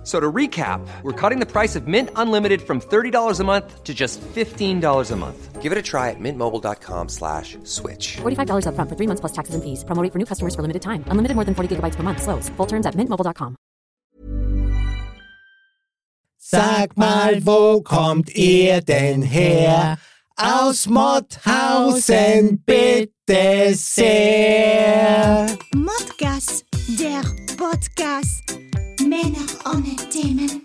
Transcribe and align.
F- 0.00 0.06
So 0.06 0.18
to 0.18 0.32
recap, 0.32 0.80
we're 1.02 1.12
cutting 1.12 1.40
the 1.40 1.46
price 1.46 1.76
of 1.76 1.86
Mint 1.86 2.08
Unlimited 2.16 2.62
from 2.62 2.80
$30 2.80 3.38
a 3.40 3.44
month 3.44 3.84
to 3.84 3.92
just 3.92 4.18
$15 4.34 5.10
a 5.12 5.16
month. 5.16 5.60
Give 5.60 5.72
it 5.72 5.78
a 5.78 5.82
try 5.82 6.08
at 6.08 6.16
mintmobile.com 6.18 7.08
slash 7.10 7.58
switch. 7.64 8.16
$45 8.22 8.64
upfront 8.64 8.88
for 8.88 8.96
three 8.96 9.06
months 9.06 9.20
plus 9.20 9.32
taxes 9.32 9.54
and 9.54 9.62
fees. 9.62 9.84
Promo 9.84 10.02
rate 10.02 10.10
for 10.12 10.18
new 10.18 10.24
customers 10.24 10.54
for 10.54 10.62
limited 10.62 10.80
time. 10.80 11.04
Unlimited 11.12 11.34
more 11.36 11.44
than 11.44 11.54
40 11.54 11.76
gigabytes 11.76 11.96
per 11.96 12.02
month. 12.02 12.22
Slows. 12.22 12.48
Full 12.56 12.66
terms 12.66 12.86
at 12.86 12.94
mintmobile.com. 12.96 13.56
Sag 16.38 16.96
mal, 16.96 17.44
wo 17.44 17.82
kommt 17.82 18.30
ihr 18.34 18.80
denn 18.80 19.22
her? 19.22 19.98
Aus 20.36 20.86
Motthausen, 20.88 22.62
bitte 22.64 23.74
sehr. 23.74 25.46
Modcast, 25.74 26.64
der 26.98 27.22
Podcast. 27.58 28.59
Männer 29.10 29.44
ohne 29.64 29.96
Themen. 30.08 30.62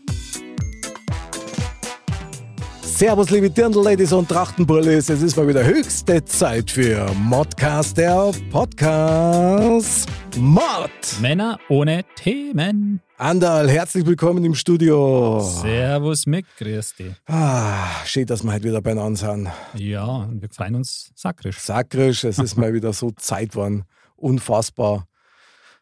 Servus, 2.83 3.31
liebe 3.31 3.49
Dirndl-Ladies 3.49 4.13
und 4.13 4.29
Trachtenbullis. 4.29 5.09
Es 5.09 5.23
ist 5.23 5.35
mal 5.35 5.47
wieder 5.47 5.65
höchste 5.65 6.23
Zeit 6.25 6.69
für 6.69 7.11
Modcast, 7.15 7.97
der 7.97 8.31
Podcast. 8.51 10.07
Mod! 10.37 10.91
Männer 11.19 11.57
ohne 11.69 12.05
Themen. 12.17 13.01
Andal, 13.17 13.67
herzlich 13.67 14.05
willkommen 14.05 14.45
im 14.45 14.53
Studio. 14.53 15.39
Servus 15.41 16.27
Mick, 16.27 16.45
grüß 16.59 16.97
dich. 16.97 17.15
Ah, 17.25 18.05
schön, 18.05 18.27
dass 18.27 18.43
wir 18.43 18.53
heute 18.53 18.65
wieder 18.65 18.81
beieinander 18.83 19.17
sind. 19.17 19.49
Ja, 19.73 20.05
und 20.05 20.39
wir 20.43 20.49
freuen 20.49 20.75
uns 20.75 21.11
sakrisch. 21.15 21.57
Sakrisch, 21.57 22.23
es 22.23 22.37
ist 22.37 22.57
mal 22.57 22.75
wieder 22.75 22.93
so 22.93 23.09
Zeit 23.09 23.53
geworden. 23.53 23.85
Unfassbar. 24.15 25.07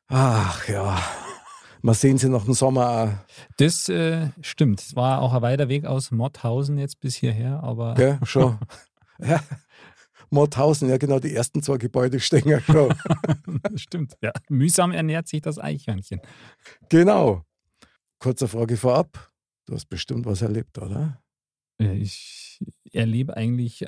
Ach 0.08 0.66
ja, 0.70 0.98
wir 1.84 1.94
sehen 1.94 2.17
sie 2.17 2.30
nach 2.30 2.45
dem 2.45 2.53
Sommer 2.53 2.89
auch. 2.89 3.09
Das 3.58 3.89
äh, 3.89 4.30
stimmt. 4.42 4.81
Es 4.81 4.95
war 4.95 5.22
auch 5.22 5.34
ein 5.34 5.42
weiter 5.42 5.67
Weg 5.70 5.86
aus 5.86 6.12
Motthausen 6.12 6.78
jetzt 6.78 7.00
bis 7.02 7.16
hierher, 7.16 7.62
aber 7.62 7.94
Gell, 7.95 8.20
schon. 8.23 8.58
ja. 9.20 9.44
Mordhausen, 10.30 10.90
ja 10.90 10.98
genau, 10.98 11.20
die 11.20 11.36
ersten 11.36 11.62
zwei 11.62 11.78
Gebäude 11.78 12.20
stehen 12.20 12.48
ja 12.48 12.59
schon. 12.62 12.92
stimmt. 13.75 14.17
Ja, 14.22 14.31
mühsam 14.50 14.92
ernährt 14.92 15.28
sich 15.28 15.42
das 15.42 15.59
Eichhörnchen. 15.59 16.22
genau. 16.90 17.44
Kurze 18.18 18.47
Frage 18.47 18.78
vorab. 18.78 19.31
Du 19.66 19.73
hast 19.75 19.86
bestimmt 19.90 20.25
was 20.25 20.42
erlebt, 20.42 20.78
oder? 20.80 21.22
Äh, 21.80 21.94
Ich 21.97 22.59
erlebe 22.94 23.36
eigentlich 23.38 23.86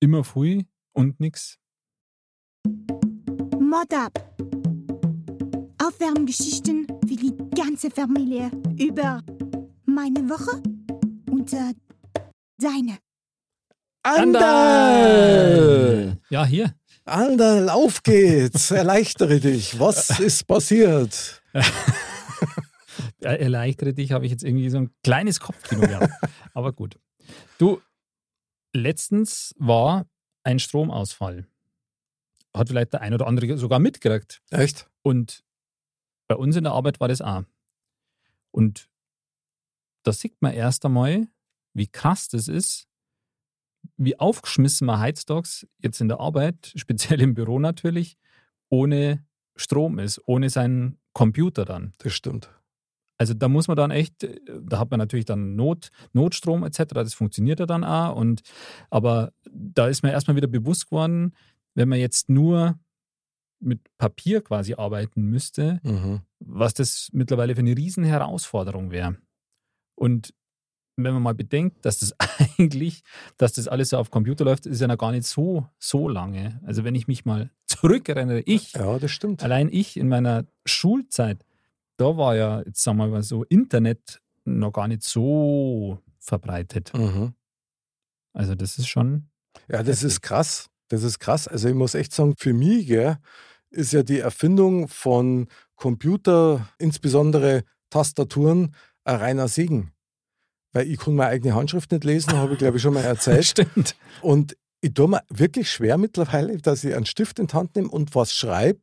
immer 0.00 0.24
früh 0.24 0.62
und 0.92 1.20
nix. 1.20 1.58
Mod 2.66 3.94
up. 3.94 4.36
Aufwärmgeschichten 5.96 6.86
für 7.08 7.16
die 7.16 7.34
ganze 7.56 7.90
Familie 7.90 8.50
über 8.78 9.22
meine 9.86 10.28
Woche 10.28 10.62
und 11.30 11.50
äh, 11.54 11.72
deine. 12.58 12.98
Andal! 14.02 15.38
Ja, 16.28 16.44
hier. 16.44 16.74
Andal, 17.06 17.70
auf 17.70 18.02
geht's. 18.02 18.70
Erleichtere 18.72 19.40
dich. 19.40 19.80
Was 19.80 20.20
ist 20.20 20.46
passiert? 20.46 21.42
Erleichtere 23.20 23.94
dich, 23.94 24.12
habe 24.12 24.26
ich 24.26 24.32
jetzt 24.32 24.44
irgendwie 24.44 24.68
so 24.68 24.76
ein 24.76 24.90
kleines 25.02 25.40
Kopfkino 25.40 25.80
gehabt. 25.80 26.12
Aber 26.52 26.74
gut. 26.74 26.98
Du, 27.56 27.80
letztens 28.74 29.54
war 29.58 30.04
ein 30.44 30.58
Stromausfall. 30.58 31.46
Hat 32.54 32.68
vielleicht 32.68 32.92
der 32.92 33.00
ein 33.00 33.14
oder 33.14 33.26
andere 33.26 33.56
sogar 33.56 33.78
mitgekriegt. 33.78 34.42
Echt? 34.50 34.90
Und 35.02 35.45
bei 36.28 36.34
uns 36.34 36.56
in 36.56 36.64
der 36.64 36.72
Arbeit 36.72 37.00
war 37.00 37.08
das 37.08 37.20
auch. 37.20 37.44
Und 38.50 38.88
da 40.02 40.12
sieht 40.12 40.40
man 40.40 40.52
erst 40.52 40.84
einmal, 40.84 41.28
wie 41.74 41.88
krass 41.88 42.28
das 42.28 42.48
ist, 42.48 42.88
wie 43.96 44.18
aufgeschmissen 44.18 44.86
man 44.86 45.00
heutzutage 45.00 45.68
jetzt 45.78 46.00
in 46.00 46.08
der 46.08 46.20
Arbeit, 46.20 46.72
speziell 46.76 47.20
im 47.20 47.34
Büro 47.34 47.58
natürlich, 47.58 48.16
ohne 48.68 49.24
Strom 49.56 49.98
ist, 49.98 50.20
ohne 50.26 50.50
seinen 50.50 50.98
Computer 51.12 51.64
dann. 51.64 51.92
Das 51.98 52.12
stimmt. 52.12 52.50
Also 53.18 53.32
da 53.32 53.48
muss 53.48 53.68
man 53.68 53.76
dann 53.76 53.90
echt, 53.90 54.24
äh, 54.24 54.40
da 54.62 54.78
hat 54.78 54.90
man 54.90 54.98
natürlich 54.98 55.24
dann 55.24 55.56
Not, 55.56 55.90
Notstrom 56.12 56.64
etc., 56.64 56.84
das 56.88 57.14
funktioniert 57.14 57.60
ja 57.60 57.66
dann 57.66 57.84
auch. 57.84 58.16
Und, 58.16 58.42
aber 58.90 59.32
da 59.50 59.86
ist 59.86 60.02
mir 60.02 60.12
erstmal 60.12 60.36
wieder 60.36 60.48
bewusst 60.48 60.86
geworden, 60.86 61.34
wenn 61.74 61.88
man 61.88 61.98
jetzt 61.98 62.28
nur 62.28 62.78
mit 63.60 63.80
Papier 63.98 64.42
quasi 64.42 64.74
arbeiten 64.74 65.22
müsste, 65.22 65.80
Mhm. 65.82 66.20
was 66.40 66.74
das 66.74 67.08
mittlerweile 67.12 67.54
für 67.54 67.60
eine 67.60 67.76
riesen 67.76 68.04
Herausforderung 68.04 68.90
wäre. 68.90 69.16
Und 69.94 70.34
wenn 70.98 71.12
man 71.12 71.22
mal 71.22 71.34
bedenkt, 71.34 71.84
dass 71.84 71.98
das 71.98 72.14
eigentlich, 72.58 73.02
dass 73.36 73.52
das 73.54 73.68
alles 73.68 73.90
so 73.90 73.98
auf 73.98 74.10
Computer 74.10 74.44
läuft, 74.44 74.66
ist 74.66 74.80
ja 74.80 74.86
noch 74.86 74.98
gar 74.98 75.12
nicht 75.12 75.26
so, 75.26 75.66
so 75.78 76.08
lange. 76.08 76.60
Also 76.64 76.84
wenn 76.84 76.94
ich 76.94 77.06
mich 77.06 77.24
mal 77.24 77.50
zurückerinnere, 77.66 78.40
ich, 78.40 78.72
Ja, 78.72 78.98
das 78.98 79.10
stimmt. 79.10 79.42
Allein 79.42 79.68
ich 79.70 79.96
in 79.96 80.08
meiner 80.08 80.46
Schulzeit, 80.64 81.44
da 81.98 82.16
war 82.16 82.36
ja, 82.36 82.62
jetzt 82.62 82.82
sagen 82.82 82.98
wir 82.98 83.08
mal 83.08 83.22
so, 83.22 83.44
Internet 83.44 84.20
noch 84.44 84.72
gar 84.72 84.88
nicht 84.88 85.02
so 85.02 85.98
verbreitet. 86.18 86.92
Mhm. 86.94 87.34
Also 88.32 88.54
das 88.54 88.78
ist 88.78 88.88
schon, 88.88 89.28
Ja, 89.68 89.82
das 89.82 90.02
ist 90.02 90.20
krass. 90.22 90.68
Das 90.88 91.02
ist 91.02 91.18
krass. 91.18 91.48
Also 91.48 91.68
ich 91.68 91.74
muss 91.74 91.94
echt 91.94 92.12
sagen, 92.12 92.34
für 92.38 92.52
mich 92.52 92.86
gell, 92.86 93.18
ist 93.70 93.92
ja 93.92 94.02
die 94.02 94.20
Erfindung 94.20 94.88
von 94.88 95.48
Computer, 95.74 96.68
insbesondere 96.78 97.64
Tastaturen, 97.90 98.74
ein 99.04 99.16
reiner 99.16 99.48
Segen. 99.48 99.92
Weil 100.72 100.88
ich 100.90 100.98
kann 100.98 101.14
meine 101.14 101.30
eigene 101.30 101.54
Handschrift 101.54 101.90
nicht 101.92 102.04
lesen, 102.04 102.34
habe 102.34 102.52
ich 102.52 102.58
glaube 102.58 102.76
ich 102.76 102.82
schon 102.82 102.94
mal 102.94 103.04
erzählt. 103.04 103.44
stimmt. 103.44 103.96
Und 104.22 104.56
ich 104.80 104.92
tue 104.94 105.08
mir 105.08 105.22
wirklich 105.28 105.70
schwer 105.70 105.96
mittlerweile, 105.98 106.58
dass 106.58 106.84
ich 106.84 106.94
einen 106.94 107.06
Stift 107.06 107.38
in 107.38 107.46
die 107.46 107.54
Hand 107.54 107.76
nehme 107.76 107.88
und 107.88 108.14
was 108.14 108.32
schreibe. 108.32 108.80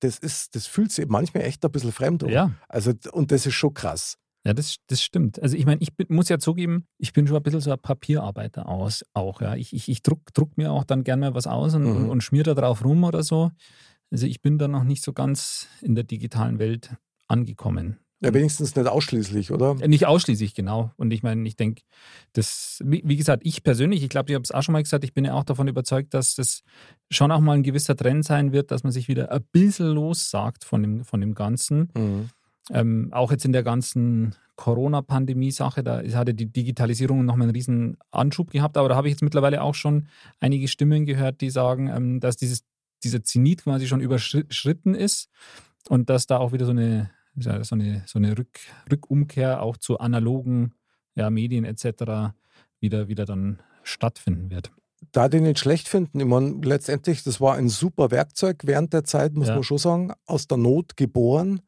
Das, 0.00 0.18
ist, 0.18 0.54
das 0.54 0.66
fühlt 0.66 0.92
sich 0.92 1.06
manchmal 1.06 1.44
echt 1.44 1.64
ein 1.64 1.70
bisschen 1.70 1.92
fremd 1.92 2.24
an. 2.24 2.30
Ja, 2.30 2.50
Also, 2.68 2.92
und 3.12 3.30
das 3.30 3.46
ist 3.46 3.54
schon 3.54 3.72
krass. 3.72 4.18
Ja 4.44 4.52
das, 4.54 4.76
das 4.88 5.02
stimmt. 5.02 5.40
Also 5.42 5.56
ich 5.56 5.66
meine, 5.66 5.80
ich 5.80 5.94
bin, 5.94 6.06
muss 6.10 6.28
ja 6.28 6.38
zugeben, 6.38 6.86
ich 6.98 7.12
bin 7.12 7.26
schon 7.26 7.36
ein 7.36 7.42
bisschen 7.42 7.60
so 7.60 7.70
ein 7.72 7.78
Papierarbeiter 7.78 8.68
aus, 8.68 9.04
auch. 9.14 9.40
Ja. 9.40 9.54
Ich, 9.56 9.72
ich, 9.72 9.88
ich 9.88 10.02
druck, 10.02 10.32
druck 10.34 10.56
mir 10.56 10.72
auch 10.72 10.84
dann 10.84 11.04
gerne 11.04 11.20
mal 11.30 11.34
was 11.34 11.46
aus 11.46 11.74
und, 11.74 11.84
Mhm. 11.84 11.96
und, 11.96 12.10
und 12.10 12.20
schmier 12.22 12.42
da 12.44 12.54
drauf 12.54 12.84
rum 12.84 13.04
oder 13.04 13.22
so. 13.22 13.50
Also 14.10 14.26
ich 14.26 14.42
bin 14.42 14.58
da 14.58 14.68
noch 14.68 14.84
nicht 14.84 15.02
so 15.02 15.12
ganz 15.12 15.66
in 15.80 15.94
der 15.94 16.04
digitalen 16.04 16.58
Welt 16.58 16.94
angekommen. 17.28 17.98
Ja, 18.20 18.32
wenigstens 18.32 18.74
nicht 18.74 18.86
ausschließlich, 18.86 19.50
oder? 19.50 19.74
Nicht 19.74 20.06
ausschließlich, 20.06 20.54
genau. 20.54 20.92
Und 20.96 21.10
ich 21.12 21.22
meine, 21.22 21.46
ich 21.46 21.56
denke, 21.56 21.82
das, 22.32 22.80
wie, 22.84 23.02
wie 23.04 23.16
gesagt, 23.16 23.42
ich 23.44 23.62
persönlich, 23.62 24.02
ich 24.02 24.08
glaube, 24.08 24.30
ich 24.30 24.34
habe 24.34 24.44
es 24.44 24.50
auch 24.50 24.62
schon 24.62 24.72
mal 24.72 24.82
gesagt, 24.82 25.04
ich 25.04 25.12
bin 25.12 25.26
ja 25.26 25.34
auch 25.34 25.44
davon 25.44 25.68
überzeugt, 25.68 26.14
dass 26.14 26.34
das 26.34 26.62
schon 27.10 27.30
auch 27.32 27.40
mal 27.40 27.52
ein 27.52 27.62
gewisser 27.62 27.96
Trend 27.96 28.24
sein 28.24 28.52
wird, 28.52 28.70
dass 28.70 28.82
man 28.82 28.92
sich 28.92 29.08
wieder 29.08 29.30
ein 29.30 29.44
bisschen 29.52 29.88
lossagt 29.88 30.64
von 30.64 30.80
dem, 30.82 31.04
von 31.04 31.20
dem 31.20 31.34
Ganzen. 31.34 31.90
Mhm. 31.94 32.30
Ähm, 32.70 33.10
auch 33.12 33.30
jetzt 33.30 33.44
in 33.44 33.52
der 33.52 33.62
ganzen 33.62 34.34
Corona-Pandemie-Sache, 34.56 35.82
da 35.82 36.02
hatte 36.14 36.32
die 36.34 36.46
Digitalisierung 36.46 37.24
nochmal 37.24 37.46
einen 37.48 37.54
riesen 37.56 37.96
Anschub 38.10 38.50
gehabt, 38.50 38.76
aber 38.76 38.88
da 38.88 38.96
habe 38.96 39.08
ich 39.08 39.12
jetzt 39.12 39.22
mittlerweile 39.22 39.62
auch 39.62 39.74
schon 39.74 40.08
einige 40.40 40.68
Stimmen 40.68 41.04
gehört, 41.06 41.40
die 41.40 41.50
sagen, 41.50 41.88
ähm, 41.88 42.20
dass 42.20 42.36
dieses, 42.36 42.64
dieser 43.02 43.22
Zenit 43.22 43.64
quasi 43.64 43.86
schon 43.86 44.00
überschritten 44.00 44.94
ist 44.94 45.28
und 45.88 46.08
dass 46.08 46.26
da 46.26 46.38
auch 46.38 46.52
wieder 46.52 46.64
so 46.66 46.70
eine, 46.72 47.10
so 47.36 47.50
eine, 47.50 48.02
so 48.06 48.18
eine 48.18 48.38
Rück, 48.38 48.58
Rückumkehr 48.90 49.60
auch 49.62 49.76
zu 49.76 49.98
analogen 49.98 50.72
ja, 51.16 51.30
Medien 51.30 51.64
etc. 51.64 52.32
Wieder, 52.80 53.08
wieder 53.08 53.24
dann 53.24 53.58
stattfinden 53.82 54.50
wird. 54.50 54.70
da 55.12 55.28
die 55.28 55.40
nicht 55.40 55.58
schlecht 55.58 55.88
finden. 55.88 56.20
Ich 56.20 56.26
meine, 56.26 56.60
letztendlich, 56.62 57.22
das 57.24 57.40
war 57.40 57.56
ein 57.56 57.68
super 57.68 58.10
Werkzeug 58.10 58.62
während 58.64 58.92
der 58.94 59.04
Zeit, 59.04 59.34
muss 59.34 59.48
Ja. 59.48 59.54
man 59.54 59.62
schon 59.64 59.78
sagen, 59.78 60.12
aus 60.26 60.46
der 60.46 60.56
Not 60.58 60.96
geboren. 60.96 61.60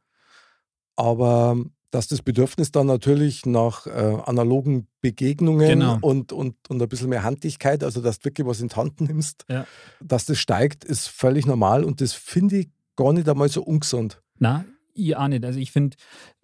Aber 0.96 1.56
dass 1.90 2.08
das 2.08 2.20
Bedürfnis 2.20 2.72
dann 2.72 2.86
natürlich 2.88 3.46
nach 3.46 3.86
äh, 3.86 3.90
analogen 4.26 4.86
Begegnungen 5.00 5.66
Genau. 5.68 5.98
und, 6.00 6.32
und, 6.32 6.56
und 6.68 6.82
ein 6.82 6.88
bisschen 6.88 7.08
mehr 7.08 7.22
Handlichkeit, 7.22 7.84
also 7.84 8.00
dass 8.02 8.18
du 8.18 8.24
wirklich 8.26 8.46
was 8.46 8.60
in 8.60 8.68
die 8.68 8.74
Hand 8.76 9.00
nimmst, 9.00 9.44
Ja. 9.48 9.66
dass 10.02 10.26
das 10.26 10.38
steigt, 10.38 10.84
ist 10.84 11.06
völlig 11.08 11.46
normal 11.46 11.84
und 11.84 12.00
das 12.00 12.12
finde 12.12 12.58
ich 12.58 12.68
gar 12.96 13.12
nicht 13.12 13.28
einmal 13.28 13.48
so 13.48 13.62
ungesund. 13.62 14.20
Na, 14.38 14.64
ich 14.94 15.16
auch 15.16 15.28
nicht. 15.28 15.44
Also 15.44 15.58
ich 15.58 15.70
finde, 15.72 15.96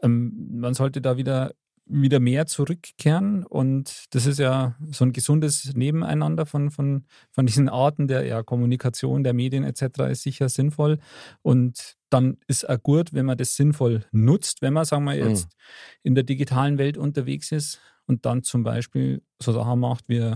ähm, 0.03 0.49
man 0.53 0.75
sollte 0.75 1.01
da 1.01 1.17
wieder 1.17 1.53
wieder 1.87 2.21
mehr 2.21 2.47
zurückkehren. 2.47 3.45
Und 3.45 4.07
das 4.15 4.27
ist 4.27 4.39
ja 4.39 4.77
so 4.91 5.05
ein 5.05 5.13
gesundes 5.13 5.75
Nebeneinander 5.75 6.47
von, 6.47 6.71
von, 6.71 7.05
von 7.31 7.47
diesen 7.47 7.69
Arten 7.69 8.09
der 8.09 8.25
ja, 8.25 8.43
Kommunikation, 8.43 9.25
der 9.25 9.35
Medien 9.35 9.65
etc. 9.65 10.11
ist 10.11 10.23
sicher 10.23 10.49
sinnvoll. 10.49 10.99
Und 11.43 11.97
dann 12.11 12.39
ist 12.47 12.69
auch 12.69 12.83
gut, 12.83 13.13
wenn 13.13 13.27
man 13.27 13.39
das 13.39 13.57
sinnvoll 13.57 14.05
nutzt, 14.13 14.63
wenn 14.63 14.73
man, 14.73 14.85
sagen 14.85 15.05
wir 15.05 15.15
jetzt, 15.15 15.47
mhm. 15.47 15.51
in 16.03 16.15
der 16.15 16.25
digitalen 16.25 16.79
Welt 16.79 16.97
unterwegs 16.97 17.53
ist 17.53 17.81
und 18.07 18.27
dann 18.27 18.43
zum 18.43 18.63
Beispiel 18.63 19.23
so 19.41 19.53
Sachen 19.53 19.81
macht 19.81 20.09
wie 20.09 20.35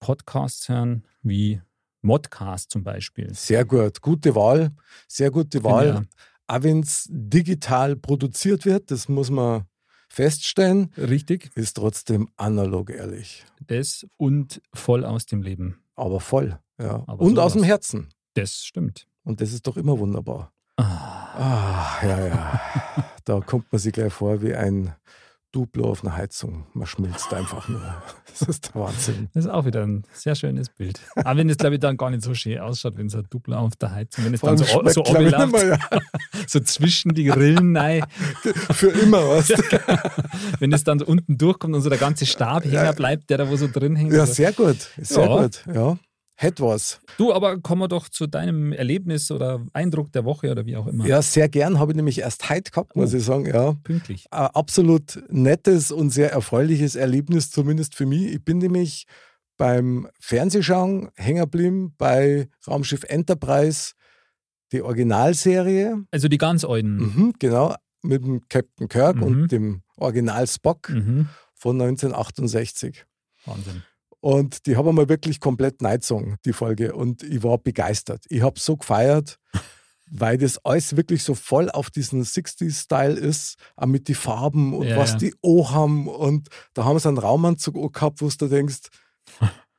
Podcasts 0.00 0.68
hören, 0.68 1.04
wie 1.22 1.60
Modcast 2.02 2.70
zum 2.70 2.84
Beispiel. 2.84 3.32
Sehr 3.34 3.64
gut, 3.64 4.00
gute 4.00 4.34
Wahl, 4.34 4.70
sehr 5.08 5.30
gute 5.30 5.64
Wahl. 5.64 5.86
Ja. 5.86 6.02
Auch 6.46 6.62
wenn 6.62 6.80
es 6.80 7.06
digital 7.10 7.96
produziert 7.96 8.64
wird, 8.64 8.90
das 8.90 9.08
muss 9.08 9.30
man 9.30 9.64
feststellen. 10.08 10.92
Richtig. 10.96 11.50
Ist 11.54 11.76
trotzdem 11.76 12.28
analog 12.36 12.90
ehrlich. 12.90 13.44
Das 13.66 14.06
und 14.16 14.60
voll 14.74 15.04
aus 15.04 15.26
dem 15.26 15.42
Leben. 15.42 15.80
Aber 15.94 16.20
voll, 16.20 16.58
ja. 16.78 17.04
Aber 17.06 17.24
und 17.24 17.38
aus 17.38 17.52
dem 17.52 17.62
Herzen. 17.62 18.08
Das 18.34 18.64
stimmt. 18.64 19.06
Und 19.24 19.40
das 19.40 19.52
ist 19.52 19.66
doch 19.66 19.76
immer 19.76 19.98
wunderbar. 19.98 20.52
Ah, 20.76 20.84
ah 20.84 22.06
ja, 22.06 22.26
ja. 22.26 22.60
da 23.24 23.40
kommt 23.40 23.70
man 23.72 23.80
sich 23.80 23.92
gleich 23.92 24.12
vor 24.12 24.42
wie 24.42 24.54
ein 24.54 24.94
Duplo 25.52 25.90
auf 25.90 26.04
einer 26.04 26.14
Heizung. 26.14 26.66
Man 26.74 26.86
schmilzt 26.86 27.32
einfach 27.32 27.68
nur. 27.68 27.80
Das 28.38 28.48
ist 28.48 28.72
der 28.72 28.80
Wahnsinn. 28.80 29.28
Das 29.34 29.46
ist 29.46 29.50
auch 29.50 29.64
wieder 29.64 29.82
ein 29.82 30.04
sehr 30.12 30.36
schönes 30.36 30.68
Bild. 30.68 31.00
Aber 31.16 31.40
wenn 31.40 31.50
es, 31.50 31.56
glaube 31.56 31.74
ich, 31.74 31.80
dann 31.80 31.96
gar 31.96 32.08
nicht 32.10 32.22
so 32.22 32.34
schön 32.34 32.60
ausschaut, 32.60 32.96
wenn 32.96 33.08
so 33.08 33.18
ein 33.18 33.26
Duplo 33.28 33.56
auf 33.56 33.74
der 33.74 33.90
Heizung, 33.90 34.26
wenn 34.26 34.34
es 34.34 34.42
dann 34.42 34.56
so, 34.56 34.64
so 34.64 35.02
immer, 35.02 35.64
ja. 35.64 35.78
so 36.46 36.60
zwischen 36.60 37.14
die 37.14 37.24
Grillen 37.24 37.72
nein. 37.72 38.04
Für 38.70 38.90
immer 38.90 39.28
was. 39.28 39.48
Ja, 39.48 39.58
wenn 40.60 40.72
es 40.72 40.84
dann 40.84 41.00
so 41.00 41.06
unten 41.06 41.36
durchkommt 41.36 41.74
und 41.74 41.82
so 41.82 41.88
der 41.88 41.98
ganze 41.98 42.26
Stab 42.26 42.64
ja. 42.64 42.82
hängen 42.82 42.94
bleibt, 42.94 43.28
der 43.30 43.38
da 43.38 43.50
wo 43.50 43.56
so 43.56 43.66
drin 43.66 43.96
hängt. 43.96 44.12
Ja, 44.12 44.24
sehr 44.24 44.52
gut. 44.52 44.76
Sehr 44.98 45.26
gut. 45.26 45.64
Ja 45.74 45.98
hätte 46.40 46.62
was. 46.62 47.00
Du, 47.16 47.32
aber 47.32 47.58
kommen 47.58 47.82
wir 47.82 47.88
doch 47.88 48.08
zu 48.08 48.28
deinem 48.28 48.72
Erlebnis 48.72 49.30
oder 49.30 49.66
Eindruck 49.72 50.12
der 50.12 50.24
Woche 50.24 50.50
oder 50.50 50.66
wie 50.66 50.76
auch 50.76 50.86
immer. 50.86 51.04
Ja, 51.04 51.20
sehr 51.20 51.48
gern. 51.48 51.80
Habe 51.80 51.92
ich 51.92 51.96
nämlich 51.96 52.20
erst 52.20 52.48
heute 52.48 52.70
gehabt, 52.70 52.94
muss 52.94 53.12
oh, 53.12 53.16
ich 53.16 53.24
sagen. 53.24 53.46
Ja. 53.46 53.72
Pünktlich. 53.82 54.26
Ein 54.30 54.46
absolut 54.46 55.20
nettes 55.28 55.90
und 55.90 56.10
sehr 56.10 56.32
erfreuliches 56.32 56.94
Erlebnis, 56.94 57.50
zumindest 57.50 57.96
für 57.96 58.06
mich. 58.06 58.32
Ich 58.32 58.44
bin 58.44 58.58
nämlich 58.58 59.06
beim 59.56 60.08
Fernsehschauen 60.20 61.10
hängen 61.16 61.40
geblieben 61.40 61.94
bei 61.98 62.48
Raumschiff 62.68 63.02
Enterprise, 63.08 63.94
die 64.70 64.82
Originalserie. 64.82 66.04
Also 66.12 66.28
die 66.28 66.38
ganz 66.38 66.64
alten. 66.64 66.98
Mhm, 66.98 67.34
genau, 67.40 67.74
mit 68.02 68.22
dem 68.22 68.48
Captain 68.48 68.88
Kirk 68.88 69.16
mhm. 69.16 69.22
und 69.24 69.48
dem 69.52 69.82
Original 69.96 70.46
Spock 70.46 70.88
mhm. 70.90 71.28
von 71.54 71.80
1968. 71.80 73.04
Wahnsinn. 73.44 73.82
Und 74.20 74.66
die 74.66 74.76
haben 74.76 74.96
wir 74.96 75.08
wirklich 75.08 75.40
komplett 75.40 75.80
neidzogen, 75.80 76.36
die 76.44 76.52
Folge. 76.52 76.94
Und 76.94 77.22
ich 77.22 77.42
war 77.42 77.58
begeistert. 77.58 78.24
Ich 78.28 78.42
habe 78.42 78.58
so 78.58 78.76
gefeiert, 78.76 79.38
weil 80.10 80.38
das 80.38 80.64
alles 80.64 80.96
wirklich 80.96 81.22
so 81.22 81.34
voll 81.34 81.70
auf 81.70 81.90
diesen 81.90 82.24
60s-Style 82.24 83.14
ist, 83.14 83.56
auch 83.76 83.86
mit 83.86 84.08
den 84.08 84.14
Farben 84.14 84.74
und 84.74 84.88
ja, 84.88 84.96
was 84.96 85.12
ja. 85.12 85.18
die 85.18 85.34
O 85.40 85.70
haben. 85.70 86.08
Und 86.08 86.48
da 86.74 86.84
haben 86.84 86.98
sie 86.98 87.08
einen 87.08 87.18
Raumanzug 87.18 87.92
gehabt, 87.92 88.20
wo 88.20 88.28
du 88.28 88.48
denkst, 88.48 88.88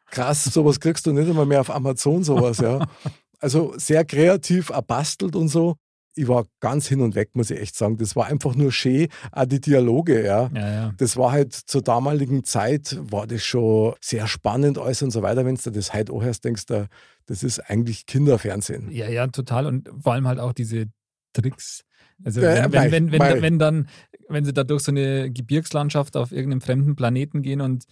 krass, 0.10 0.46
sowas 0.46 0.80
kriegst 0.80 1.06
du 1.06 1.12
nicht 1.12 1.28
immer 1.28 1.46
mehr 1.46 1.62
auf 1.62 1.70
Amazon, 1.70 2.24
sowas, 2.24 2.60
ja. 2.60 2.86
Also 3.42 3.74
sehr 3.78 4.04
kreativ, 4.04 4.68
erbastelt 4.68 5.34
und 5.34 5.48
so 5.48 5.78
ich 6.16 6.28
war 6.28 6.46
ganz 6.60 6.88
hin 6.88 7.02
und 7.02 7.16
weg, 7.16 7.30
muss 7.34 7.52
ich 7.52 7.60
echt 7.60 7.76
sagen. 7.76 7.98
Das 7.98 8.16
war 8.16 8.28
einfach 8.28 8.56
nur 8.56 8.72
schön, 8.72 9.08
auch 9.32 9.46
die 9.46 9.62
Dialoge, 9.62 10.24
ja. 10.26 10.50
ja, 10.54 10.72
ja. 10.72 10.94
Das 10.98 11.18
war 11.18 11.32
halt 11.32 11.54
zur 11.54 11.82
damaligen 11.82 12.44
Zeit, 12.44 12.98
war 13.00 13.28
das 13.28 13.44
schon 13.44 13.94
sehr 14.02 14.28
spannend 14.28 14.78
alles 14.78 15.02
und 15.02 15.12
so 15.12 15.22
weiter. 15.22 15.46
Wenn 15.46 15.56
du 15.56 15.72
das 15.72 15.94
heute 15.94 16.12
auch 16.12 16.24
erst 16.24 16.46
denkst, 16.46 16.66
da, 16.66 16.88
das 17.26 17.44
ist 17.44 17.60
eigentlich 17.60 18.06
Kinderfernsehen. 18.06 18.92
Ja, 18.92 19.08
ja, 19.08 19.28
total. 19.28 19.66
Und 19.66 19.90
vor 20.02 20.14
allem 20.14 20.28
halt 20.28 20.40
auch 20.40 20.54
diese 20.54 20.88
Tricks. 21.34 21.84
Also 22.24 22.42
wenn, 22.42 22.72
wenn, 22.74 22.92
wenn, 22.92 23.12
wenn, 23.12 23.42
wenn, 23.42 23.60
dann, 23.60 23.88
wenn 24.28 24.44
sie 24.44 24.54
da 24.54 24.64
durch 24.64 24.84
so 24.84 24.92
eine 24.92 25.32
Gebirgslandschaft 25.32 26.18
auf 26.18 26.32
irgendeinem 26.32 26.62
fremden 26.62 26.96
Planeten 26.96 27.42
gehen 27.42 27.62
und 27.62 27.86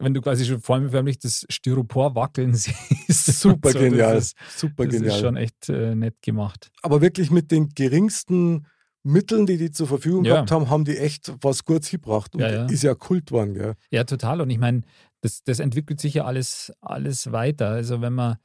wenn 0.00 0.14
du 0.14 0.20
quasi 0.20 0.44
schon 0.44 0.60
vollförmig 0.60 1.18
das 1.18 1.46
Styropor 1.48 2.14
wackeln 2.14 2.54
siehst. 2.54 3.40
Super 3.40 3.70
so, 3.70 3.78
genial. 3.78 4.14
Das 4.14 4.24
ist, 4.24 4.36
super 4.58 4.84
das 4.84 4.94
genial. 4.94 5.14
ist 5.14 5.20
schon 5.20 5.36
echt 5.36 5.68
äh, 5.68 5.94
nett 5.94 6.20
gemacht. 6.22 6.70
Aber 6.82 7.00
wirklich 7.00 7.30
mit 7.30 7.50
den 7.50 7.68
geringsten 7.70 8.66
Mitteln, 9.02 9.46
die 9.46 9.58
die 9.58 9.70
zur 9.70 9.86
Verfügung 9.86 10.24
ja. 10.24 10.34
gehabt 10.34 10.50
haben, 10.50 10.70
haben 10.70 10.84
die 10.84 10.96
echt 10.96 11.32
was 11.42 11.64
Gutes 11.64 11.90
gebracht. 11.90 12.34
Und 12.34 12.40
ja, 12.40 12.50
ja. 12.50 12.66
ist 12.66 12.82
ja 12.82 12.94
Kult 12.94 13.26
geworden. 13.26 13.54
Gell? 13.54 13.74
Ja, 13.90 14.04
total. 14.04 14.40
Und 14.40 14.50
ich 14.50 14.58
meine, 14.58 14.82
das, 15.20 15.42
das 15.44 15.58
entwickelt 15.58 16.00
sich 16.00 16.14
ja 16.14 16.24
alles, 16.24 16.72
alles 16.80 17.30
weiter. 17.30 17.68
Also 17.68 18.00
wenn 18.00 18.14
man, 18.14 18.36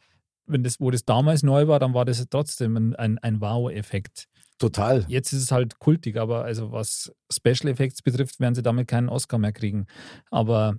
wenn 0.46 0.64
das, 0.64 0.80
wo 0.80 0.92
das 0.92 1.06
damals 1.06 1.44
neu 1.44 1.68
war, 1.68 1.80
dann 1.80 1.94
war 1.94 2.06
das 2.06 2.26
trotzdem 2.30 2.76
ein, 2.76 2.96
ein, 2.96 3.18
ein 3.20 3.42
Wow-Effekt. 3.42 4.28
Total. 4.58 5.06
Jetzt 5.08 5.32
ist 5.32 5.44
es 5.44 5.52
halt 5.52 5.80
kultig, 5.80 6.18
aber 6.18 6.44
also 6.44 6.74
was 6.74 7.14
Special 7.32 7.72
Effects 7.72 8.02
betrifft, 8.02 8.42
werden 8.42 8.56
sie 8.56 8.62
damit 8.62 8.90
keinen 8.90 9.08
Oscar 9.08 9.38
mehr 9.38 9.54
kriegen. 9.54 9.86
Aber 10.30 10.76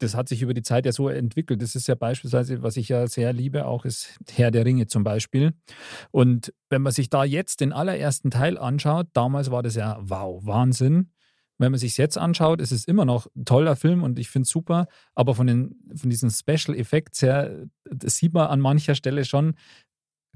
das 0.00 0.14
hat 0.14 0.28
sich 0.28 0.42
über 0.42 0.54
die 0.54 0.62
Zeit 0.62 0.86
ja 0.86 0.92
so 0.92 1.08
entwickelt. 1.08 1.62
Das 1.62 1.74
ist 1.74 1.86
ja 1.86 1.94
beispielsweise, 1.94 2.62
was 2.62 2.76
ich 2.76 2.88
ja 2.88 3.06
sehr 3.06 3.32
liebe, 3.32 3.66
auch 3.66 3.84
ist 3.84 4.18
Herr 4.32 4.50
der 4.50 4.64
Ringe 4.64 4.86
zum 4.86 5.04
Beispiel. 5.04 5.52
Und 6.10 6.52
wenn 6.70 6.82
man 6.82 6.92
sich 6.92 7.10
da 7.10 7.22
jetzt 7.22 7.60
den 7.60 7.72
allerersten 7.72 8.30
Teil 8.30 8.58
anschaut, 8.58 9.08
damals 9.12 9.50
war 9.50 9.62
das 9.62 9.76
ja 9.76 9.98
wow, 10.00 10.44
Wahnsinn. 10.44 11.12
Wenn 11.58 11.72
man 11.72 11.78
sich 11.78 11.98
jetzt 11.98 12.16
anschaut, 12.16 12.62
ist 12.62 12.72
es 12.72 12.86
immer 12.86 13.04
noch 13.04 13.26
ein 13.36 13.44
toller 13.44 13.76
Film 13.76 14.02
und 14.02 14.18
ich 14.18 14.30
finde 14.30 14.44
es 14.44 14.50
super. 14.50 14.86
Aber 15.14 15.34
von, 15.34 15.46
den, 15.46 15.76
von 15.94 16.08
diesen 16.08 16.30
Special 16.30 16.74
Effects 16.74 17.20
her, 17.20 17.66
das 17.84 18.16
sieht 18.16 18.32
man 18.32 18.46
an 18.46 18.60
mancher 18.60 18.94
Stelle 18.94 19.26
schon, 19.26 19.54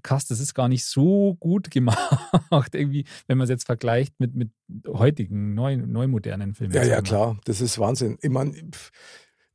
krass, 0.02 0.26
das 0.26 0.38
ist 0.38 0.52
gar 0.52 0.68
nicht 0.68 0.84
so 0.84 1.34
gut 1.40 1.70
gemacht, 1.70 2.74
irgendwie, 2.74 3.06
wenn 3.26 3.38
man 3.38 3.44
es 3.44 3.50
jetzt 3.50 3.64
vergleicht 3.64 4.20
mit, 4.20 4.34
mit 4.34 4.50
heutigen, 4.86 5.54
neu, 5.54 5.78
neu 5.78 6.06
modernen 6.06 6.54
Filmen. 6.54 6.74
Ja, 6.74 6.84
ja, 6.84 7.00
klar, 7.00 7.40
das 7.46 7.62
ist 7.62 7.78
Wahnsinn. 7.78 8.18
Ich 8.20 8.30
meine, 8.30 8.52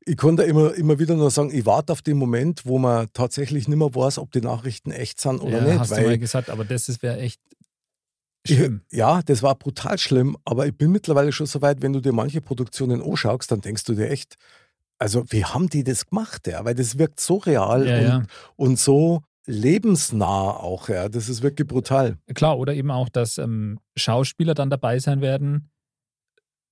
ich 0.05 0.17
konnte 0.17 0.43
immer, 0.43 0.73
immer 0.75 0.99
wieder 0.99 1.15
nur 1.15 1.29
sagen, 1.29 1.51
ich 1.53 1.65
warte 1.65 1.93
auf 1.93 2.01
den 2.01 2.17
Moment, 2.17 2.65
wo 2.65 2.79
man 2.79 3.07
tatsächlich 3.13 3.67
nicht 3.67 3.77
mehr 3.77 3.93
weiß, 3.93 4.17
ob 4.17 4.31
die 4.31 4.41
Nachrichten 4.41 4.91
echt 4.91 5.19
sind 5.19 5.39
oder 5.39 5.59
ja, 5.59 5.63
nicht. 5.63 5.79
Hast 5.79 5.91
weil 5.91 6.03
du 6.03 6.09
mal 6.09 6.17
gesagt, 6.17 6.49
aber 6.49 6.65
das 6.65 7.01
wäre 7.01 7.19
echt 7.19 7.41
schlimm. 8.45 8.81
Ich, 8.89 8.97
ja, 8.97 9.21
das 9.21 9.43
war 9.43 9.55
brutal 9.55 9.97
schlimm, 9.97 10.37
aber 10.45 10.67
ich 10.67 10.75
bin 10.75 10.91
mittlerweile 10.91 11.31
schon 11.31 11.47
so 11.47 11.61
weit, 11.61 11.81
wenn 11.81 11.93
du 11.93 11.99
dir 11.99 12.13
manche 12.13 12.41
Produktionen 12.41 13.01
anschaust, 13.01 13.51
dann 13.51 13.61
denkst 13.61 13.83
du 13.83 13.93
dir 13.93 14.09
echt, 14.09 14.35
also 14.97 15.23
wie 15.29 15.45
haben 15.45 15.69
die 15.69 15.83
das 15.83 16.07
gemacht? 16.07 16.47
Ja? 16.47 16.65
Weil 16.65 16.75
das 16.75 16.97
wirkt 16.97 17.19
so 17.19 17.37
real 17.37 17.87
ja, 17.87 17.97
und, 17.97 18.03
ja. 18.03 18.23
und 18.55 18.79
so 18.79 19.21
lebensnah 19.45 20.51
auch. 20.51 20.89
Ja? 20.89 21.09
Das 21.09 21.29
ist 21.29 21.41
wirklich 21.41 21.67
brutal. 21.67 22.17
Klar, 22.33 22.57
oder 22.57 22.73
eben 22.73 22.91
auch, 22.91 23.09
dass 23.09 23.37
ähm, 23.37 23.79
Schauspieler 23.95 24.53
dann 24.53 24.69
dabei 24.69 24.99
sein 24.99 25.21
werden, 25.21 25.69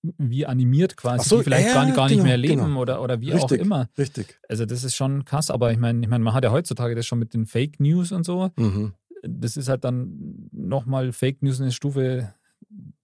wie 0.02 0.46
animiert 0.46 0.96
quasi, 0.96 1.27
so, 1.27 1.38
die 1.38 1.46
vielleicht 1.46 1.68
ja, 1.68 1.74
gar, 1.74 1.92
gar 1.92 2.06
nicht 2.06 2.18
genau, 2.18 2.24
mehr 2.24 2.38
leben 2.38 2.63
genau. 2.66 2.82
oder, 2.82 3.01
oder 3.01 3.20
wie 3.22 3.32
richtig, 3.32 3.60
auch 3.60 3.63
immer. 3.63 3.89
Richtig. 3.98 4.39
Also 4.48 4.66
das 4.66 4.84
ist 4.84 4.96
schon 4.96 5.25
krass, 5.25 5.50
aber 5.50 5.72
ich 5.72 5.80
meine, 5.80 6.01
ich 6.01 6.08
mein, 6.08 6.22
man 6.22 6.34
hat 6.34 6.44
ja 6.44 6.51
heutzutage 6.51 6.96
das 6.96 7.06
schon 7.06 7.20
mit 7.20 7.34
den 7.34 7.46
Fake 7.46 7.80
News 7.80 8.12
und 8.12 8.25
so. 8.25 8.51
Mhm. 8.56 8.94
Das 9.24 9.58
ist 9.58 9.68
halt 9.68 9.84
dann 9.84 10.50
nochmal 10.51 11.12
Fake 11.12 11.42
News 11.42 11.60
eine 11.60 11.72
Stufe 11.72 12.34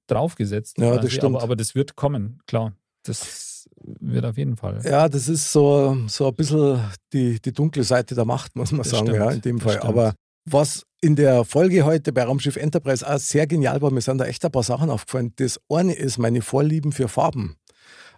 draufgesetzt. 0.07 0.77
Ja, 0.77 0.91
quasi. 0.91 1.01
das 1.01 1.13
stimmt. 1.13 1.35
Aber, 1.35 1.43
aber 1.43 1.55
das 1.55 1.75
wird 1.75 1.95
kommen, 1.95 2.39
klar. 2.45 2.73
Das 3.03 3.69
wird 3.99 4.25
auf 4.25 4.37
jeden 4.37 4.55
Fall. 4.55 4.81
Ja, 4.83 5.09
das 5.09 5.27
ist 5.27 5.51
so, 5.51 5.97
so 6.07 6.27
ein 6.27 6.35
bisschen 6.35 6.79
die, 7.11 7.41
die 7.41 7.51
dunkle 7.51 7.83
Seite 7.83 8.15
der 8.15 8.25
Macht, 8.25 8.55
muss 8.55 8.71
man 8.71 8.79
das 8.79 8.91
sagen, 8.91 9.07
stimmt, 9.07 9.19
ja, 9.19 9.31
in 9.31 9.41
dem 9.41 9.59
Fall. 9.59 9.79
Aber 9.79 10.13
was 10.45 10.85
in 11.01 11.15
der 11.15 11.43
Folge 11.43 11.83
heute 11.83 12.13
bei 12.13 12.23
Raumschiff 12.23 12.55
Enterprise 12.55 13.07
auch 13.07 13.19
sehr 13.19 13.47
genial 13.47 13.81
war, 13.81 13.91
mir 13.91 14.01
sind 14.01 14.19
da 14.19 14.25
echt 14.25 14.43
ein 14.45 14.51
paar 14.51 14.63
Sachen 14.63 14.89
aufgefallen. 14.89 15.33
Das 15.35 15.59
eine 15.69 15.93
ist 15.93 16.17
meine 16.17 16.41
Vorlieben 16.41 16.91
für 16.91 17.07
Farben. 17.07 17.57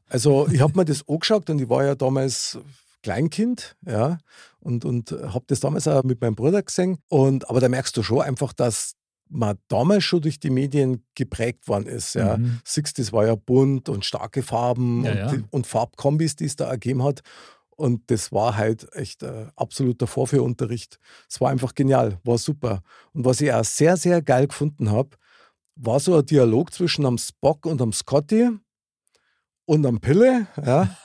Also 0.08 0.48
ich 0.52 0.62
habe 0.62 0.78
mir 0.78 0.86
das 0.86 1.08
angeschaut 1.08 1.50
und 1.50 1.62
ich 1.62 1.70
war 1.70 1.84
ja 1.84 1.96
damals 1.96 2.60
Kleinkind, 3.04 3.76
ja, 3.86 4.18
und, 4.60 4.84
und 4.84 5.12
habe 5.12 5.46
das 5.48 5.60
damals 5.60 5.88
auch 5.88 6.04
mit 6.04 6.22
meinem 6.22 6.36
Bruder 6.36 6.64
gesehen. 6.64 6.98
Und, 7.08 7.50
aber 7.50 7.60
da 7.60 7.70
merkst 7.70 7.96
du 7.98 8.02
schon 8.02 8.22
einfach, 8.22 8.52
dass 8.52 8.96
man 9.30 9.58
damals 9.68 10.04
schon 10.04 10.22
durch 10.22 10.40
die 10.40 10.50
Medien 10.50 11.04
geprägt 11.16 11.68
worden 11.68 11.88
ist. 11.88 12.16
Ja. 12.16 12.38
Mhm. 12.38 12.60
60s 12.66 13.12
war 13.12 13.26
ja 13.26 13.36
bunt 13.36 13.90
und 13.90 14.06
starke 14.06 14.44
Farben 14.44 15.04
ja, 15.04 15.12
und, 15.12 15.18
ja. 15.18 15.48
Und 15.52 15.68
Farbkombis, 15.68 16.36
die 16.36 16.46
es 16.46 16.56
da 16.56 16.70
ergeben 16.70 17.04
hat. 17.04 17.22
Und 17.76 18.10
das 18.10 18.32
war 18.32 18.56
halt 18.56 18.88
echt 18.96 19.24
äh, 19.24 19.48
absoluter 19.56 20.08
Vorführunterricht. 20.08 20.98
Es 21.30 21.42
war 21.42 21.50
einfach 21.50 21.76
genial, 21.76 22.20
war 22.24 22.38
super. 22.38 22.82
Und 23.14 23.26
was 23.26 23.42
ich 23.42 23.52
auch 23.52 23.66
sehr, 23.66 23.98
sehr 23.98 24.22
geil 24.22 24.48
gefunden 24.48 24.92
habe, 24.92 25.10
war 25.76 26.00
so 26.00 26.18
ein 26.18 26.26
Dialog 26.26 26.74
zwischen 26.74 27.06
am 27.06 27.18
Spock 27.18 27.66
und 27.66 27.82
am 27.82 27.92
Scotty 27.92 28.50
und 29.66 29.86
am 29.86 30.00
Pille, 30.00 30.48
ja, 30.64 30.96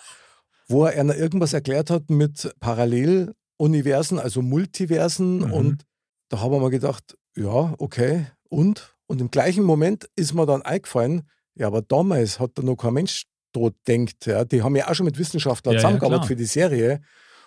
wo 0.68 0.84
er 0.84 1.00
einer 1.00 1.16
irgendwas 1.16 1.52
erklärt 1.52 1.90
hat 1.90 2.08
mit 2.08 2.54
Paralleluniversen, 2.60 4.18
also 4.18 4.42
Multiversen. 4.42 5.38
Mhm. 5.38 5.52
Und 5.52 5.86
da 6.28 6.40
haben 6.40 6.52
wir 6.52 6.60
mal 6.60 6.70
gedacht, 6.70 7.16
ja, 7.36 7.74
okay, 7.78 8.26
und? 8.48 8.96
Und 9.06 9.20
im 9.20 9.30
gleichen 9.32 9.64
Moment 9.64 10.08
ist 10.14 10.34
mir 10.34 10.46
dann 10.46 10.62
eingefallen, 10.62 11.28
ja, 11.56 11.66
aber 11.66 11.82
damals 11.82 12.38
hat 12.38 12.52
da 12.54 12.62
noch 12.62 12.76
kein 12.76 12.94
Mensch 12.94 13.24
Astro 13.50 13.70
denkt. 13.86 14.26
Ja. 14.26 14.44
Die 14.44 14.62
haben 14.62 14.76
ja 14.76 14.88
auch 14.88 14.94
schon 14.94 15.06
mit 15.06 15.18
Wissenschaftlern 15.18 15.74
Ja, 15.74 15.78
ja, 15.78 15.82
zusammengearbeitet 15.82 16.20
klar. 16.22 16.28
für 16.28 16.36
die 16.36 16.44
Serie. 16.44 17.00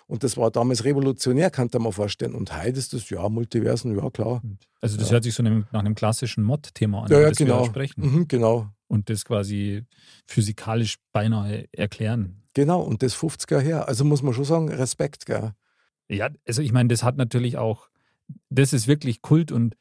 Und 0.06 0.22
das 0.22 0.36
war 0.36 0.50
damals 0.50 0.84
revolutionär, 0.84 1.50
kann 1.50 1.70
man 1.78 1.90
vorstellen. 1.92 2.34
Und 2.34 2.54
heute 2.54 2.78
ist 2.78 2.92
das, 2.92 3.08
ja, 3.08 3.26
Multiversen, 3.28 3.96
ja 3.96 4.10
klar. 4.10 4.42
Also 4.82 4.98
das 4.98 5.08
Ja. 5.08 5.14
hört 5.14 5.24
sich 5.24 5.34
so 5.34 5.42
nach 5.42 5.64
einem 5.72 5.94
klassischen 5.94 6.44
Mod-Thema 6.44 7.04
an, 7.04 7.10
Ja, 7.10 7.20
ja, 7.20 7.30
das 7.30 7.38
wir 7.38 7.46
genau. 7.46 7.60
da 7.60 7.66
sprechen. 7.66 8.00
Mhm, 8.02 8.28
genau. 8.28 8.68
Und 8.86 9.08
das 9.08 9.24
quasi 9.24 9.84
physikalisch 10.26 10.96
beinahe 11.12 11.66
erklären. 11.72 12.42
Genau, 12.52 12.82
und 12.82 13.02
das 13.02 13.14
50er 13.16 13.58
her. 13.60 13.88
Also 13.88 14.04
muss 14.04 14.22
man 14.22 14.34
schon 14.34 14.44
sagen, 14.44 14.68
Respekt, 14.68 15.24
gell? 15.24 15.52
Ja, 16.08 16.28
also 16.46 16.60
ich 16.60 16.72
meine, 16.72 16.90
das 16.90 17.02
hat 17.02 17.16
natürlich 17.16 17.56
auch, 17.56 17.88
das 18.50 18.74
ist 18.74 18.86
wirklich 18.86 19.22
Kult 19.22 19.50
und 19.52 19.74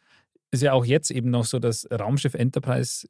ist 0.51 0.63
ja 0.63 0.72
auch 0.72 0.86
jetzt 0.86 1.12
eben 1.12 1.32
noch 1.32 1.44
so, 1.46 1.60
dass 1.60 1.86
Raumschiff 1.92 2.34
Enterprise 2.34 3.08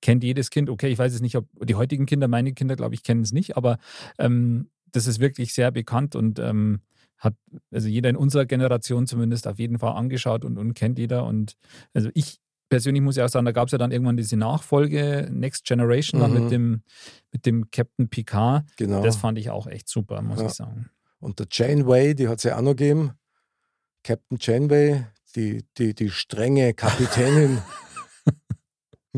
kennt 0.00 0.22
jedes 0.24 0.50
Kind. 0.50 0.70
Okay, 0.70 0.88
ich 0.88 0.98
weiß 0.98 1.12
es 1.14 1.20
nicht, 1.20 1.36
ob 1.36 1.46
die 1.66 1.74
heutigen 1.74 2.06
Kinder, 2.06 2.28
meine 2.28 2.52
Kinder, 2.52 2.76
glaube 2.76 2.94
ich, 2.94 3.02
kennen 3.02 3.22
es 3.22 3.32
nicht, 3.32 3.56
aber 3.56 3.78
ähm, 4.18 4.70
das 4.92 5.06
ist 5.06 5.20
wirklich 5.20 5.52
sehr 5.54 5.70
bekannt 5.70 6.14
und 6.16 6.38
ähm, 6.38 6.80
hat 7.18 7.34
also 7.72 7.88
jeder 7.88 8.08
in 8.10 8.16
unserer 8.16 8.46
Generation 8.46 9.06
zumindest 9.06 9.46
auf 9.48 9.58
jeden 9.58 9.78
Fall 9.78 9.92
angeschaut 9.96 10.44
und, 10.44 10.56
und 10.56 10.74
kennt 10.74 10.98
jeder. 10.98 11.24
Und 11.26 11.56
also 11.92 12.10
ich 12.14 12.38
persönlich 12.68 13.02
muss 13.02 13.16
ja 13.16 13.24
auch 13.24 13.28
sagen, 13.28 13.44
da 13.44 13.52
gab 13.52 13.66
es 13.66 13.72
ja 13.72 13.78
dann 13.78 13.90
irgendwann 13.90 14.16
diese 14.16 14.36
Nachfolge 14.36 15.28
Next 15.32 15.64
Generation 15.64 16.20
dann 16.20 16.32
Mhm. 16.32 16.40
mit 16.42 16.50
dem 16.52 16.82
mit 17.32 17.46
dem 17.46 17.70
Captain 17.70 18.08
Picard. 18.08 18.64
Genau. 18.76 19.02
Das 19.02 19.16
fand 19.16 19.36
ich 19.38 19.50
auch 19.50 19.66
echt 19.66 19.88
super, 19.88 20.22
muss 20.22 20.38
Ja. 20.40 20.46
ich 20.46 20.52
sagen. 20.52 20.90
Und 21.18 21.40
der 21.40 21.48
Janeway, 21.50 22.14
die 22.14 22.28
hat 22.28 22.38
es 22.38 22.44
ja 22.44 22.56
auch 22.56 22.62
noch 22.62 22.76
gegeben. 22.76 23.12
Captain 24.04 24.38
Janeway, 24.40 25.04
die, 25.34 25.64
die, 25.76 25.94
die 25.94 26.10
strenge 26.10 26.72
Kapitänin 26.74 27.58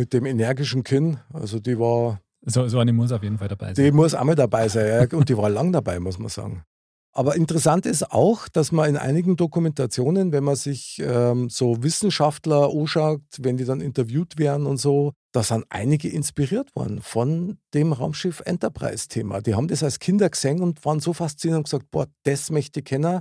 mit 0.00 0.12
dem 0.14 0.24
energischen 0.24 0.82
Kinn. 0.82 1.18
Also 1.32 1.60
die 1.60 1.78
war, 1.78 2.20
So, 2.46 2.66
so 2.68 2.78
eine 2.78 2.92
muss 2.92 3.12
auf 3.12 3.22
jeden 3.22 3.36
Fall 3.38 3.48
dabei 3.48 3.74
sein. 3.74 3.84
die 3.84 3.92
muss 3.92 4.14
auch 4.14 4.24
mal 4.24 4.34
dabei 4.34 4.66
sein. 4.68 4.86
Ja. 5.10 5.18
Und 5.18 5.28
die 5.28 5.36
war 5.36 5.50
lang 5.50 5.72
dabei, 5.72 6.00
muss 6.00 6.18
man 6.18 6.30
sagen. 6.30 6.64
Aber 7.12 7.34
interessant 7.36 7.86
ist 7.86 8.12
auch, 8.12 8.48
dass 8.48 8.72
man 8.72 8.88
in 8.88 8.96
einigen 8.96 9.36
Dokumentationen, 9.36 10.32
wenn 10.32 10.44
man 10.44 10.54
sich 10.56 11.02
ähm, 11.04 11.50
so 11.50 11.82
Wissenschaftler 11.82 12.70
anschaut, 12.70 13.20
wenn 13.38 13.56
die 13.58 13.64
dann 13.64 13.80
interviewt 13.80 14.38
werden 14.38 14.64
und 14.66 14.78
so, 14.78 15.12
da 15.32 15.42
sind 15.42 15.64
einige 15.68 16.08
inspiriert 16.08 16.74
worden 16.76 17.02
von 17.02 17.58
dem 17.74 17.92
Raumschiff 17.92 18.40
Enterprise-Thema. 18.46 19.42
Die 19.42 19.54
haben 19.54 19.68
das 19.68 19.82
als 19.82 19.98
Kinder 19.98 20.30
gesehen 20.30 20.62
und 20.62 20.82
waren 20.84 21.00
so 21.00 21.12
fasziniert 21.12 21.58
und 21.58 21.64
gesagt, 21.64 21.90
boah, 21.90 22.06
das 22.22 22.50
möchte 22.50 22.80
ich 22.80 22.86
kennen 22.86 23.20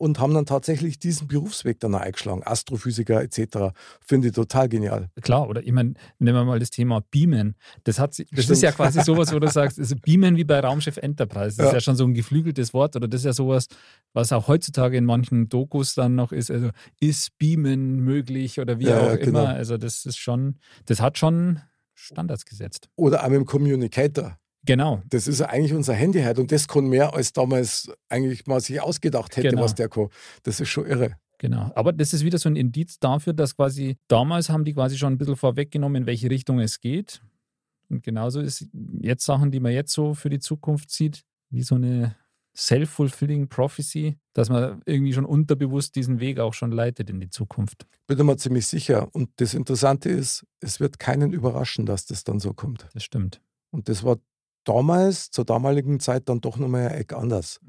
und 0.00 0.18
haben 0.18 0.32
dann 0.32 0.46
tatsächlich 0.46 0.98
diesen 0.98 1.28
Berufsweg 1.28 1.78
dann 1.78 1.94
eingeschlagen. 1.94 2.42
Astrophysiker 2.42 3.20
etc. 3.22 3.76
Finde 4.00 4.28
ich 4.28 4.34
total 4.34 4.66
genial. 4.70 5.10
Klar, 5.20 5.46
oder 5.46 5.62
ich 5.62 5.72
meine, 5.72 5.92
nehmen 6.18 6.38
wir 6.38 6.44
mal 6.46 6.58
das 6.58 6.70
Thema 6.70 7.02
Beamen. 7.10 7.54
Das, 7.84 7.98
hat, 7.98 8.18
das 8.32 8.48
ist 8.48 8.62
ja 8.62 8.72
quasi 8.72 9.02
sowas, 9.04 9.30
wo 9.34 9.38
du 9.38 9.48
sagst, 9.48 9.78
also 9.78 9.94
Beamen 9.96 10.36
wie 10.36 10.44
bei 10.44 10.58
Raumschiff 10.60 10.96
Enterprise. 10.96 11.58
Das 11.58 11.66
ist 11.66 11.72
Ja. 11.72 11.74
ja 11.74 11.80
schon 11.80 11.96
so 11.96 12.04
ein 12.04 12.14
geflügeltes 12.14 12.72
Wort 12.72 12.96
oder 12.96 13.08
das 13.08 13.20
ist 13.20 13.24
ja 13.26 13.32
sowas, 13.34 13.66
was 14.14 14.32
auch 14.32 14.48
heutzutage 14.48 14.96
in 14.96 15.04
manchen 15.04 15.50
Dokus 15.50 15.94
dann 15.94 16.14
noch 16.14 16.32
ist. 16.32 16.50
Also 16.50 16.70
ist 16.98 17.36
Beamen 17.36 17.96
möglich 18.00 18.58
oder 18.58 18.78
wie 18.78 18.86
Ja, 18.86 19.00
auch 19.00 19.06
ja, 19.08 19.16
genau. 19.16 19.40
immer. 19.42 19.48
Also 19.50 19.76
das 19.76 20.06
ist 20.06 20.16
schon, 20.18 20.56
das 20.86 21.02
hat 21.02 21.18
schon 21.18 21.60
Standards 21.94 22.46
gesetzt. 22.46 22.88
Oder 22.96 23.22
auch 23.22 23.28
mit 23.28 23.36
dem 23.36 23.44
Communicator. 23.44 24.38
Genau. 24.66 25.02
Das 25.08 25.26
ist 25.26 25.40
ja 25.40 25.46
eigentlich 25.46 25.72
unser 25.72 25.94
Handy 25.94 26.22
heute 26.22 26.40
und 26.40 26.52
das 26.52 26.68
kann 26.68 26.86
mehr 26.86 27.14
als 27.14 27.32
damals 27.32 27.90
eigentlich 28.08 28.46
mal 28.46 28.60
sich 28.60 28.80
ausgedacht 28.80 29.36
hätte, 29.36 29.48
Genau. 29.50 29.62
was 29.62 29.74
der 29.74 29.88
kann. 29.88 30.08
Das 30.42 30.60
ist 30.60 30.68
schon 30.68 30.86
irre. 30.86 31.16
Genau. 31.38 31.70
Aber 31.74 31.92
das 31.94 32.12
ist 32.12 32.22
wieder 32.24 32.36
so 32.38 32.50
ein 32.50 32.56
Indiz 32.56 32.98
dafür, 32.98 33.32
dass 33.32 33.56
quasi 33.56 33.96
damals 34.08 34.50
haben 34.50 34.64
die 34.66 34.74
quasi 34.74 34.98
schon 34.98 35.14
ein 35.14 35.18
bisschen 35.18 35.36
vorweggenommen, 35.36 36.02
in 36.02 36.06
welche 36.06 36.28
Richtung 36.28 36.60
es 36.60 36.80
geht. 36.80 37.22
Und 37.88 38.02
genauso 38.02 38.40
ist 38.40 38.68
jetzt 39.00 39.24
Sachen, 39.24 39.50
die 39.50 39.58
man 39.60 39.72
jetzt 39.72 39.92
so 39.92 40.12
für 40.14 40.28
die 40.28 40.38
Zukunft 40.38 40.90
sieht, 40.90 41.22
wie 41.48 41.62
so 41.62 41.76
eine 41.76 42.14
self-fulfilling 42.54 43.48
prophecy, 43.48 44.18
dass 44.34 44.50
man 44.50 44.82
irgendwie 44.84 45.12
schon 45.12 45.24
unterbewusst 45.24 45.96
diesen 45.96 46.20
Weg 46.20 46.38
auch 46.38 46.52
schon 46.54 46.72
leitet 46.72 47.08
in 47.10 47.20
die 47.20 47.30
Zukunft. 47.30 47.86
Bin 48.06 48.18
ich 48.18 48.24
mir 48.24 48.36
ziemlich 48.36 48.66
sicher. 48.66 49.08
Und 49.12 49.30
das 49.36 49.54
Interessante 49.54 50.08
ist, 50.10 50.44
es 50.60 50.78
wird 50.78 50.98
keinen 50.98 51.32
überraschen, 51.32 51.86
dass 51.86 52.06
das 52.06 52.22
dann 52.24 52.38
so 52.38 52.52
kommt. 52.52 52.86
Das 52.92 53.02
stimmt. 53.02 53.40
Und 53.70 53.88
das 53.88 54.04
war 54.04 54.18
damals, 54.64 55.30
zur 55.30 55.44
damaligen 55.44 56.00
Zeit, 56.00 56.28
dann 56.28 56.40
doch 56.40 56.56
nochmal 56.56 56.88
ein 56.88 56.94
Eck 57.00 57.12
anders. 57.12 57.60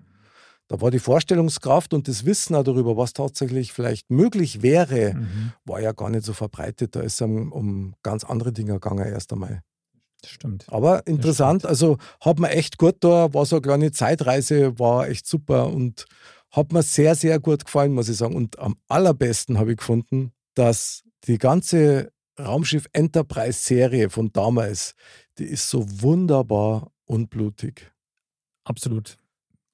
Da 0.67 0.79
war 0.79 0.89
die 0.89 0.99
Vorstellungskraft 0.99 1.93
und 1.93 2.07
das 2.07 2.25
Wissen 2.25 2.55
auch 2.55 2.63
darüber, 2.63 2.95
was 2.95 3.11
tatsächlich 3.13 3.73
vielleicht 3.73 4.09
möglich 4.09 4.61
wäre, 4.61 5.15
Mhm. 5.15 5.51
war 5.65 5.81
ja 5.81 5.91
gar 5.91 6.09
nicht 6.09 6.23
so 6.25 6.31
verbreitet. 6.33 6.95
Da 6.95 7.01
ist 7.01 7.15
es 7.15 7.21
um, 7.21 7.51
um 7.51 7.93
ganz 8.03 8.23
andere 8.23 8.53
Dinge 8.53 8.73
gegangen 8.73 9.05
erst 9.05 9.33
einmal. 9.33 9.61
Das 10.21 10.31
stimmt. 10.31 10.65
Aber 10.69 11.05
interessant, 11.07 11.65
also 11.65 11.97
hat 12.21 12.39
mir 12.39 12.51
echt 12.51 12.77
gut 12.77 12.95
da, 13.01 13.33
war 13.33 13.45
so 13.45 13.57
eine 13.57 13.61
kleine 13.63 13.91
Zeitreise, 13.91 14.77
war 14.79 15.09
echt 15.09 15.27
super 15.27 15.67
und 15.67 16.05
hat 16.51 16.71
mir 16.71 16.83
sehr, 16.83 17.15
sehr 17.15 17.39
gut 17.39 17.65
gefallen, 17.65 17.91
muss 17.93 18.07
ich 18.07 18.17
sagen. 18.17 18.35
Und 18.35 18.59
am 18.59 18.75
allerbesten 18.87 19.57
habe 19.57 19.71
ich 19.71 19.77
gefunden, 19.77 20.31
dass 20.53 21.03
die 21.27 21.37
ganze 21.37 22.11
Raumschiff 22.41 22.85
Enterprise-Serie 22.93 24.09
von 24.09 24.31
damals, 24.31 24.95
die 25.37 25.45
ist 25.45 25.69
so 25.69 25.85
wunderbar 26.01 26.91
unblutig. 27.05 27.91
Absolut. 28.63 29.17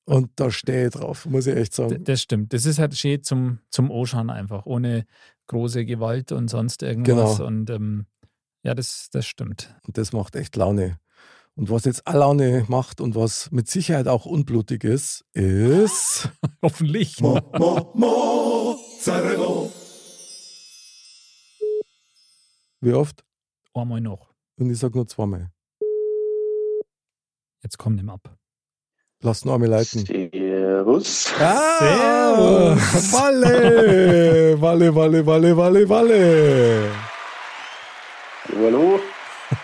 Und 0.06 0.32
da 0.38 0.50
stehe 0.52 0.88
ich 0.88 0.94
drauf, 0.94 1.26
muss 1.26 1.48
ich 1.48 1.56
echt 1.58 1.74
sagen. 1.74 2.04
das 2.04 2.22
stimmt. 2.22 2.54
Das 2.54 2.66
ist 2.66 2.80
halt 2.80 2.96
schön 2.96 3.24
zum, 3.24 3.60
zum 3.70 3.92
Anschauen 3.92 4.30
einfach, 4.30 4.66
ohne 4.66 5.06
große 5.48 5.86
Gewalt 5.86 6.32
und 6.32 6.48
sonst 6.48 6.82
irgendwas. 6.82 7.38
Genau. 7.38 7.48
Und 7.48 7.70
ähm, 7.70 8.06
ja, 8.64 8.74
das, 8.74 9.10
das 9.12 9.26
stimmt. 9.26 9.76
Und 9.86 9.98
das 9.98 10.14
macht 10.14 10.36
echt 10.36 10.56
Laune. 10.56 11.00
Und 11.56 11.70
was 11.70 11.86
jetzt 11.86 12.06
auch 12.06 12.14
Laune 12.14 12.66
macht 12.68 13.02
und 13.02 13.16
was 13.16 13.52
mit 13.52 13.68
Sicherheit 13.68 14.08
auch 14.08 14.26
unblutig 14.26 14.84
ist, 14.84 15.26
ist. 15.34 16.30
Hoffentlich. 16.62 17.18
Wie 22.82 22.94
oft? 22.94 23.24
Einmal 23.74 24.02
noch. 24.02 24.34
Und 24.60 24.70
ich 24.70 24.78
sage 24.78 24.96
nur 24.98 25.08
zweimal. 25.08 25.50
Jetzt 27.64 27.78
komm 27.78 27.96
nimm 27.96 28.10
ab. 28.10 28.36
Lass 29.24 29.44
nur 29.46 29.56
einmal 29.56 29.70
leiten. 29.70 30.06
Servus. 30.06 31.28
Ah, 31.40 32.76
Walle! 33.12 34.62
Walle, 34.62 34.94
Walle, 34.96 35.26
Walle, 35.26 35.58
Walle, 35.58 35.90
Walle! 35.90 36.92
Hallo, 38.48 38.66
hallo. 38.66 39.00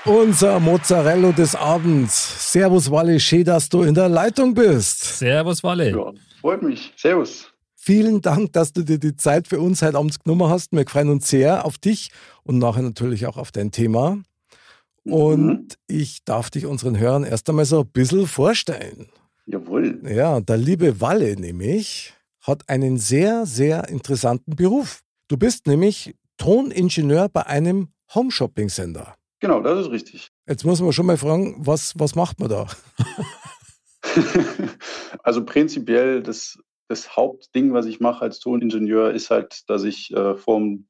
Unser 0.06 0.60
Mozzarella 0.60 1.32
des 1.34 1.56
Abends. 1.56 2.52
Servus, 2.52 2.90
Walle, 2.90 3.20
schön, 3.20 3.44
dass 3.46 3.70
du 3.70 3.84
in 3.84 3.94
der 3.94 4.10
Leitung 4.10 4.56
bist. 4.56 5.04
Servus, 5.20 5.64
Walle. 5.64 5.92
Ja, 5.92 6.12
freut 6.42 6.64
mich. 6.64 6.92
Servus. 6.98 7.53
Vielen 7.86 8.22
Dank, 8.22 8.54
dass 8.54 8.72
du 8.72 8.84
dir 8.84 8.98
die 8.98 9.18
Zeit 9.18 9.50
für 9.50 9.60
uns 9.60 9.82
heute 9.82 9.98
Abend 9.98 10.18
genommen 10.24 10.50
hast. 10.50 10.72
Wir 10.72 10.88
freuen 10.88 11.10
uns 11.10 11.30
sehr 11.30 11.66
auf 11.66 11.78
dich 11.78 12.12
und 12.44 12.58
nachher 12.58 12.82
natürlich 12.82 13.26
auch 13.26 13.36
auf 13.36 13.52
dein 13.52 13.72
Thema. 13.72 14.20
Und 15.04 15.58
Mhm. 15.58 15.68
ich 15.88 16.24
darf 16.24 16.50
dich 16.50 16.66
unseren 16.66 16.98
Hörern 16.98 17.26
erst 17.26 17.50
einmal 17.50 17.66
so 17.66 17.82
ein 17.82 17.88
bisschen 17.92 18.26
vorstellen. 18.26 19.10
Jawohl. 19.48 20.00
Ja, 20.10 20.40
der 20.40 20.56
liebe 20.56 21.02
Walle 21.02 21.36
nämlich 21.36 22.14
hat 22.40 22.70
einen 22.70 22.98
sehr, 22.98 23.46
sehr 23.46 23.90
interessanten 23.90 24.56
Beruf. 24.56 25.02
Du 25.28 25.36
bist 25.36 25.68
nämlich 25.68 26.16
Toningenieur 26.38 27.28
bei 27.28 27.46
einem 27.48 27.90
Home-Shopping-Sender. 28.16 29.14
Genau, 29.42 29.60
das 29.60 29.88
ist 29.88 29.92
richtig. 29.92 30.30
Jetzt 30.48 30.64
muss 30.64 30.80
man 30.80 30.94
schon 30.94 31.06
mal 31.06 31.18
fragen, 31.18 31.56
was, 31.58 31.92
was 32.00 32.16
macht 32.16 32.40
man 32.40 32.48
da? 32.48 32.66
also 35.24 35.44
prinzipiell 35.44 36.24
das, 36.24 36.58
das 36.94 37.16
Hauptding, 37.16 37.74
was 37.74 37.88
ich 37.88 38.00
mache 38.00 38.22
als 38.22 38.40
Toningenieur, 38.40 39.12
ist 39.12 39.32
halt, 39.32 39.64
dass 39.68 39.84
ich 39.84 40.14
äh, 40.14 40.36
vorm 40.36 40.86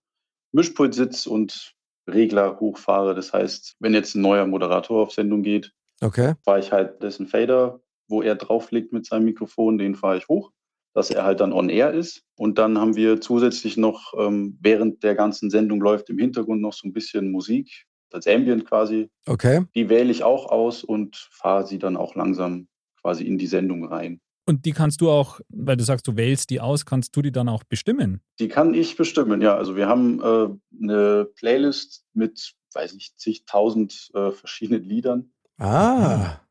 Mischpult 0.51 0.93
sitze 0.93 1.29
und 1.29 1.74
Regler 2.10 2.60
hochfahre. 2.60 3.15
Das 3.15 3.31
heißt, 3.31 3.77
wenn 3.79 3.93
jetzt 3.93 4.13
ein 4.13 4.22
neuer 4.22 4.45
Moderator 4.45 5.01
auf 5.01 5.13
Sendung 5.13 5.43
geht, 5.43 5.72
Okay, 6.01 6.33
fahre 6.43 6.60
ich 6.60 6.74
halt 6.74 7.01
dessen 7.01 7.27
Fader, 7.27 7.79
wo 8.10 8.22
er 8.22 8.36
drauflegt 8.36 8.91
mit 8.91 9.05
seinem 9.05 9.24
Mikrofon, 9.24 9.77
den 9.77 9.95
fahre 9.95 10.17
ich 10.17 10.27
hoch, 10.27 10.51
dass 10.93 11.10
er 11.10 11.24
halt 11.24 11.39
dann 11.39 11.53
on 11.53 11.69
air 11.69 11.93
ist. 11.93 12.24
Und 12.38 12.57
dann 12.57 12.77
haben 12.77 12.98
wir 12.98 13.22
zusätzlich 13.22 13.77
noch, 13.77 14.13
ähm, 14.19 14.57
während 14.60 15.03
der 15.03 15.15
ganzen 15.15 15.50
Sendung 15.50 15.79
läuft 15.79 16.10
im 16.10 16.17
Hintergrund 16.17 16.62
noch 16.62 16.74
so 16.74 16.86
ein 16.86 16.93
bisschen 16.93 17.31
Musik, 17.31 17.86
als 18.12 18.27
Ambient 18.27 18.65
quasi. 18.65 19.10
okay. 19.25 19.65
Die 19.74 19.88
wähle 19.88 20.12
ich 20.12 20.24
auch 20.24 20.51
aus 20.51 20.83
und 20.83 21.15
fahre 21.31 21.65
sie 21.65 21.79
dann 21.79 21.95
auch 21.95 22.15
langsam 22.15 22.67
quasi 23.01 23.24
in 23.24 23.38
die 23.38 23.48
Sendung 23.48 23.86
rein. 23.86 24.19
Und 24.45 24.65
die 24.65 24.71
kannst 24.73 25.00
du 25.01 25.09
auch, 25.09 25.39
weil 25.50 25.77
du 25.77 25.83
sagst, 25.83 26.07
du 26.07 26.17
wählst 26.17 26.50
die 26.50 26.59
aus, 26.59 26.85
kannst 26.85 27.15
du 27.15 27.21
die 27.21 27.31
dann 27.31 27.47
auch 27.47 27.63
bestimmen? 27.63 28.21
Die 28.39 28.50
kann 28.50 28.73
ich 28.73 28.97
bestimmen, 28.97 29.41
ja. 29.41 29.55
Also 29.55 29.75
wir 29.75 29.88
haben 29.88 30.19
äh, 30.21 30.83
eine 30.83 31.25
Playlist 31.35 32.03
mit, 32.13 32.53
weiß 32.73 32.93
nicht, 32.93 33.17
zigtausend 33.19 34.09
äh, 34.13 34.31
verschiedenen 34.31 34.83
Liedern. 34.83 35.31
Ah, 35.59 36.41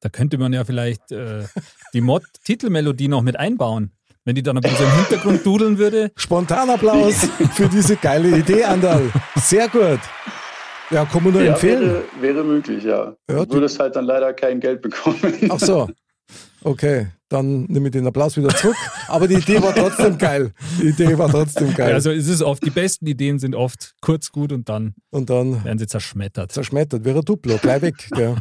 Da 0.00 0.08
könnte 0.08 0.38
man 0.38 0.52
ja 0.52 0.64
vielleicht 0.64 1.12
äh, 1.12 1.44
die 1.92 2.00
Mod-Titelmelodie 2.00 3.08
noch 3.08 3.22
mit 3.22 3.38
einbauen. 3.38 3.92
Wenn 4.24 4.36
die 4.36 4.42
dann 4.42 4.56
ein 4.56 4.62
bisschen 4.62 4.86
im 4.86 4.94
Hintergrund 4.94 5.44
dudeln 5.44 5.78
würde. 5.78 6.12
Spontanapplaus 6.16 7.26
für 7.54 7.68
diese 7.68 7.96
geile 7.96 8.38
Idee, 8.38 8.62
Andal. 8.64 9.10
Sehr 9.36 9.68
gut. 9.68 9.98
Ja, 10.90 11.04
kann 11.06 11.24
man 11.24 11.32
nur 11.32 11.42
Ja, 11.42 11.52
empfehlen. 11.54 11.80
wäre, 11.82 12.04
wäre 12.20 12.44
möglich, 12.44 12.84
ja. 12.84 13.16
Ja, 13.28 13.44
du 13.44 13.54
würdest 13.54 13.80
halt 13.80 13.96
dann 13.96 14.04
leider 14.04 14.32
kein 14.32 14.60
Geld 14.60 14.80
bekommen. 14.80 15.18
Ach 15.50 15.58
so. 15.58 15.88
Okay, 16.64 17.08
dann 17.28 17.64
nehme 17.64 17.88
ich 17.88 17.92
den 17.92 18.06
Applaus 18.06 18.36
wieder 18.36 18.50
zurück. 18.50 18.76
Aber 19.08 19.26
die 19.26 19.34
Idee 19.34 19.60
war 19.62 19.74
trotzdem 19.74 20.16
geil. 20.18 20.52
Die 20.80 20.88
Idee 20.88 21.18
war 21.18 21.28
trotzdem 21.28 21.74
geil. 21.74 21.92
Also 21.94 22.10
es 22.10 22.28
ist 22.28 22.42
oft, 22.42 22.64
die 22.64 22.70
besten 22.70 23.06
Ideen 23.06 23.38
sind 23.38 23.54
oft 23.54 23.94
kurz 24.00 24.30
gut 24.30 24.52
und 24.52 24.68
dann 24.68 24.94
Und 25.10 25.30
dann 25.30 25.64
werden 25.64 25.78
sie 25.78 25.86
zerschmettert. 25.86 26.52
zerschmettert, 26.52 27.04
wäre 27.04 27.22
Duplo, 27.22 27.58
gleich 27.58 27.82
weg. 27.82 27.94
Gell. 28.12 28.36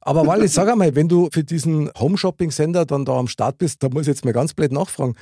Aber 0.00 0.26
Wally, 0.26 0.48
sag 0.48 0.68
einmal, 0.68 0.94
wenn 0.94 1.08
du 1.08 1.28
für 1.32 1.44
diesen 1.44 1.90
Home-Shopping-Sender 1.98 2.86
dann 2.86 3.04
da 3.04 3.18
am 3.18 3.28
Start 3.28 3.58
bist, 3.58 3.82
da 3.82 3.88
muss 3.88 4.02
ich 4.02 4.08
jetzt 4.08 4.24
mal 4.24 4.32
ganz 4.32 4.54
blöd 4.54 4.72
nachfragen, 4.72 5.14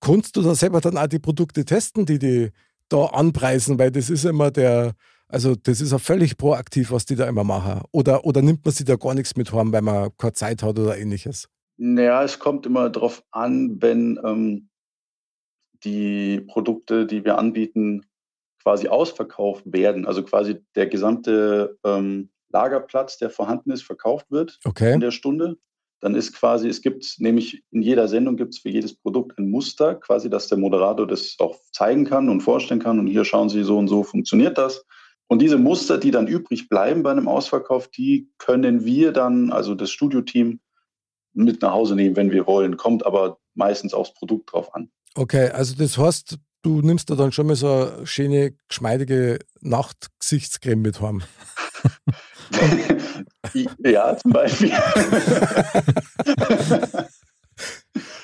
kannst 0.00 0.36
du 0.36 0.42
da 0.42 0.54
selber 0.54 0.80
dann 0.80 0.98
auch 0.98 1.06
die 1.06 1.18
Produkte 1.18 1.64
testen, 1.64 2.06
die 2.06 2.18
die 2.18 2.50
da 2.88 3.06
anpreisen? 3.06 3.78
Weil 3.78 3.90
das 3.90 4.10
ist 4.10 4.24
immer 4.24 4.50
der, 4.50 4.92
also 5.28 5.54
das 5.54 5.80
ist 5.80 5.92
ja 5.92 5.98
völlig 5.98 6.36
proaktiv, 6.36 6.90
was 6.92 7.06
die 7.06 7.16
da 7.16 7.26
immer 7.26 7.44
machen. 7.44 7.80
Oder, 7.92 8.24
oder 8.24 8.42
nimmt 8.42 8.64
man 8.64 8.74
sich 8.74 8.84
da 8.86 8.96
gar 8.96 9.14
nichts 9.14 9.36
mit 9.36 9.52
heim, 9.52 9.72
weil 9.72 9.82
man 9.82 10.10
keine 10.18 10.32
Zeit 10.34 10.62
hat 10.62 10.78
oder 10.78 10.98
ähnliches? 10.98 11.48
Naja, 11.82 12.22
es 12.22 12.38
kommt 12.38 12.66
immer 12.66 12.90
darauf 12.90 13.24
an, 13.30 13.80
wenn 13.80 14.20
ähm, 14.22 14.68
die 15.82 16.42
Produkte, 16.42 17.06
die 17.06 17.24
wir 17.24 17.38
anbieten, 17.38 18.04
quasi 18.62 18.88
ausverkauft 18.88 19.64
werden. 19.64 20.04
Also 20.04 20.22
quasi 20.22 20.58
der 20.74 20.88
gesamte 20.88 21.78
ähm, 21.82 22.28
Lagerplatz, 22.50 23.16
der 23.16 23.30
vorhanden 23.30 23.70
ist, 23.70 23.82
verkauft 23.82 24.26
wird 24.30 24.58
Okay. 24.66 24.92
in 24.92 25.00
der 25.00 25.10
Stunde. 25.10 25.56
Dann 26.00 26.14
ist 26.14 26.34
quasi, 26.34 26.68
es 26.68 26.82
gibt 26.82 27.14
nämlich 27.18 27.62
in 27.70 27.80
jeder 27.80 28.08
Sendung 28.08 28.36
gibt 28.36 28.52
es 28.52 28.60
für 28.60 28.68
jedes 28.68 28.94
Produkt 28.94 29.38
ein 29.38 29.50
Muster, 29.50 29.94
quasi, 29.94 30.28
dass 30.28 30.48
der 30.48 30.58
Moderator 30.58 31.06
das 31.06 31.36
auch 31.38 31.58
zeigen 31.72 32.04
kann 32.04 32.28
und 32.28 32.42
vorstellen 32.42 32.80
kann. 32.80 32.98
Und 32.98 33.06
hier 33.06 33.24
schauen 33.24 33.48
Sie, 33.48 33.62
so 33.62 33.78
und 33.78 33.88
so 33.88 34.02
funktioniert 34.02 34.58
das. 34.58 34.84
Und 35.28 35.40
diese 35.40 35.56
Muster, 35.56 35.96
die 35.96 36.10
dann 36.10 36.26
übrig 36.26 36.68
bleiben 36.68 37.02
bei 37.02 37.10
einem 37.10 37.26
Ausverkauf, 37.26 37.88
die 37.88 38.28
können 38.36 38.84
wir 38.84 39.12
dann, 39.12 39.50
also 39.50 39.74
das 39.74 39.90
Studioteam, 39.90 40.60
mit 41.44 41.62
nach 41.62 41.72
Hause 41.72 41.94
nehmen, 41.94 42.16
wenn 42.16 42.30
wir 42.30 42.46
wollen. 42.46 42.76
Kommt 42.76 43.04
aber 43.06 43.38
meistens 43.54 43.94
aufs 43.94 44.14
Produkt 44.14 44.52
drauf 44.52 44.74
an. 44.74 44.90
Okay, 45.14 45.50
also 45.50 45.74
das 45.76 45.98
heißt, 45.98 46.38
du 46.62 46.80
nimmst 46.82 47.10
da 47.10 47.14
dann 47.14 47.32
schon 47.32 47.46
mal 47.46 47.56
so 47.56 47.68
eine 47.68 48.06
schöne, 48.06 48.54
geschmeidige 48.68 49.38
Nachtgesichtscreme 49.60 50.82
mit 50.82 51.00
heim. 51.00 51.22
ja, 53.84 54.16
zum 54.16 54.32
Beispiel. 54.32 54.72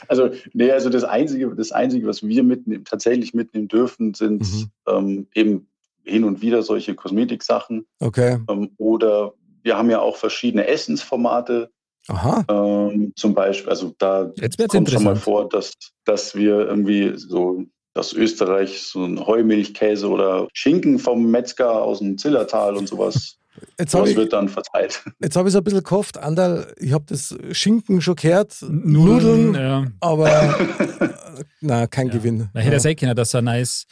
also, 0.09 0.31
nee, 0.53 0.71
also 0.71 0.91
das 0.91 1.05
Einzige, 1.05 1.55
das 1.55 1.73
Einzige, 1.73 2.07
was 2.07 2.23
wir 2.23 2.43
mitnehmen, 2.43 2.85
tatsächlich 2.85 3.35
mitnehmen 3.35 3.69
dürfen, 3.69 4.15
sind 4.15 4.43
Mhm. 4.43 4.71
ähm, 4.89 5.27
eben 5.35 5.69
hin 6.05 6.25
und 6.25 6.41
wieder 6.41 6.63
solche 6.63 6.95
Kosmetiksachen. 6.95 7.87
Okay. 7.99 8.39
Ähm, 8.49 8.71
oder 8.79 9.35
wir 9.63 9.77
haben 9.77 9.91
ja 9.91 10.01
auch 10.01 10.17
verschiedene 10.17 10.67
Essensformate. 10.69 11.71
Aha. 12.09 12.45
Ähm, 12.49 13.13
zum 13.17 13.35
Beispiel, 13.35 13.69
also 13.69 13.95
da 13.99 14.31
kommt 14.69 14.91
schon 14.91 15.05
mal 15.05 15.17
vor, 15.17 15.49
dass, 15.49 15.73
dass 16.05 16.35
wir 16.35 16.67
irgendwie 16.67 17.13
so, 17.17 17.65
dass 17.95 18.13
Österreich 18.13 18.83
so 18.83 19.05
ein 19.05 19.27
Heumilchkäse 19.27 20.09
oder 20.09 20.49
Schinken 20.53 20.99
vom 20.99 21.31
Metzger 21.31 21.83
aus 21.83 21.99
dem 21.99 22.19
Zillertal 22.19 22.77
und 22.77 22.89
sowas, 22.89 23.39
Jetzt 23.79 23.95
habe 23.95 24.05
sowas 24.05 24.11
ich, 24.11 24.17
wird 24.17 24.33
dann 24.33 24.49
verteilt. 24.49 25.03
jetzt 25.21 25.37
hab 25.37 25.47
ich 25.47 25.53
so 25.53 25.59
ein 25.59 25.65
bisschen 25.65 25.83
gehofft, 25.83 26.19
Andal, 26.19 26.73
ich 26.79 26.93
habe 26.93 27.05
das 27.09 27.37
Schinken 27.53 28.01
schon 28.01 28.17
gehört, 28.17 28.57
Nudeln, 28.63 29.53
Nudeln, 29.53 29.55
ja. 29.55 29.85
aber 30.01 30.29
äh, 31.01 31.09
na, 31.61 31.87
kein 31.87 32.11
Gewinn. 32.11 32.49
Da 32.53 32.61
hätte 32.61 32.71
er 32.71 32.73
ja. 32.75 32.81
sagen 32.81 32.97
können, 32.97 33.17
dass 33.17 33.35
neues, 33.35 33.87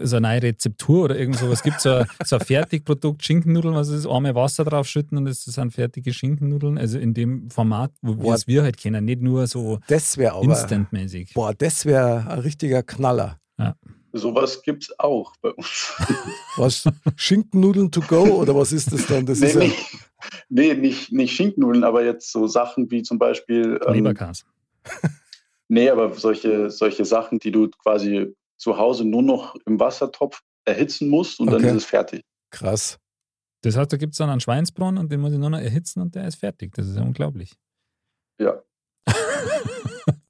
so 0.00 0.16
eine 0.16 0.28
neue 0.28 0.42
Rezeptur 0.42 1.04
oder 1.04 1.18
irgend 1.18 1.36
sowas 1.36 1.62
gibt. 1.62 1.80
So 1.80 1.90
ein, 1.90 2.06
so 2.24 2.36
ein 2.36 2.44
Fertigprodukt, 2.44 3.24
Schinkennudeln, 3.24 3.74
was 3.74 3.88
ist, 3.88 4.06
einmal 4.06 4.34
Wasser 4.34 4.64
draufschütten 4.64 5.18
und 5.18 5.26
es 5.26 5.44
sind 5.44 5.72
fertige 5.72 6.12
Schinkennudeln. 6.12 6.78
Also 6.78 6.98
in 6.98 7.14
dem 7.14 7.50
Format, 7.50 7.92
wo 8.02 8.32
es 8.32 8.46
wir 8.46 8.62
halt 8.62 8.76
kennen, 8.76 9.04
nicht 9.04 9.22
nur 9.22 9.46
so 9.46 9.78
Das 9.88 10.16
instantmäßig. 10.16 11.34
boah, 11.34 11.54
das 11.54 11.84
wäre 11.84 12.26
ein 12.28 12.38
richtiger 12.40 12.82
Knaller. 12.82 13.38
Sowas 14.12 14.62
gibt 14.62 14.84
es 14.84 14.98
auch 14.98 15.34
bei 15.40 15.50
uns. 15.50 15.92
Was, 16.56 16.84
Schinkennudeln 17.16 17.90
to 17.90 18.00
go 18.02 18.22
oder 18.24 18.54
was 18.54 18.72
ist 18.72 18.92
das 18.92 19.06
dann? 19.06 19.24
Das 19.24 19.40
nee, 19.40 19.46
ist 19.46 19.54
ja, 19.54 19.60
nee, 19.60 19.74
nee, 20.50 20.74
nicht, 20.74 21.12
nicht 21.12 21.34
Schinkennudeln, 21.34 21.82
aber 21.84 22.04
jetzt 22.04 22.30
so 22.30 22.46
Sachen 22.46 22.90
wie 22.90 23.02
zum 23.02 23.18
Beispiel. 23.18 23.80
Ähm, 23.86 23.94
Leberkas. 23.94 24.44
nee, 25.68 25.88
aber 25.88 26.12
solche, 26.14 26.70
solche 26.70 27.04
Sachen, 27.06 27.38
die 27.38 27.50
du 27.50 27.68
quasi 27.70 28.34
zu 28.58 28.76
Hause 28.76 29.04
nur 29.04 29.22
noch 29.22 29.56
im 29.66 29.80
Wassertopf 29.80 30.40
erhitzen 30.64 31.08
musst 31.08 31.40
und 31.40 31.48
Okay. 31.48 31.62
dann 31.62 31.76
ist 31.76 31.82
es 31.84 31.88
fertig. 31.88 32.22
krass. 32.50 32.98
Das 33.62 33.76
heißt, 33.76 33.92
da 33.92 33.96
gibt 33.96 34.12
es 34.12 34.18
dann 34.18 34.28
einen 34.28 34.40
Schweinsbraten 34.40 34.98
und 34.98 35.10
den 35.12 35.20
muss 35.20 35.32
ich 35.32 35.38
nur 35.38 35.48
noch 35.50 35.60
erhitzen 35.60 36.00
und 36.00 36.14
der 36.16 36.26
ist 36.26 36.34
fertig. 36.34 36.72
Das 36.74 36.86
ist 36.86 36.96
ja 36.96 37.02
unglaublich. 37.02 37.54
Ja. 38.40 38.60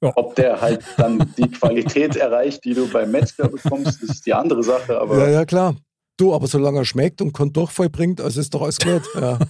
Ja. 0.01 0.11
Ob 0.15 0.35
der 0.35 0.59
halt 0.61 0.83
dann 0.97 1.33
die 1.37 1.49
Qualität 1.49 2.15
erreicht, 2.15 2.63
die 2.65 2.73
du 2.73 2.87
beim 2.89 3.11
Metzger 3.11 3.47
bekommst, 3.47 4.03
ist 4.03 4.25
die 4.25 4.33
andere 4.33 4.63
Sache. 4.63 4.99
Aber 4.99 5.17
Ja, 5.17 5.29
ja, 5.29 5.45
klar. 5.45 5.75
Du, 6.17 6.33
aber 6.33 6.45
solange 6.45 6.79
er 6.79 6.85
schmeckt 6.85 7.21
und 7.21 7.33
keinen 7.33 7.53
Durchfall 7.53 7.89
bringt, 7.89 8.21
also 8.21 8.39
ist 8.39 8.53
doch 8.53 8.61
alles 8.61 8.79
gut. 8.79 9.03
Ja. 9.15 9.39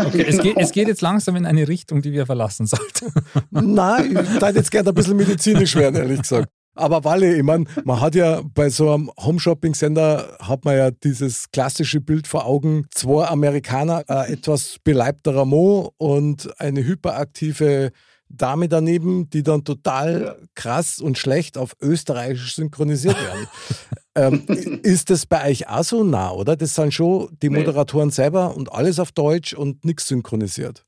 Okay, 0.00 0.24
es, 0.26 0.38
geht, 0.38 0.56
es 0.56 0.72
geht 0.72 0.88
jetzt 0.88 1.00
langsam 1.00 1.36
in 1.36 1.46
eine 1.46 1.68
Richtung, 1.68 2.02
die 2.02 2.10
wir 2.10 2.26
verlassen 2.26 2.66
sollten. 2.66 3.12
Nein, 3.50 4.18
ich 4.20 4.40
würde 4.40 4.58
jetzt 4.58 4.70
gerne 4.70 4.88
ein 4.88 4.94
bisschen 4.94 5.16
medizinisch 5.16 5.76
werden, 5.76 5.94
ehrlich 5.94 6.22
gesagt. 6.22 6.48
Aber 6.74 7.04
Walle, 7.04 7.36
ich 7.36 7.42
meine, 7.42 7.66
man 7.84 8.00
hat 8.00 8.14
ja 8.14 8.42
bei 8.42 8.70
so 8.70 8.90
einem 8.90 9.10
Home-Shopping-Sender 9.20 10.38
hat 10.40 10.64
man 10.64 10.76
ja 10.76 10.90
dieses 10.90 11.50
klassische 11.50 12.00
Bild 12.00 12.26
vor 12.26 12.46
Augen. 12.46 12.86
Zwei 12.90 13.26
Amerikaner, 13.26 14.02
ein 14.08 14.32
etwas 14.32 14.76
beleibterer 14.82 15.44
Mo 15.44 15.92
und 15.98 16.48
eine 16.60 16.84
hyperaktive 16.84 17.92
Dame 18.30 18.68
daneben, 18.68 19.28
die 19.30 19.42
dann 19.42 19.64
total 19.64 20.38
krass 20.54 21.00
und 21.00 21.18
schlecht 21.18 21.58
auf 21.58 21.76
Österreichisch 21.80 22.54
synchronisiert 22.54 23.16
werden. 23.20 23.46
ähm, 24.14 24.44
ist 24.82 25.10
das 25.10 25.26
bei 25.26 25.50
euch 25.50 25.68
auch 25.68 25.82
so 25.84 26.04
nah, 26.04 26.30
oder? 26.32 26.56
Das 26.56 26.74
sind 26.74 26.94
schon 26.94 27.28
die 27.42 27.50
Nee. 27.50 27.58
Moderatoren 27.58 28.10
selber 28.10 28.56
und 28.56 28.72
alles 28.72 28.98
auf 28.98 29.12
Deutsch 29.12 29.52
und 29.54 29.84
nichts 29.84 30.06
synchronisiert. 30.06 30.84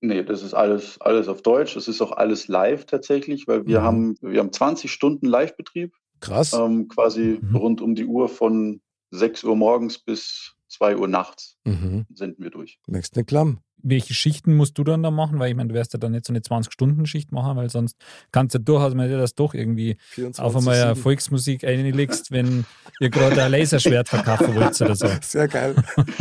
nee, 0.00 0.22
das 0.22 0.42
ist 0.42 0.54
alles, 0.54 1.00
alles 1.00 1.28
auf 1.28 1.42
Deutsch. 1.42 1.74
Das 1.74 1.88
ist 1.88 2.00
auch 2.00 2.12
alles 2.12 2.46
live 2.48 2.86
tatsächlich, 2.86 3.46
weil 3.48 3.66
wir 3.66 3.80
Mhm. 3.80 3.84
haben, 3.84 4.16
wir 4.20 4.38
haben 4.40 4.52
20 4.52 4.90
Stunden 4.92 5.26
Live-Betrieb, 5.26 5.92
Krass. 6.20 6.52
ähm, 6.52 6.88
quasi 6.88 7.38
Mhm. 7.42 7.56
rund 7.56 7.80
um 7.80 7.94
die 7.96 8.06
Uhr 8.06 8.28
von 8.28 8.80
6 9.10 9.42
Uhr 9.44 9.56
morgens 9.56 9.98
bis 9.98 10.54
2 10.68 10.96
Uhr 10.96 11.08
nachts 11.08 11.56
Mhm. 11.64 12.06
senden 12.14 12.44
wir 12.44 12.50
durch. 12.50 12.78
Nicht 12.86 13.14
klamm. 13.26 13.58
Welche 13.82 14.14
Schichten 14.14 14.56
musst 14.56 14.76
du 14.78 14.84
dann 14.84 15.02
da 15.02 15.10
machen? 15.10 15.38
Weil 15.38 15.50
ich 15.50 15.56
meine, 15.56 15.68
du 15.68 15.74
wirst 15.74 15.92
ja 15.92 15.98
dann 15.98 16.12
nicht 16.12 16.26
so 16.26 16.32
eine 16.32 16.40
20-Stunden-Schicht 16.40 17.32
machen, 17.32 17.56
weil 17.56 17.70
sonst 17.70 17.96
kannst 18.32 18.54
du 18.54 18.60
durchaus 18.60 18.94
mal 18.94 19.08
das 19.08 19.34
doch 19.34 19.54
irgendwie 19.54 19.96
auf 20.36 20.56
einmal 20.56 20.76
ja 20.76 20.92
24/7. 20.92 20.94
Volksmusik 20.96 21.64
einlegst, 21.64 22.30
wenn 22.30 22.64
ihr 23.00 23.10
gerade 23.10 23.42
ein 23.42 23.52
Laserschwert 23.52 24.08
verkaufen 24.08 24.54
wollt 24.54 24.80
oder 24.80 24.96
so. 24.96 25.08
Sehr 25.22 25.48
geil. 25.48 25.74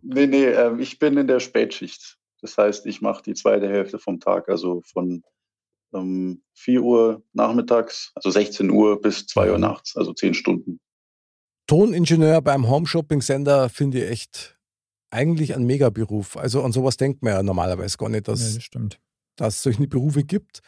Nee, 0.00 0.26
nee, 0.26 0.44
ähm, 0.44 0.78
ich 0.78 1.00
bin 1.00 1.16
in 1.18 1.26
der 1.26 1.40
Spätschicht. 1.40 2.18
Das 2.40 2.56
heißt, 2.56 2.86
ich 2.86 3.00
mache 3.00 3.22
die 3.22 3.34
zweite 3.34 3.68
Hälfte 3.68 3.98
vom 3.98 4.20
Tag, 4.20 4.48
also 4.48 4.80
von 4.82 5.22
ähm, 5.92 6.42
4 6.54 6.82
Uhr 6.82 7.22
nachmittags, 7.32 8.12
also 8.14 8.30
16 8.30 8.70
Uhr 8.70 9.00
bis 9.00 9.26
2 9.26 9.50
Uhr 9.50 9.58
nachts, 9.58 9.96
also 9.96 10.12
10 10.12 10.34
Stunden. 10.34 10.80
Toningenieur 11.66 12.40
beim 12.40 12.68
Home-Shopping-Sender 12.68 13.68
finde 13.68 14.04
ich 14.04 14.10
echt 14.10 14.57
eigentlich 15.10 15.54
ein 15.54 15.64
Megaberuf. 15.64 16.36
Also 16.36 16.62
an 16.62 16.72
sowas 16.72 16.96
denkt 16.96 17.22
man 17.22 17.32
ja 17.32 17.42
normalerweise 17.42 17.96
gar 17.96 18.08
nicht, 18.08 18.26
Ja, 18.28 18.32
dass, 18.34 18.54
das 18.54 18.62
stimmt. 18.62 18.98
dass 19.36 19.56
es 19.56 19.62
solche 19.62 19.86
Berufe 19.86 20.24
gibt. 20.24 20.60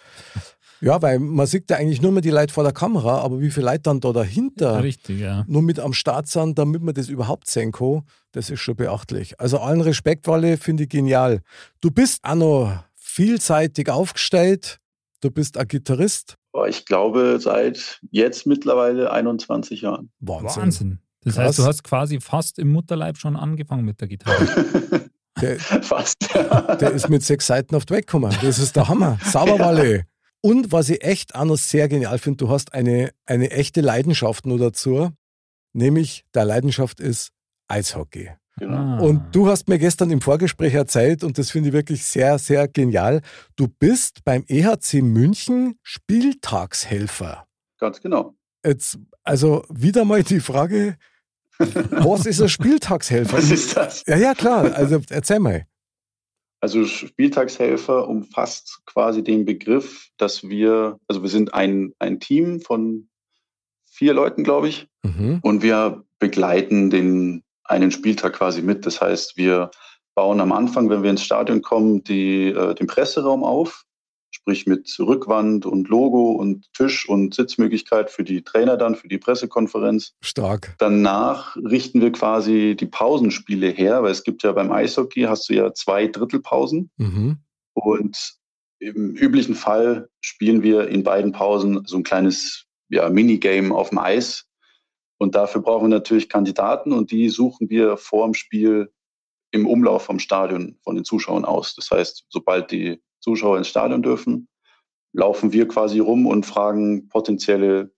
Ja, 0.83 1.03
weil 1.03 1.18
man 1.18 1.46
sieht 1.46 1.68
ja 1.68 1.76
eigentlich 1.76 2.00
nur 2.00 2.11
mehr 2.11 2.22
die 2.22 2.31
Leute 2.31 2.55
vor 2.55 2.64
der 2.64 2.72
Kamera, 2.72 3.18
aber 3.18 3.40
wie 3.40 3.50
viele 3.50 3.66
Leute 3.66 3.81
dann 3.83 4.00
da 4.00 4.12
dahinter 4.12 4.83
Richtig, 4.83 5.20
ja. 5.20 5.44
nur 5.46 5.61
mit 5.61 5.79
am 5.79 5.92
Start 5.92 6.26
sind, 6.26 6.59
damit 6.59 6.81
man 6.83 6.94
das 6.94 7.11
überhaupt 7.11 7.50
sehen 7.50 7.70
kann, 7.70 8.03
das 8.33 8.48
ist 8.48 8.61
schon 8.61 8.76
beachtlich. 8.76 9.38
Also 9.38 9.59
allen 9.59 9.83
Respekt, 9.83 10.26
Walle, 10.26 10.57
finde 10.57 10.85
ich 10.85 10.88
genial. 10.88 11.42
Du 11.83 11.90
bist 11.90 12.20
auch 12.24 12.35
noch 12.35 12.83
vielseitig 12.94 13.90
aufgestellt. 13.90 14.79
Du 15.20 15.31
bist 15.31 15.59
ein 15.59 15.68
Gitarrist. 15.68 16.37
Aber 16.53 16.66
ich 16.68 16.87
glaube, 16.87 17.38
seit 17.40 18.00
jetzt 18.11 18.46
mittlerweile 18.46 19.12
21 19.12 19.83
Jahren. 19.83 20.11
Wahnsinn. 20.20 20.62
Wahnsinn. 20.62 20.98
Das 21.23 21.35
Krass. 21.35 21.47
heißt, 21.47 21.59
du 21.59 21.65
hast 21.65 21.85
quasi 21.85 22.21
fast 22.21 22.59
im 22.59 22.73
Mutterleib 22.73 23.19
schon 23.19 23.37
angefangen 23.37 23.85
mit 23.85 24.01
der 24.01 24.09
Gitarre. 24.09 24.47
Der, 25.41 25.59
Fast. 25.83 26.17
Der 26.35 26.91
ist 26.91 27.09
mit 27.09 27.23
sechs 27.23 27.47
Seiten 27.47 27.75
auf 27.75 27.87
die 27.87 27.95
Weg 27.95 28.07
gekommen. 28.07 28.35
Das 28.43 28.59
ist 28.59 28.77
der 28.77 28.89
Hammer. 28.89 29.19
Sauberwalle. 29.25 30.05
Und 30.43 30.71
was 30.71 30.91
ich 30.91 31.03
echt 31.03 31.35
auch 31.35 31.45
noch 31.47 31.57
sehr 31.57 31.89
genial 31.89 32.19
finde, 32.19 32.39
du 32.45 32.51
hast 32.51 32.75
eine, 32.75 33.11
eine 33.25 33.51
echte 33.51 33.81
Leidenschaft 33.81 34.45
nur 34.45 34.59
dazu, 34.59 35.11
nämlich 35.73 36.25
der 36.35 36.45
Leidenschaft 36.45 37.01
ist 37.01 37.31
Eishockey. 37.69 38.31
genau. 38.59 38.77
Ah. 38.77 38.99
Und 38.99 39.35
du 39.35 39.49
hast 39.49 39.69
mir 39.69 39.79
gestern 39.79 40.11
im 40.11 40.21
Vorgespräch 40.21 40.75
erzählt, 40.75 41.25
und 41.25 41.39
das 41.39 41.51
finde 41.51 41.69
ich 41.69 41.73
wirklich 41.73 42.05
sehr, 42.05 42.39
sehr 42.39 42.69
genial, 42.69 43.23
du 43.57 43.69
bist 43.69 44.25
beim 44.25 44.45
EHC 44.47 45.01
München 45.01 45.79
Spieltagshelfer. 45.83 47.47
Ganz 47.79 48.01
genau. 48.01 48.35
Jetzt, 48.65 48.99
also 49.23 49.65
wieder 49.71 50.05
mal 50.05 50.23
die 50.23 50.41
Frage, 50.41 50.97
Was 51.90 52.27
ist 52.27 52.40
ein 52.40 52.49
Spieltagshelfer? 52.49 53.37
Was 53.37 53.51
ist 53.51 53.77
das? 53.77 54.03
Ja, 54.07 54.16
ja, 54.16 54.35
klar. 54.35 54.73
Also 54.75 55.01
erzähl 55.11 55.38
mal. 55.38 55.66
Also 56.61 56.85
Spieltagshelfer 56.85 58.07
umfasst 58.09 58.81
quasi 58.87 59.23
den 59.25 59.44
Begriff, 59.44 60.09
dass 60.18 60.42
wir, 60.49 60.99
also 61.09 61.23
wir 61.23 61.31
sind 61.31 61.55
ein, 61.55 61.94
ein 61.99 62.20
Team 62.20 62.61
von 62.61 63.09
vier 63.90 64.14
Leuten, 64.14 64.44
glaube 64.44 64.68
ich, 64.68 64.87
Mhm. 65.03 65.38
und 65.42 65.62
wir 65.62 66.05
begleiten 66.18 66.90
den 66.90 67.42
einen 67.64 67.90
Spieltag 67.90 68.35
quasi 68.35 68.61
mit. 68.61 68.85
Das 68.85 69.01
heißt, 69.01 69.38
wir 69.38 69.70
bauen 70.14 70.40
am 70.40 70.53
Anfang, 70.53 70.90
wenn 70.90 71.03
wir 71.03 71.09
ins 71.11 71.23
Stadion 71.25 71.62
kommen, 71.62 72.05
die, 72.05 72.49
äh, 72.49 72.75
den 72.75 72.87
Presseraum 72.87 73.42
auf, 73.42 73.85
sprich 74.51 74.67
mit 74.67 74.97
Rückwand 74.99 75.65
und 75.65 75.89
Logo 75.89 76.33
und 76.33 76.73
Tisch 76.73 77.09
und 77.09 77.35
Sitzmöglichkeit 77.35 78.11
für 78.11 78.25
die 78.25 78.43
Trainer 78.43 78.77
dann, 78.77 78.97
für 78.97 79.07
die 79.07 79.19
Pressekonferenz. 79.19 80.15
Stark. 80.23 80.75
Danach 80.79 81.57
richten 81.57 82.01
wir 82.01 82.11
quasi 82.11 82.77
die 82.79 82.87
Pausenspiele 82.87 83.69
her, 83.69 84.03
weil 84.03 84.11
es 84.11 84.25
gibt 84.25 84.43
ja 84.43 84.51
beim 84.51 84.73
Eishockey 84.73 85.23
hast 85.23 85.49
du 85.49 85.55
ja 85.55 85.73
zwei 85.73 86.09
Drittelpausen 86.09 86.91
Mhm. 86.97 87.39
und 87.75 88.35
im 88.81 89.15
üblichen 89.15 89.55
Fall 89.55 90.09
spielen 90.21 90.63
wir 90.63 90.89
in 90.89 91.05
beiden 91.05 91.31
Pausen 91.33 91.85
so 91.87 91.99
ein 91.99 92.03
kleines 92.03 92.65
ja, 92.89 93.09
Minigame 93.09 93.73
auf 93.75 93.91
dem 93.91 93.99
Eis. 93.99 94.47
Und 95.19 95.35
dafür 95.35 95.61
brauchen 95.61 95.85
wir 95.85 95.97
natürlich 95.97 96.29
Kandidaten 96.29 96.93
und 96.93 97.13
die 97.13 97.29
suchen 97.29 97.69
wir 97.71 97.97
vor 97.99 98.27
dem 98.27 98.35
Spiel 98.35 98.91
im 99.53 99.67
Umlauf 99.67 100.03
vom 100.05 100.19
Stadion 100.19 100.79
von 100.83 100.97
den 100.97 101.05
Zuschauern 101.05 101.45
aus. 101.45 101.75
Das 101.77 101.91
heißt, 101.91 102.25
sobald 102.31 102.71
die 102.71 103.01
Zuschauer 103.21 103.59
ins 103.59 103.69
Stadion 103.69 104.03
dürfen, 104.03 104.49
laufen 105.13 105.53
wir 105.53 105.69
quasi 105.69 105.99
rum 105.99 106.27
und 106.27 106.47
fragen 106.47 107.09
potenzielle 107.09 107.91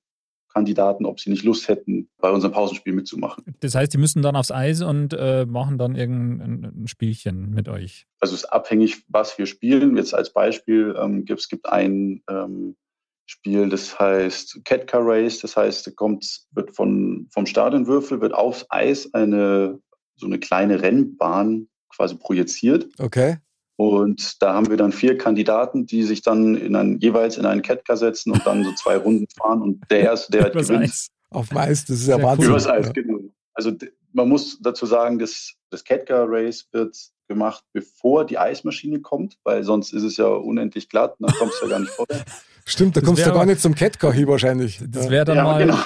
Kandidaten, 0.53 1.07
ob 1.07 1.19
sie 1.19 1.31
nicht 1.31 1.45
Lust 1.45 1.69
hätten, 1.69 2.11
bei 2.19 2.31
unserem 2.31 2.53
Pausenspiel 2.53 2.93
mitzumachen. 2.93 3.45
Das 3.61 3.75
heißt, 3.75 3.93
die 3.95 3.99
müssen 3.99 4.21
dann 4.21 4.37
aufs 4.37 4.51
Eis 4.51 4.83
und 4.83 5.15
äh, 5.15 5.47
machen 5.47 5.79
dann 5.79 5.95
irgendein 5.95 6.65
ein 6.83 6.89
Spielchen 6.89 7.51
mit 7.51 7.69
euch. 7.69 8.07
Also 8.21 8.35
es 8.35 8.43
ist 8.43 8.51
abhängig, 8.51 9.03
was 9.09 9.39
wir 9.39 9.47
spielen. 9.47 9.97
Jetzt 9.97 10.15
als 10.15 10.33
Beispiel 10.33 10.95
ähm, 10.99 11.25
gibt 11.25 11.41
es 11.41 11.49
gibt 11.49 11.67
ein 11.67 12.23
ähm, 12.29 12.77
Spiel, 13.25 13.71
das 13.71 13.99
heißt 13.99 14.61
Cat 14.65 14.87
Car 14.87 15.01
Race. 15.05 15.41
Das 15.41 15.57
heißt, 15.57 15.87
da 15.87 15.91
kommt, 15.93 16.43
wird 16.51 16.77
von, 16.77 17.29
vom 17.33 17.47
Stadionwürfel 17.47 18.21
wird 18.21 18.35
aufs 18.35 18.67
Eis 18.69 19.13
eine 19.15 19.81
so 20.17 20.27
eine 20.27 20.39
kleine 20.39 20.83
Rennbahn 20.83 21.69
quasi 21.95 22.17
projiziert. 22.17 22.89
Okay. 22.99 23.39
Und 23.89 24.43
da 24.43 24.55
haben 24.55 24.71
wir 24.71 24.77
dann 24.77 24.93
vier 24.93 25.19
Kandidaten, 25.19 25.87
die 25.87 26.03
sich 26.03 26.23
dann 26.23 26.55
in 26.57 26.77
ein, 26.77 26.99
jeweils 27.01 27.37
in 27.37 27.47
einen 27.47 27.63
Catcar 27.63 27.97
setzen 27.97 28.33
und 28.33 28.47
dann 28.47 28.65
so 28.65 28.73
zwei 28.75 28.97
Runden 28.97 29.27
fahren. 29.37 29.63
Und 29.63 29.83
der 29.91 30.01
Erste, 30.01 30.33
der 30.33 30.43
halt 30.43 30.55
Übers 30.55 30.69
gewinnt, 30.69 30.85
Eis. 30.85 31.09
Auf 31.31 31.49
dem 31.49 31.59
Eis, 31.59 31.85
das 31.85 32.01
ist 32.01 32.09
ja. 32.09 32.23
Wahnsinn. 32.23 32.51
Übers 32.51 32.67
Eis, 32.67 32.93
genau. 32.93 33.19
Also 33.55 33.73
man 34.13 34.29
muss 34.29 34.59
dazu 34.61 34.87
sagen, 34.87 35.19
dass 35.19 35.55
das 35.71 35.85
Catcar 35.85 36.27
Race 36.29 36.67
wird 36.73 36.97
gemacht, 37.29 37.65
bevor 37.73 38.27
die 38.27 38.39
Eismaschine 38.39 39.01
kommt, 39.01 39.39
weil 39.45 39.65
sonst 39.65 39.93
ist 39.93 40.03
es 40.03 40.17
ja 40.17 40.27
unendlich 40.27 40.89
glatt 40.89 41.17
und 41.19 41.31
dann 41.31 41.39
kommst 41.39 41.61
du 41.61 41.67
ja 41.67 41.71
gar 41.73 41.81
nicht 41.81 41.93
vorher. 41.93 42.25
Stimmt, 42.65 42.97
da 42.97 43.01
Das 43.01 43.09
kommst 43.09 43.27
du 43.27 43.33
gar 43.33 43.45
nicht 43.45 43.61
zum 43.61 43.75
Catcar 43.75 44.13
hin 44.13 44.29
wahrscheinlich. 44.29 44.81
Das 44.87 45.11
wäre 45.11 45.25
dann 45.25 45.37
Ja, 45.37 45.45
mal 45.45 45.59
genau. 45.59 45.79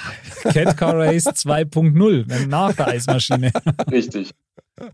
Cat 0.42 0.76
Car 0.76 0.98
Race 0.98 1.26
2.0, 1.26 2.24
wenn 2.26 2.48
nach 2.48 2.74
der 2.74 2.88
Eismaschine. 2.88 3.50
Richtig. 3.90 4.32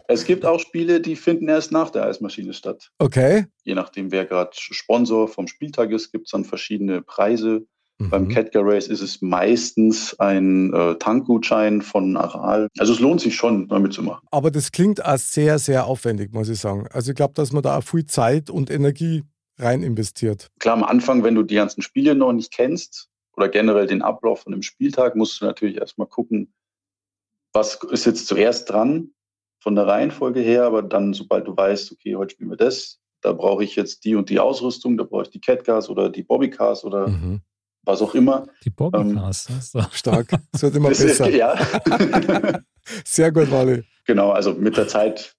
Es 0.07 0.25
gibt 0.25 0.45
auch 0.45 0.61
Spiele, 0.61 1.01
die 1.01 1.17
finden 1.17 1.49
erst 1.49 1.73
nach 1.73 1.91
der 1.91 2.05
Eismaschine 2.05 2.53
statt. 2.53 2.91
Okay. 2.99 3.47
Je 3.65 3.75
nachdem, 3.75 4.13
wer 4.13 4.25
gerade 4.27 4.51
Sponsor 4.55 5.29
vom 5.29 5.49
Spieltag 5.49 5.91
ist, 5.91 6.13
gibt 6.13 6.27
es 6.27 6.33
dann 6.33 6.45
verschiedene 6.45 7.03
Preise. 7.03 7.67
Beim 7.99 8.25
Mhm. 8.25 8.29
Catcar 8.31 8.63
Race 8.65 8.89
ist 8.89 9.01
es 9.01 9.23
meistens 9.23 10.19
ein 10.19 10.73
äh, 10.73 10.97
Tankgutschein 10.97 11.83
von 11.83 12.17
Aral. 12.17 12.69
Also 12.79 12.93
es 12.95 13.01
lohnt 13.01 13.21
sich 13.21 13.37
schon, 13.37 13.69
da 13.69 13.79
mitzumachen. 13.79 14.27
Aber 14.31 14.51
das 14.51 14.73
klingt 14.73 15.05
auch 15.05 15.19
sehr, 15.19 15.59
sehr 15.59 15.87
aufwendig, 15.87 16.33
muss 16.33 16.49
ich 16.49 16.59
sagen. 16.59 16.87
Also 16.91 17.11
ich 17.11 17.17
glaube, 17.17 17.35
dass 17.35 17.53
man 17.53 17.63
da 17.63 17.79
auch 17.79 17.85
viel 17.85 18.07
Zeit 18.07 18.51
und 18.51 18.71
Energie 18.71 19.23
rein 19.59 19.83
investiert. 19.83 20.49
Klar, 20.59 20.75
am 20.75 20.85
Anfang, 20.85 21.23
wenn 21.23 21.35
du 21.35 21.43
die 21.43 21.55
ganzen 21.55 21.83
Spiele 21.83 22.15
noch 22.15 22.33
nicht 22.33 22.53
kennst 22.53 23.09
oder 23.37 23.49
generell 23.49 23.87
den 23.87 24.03
Ablauf 24.03 24.41
von 24.43 24.53
einem 24.53 24.63
Spieltag, 24.63 25.15
musst 25.15 25.41
du 25.41 25.45
natürlich 25.45 25.77
erstmal 25.77 26.09
gucken, 26.09 26.53
was 27.53 27.79
ist 27.91 28.07
jetzt 28.07 28.27
zuerst 28.27 28.71
dran 28.71 29.11
von 29.63 29.77
der 29.77 29.87
Reihenfolge 29.87 30.41
her, 30.41 30.65
aber 30.65 30.83
dann, 30.83 31.15
sobald 31.15 31.47
du 31.47 31.57
weißt, 31.57 31.93
okay, 31.93 32.17
heute 32.17 32.33
spielen 32.35 32.51
wir 32.51 32.57
das, 32.57 32.99
da 33.21 33.33
brauche 33.33 33.63
ich 33.63 33.77
jetzt 33.77 34.05
die 34.05 34.17
und 34.17 34.29
die 34.29 34.41
Ausrüstung, 34.41 34.97
da 34.97 35.05
brauche 35.05 35.23
ich 35.23 35.31
die 35.31 35.41
Catcars 35.41 35.89
oder 35.89 36.11
die 36.11 36.25
Bobbycars 36.25 36.85
oder 36.85 37.07
Mhm. 37.07 37.41
was 37.85 38.03
auch 38.03 38.15
immer. 38.17 38.47
Die 38.65 38.71
Bobbycars. 38.71 39.45
das 39.45 39.57
ist 39.67 39.75
doch- 39.77 39.93
Stark. 39.93 40.29
Das 40.53 40.63
wird 40.63 40.75
immer 40.75 40.89
besser. 40.89 41.31
ja. 41.31 41.55
Sehr 43.05 43.31
gut, 43.31 43.51
Wally. 43.53 43.85
genau, 44.05 44.31
also 44.31 44.53
mit 44.53 44.77
der 44.77 44.89
Zeit 44.89 45.37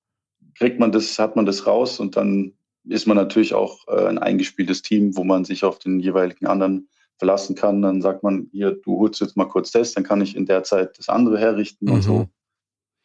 kriegt 0.55 0.79
man 0.79 0.91
das, 0.93 1.19
hat 1.19 1.35
man 1.35 1.45
das 1.45 1.67
raus 1.67 1.99
und 1.99 2.15
dann 2.15 2.53
ist 2.85 3.05
man 3.07 3.17
natürlich 3.17 3.53
auch 3.53 3.85
äh, 3.89 4.05
ein 4.07 4.17
eingespieltes 4.17 4.81
Team, 4.81 5.15
wo 5.17 5.23
man 5.25 5.43
sich 5.45 5.65
auf 5.65 5.79
den 5.79 5.99
jeweiligen 5.99 6.47
anderen 6.47 6.87
verlassen 7.17 7.55
kann. 7.55 7.81
Dann 7.81 8.01
sagt 8.01 8.23
man, 8.23 8.47
hier, 8.51 8.71
du 8.71 8.99
holst 8.99 9.19
jetzt 9.21 9.35
mal 9.37 9.45
kurz 9.45 9.71
das, 9.71 9.93
dann 9.93 10.03
kann 10.05 10.21
ich 10.21 10.35
in 10.35 10.45
der 10.45 10.63
Zeit 10.63 10.97
das 10.97 11.09
andere 11.09 11.37
herrichten 11.39 11.89
und 11.89 11.97
Mhm. 11.97 12.01
so. 12.01 12.27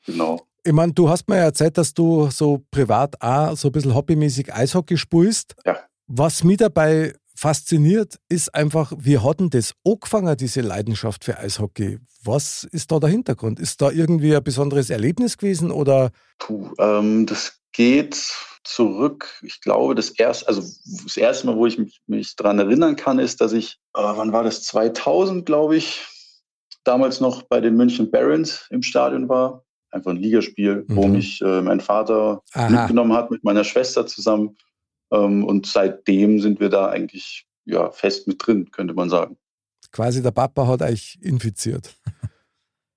Genau. 0.07 0.40
Ich 0.64 0.73
meine, 0.73 0.92
du 0.92 1.09
hast 1.09 1.29
mir 1.29 1.37
ja 1.37 1.44
erzählt, 1.44 1.79
dass 1.79 1.94
du 1.94 2.29
so 2.31 2.62
privat 2.71 3.21
auch 3.23 3.57
so 3.57 3.68
ein 3.68 3.73
bisschen 3.73 3.94
hobbymäßig 3.94 4.53
Eishockey 4.53 4.97
spielst. 4.97 5.55
Ja. 5.64 5.79
Was 6.07 6.44
mich 6.44 6.59
dabei 6.59 7.14
fasziniert, 7.38 8.18
ist 8.29 8.55
einfach, 8.55 8.92
wie 8.99 9.18
hat 9.18 9.40
denn 9.40 9.51
das 9.51 9.73
angefangen, 9.85 10.37
diese 10.37 10.61
Leidenschaft 10.61 11.25
für 11.25 11.38
Eishockey? 11.38 11.99
Was 12.25 12.64
ist 12.64 12.90
da 12.90 12.99
der 12.99 13.11
Hintergrund? 13.11 13.61
Ist 13.61 13.81
da 13.81 13.90
irgendwie 13.90 14.35
ein 14.35 14.42
besonderes 14.42 14.90
Erlebnis 14.90 15.38
gewesen 15.38 15.71
oder? 15.71 16.11
Puh, 16.38 16.73
ähm, 16.79 17.27
das 17.27 17.61
geht 17.73 18.16
zurück. 18.64 19.40
Ich 19.42 19.61
glaube, 19.61 19.94
das 19.94 20.11
erste, 20.11 20.49
also 20.49 20.62
das 21.05 21.16
erste 21.16 21.47
Mal, 21.47 21.57
wo 21.57 21.66
ich 21.66 21.79
mich, 21.79 22.01
mich 22.07 22.35
daran 22.37 22.59
erinnern 22.59 22.97
kann, 22.97 23.18
ist, 23.18 23.40
dass 23.40 23.53
ich, 23.53 23.79
äh, 23.94 24.03
wann 24.03 24.33
war 24.33 24.42
das? 24.42 24.64
2000, 24.64 25.47
glaube 25.47 25.77
ich, 25.77 26.05
damals 26.85 27.21
noch 27.21 27.42
bei 27.42 27.61
den 27.61 27.77
München 27.77 28.11
Barons 28.11 28.66
im 28.71 28.83
Stadion 28.83 29.29
war. 29.29 29.64
Einfach 29.90 30.11
ein 30.11 30.16
Ligaspiel, 30.18 30.85
wo 30.88 31.07
Mhm. 31.07 31.12
mich 31.12 31.40
äh, 31.40 31.62
mein 31.62 31.81
Vater 31.81 32.42
Aha. 32.53 32.68
mitgenommen 32.68 33.12
hat 33.12 33.31
mit 33.31 33.44
meiner 33.44 33.64
Schwester 33.64 34.07
zusammen. 34.07 34.57
Ähm, 35.12 35.44
und 35.44 35.66
seitdem 35.66 36.40
sind 36.40 36.61
wir 36.61 36.68
da 36.68 36.88
eigentlich 36.88 37.46
ja, 37.64 37.90
fest 37.90 38.27
mit 38.27 38.46
drin, 38.46 38.70
könnte 38.70 38.94
man 38.94 39.09
sagen. 39.11 39.37
Quasi 39.92 40.22
der 40.22 40.31
Papa 40.33 40.66
hat 40.66 40.83
euch 40.83 41.18
infiziert 41.22 41.94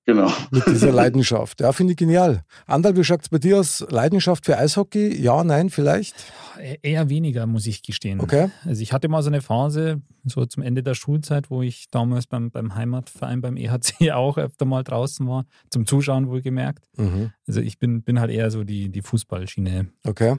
Genau. 0.08 0.32
mit 0.50 0.66
dieser 0.66 0.92
Leidenschaft. 0.92 1.62
Ja, 1.62 1.72
finde 1.74 1.92
ich 1.94 1.98
genial. 1.98 2.44
Andal, 2.66 2.98
wie 2.98 3.04
schaut 3.04 3.22
es 3.22 3.30
bei 3.30 3.38
dir 3.38 3.60
aus? 3.60 3.86
Leidenschaft 3.90 4.46
für 4.46 4.58
Eishockey? 4.58 5.16
Ja, 5.22 5.44
nein, 5.44 5.70
vielleicht? 5.70 6.16
E- 6.60 6.78
Eher 6.82 7.08
weniger, 7.10 7.46
muss 7.46 7.68
ich 7.68 7.84
gestehen. 7.84 8.20
Okay. 8.20 8.50
Also 8.66 8.82
ich 8.82 8.94
hatte 8.94 9.08
mal 9.10 9.22
so 9.22 9.30
eine 9.30 9.42
Phase, 9.42 10.02
so 10.26 10.44
zum 10.48 10.64
Ende 10.64 10.82
der 10.82 10.96
Schulzeit, 10.96 11.52
wo 11.52 11.62
ich 11.62 11.88
damals 11.92 12.26
beim, 12.26 12.50
beim 12.50 12.74
Heimatverein, 12.74 13.42
beim 13.42 13.58
EHC 13.58 14.12
auch 14.14 14.38
öfter 14.40 14.66
mal 14.66 14.84
draußen 14.84 15.28
war, 15.28 15.46
zum 15.70 15.86
Zuschauen 15.86 16.28
wohlgemerkt. 16.30 16.84
Mhm. 16.98 17.32
Also 17.48 17.62
ich 17.62 17.78
bin, 17.78 18.02
bin 18.02 18.20
halt 18.20 18.32
eher 18.32 18.50
so 18.50 18.64
die, 18.64 18.90
die 18.90 19.02
Fußballschiene 19.04 19.88
Okay. 20.06 20.36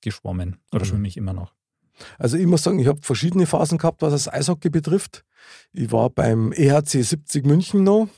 geschwommen 0.00 0.56
oder 0.72 0.84
Mhm. 0.84 0.88
schwimme 0.88 1.08
ich 1.08 1.16
immer 1.16 1.32
noch. 1.32 1.54
Also 2.18 2.36
ich 2.36 2.46
muss 2.46 2.62
sagen, 2.64 2.78
ich 2.80 2.88
habe 2.88 3.00
verschiedene 3.02 3.46
Phasen 3.46 3.78
gehabt, 3.78 4.02
was 4.02 4.12
das 4.12 4.28
Eishockey 4.30 4.68
betrifft. 4.68 5.24
Ich 5.72 5.90
war 5.92 6.10
beim 6.10 6.52
EHC 6.52 7.02
70 7.02 7.46
München 7.46 7.84
noch, 7.84 8.08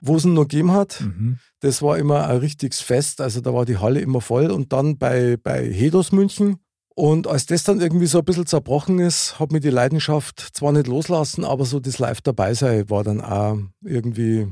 wo 0.00 0.16
es 0.16 0.24
ihn 0.24 0.34
noch 0.34 0.42
gegeben 0.42 0.72
hat. 0.72 1.00
Mhm. 1.00 1.38
Das 1.60 1.82
war 1.82 1.98
immer 1.98 2.28
ein 2.28 2.38
richtiges 2.38 2.80
Fest, 2.80 3.20
also 3.20 3.40
da 3.40 3.52
war 3.52 3.64
die 3.64 3.78
Halle 3.78 4.00
immer 4.00 4.20
voll. 4.20 4.50
Und 4.50 4.72
dann 4.72 4.98
bei, 4.98 5.36
bei 5.36 5.64
Hedos 5.64 6.12
München. 6.12 6.58
Und 6.94 7.26
als 7.26 7.44
das 7.44 7.64
dann 7.64 7.80
irgendwie 7.80 8.06
so 8.06 8.18
ein 8.18 8.24
bisschen 8.24 8.46
zerbrochen 8.46 8.98
ist, 9.00 9.38
hat 9.38 9.52
mir 9.52 9.60
die 9.60 9.70
Leidenschaft 9.70 10.40
zwar 10.40 10.72
nicht 10.72 10.86
loslassen, 10.86 11.44
aber 11.44 11.66
so 11.66 11.78
das 11.78 11.98
Live 11.98 12.22
dabei 12.22 12.54
sein 12.54 12.88
war 12.88 13.04
dann 13.04 13.20
auch 13.20 13.58
irgendwie 13.82 14.50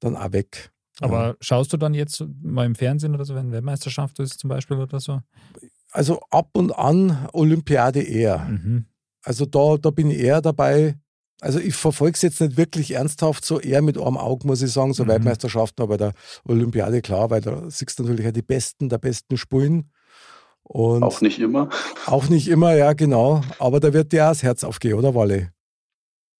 dann 0.00 0.16
auch 0.16 0.32
weg. 0.32 0.72
Aber 1.00 1.36
schaust 1.40 1.72
du 1.72 1.76
dann 1.76 1.94
jetzt 1.94 2.24
mal 2.42 2.66
im 2.66 2.74
Fernsehen 2.74 3.14
oder 3.14 3.24
so, 3.24 3.34
wenn 3.34 3.52
Weltmeisterschaft 3.52 4.18
ist 4.20 4.38
zum 4.38 4.48
Beispiel 4.48 4.76
oder 4.76 5.00
so? 5.00 5.20
Also 5.90 6.20
ab 6.30 6.50
und 6.54 6.76
an 6.76 7.28
Olympiade 7.32 8.02
eher. 8.02 8.38
Mhm. 8.40 8.86
Also 9.22 9.46
da, 9.46 9.76
da 9.76 9.90
bin 9.90 10.10
ich 10.10 10.18
eher 10.18 10.40
dabei. 10.40 10.96
Also 11.40 11.58
ich 11.58 11.74
verfolge 11.74 12.14
es 12.14 12.22
jetzt 12.22 12.40
nicht 12.40 12.56
wirklich 12.56 12.92
ernsthaft, 12.92 13.44
so 13.44 13.60
eher 13.60 13.82
mit 13.82 13.98
einem 13.98 14.16
Auge, 14.16 14.46
muss 14.46 14.62
ich 14.62 14.72
sagen, 14.72 14.94
so 14.94 15.04
Mhm. 15.04 15.08
Weltmeisterschaften, 15.08 15.82
aber 15.82 15.96
der 15.96 16.12
Olympiade 16.46 17.02
klar, 17.02 17.30
weil 17.30 17.40
da 17.40 17.68
siehst 17.68 17.98
du 17.98 18.04
natürlich 18.04 18.26
auch 18.28 18.32
die 18.32 18.42
Besten 18.42 18.88
der 18.88 18.98
Besten 18.98 19.36
spielen. 19.36 19.90
Und 20.62 21.02
Auch 21.02 21.20
nicht 21.20 21.38
immer. 21.40 21.68
auch 22.06 22.28
nicht 22.28 22.48
immer, 22.48 22.74
ja 22.74 22.94
genau, 22.94 23.42
aber 23.58 23.80
da 23.80 23.92
wird 23.92 24.12
dir 24.12 24.24
auch 24.24 24.28
das 24.30 24.42
Herz 24.42 24.64
aufgehen, 24.64 24.94
oder 24.94 25.14
Walle? 25.14 25.50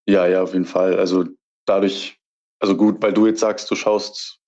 Ja, 0.07 0.25
ja, 0.27 0.41
auf 0.41 0.53
jeden 0.53 0.65
Fall. 0.65 0.97
Also 0.97 1.25
dadurch, 1.65 2.17
also 2.59 2.75
gut, 2.75 3.01
weil 3.01 3.13
du 3.13 3.27
jetzt 3.27 3.41
sagst, 3.41 3.69
du 3.69 3.75
schaust 3.75 4.39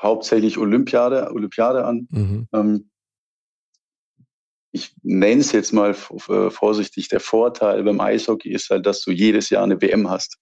hauptsächlich 0.00 0.56
Olympiade, 0.56 1.30
Olympiade 1.32 1.84
an. 1.84 2.06
Mhm. 2.10 2.48
Ähm, 2.54 2.90
ich 4.76 4.94
nenne 5.02 5.40
es 5.40 5.52
jetzt 5.52 5.72
mal 5.72 5.90
äh, 5.90 6.50
vorsichtig, 6.50 7.08
der 7.08 7.20
Vorteil 7.20 7.82
beim 7.82 8.00
Eishockey 8.00 8.50
ist 8.50 8.70
halt, 8.70 8.84
dass 8.84 9.00
du 9.00 9.10
jedes 9.10 9.50
Jahr 9.50 9.64
eine 9.64 9.80
WM 9.80 10.08
hast. 10.08 10.38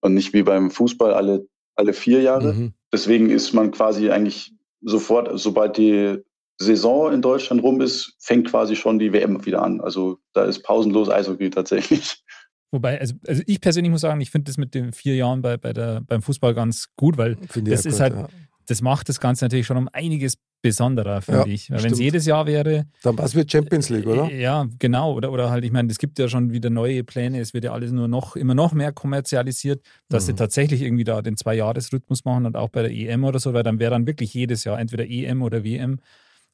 Und 0.00 0.14
nicht 0.14 0.32
wie 0.32 0.44
beim 0.44 0.70
Fußball 0.70 1.12
alle, 1.12 1.46
alle 1.74 1.92
vier 1.92 2.22
Jahre. 2.22 2.54
Mhm. 2.54 2.72
Deswegen 2.92 3.30
ist 3.30 3.52
man 3.52 3.72
quasi 3.72 4.10
eigentlich 4.10 4.52
sofort, 4.80 5.28
sobald 5.40 5.76
die 5.76 6.18
Saison 6.60 7.12
in 7.12 7.20
Deutschland 7.20 7.62
rum 7.62 7.80
ist, 7.80 8.14
fängt 8.20 8.48
quasi 8.48 8.76
schon 8.76 9.00
die 9.00 9.12
WM 9.12 9.44
wieder 9.44 9.62
an. 9.62 9.80
Also 9.80 10.18
da 10.32 10.44
ist 10.44 10.62
pausenlos 10.62 11.10
Eishockey 11.10 11.50
tatsächlich. 11.50 12.22
Wobei, 12.70 13.00
also, 13.00 13.14
also 13.26 13.42
ich 13.46 13.60
persönlich 13.60 13.90
muss 13.90 14.02
sagen, 14.02 14.20
ich 14.20 14.30
finde 14.30 14.50
das 14.50 14.56
mit 14.56 14.74
den 14.74 14.92
vier 14.92 15.16
Jahren 15.16 15.42
bei, 15.42 15.56
bei 15.56 15.72
der, 15.72 16.02
beim 16.02 16.22
Fußball 16.22 16.54
ganz 16.54 16.88
gut, 16.96 17.16
weil 17.16 17.36
Finde 17.48 17.72
ich 17.72 17.76
das 17.76 17.84
ja 17.84 17.90
ist 17.90 17.96
gut, 17.96 18.02
halt, 18.02 18.14
ja. 18.14 18.28
Das 18.68 18.80
macht 18.82 19.08
das 19.08 19.18
Ganze 19.20 19.44
natürlich 19.44 19.66
schon 19.66 19.76
um 19.76 19.88
einiges 19.92 20.34
besonderer, 20.62 21.22
finde 21.22 21.40
Ja, 21.48 21.54
ich. 21.54 21.70
Weil 21.70 21.84
wenn 21.84 21.92
es 21.92 21.98
jedes 22.00 22.26
Jahr 22.26 22.46
wäre, 22.46 22.86
Dann 23.02 23.16
war 23.16 23.24
es 23.24 23.34
wie 23.36 23.44
Champions 23.48 23.88
League, 23.90 24.06
oder? 24.06 24.30
Äh, 24.30 24.40
Ja, 24.42 24.66
genau. 24.78 25.14
Oder, 25.14 25.30
oder 25.32 25.50
halt, 25.50 25.64
ich 25.64 25.70
meine, 25.72 25.90
es 25.90 25.98
gibt 25.98 26.18
ja 26.18 26.28
schon 26.28 26.52
wieder 26.52 26.68
neue 26.68 27.04
Pläne, 27.04 27.40
es 27.40 27.54
wird 27.54 27.64
ja 27.64 27.72
alles 27.72 27.92
nur 27.92 28.08
noch, 28.08 28.34
immer 28.36 28.54
noch 28.54 28.72
mehr 28.72 28.92
kommerzialisiert, 28.92 29.84
dass 30.08 30.26
sie 30.26 30.32
Mhm. 30.32 30.36
tatsächlich 30.38 30.82
irgendwie 30.82 31.04
da 31.04 31.22
den 31.22 31.36
Zwei-Jahres-Rhythmus 31.36 32.24
machen 32.24 32.44
und 32.46 32.56
auch 32.56 32.68
bei 32.70 32.82
der 32.82 32.90
EM 32.90 33.24
oder 33.24 33.38
so, 33.38 33.52
weil 33.54 33.62
dann 33.62 33.78
wäre 33.78 33.92
dann 33.92 34.06
wirklich 34.06 34.34
jedes 34.34 34.64
Jahr 34.64 34.78
entweder 34.80 35.06
EM 35.08 35.42
oder 35.42 35.62
WM. 35.64 36.00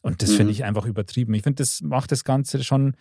Und 0.03 0.23
das 0.23 0.33
Mhm. 0.33 0.37
finde 0.37 0.53
ich 0.53 0.65
einfach 0.65 0.85
übertrieben. 0.85 1.33
Ich 1.33 1.43
finde, 1.43 1.63
das 1.63 1.81
macht 1.81 2.13
das 2.13 2.25
Ganze 2.25 2.63
schon, 2.63 2.95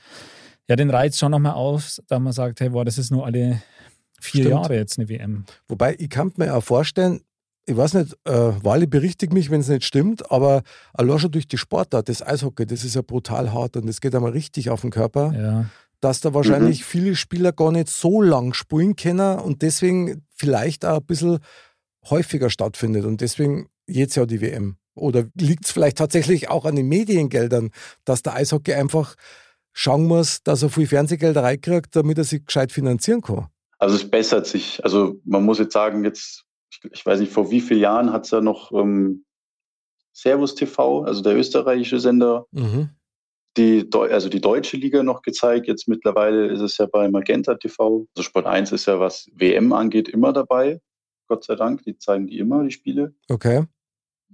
ja, 0.69 0.77
den 0.77 0.89
Reiz 0.89 1.17
schon 1.17 1.31
nochmal 1.31 1.53
aus, 1.55 2.01
da 2.07 2.17
man 2.17 2.31
sagt, 2.31 2.61
hey, 2.61 2.69
boah, 2.69 2.85
das 2.85 2.97
ist 2.97 3.11
nur 3.11 3.25
alle 3.25 3.61
vier 4.21 4.43
Stimmt. 4.45 4.49
Jahre 4.55 4.75
jetzt 4.75 4.97
eine 4.97 5.09
WM. 5.09 5.43
Wobei, 5.67 5.97
ich 5.99 6.09
kann 6.09 6.31
mir 6.37 6.55
auch 6.55 6.63
vorstellen, 6.63 7.19
ich 7.65 7.77
weiß 7.77 7.93
nicht, 7.95 8.13
äh, 8.25 8.51
Wally 8.63 8.87
berichtigt 8.87 9.33
mich, 9.33 9.49
wenn 9.49 9.61
es 9.61 9.67
nicht 9.69 9.85
stimmt, 9.85 10.29
aber 10.31 10.63
allein 10.93 11.19
schon 11.19 11.31
durch 11.31 11.47
die 11.47 11.57
Sportart, 11.57 12.09
das 12.09 12.21
Eishockey, 12.25 12.65
das 12.65 12.83
ist 12.83 12.95
ja 12.95 13.01
brutal 13.01 13.53
hart 13.53 13.77
und 13.77 13.87
das 13.87 14.01
geht 14.01 14.13
einmal 14.15 14.31
richtig 14.31 14.69
auf 14.69 14.81
den 14.81 14.89
Körper, 14.91 15.33
Ja. 15.33 15.65
dass 16.01 16.19
da 16.19 16.33
wahrscheinlich 16.33 16.83
viele 16.83 17.15
Spieler 17.15 17.53
gar 17.53 17.71
nicht 17.71 17.87
so 17.89 18.21
lang 18.21 18.53
spielen 18.53 18.95
können 18.97 19.39
und 19.39 19.61
deswegen 19.61 20.23
vielleicht 20.35 20.83
auch 20.85 20.97
ein 20.99 21.05
bisschen 21.05 21.39
häufiger 22.09 22.49
stattfindet 22.49 23.05
und 23.05 23.21
deswegen 23.21 23.67
jetzt 23.87 24.15
ja 24.15 24.25
die 24.25 24.41
WM. 24.41 24.75
Oder 24.95 25.25
liegt 25.35 25.65
es 25.65 25.71
vielleicht 25.71 25.97
tatsächlich 25.97 26.49
auch 26.49 26.65
an 26.65 26.75
den 26.75 26.87
Mediengeldern, 26.87 27.71
dass 28.05 28.21
der 28.21 28.35
Eishockey 28.35 28.73
einfach 28.73 29.15
schauen 29.71 30.05
muss, 30.05 30.43
dass 30.43 30.61
er 30.61 30.69
viel 30.69 30.85
Fernsehgelder 30.85 31.41
reinkriegt, 31.43 31.95
damit 31.95 32.17
er 32.17 32.25
sich 32.25 32.45
gescheit 32.45 32.71
finanzieren 32.71 33.21
kann? 33.21 33.47
Also 33.79 33.95
es 33.95 34.07
bessert 34.09 34.45
sich. 34.45 34.83
Also 34.83 35.15
man 35.25 35.43
muss 35.45 35.57
jetzt 35.59 35.73
sagen, 35.73 36.03
jetzt, 36.03 36.43
ich, 36.91 37.05
weiß 37.05 37.19
nicht, 37.19 37.31
vor 37.31 37.49
wie 37.51 37.61
vielen 37.61 37.79
Jahren 37.81 38.11
hat 38.11 38.25
es 38.25 38.31
ja 38.31 38.41
noch 38.41 38.71
ähm, 38.71 39.25
Servus 40.11 40.55
TV, 40.55 41.03
also 41.03 41.21
der 41.21 41.35
österreichische 41.37 41.99
Sender, 41.99 42.45
Mhm. 42.51 42.89
die, 43.57 43.83
Deu- 43.83 44.09
also 44.09 44.29
die 44.29 44.41
deutsche 44.41 44.77
Liga 44.77 45.03
noch 45.03 45.21
gezeigt. 45.21 45.67
Jetzt 45.67 45.87
mittlerweile 45.87 46.47
ist 46.47 46.61
es 46.61 46.77
ja 46.77 46.85
bei 46.85 47.09
Magenta 47.09 47.55
TV. 47.55 48.05
Also 48.15 48.23
Sport 48.23 48.45
1 48.45 48.71
ist 48.71 48.85
ja, 48.85 48.99
was 48.99 49.29
WM 49.33 49.73
angeht, 49.73 50.09
immer 50.09 50.33
dabei. 50.33 50.81
Gott 51.27 51.43
sei 51.45 51.55
Dank, 51.55 51.83
die 51.83 51.97
zeigen 51.97 52.27
die 52.27 52.37
immer, 52.39 52.63
die 52.63 52.71
Spiele. 52.71 53.13
Okay. 53.29 53.63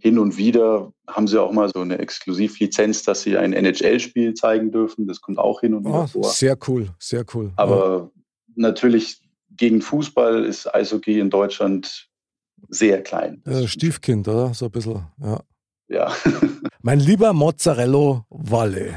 Hin 0.02 0.18
und 0.18 0.38
wieder 0.38 0.94
haben 1.08 1.28
sie 1.28 1.42
auch 1.42 1.52
mal 1.52 1.70
so 1.70 1.82
eine 1.82 2.00
Exklusivlizenz, 2.00 3.04
dass 3.04 3.22
sie 3.22 3.38
ein 3.38 3.54
NHL-Spiel 3.54 4.34
zeigen 4.34 4.72
dürfen. 4.72 5.08
Das 5.08 5.22
kommt 5.22 5.38
auch 5.40 5.60
hin 5.62 5.74
und 5.74 5.86
wieder 5.86 6.04
Oh, 6.04 6.08
vor. 6.08 6.24
sehr 6.26 6.58
cool, 6.68 6.90
sehr 7.00 7.26
cool. 7.34 7.52
Aber 7.58 8.10
natürlich 8.56 9.22
gegen 9.56 9.82
Fußball 9.82 10.46
ist 10.46 10.74
Eishockey 10.74 11.20
in 11.20 11.30
Deutschland 11.30 12.09
sehr 12.70 13.02
klein. 13.02 13.42
ja, 13.46 13.68
Stiefkind, 13.68 14.28
oder? 14.28 14.54
So 14.54 14.66
ein 14.66 14.72
bisschen. 14.72 15.06
Ja. 15.22 15.42
Ja, 15.88 16.14
Mein 16.82 17.00
lieber 17.00 17.34
Mozzarella 17.34 18.24
Walle. 18.30 18.94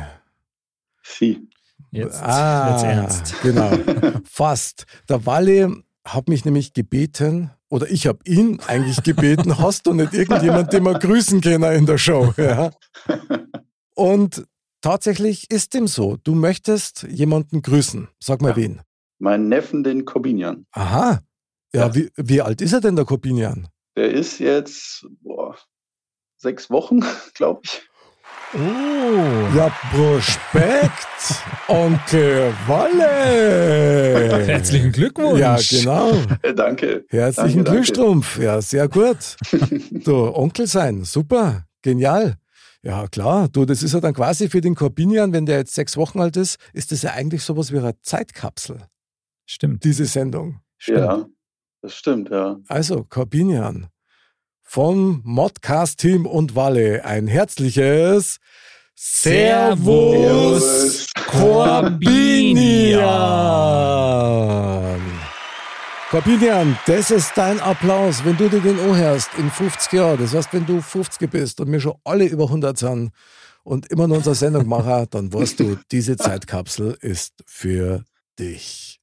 sie. 1.03 1.48
Jetzt 1.90 2.22
ah, 2.22 2.70
wird's 2.70 2.83
ernst. 2.83 3.42
Genau. 3.42 3.70
Fast. 4.25 4.85
Der 5.09 5.25
Walle 5.27 5.83
hat 6.07 6.29
mich 6.29 6.44
nämlich 6.44 6.72
gebeten, 6.75 7.51
oder 7.68 7.90
ich 7.90 8.07
habe 8.07 8.18
ihn 8.27 8.61
eigentlich 8.66 9.03
gebeten, 9.03 9.59
hast 9.59 9.87
du 9.87 9.94
nicht 9.94 10.12
irgendjemand, 10.14 10.72
den 10.72 10.85
wir 10.85 10.98
grüßen 10.98 11.40
können 11.40 11.72
in 11.72 11.87
der 11.87 11.98
Show? 11.98 12.33
Ja. 12.37 12.70
Und 13.94 14.46
tatsächlich 14.81 15.51
ist 15.51 15.75
dem 15.75 15.87
so. 15.87 16.16
Du 16.16 16.35
möchtest 16.35 17.05
jemanden 17.05 17.62
grüßen. 17.62 18.09
Sag 18.20 18.40
mal 18.42 18.51
Ja. 18.51 18.57
wen. 18.57 18.81
Mein 19.18 19.48
Neffen, 19.48 19.85
den 19.85 20.05
Corbinian. 20.05 20.66
Aha. 20.72 21.20
Ja, 21.74 21.87
Ja. 21.87 21.94
Wie, 21.94 22.11
wie 22.16 22.40
alt 22.42 22.61
ist 22.61 22.72
er 22.72 22.80
denn, 22.80 22.96
der 22.96 23.04
Corbinian? 23.04 23.68
Der 23.96 24.11
ist 24.11 24.38
jetzt 24.38 25.06
boah, 25.22 25.56
sechs 26.37 26.70
Wochen, 26.70 27.00
glaube 27.35 27.61
ich. 27.64 27.82
Oh. 28.54 28.58
Ja, 29.56 29.70
Prospekt, 29.90 30.92
Onkel 31.68 32.52
Walle. 32.66 34.44
Herzlichen 34.46 34.92
Glückwunsch. 34.92 35.40
Ja, 35.40 35.56
genau. 35.70 36.12
Äh, 36.42 36.52
danke. 36.54 37.04
Herzlichen 37.08 37.64
Danke, 37.64 37.64
danke. 37.64 37.70
Glückstrumpf. 37.70 38.38
Ja, 38.38 38.61
sehr 38.61 38.88
gut. 38.88 39.37
Du, 40.04 40.35
Onkel 40.35 40.66
sein, 40.66 41.04
super, 41.04 41.64
genial. 41.80 42.37
Ja, 42.82 43.06
klar. 43.06 43.48
Du, 43.48 43.64
das 43.64 43.82
ist 43.82 43.94
ja 43.94 44.00
dann 44.00 44.12
quasi 44.14 44.48
für 44.50 44.61
den 44.61 44.74
Corbinian, 44.74 45.32
wenn 45.32 45.46
der 45.46 45.58
jetzt 45.58 45.74
sechs 45.74 45.96
Wochen 45.96 46.20
alt 46.20 46.37
ist, 46.37 46.58
ist 46.72 46.90
das 46.92 47.02
ja 47.02 47.12
eigentlich 47.12 47.44
sowas 47.44 47.72
wie 47.72 47.78
eine 47.78 47.98
Zeitkapsel, 48.02 48.82
Stimmt. 49.46 49.85
diese 49.85 50.04
Sendung. 50.06 50.61
Stimmt. 50.78 50.98
Ja, 50.98 51.26
das 51.82 51.94
stimmt, 51.94 52.30
ja. 52.30 52.58
Also, 52.68 53.04
Corbinian 53.04 53.88
vom 54.72 55.20
Modcast-Team 55.24 56.24
und 56.24 56.56
Walle 56.56 57.04
ein 57.04 57.26
herzliches 57.26 58.38
Servus 58.94 60.32
Corbinian. 61.26 63.02
Corbinian, 66.08 66.78
das 66.86 67.10
ist 67.10 67.32
dein 67.34 67.60
Applaus, 67.60 68.24
wenn 68.24 68.38
du 68.38 68.48
dir 68.48 68.60
den 68.60 68.80
anhörst 68.80 69.28
in 69.36 69.50
50 69.50 69.92
Jahren. 69.92 70.20
Das 70.20 70.34
heißt, 70.34 70.54
wenn 70.54 70.64
du 70.64 70.80
50 70.80 71.30
bist 71.30 71.60
und 71.60 71.70
wir 71.70 71.80
schon 71.80 71.96
alle 72.04 72.24
über 72.24 72.44
100 72.44 72.78
sind 72.78 73.10
und 73.64 73.90
immer 73.90 74.08
noch 74.08 74.16
unsere 74.16 74.34
Sendung 74.34 74.66
machen, 74.66 75.06
dann 75.10 75.32
weißt 75.32 75.60
du, 75.60 75.76
diese 75.90 76.16
Zeitkapsel 76.16 76.96
ist 77.00 77.34
für 77.44 78.04
dich. 78.38 79.01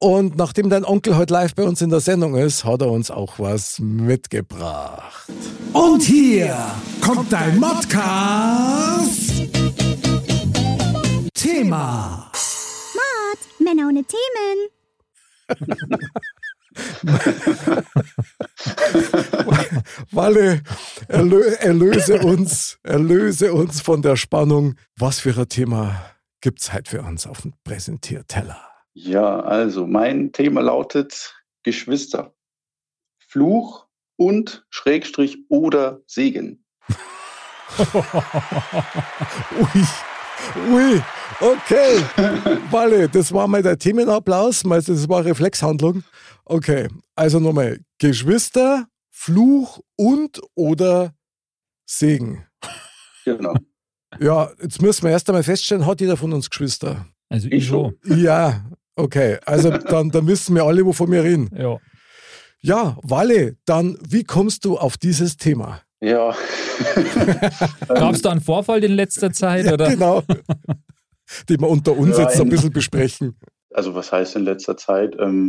Und 0.00 0.36
nachdem 0.36 0.70
dein 0.70 0.84
Onkel 0.84 1.16
heute 1.16 1.34
live 1.34 1.56
bei 1.56 1.64
uns 1.64 1.82
in 1.82 1.90
der 1.90 1.98
Sendung 1.98 2.36
ist, 2.36 2.64
hat 2.64 2.82
er 2.82 2.90
uns 2.90 3.10
auch 3.10 3.40
was 3.40 3.80
mitgebracht. 3.80 5.28
Und 5.72 6.02
hier 6.02 6.56
kommt 7.00 7.32
dein 7.32 7.58
Modcast. 7.58 9.32
Thema. 11.34 12.30
Männer 13.58 13.88
ohne 13.88 14.04
Themen. 14.04 14.68
Walle, 20.12 20.62
erlö 21.08 21.42
erlöse 21.56 22.20
uns, 22.20 22.78
erlöse 22.82 23.52
uns 23.52 23.80
von 23.80 24.02
der 24.02 24.16
Spannung. 24.16 24.76
Was 24.96 25.20
für 25.20 25.36
ein 25.36 25.48
Thema 25.48 26.00
gibt's 26.40 26.72
heute 26.72 26.90
für 26.90 27.02
uns 27.02 27.26
auf 27.26 27.42
dem 27.42 27.54
Präsentierteller? 27.64 28.67
Ja, 29.00 29.38
also 29.40 29.86
mein 29.86 30.32
Thema 30.32 30.60
lautet 30.60 31.36
Geschwister. 31.62 32.34
Fluch 33.20 33.86
und 34.16 34.66
Schrägstrich 34.70 35.38
oder 35.48 36.00
Segen. 36.08 36.64
Ui, 39.60 39.84
ui, 40.72 41.02
okay. 41.40 42.02
Walle, 42.72 43.08
das 43.08 43.32
war 43.32 43.46
mal 43.46 43.62
der 43.62 43.78
Themenapplaus, 43.78 44.64
das 44.64 45.08
war 45.08 45.24
Reflexhandlung? 45.24 46.02
Okay, 46.44 46.88
also 47.14 47.38
nochmal, 47.38 47.78
Geschwister, 47.98 48.88
Fluch 49.10 49.78
und 49.96 50.40
oder 50.56 51.14
Segen. 51.86 52.48
Genau. 53.24 53.54
Ja, 54.18 54.50
jetzt 54.60 54.82
müssen 54.82 55.04
wir 55.04 55.12
erst 55.12 55.28
einmal 55.28 55.44
feststellen, 55.44 55.86
hat 55.86 56.00
jeder 56.00 56.16
von 56.16 56.32
uns 56.32 56.50
Geschwister? 56.50 57.06
Also 57.28 57.46
Ich 57.48 57.54
ich 57.54 57.66
schon. 57.68 57.94
Ja, 58.04 58.64
okay. 58.98 59.38
Also 59.46 59.70
dann, 59.90 60.10
dann 60.10 60.26
wissen 60.26 60.54
wir 60.54 60.64
alle, 60.64 60.84
wovon 60.84 61.10
wir 61.10 61.24
reden. 61.24 61.50
Ja. 61.56 61.78
Ja, 62.60 62.96
Walle, 63.02 63.56
dann 63.64 63.96
wie 64.06 64.24
kommst 64.24 64.64
du 64.64 64.78
auf 64.78 64.96
dieses 64.96 65.36
Thema? 65.36 65.80
Ja. 66.00 66.34
Gab 67.88 68.14
es 68.14 68.22
da 68.22 68.30
einen 68.30 68.40
Vorfall 68.40 68.82
in 68.82 68.92
letzter 68.92 69.32
Zeit? 69.32 69.66
Ja, 69.66 69.74
oder? 69.74 69.88
genau. 69.88 70.22
Die 71.48 71.58
wir 71.58 71.68
unter 71.68 71.96
uns 71.96 72.18
jetzt 72.18 72.40
ein 72.40 72.48
bisschen 72.48 72.72
besprechen. 72.72 73.38
Also 73.74 73.94
was 73.94 74.10
heißt 74.10 74.36
in 74.36 74.44
letzter 74.44 74.76
Zeit? 74.76 75.14
Ähm, 75.18 75.48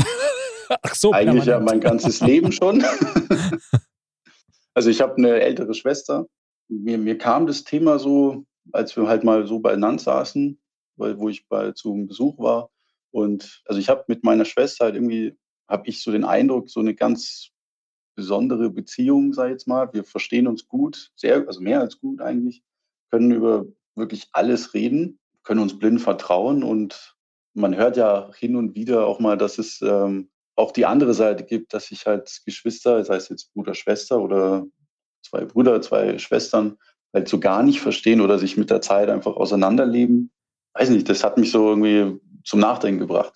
Ach 0.82 0.94
so, 0.94 1.14
eigentlich 1.14 1.46
ja 1.46 1.60
mein 1.60 1.80
ganzes 1.80 2.22
Leben 2.22 2.52
schon. 2.52 2.84
also 4.74 4.90
ich 4.90 5.02
habe 5.02 5.16
eine 5.18 5.40
ältere 5.40 5.74
Schwester. 5.74 6.26
Mir, 6.68 6.98
mir 6.98 7.18
kam 7.18 7.48
das 7.48 7.64
Thema 7.64 7.98
so, 7.98 8.44
als 8.72 8.96
wir 8.96 9.08
halt 9.08 9.24
mal 9.24 9.48
so 9.48 9.60
beieinander 9.60 10.04
saßen, 10.04 10.60
weil, 10.98 11.18
wo 11.18 11.30
ich 11.30 11.48
bei 11.48 11.72
zum 11.72 12.08
Besuch 12.08 12.38
war. 12.38 12.70
Und 13.12 13.62
also 13.66 13.80
ich 13.80 13.90
habe 13.90 14.06
mit 14.08 14.24
meiner 14.24 14.46
Schwester 14.46 14.86
halt 14.86 14.96
irgendwie, 14.96 15.38
habe 15.68 15.88
ich 15.88 16.02
so 16.02 16.12
den 16.12 16.24
Eindruck, 16.24 16.70
so 16.70 16.80
eine 16.80 16.96
ganz 16.96 17.52
besondere 18.16 18.70
Beziehung, 18.70 19.34
sei 19.34 19.50
jetzt 19.50 19.68
mal. 19.68 19.92
Wir 19.94 20.04
verstehen 20.04 20.48
uns 20.48 20.68
gut, 20.68 21.12
sehr, 21.16 21.48
also 21.48 21.62
mehr 21.62 21.80
als 21.80 22.00
gut 22.00 22.22
eigentlich, 22.22 22.64
können 23.12 23.32
über 23.32 23.66
wirklich 23.96 24.28
alles 24.34 24.74
reden, 24.74 25.20
können 25.44 25.62
uns 25.62 25.78
blind 25.78 26.02
vertrauen 26.02 26.64
und 26.64 27.16
man 27.54 27.76
hört 27.76 27.98
ja 27.98 28.32
hin 28.36 28.56
und 28.56 28.76
wieder 28.76 29.06
auch 29.06 29.20
mal, 29.20 29.38
dass 29.38 29.58
es 29.58 29.82
ähm, 29.82 30.30
auch 30.56 30.72
die 30.72 30.86
andere 30.86 31.14
Seite 31.14 31.44
gibt, 31.44 31.74
dass 31.74 31.88
sich 31.88 32.06
halt 32.06 32.42
Geschwister, 32.46 33.04
sei 33.06 33.16
es 33.16 33.30
jetzt 33.30 33.54
Bruder, 33.54 33.74
Schwester 33.74 34.22
oder 34.22 34.66
zwei 35.24 35.46
Brüder, 35.46 35.82
zwei 35.82 36.18
Schwestern, 36.18 36.78
halt 37.14 37.28
so 37.28 37.40
gar 37.40 37.64
nicht 37.64 37.82
verstehen 37.82 38.22
oder 38.22 38.38
sich 38.38 38.58
mit 38.58 38.70
der 38.70 38.82
Zeit 38.82 39.10
einfach 39.10 39.36
auseinanderleben. 39.36 40.32
Weiß 40.74 40.90
nicht, 40.90 41.10
das 41.10 41.24
hat 41.24 41.38
mich 41.38 41.52
so 41.52 41.70
irgendwie 41.70 42.20
zum 42.50 42.60
Nachdenken 42.60 43.00
gebracht. 43.00 43.34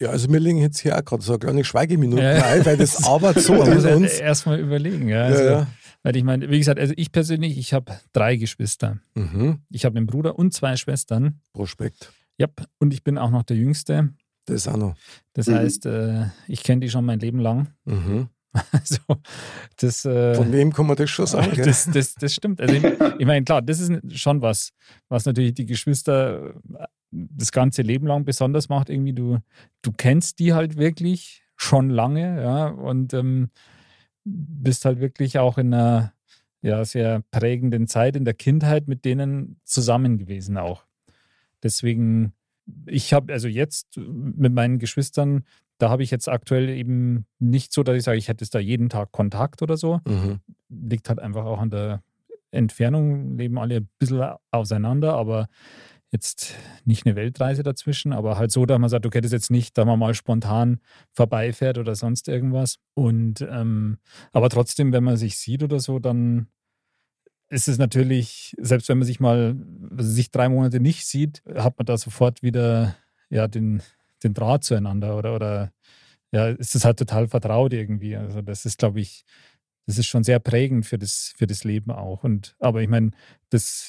Ja, 0.00 0.10
also 0.10 0.28
mir 0.28 0.38
liegen 0.38 0.58
jetzt 0.58 0.78
hier 0.80 0.96
auch 0.96 1.04
gerade 1.04 1.22
so 1.22 1.32
eine 1.32 1.38
kleine 1.40 1.64
Schweigeminute 1.64 2.22
Ja. 2.22 2.44
ein, 2.46 2.64
weil 2.64 2.76
das 2.76 3.04
aber 3.06 3.38
so 3.38 3.54
ja 3.64 3.94
uns. 3.96 4.12
erstmal 4.18 4.58
überlegen. 4.60 5.08
Ja, 5.08 5.18
Ja, 5.18 5.24
also, 5.26 5.44
ja. 5.44 5.66
Weil 6.02 6.16
ich 6.16 6.24
meine, 6.24 6.48
wie 6.50 6.58
gesagt, 6.58 6.80
also 6.80 6.94
ich 6.96 7.12
persönlich, 7.12 7.58
ich 7.58 7.74
habe 7.74 7.92
drei 8.14 8.36
Geschwister. 8.36 8.98
Mhm. 9.14 9.58
Ich 9.68 9.84
habe 9.84 9.98
einen 9.98 10.06
Bruder 10.06 10.38
und 10.38 10.54
zwei 10.54 10.76
Schwestern. 10.76 11.40
Prospekt. 11.52 12.10
Ja, 12.38 12.46
und 12.78 12.94
ich 12.94 13.04
bin 13.04 13.18
auch 13.18 13.30
noch 13.30 13.42
der 13.42 13.56
Jüngste. 13.58 14.08
Das 14.46 14.56
ist 14.56 14.68
auch 14.68 14.78
noch. 14.78 14.94
Das 15.34 15.46
Mhm. 15.46 15.54
heißt, 15.56 15.84
äh, 15.86 16.24
ich 16.48 16.62
kenne 16.62 16.80
die 16.80 16.88
schon 16.88 17.04
mein 17.04 17.20
Leben 17.20 17.38
lang. 17.40 17.68
Mhm. 17.84 18.28
Also, 18.72 18.98
das, 19.76 20.04
äh, 20.06 20.34
Von 20.34 20.50
wem 20.52 20.72
kann 20.72 20.86
man 20.86 20.96
das 20.96 21.08
schon 21.10 21.26
sagen? 21.26 21.52
das, 21.62 21.88
das, 21.92 22.14
das 22.14 22.34
stimmt. 22.34 22.60
Also 22.60 22.74
ich, 22.74 22.82
ich 23.18 23.26
meine, 23.26 23.44
klar, 23.44 23.62
das 23.62 23.78
ist 23.78 23.92
schon 24.18 24.40
was, 24.42 24.70
was 25.08 25.24
natürlich 25.26 25.54
die 25.54 25.66
Geschwister 25.66 26.54
das 27.10 27.52
ganze 27.52 27.82
Leben 27.82 28.06
lang 28.06 28.24
besonders 28.24 28.68
macht. 28.68 28.90
Irgendwie, 28.90 29.12
du, 29.12 29.38
du 29.82 29.92
kennst 29.92 30.38
die 30.38 30.52
halt 30.52 30.76
wirklich 30.76 31.42
schon 31.56 31.90
lange, 31.90 32.42
ja, 32.42 32.68
und 32.68 33.12
ähm, 33.14 33.50
bist 34.24 34.84
halt 34.84 35.00
wirklich 35.00 35.38
auch 35.38 35.58
in 35.58 35.74
einer 35.74 36.12
ja, 36.62 36.84
sehr 36.84 37.22
prägenden 37.30 37.86
Zeit 37.86 38.16
in 38.16 38.24
der 38.24 38.34
Kindheit 38.34 38.86
mit 38.86 39.04
denen 39.04 39.60
zusammen 39.64 40.18
gewesen 40.18 40.58
auch. 40.58 40.84
Deswegen, 41.62 42.32
ich 42.86 43.12
habe 43.12 43.32
also 43.32 43.48
jetzt 43.48 43.96
mit 43.96 44.52
meinen 44.52 44.78
Geschwistern, 44.78 45.44
da 45.78 45.88
habe 45.88 46.02
ich 46.02 46.10
jetzt 46.10 46.28
aktuell 46.28 46.68
eben 46.68 47.24
nicht 47.38 47.72
so, 47.72 47.82
dass 47.82 47.96
ich 47.96 48.02
sage, 48.02 48.18
ich 48.18 48.28
hätte 48.28 48.44
es 48.44 48.50
da 48.50 48.58
jeden 48.58 48.90
Tag 48.90 49.12
Kontakt 49.12 49.62
oder 49.62 49.76
so 49.76 50.00
Mhm. 50.06 50.40
liegt 50.68 51.08
halt 51.08 51.18
einfach 51.18 51.44
auch 51.44 51.58
an 51.58 51.70
der 51.70 52.02
Entfernung, 52.50 53.38
leben 53.38 53.58
alle 53.58 53.76
ein 53.76 53.88
bisschen 53.98 54.22
auseinander, 54.50 55.14
aber 55.14 55.48
jetzt 56.10 56.54
nicht 56.84 57.06
eine 57.06 57.14
Weltreise 57.14 57.62
dazwischen, 57.62 58.12
aber 58.12 58.36
halt 58.36 58.50
so, 58.50 58.66
dass 58.66 58.78
man 58.78 58.90
sagt, 58.90 59.06
okay, 59.06 59.20
das 59.20 59.28
ist 59.28 59.32
jetzt 59.32 59.50
nicht, 59.50 59.78
da 59.78 59.84
man 59.84 59.98
mal 59.98 60.14
spontan 60.14 60.80
vorbeifährt 61.12 61.78
oder 61.78 61.94
sonst 61.94 62.28
irgendwas. 62.28 62.78
Und 62.94 63.42
ähm, 63.42 63.98
aber 64.32 64.48
trotzdem, 64.48 64.92
wenn 64.92 65.04
man 65.04 65.16
sich 65.16 65.38
sieht 65.38 65.62
oder 65.62 65.78
so, 65.78 65.98
dann 65.98 66.48
ist 67.48 67.68
es 67.68 67.78
natürlich, 67.78 68.54
selbst 68.60 68.88
wenn 68.88 68.98
man 68.98 69.06
sich 69.06 69.20
mal, 69.20 69.56
sich 69.98 70.30
drei 70.30 70.48
Monate 70.48 70.80
nicht 70.80 71.06
sieht, 71.06 71.42
hat 71.54 71.78
man 71.78 71.86
da 71.86 71.96
sofort 71.96 72.42
wieder 72.42 72.96
ja 73.28 73.48
den, 73.48 73.82
den 74.22 74.34
Draht 74.34 74.64
zueinander 74.64 75.16
oder, 75.16 75.34
oder 75.34 75.72
ja, 76.32 76.48
ist 76.48 76.74
es 76.74 76.84
halt 76.84 76.98
total 76.98 77.28
vertraut 77.28 77.72
irgendwie. 77.72 78.16
Also 78.16 78.40
das 78.40 78.64
ist, 78.66 78.78
glaube 78.78 79.00
ich, 79.00 79.24
das 79.90 79.98
ist 79.98 80.06
schon 80.06 80.22
sehr 80.22 80.38
prägend 80.38 80.86
für 80.86 80.98
das, 80.98 81.34
für 81.36 81.48
das 81.48 81.64
Leben 81.64 81.90
auch. 81.90 82.22
Und 82.22 82.54
aber 82.60 82.80
ich 82.80 82.88
meine, 82.88 83.10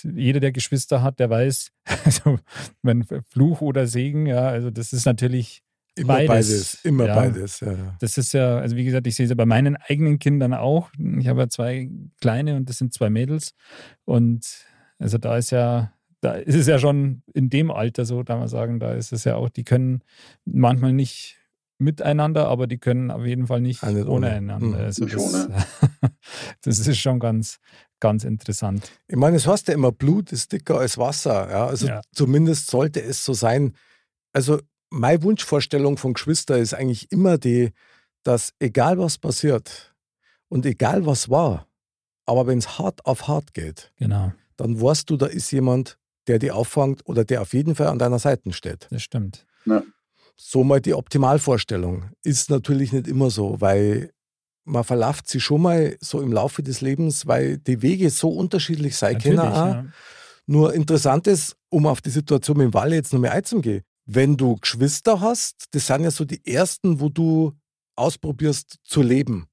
jeder, 0.04 0.40
der 0.40 0.52
Geschwister 0.52 1.04
hat, 1.04 1.20
der 1.20 1.30
weiß, 1.30 1.72
also 2.06 2.40
wenn 2.82 3.06
Fluch 3.30 3.62
oder 3.62 3.86
Segen, 3.86 4.26
ja, 4.26 4.48
also 4.48 4.72
das 4.72 4.94
ist 4.94 5.06
natürlich 5.06 5.62
Immer 5.96 6.16
beides. 6.16 6.28
beides. 6.28 6.86
Immer 6.86 7.06
ja. 7.06 7.16
beides. 7.16 7.60
Ja. 7.60 7.96
Das 8.00 8.18
ist 8.18 8.34
ja, 8.34 8.58
also 8.58 8.76
wie 8.76 8.84
gesagt, 8.84 9.06
ich 9.06 9.16
sehe 9.16 9.26
es 9.26 9.30
ja 9.30 9.36
bei 9.36 9.46
meinen 9.46 9.76
eigenen 9.76 10.18
Kindern 10.18 10.56
auch. 10.56 10.90
Ich 11.20 11.28
habe 11.28 11.42
ja 11.42 11.50
zwei 11.50 11.92
kleine 12.20 12.56
und 12.56 12.68
das 12.68 12.80
sind 12.80 12.94
zwei 12.94 13.12
Mädels. 13.12 13.54
Und 14.06 14.66
also 14.98 15.20
da 15.20 15.38
ist 15.38 15.52
ja, 15.52 15.94
da 16.22 16.34
ist 16.34 16.56
es 16.56 16.66
ja 16.66 16.80
schon 16.80 17.22
in 17.34 17.52
dem 17.52 17.70
Alter 17.70 18.06
so, 18.06 18.24
da 18.24 18.38
man 18.38 18.48
sagen, 18.48 18.80
da 18.80 18.94
ist 18.94 19.12
es 19.12 19.24
ja 19.26 19.36
auch, 19.36 19.50
die 19.50 19.66
können 19.66 20.02
manchmal 20.46 20.94
nicht 20.94 21.41
miteinander, 21.82 22.48
aber 22.48 22.68
die 22.68 22.78
können 22.78 23.12
auf 23.12 23.26
jeden 23.26 23.48
Fall 23.48 23.60
nicht, 23.62 23.84
nicht 23.84 24.08
ohne 24.08 24.30
einander. 24.30 24.78
Mhm. 24.80 24.86
Also 24.86 25.04
Nicht 25.06 25.16
das, 25.18 25.34
ohne. 25.34 25.66
das 26.62 26.80
ist 26.80 26.98
schon 27.00 27.20
ganz, 27.20 27.60
ganz 28.00 28.24
interessant. 28.24 28.92
Ich 29.08 29.16
meine, 29.18 29.38
es 29.38 29.48
heißt 29.48 29.68
ja 29.68 29.74
immer, 29.74 29.92
Blut 29.92 30.32
ist 30.32 30.52
dicker 30.52 30.80
als 30.80 30.98
Wasser. 30.98 31.50
Ja? 31.50 31.66
Also 31.68 31.88
Ja. 31.88 32.02
zumindest 32.14 32.70
sollte 32.70 33.02
es 33.02 33.26
so 33.26 33.34
sein. 33.34 33.76
Also 34.34 34.60
meine 34.90 35.22
Wunschvorstellung 35.24 35.98
von 35.98 36.14
Geschwister 36.14 36.58
ist 36.58 36.74
eigentlich 36.74 37.12
immer 37.12 37.38
die, 37.38 37.72
dass 38.24 38.54
egal 38.60 38.98
was 38.98 39.18
passiert 39.18 39.96
und 40.50 40.66
egal 40.66 41.06
was 41.06 41.30
war, 41.30 41.68
aber 42.26 42.46
wenn 42.48 42.60
es 42.60 42.78
hart 42.78 43.06
auf 43.06 43.28
hart 43.28 43.54
geht, 43.54 43.92
Genau, 43.98 44.32
dann 44.58 44.80
weißt 44.80 45.10
du, 45.10 45.18
da 45.18 45.26
ist 45.26 45.52
jemand, 45.52 45.98
der 46.28 46.38
die 46.38 46.52
auffängt 46.52 47.02
oder 47.06 47.26
der 47.26 47.42
auf 47.42 47.54
jeden 47.54 47.74
Fall 47.74 47.88
an 47.88 47.98
deiner 47.98 48.20
Seite 48.20 48.54
steht. 48.54 48.88
das 48.92 49.02
stimmt. 49.02 49.46
So 50.44 50.64
mal 50.64 50.82
die 50.82 50.96
Optimalvorstellung. 50.96 52.10
Ist 52.24 52.50
natürlich 52.50 52.92
nicht 52.92 53.08
immer 53.08 53.30
so, 53.30 53.62
weil 53.62 54.12
man 54.66 54.84
verlauft 54.84 55.28
sich 55.28 55.44
schon 55.44 55.62
mal 55.62 55.96
so 56.02 56.20
im 56.20 56.34
Laufe 56.34 56.64
des 56.64 56.82
Lebens, 56.82 57.28
weil 57.28 57.60
die 57.60 57.84
Wege 57.84 58.10
so 58.10 58.30
unterschiedlich 58.30 58.96
sein 58.96 59.20
können. 59.20 59.38
Ja. 59.38 59.86
Nur 60.48 60.74
interessant 60.74 61.28
ist, 61.28 61.56
um 61.70 61.86
auf 61.86 62.02
die 62.02 62.10
Situation 62.10 62.58
mit 62.58 62.66
dem 62.66 62.74
Walle 62.74 62.96
jetzt 62.96 63.14
nochmal 63.14 63.32
einzugehen, 63.32 63.84
wenn 64.06 64.36
du 64.36 64.56
Geschwister 64.56 65.22
hast, 65.22 65.66
das 65.72 65.86
sind 65.86 66.04
ja 66.04 66.12
so 66.12 66.26
die 66.26 66.44
ersten, 66.46 67.00
wo 67.00 67.10
du 67.10 67.54
ausprobierst 67.96 68.78
zu 68.84 69.04
leben. 69.04 69.46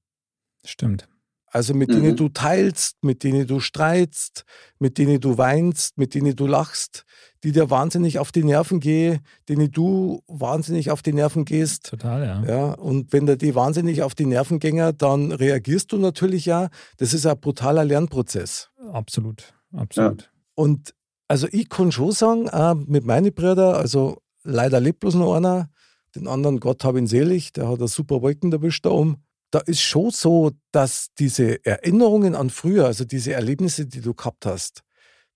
Stimmt. 0.65 1.07
Also 1.51 1.73
mit 1.73 1.89
Mhm. 1.89 1.93
denen 1.93 2.15
du 2.15 2.29
teilst, 2.29 3.03
mit 3.03 3.23
denen 3.23 3.47
du 3.47 3.59
streitst, 3.59 4.45
mit 4.77 4.97
denen 4.97 5.19
du 5.19 5.37
weinst, 5.37 5.97
mit 5.97 6.13
denen 6.13 6.35
du 6.35 6.45
lachst, 6.45 7.05
die 7.43 7.51
dir 7.51 7.69
wahnsinnig 7.69 8.19
auf 8.19 8.31
die 8.31 8.43
Nerven 8.43 8.79
gehen, 8.79 9.19
denen 9.47 9.71
du 9.71 10.21
wahnsinnig 10.27 10.91
auf 10.91 11.01
die 11.01 11.13
Nerven 11.13 11.45
gehst. 11.45 11.89
Total, 11.89 12.23
ja. 12.25 12.43
Ja, 12.45 12.73
und 12.73 13.13
wenn 13.13 13.25
dir 13.25 13.37
die 13.37 13.55
wahnsinnig 13.55 14.03
auf 14.03 14.13
die 14.13 14.25
Nerven 14.25 14.59
gänger, 14.59 14.93
dann 14.93 15.31
reagierst 15.31 15.91
du 15.91 15.97
natürlich 15.97 16.45
ja. 16.45 16.69
Das 16.97 17.13
ist 17.13 17.25
ein 17.25 17.39
brutaler 17.39 17.85
Lernprozess. 17.85 18.69
Absolut, 18.91 19.53
absolut. 19.73 20.31
Und 20.55 20.93
also 21.27 21.47
ich 21.51 21.69
kann 21.69 21.91
schon 21.91 22.11
sagen, 22.11 22.49
auch 22.49 22.75
mit 22.75 23.05
meinen 23.05 23.33
Brüdern, 23.33 23.75
also 23.75 24.17
leider 24.43 24.79
lebt 24.79 24.99
bloß 24.99 25.15
noch 25.15 25.35
einer, 25.35 25.69
den 26.15 26.27
anderen 26.27 26.59
Gott 26.59 26.83
hab 26.83 26.95
ihn 26.97 27.07
selig, 27.07 27.53
der 27.53 27.69
hat 27.69 27.79
eine 27.79 27.87
super 27.87 28.21
Wolken 28.21 28.51
erwischt 28.51 28.85
da 28.85 28.89
oben. 28.89 29.17
Da 29.51 29.59
ist 29.59 29.81
schon 29.81 30.11
so, 30.11 30.51
dass 30.71 31.07
diese 31.17 31.63
Erinnerungen 31.65 32.35
an 32.35 32.49
früher, 32.49 32.85
also 32.85 33.03
diese 33.05 33.33
Erlebnisse, 33.33 33.87
die 33.87 34.01
du 34.01 34.13
gehabt 34.13 34.45
hast, 34.45 34.83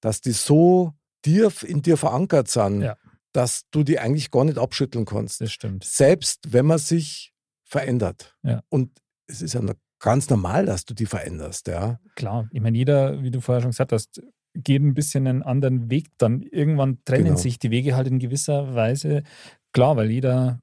dass 0.01 0.21
die 0.21 0.31
so 0.33 0.93
dir, 1.25 1.51
in 1.63 1.81
dir 1.81 1.97
verankert 1.97 2.47
sind, 2.49 2.81
Ja. 2.81 2.97
dass 3.31 3.63
du 3.71 3.83
die 3.83 3.97
eigentlich 3.99 4.29
gar 4.29 4.43
nicht 4.45 4.57
abschütteln 4.59 5.05
kannst. 5.05 5.41
Das 5.41 5.51
stimmt. 5.51 5.83
Selbst 5.83 6.51
wenn 6.53 6.65
man 6.67 6.77
sich 6.77 7.33
verändert. 7.63 8.35
Ja. 8.43 8.61
Und 8.69 8.91
es 9.25 9.41
ist 9.41 9.53
ja 9.53 9.61
ganz 9.99 10.29
normal, 10.29 10.65
dass 10.65 10.85
du 10.85 10.93
die 10.93 11.05
veränderst, 11.07 11.67
ja. 11.67 11.99
Klar, 12.15 12.49
ich 12.51 12.61
meine, 12.61 12.77
jeder, 12.77 13.23
wie 13.23 13.31
du 13.31 13.39
vorher 13.41 13.61
schon 13.61 13.71
gesagt 13.71 13.93
hast, 13.93 14.21
geht 14.53 14.81
ein 14.83 14.93
bisschen 14.93 15.25
einen 15.25 15.41
anderen 15.41 15.89
Weg. 15.89 16.09
Dann 16.19 16.43
irgendwann 16.43 16.99
trennen 17.05 17.23
Genau. 17.25 17.37
sich 17.37 17.57
die 17.57 17.71
Wege 17.71 17.95
halt 17.95 18.07
in 18.07 18.19
gewisser 18.19 18.75
Weise. 18.75 19.23
Klar, 19.71 19.95
weil 19.95 20.11
jeder 20.11 20.61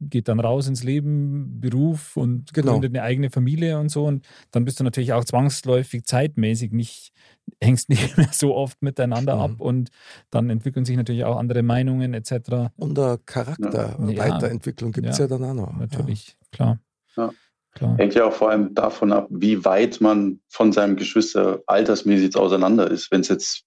geht 0.00 0.28
dann 0.28 0.40
raus 0.40 0.66
ins 0.66 0.82
Leben, 0.82 1.60
Beruf 1.60 2.16
und 2.16 2.52
Genau. 2.54 2.72
gründet 2.72 2.92
eine 2.92 3.02
eigene 3.02 3.30
Familie 3.30 3.78
und 3.78 3.90
so. 3.90 4.06
Und 4.06 4.26
dann 4.50 4.64
bist 4.64 4.80
du 4.80 4.84
natürlich 4.84 5.12
auch 5.12 5.24
zwangsläufig 5.24 6.04
zeitmäßig 6.04 6.72
nicht, 6.72 7.12
hängst 7.60 7.88
nicht 7.90 8.00
mehr 8.18 8.30
so 8.32 8.54
oft 8.56 8.80
miteinander 8.82 9.36
Mhm. 9.36 9.40
ab 9.42 9.60
und 9.60 9.90
dann 10.30 10.48
entwickeln 10.50 10.84
sich 10.84 10.96
natürlich 10.96 11.24
auch 11.24 11.36
andere 11.36 11.62
Meinungen 11.62 12.14
etc. 12.14 12.70
Und 12.76 12.98
eine 12.98 13.18
Charakterweiterentwicklung 13.26 14.92
gibt 14.92 15.08
es 15.08 15.18
Ja. 15.18 15.24
ja 15.26 15.28
dann 15.38 15.44
auch 15.44 15.54
noch. 15.54 15.72
Natürlich, 15.78 16.36
klar. 16.52 16.78
Ja. 17.16 17.30
klar. 17.74 17.96
Hängt 17.98 18.14
ja 18.14 18.24
auch 18.24 18.32
vor 18.32 18.50
allem 18.50 18.74
davon 18.74 19.12
ab, 19.12 19.26
wie 19.30 19.64
weit 19.64 20.00
man 20.00 20.40
von 20.48 20.72
seinem 20.72 20.96
Geschwister 20.96 21.60
altersmäßig 21.66 22.24
jetzt 22.26 22.36
auseinander 22.36 22.90
ist. 22.90 23.10
Wenn 23.10 23.20
es 23.20 23.28
jetzt, 23.28 23.64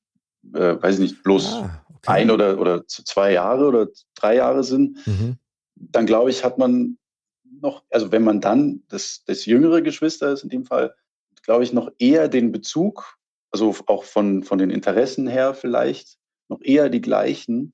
äh, 0.54 0.82
weiß 0.82 0.96
ich 0.96 1.12
nicht, 1.12 1.24
bloß 1.24 1.54
Ah, 1.54 1.86
okay. 1.90 2.00
ein 2.12 2.32
oder, 2.32 2.60
oder 2.60 2.86
zwei 2.88 3.34
Jahre 3.34 3.68
oder 3.68 3.88
drei 4.16 4.36
Jahre 4.36 4.64
sind, 4.64 4.98
Mhm. 5.06 5.38
Dann 5.92 6.06
glaube 6.06 6.30
ich, 6.30 6.44
hat 6.44 6.58
man 6.58 6.98
noch, 7.62 7.84
also 7.92 8.12
wenn 8.12 8.24
man 8.24 8.42
dann 8.42 8.84
das, 8.90 9.24
das 9.26 9.46
jüngere 9.46 9.82
Geschwister 9.82 10.32
ist 10.32 10.44
in 10.44 10.50
dem 10.50 10.66
Fall, 10.66 10.96
glaube 11.44 11.64
ich, 11.64 11.74
noch 11.74 11.92
eher 12.00 12.28
den 12.28 12.52
Bezug, 12.52 13.18
also 13.52 13.76
auch 13.88 14.04
von, 14.04 14.44
von 14.44 14.58
den 14.58 14.70
Interessen 14.70 15.28
her 15.28 15.54
vielleicht, 15.54 16.18
noch 16.50 16.62
eher 16.62 16.90
die 16.90 17.02
gleichen, 17.02 17.74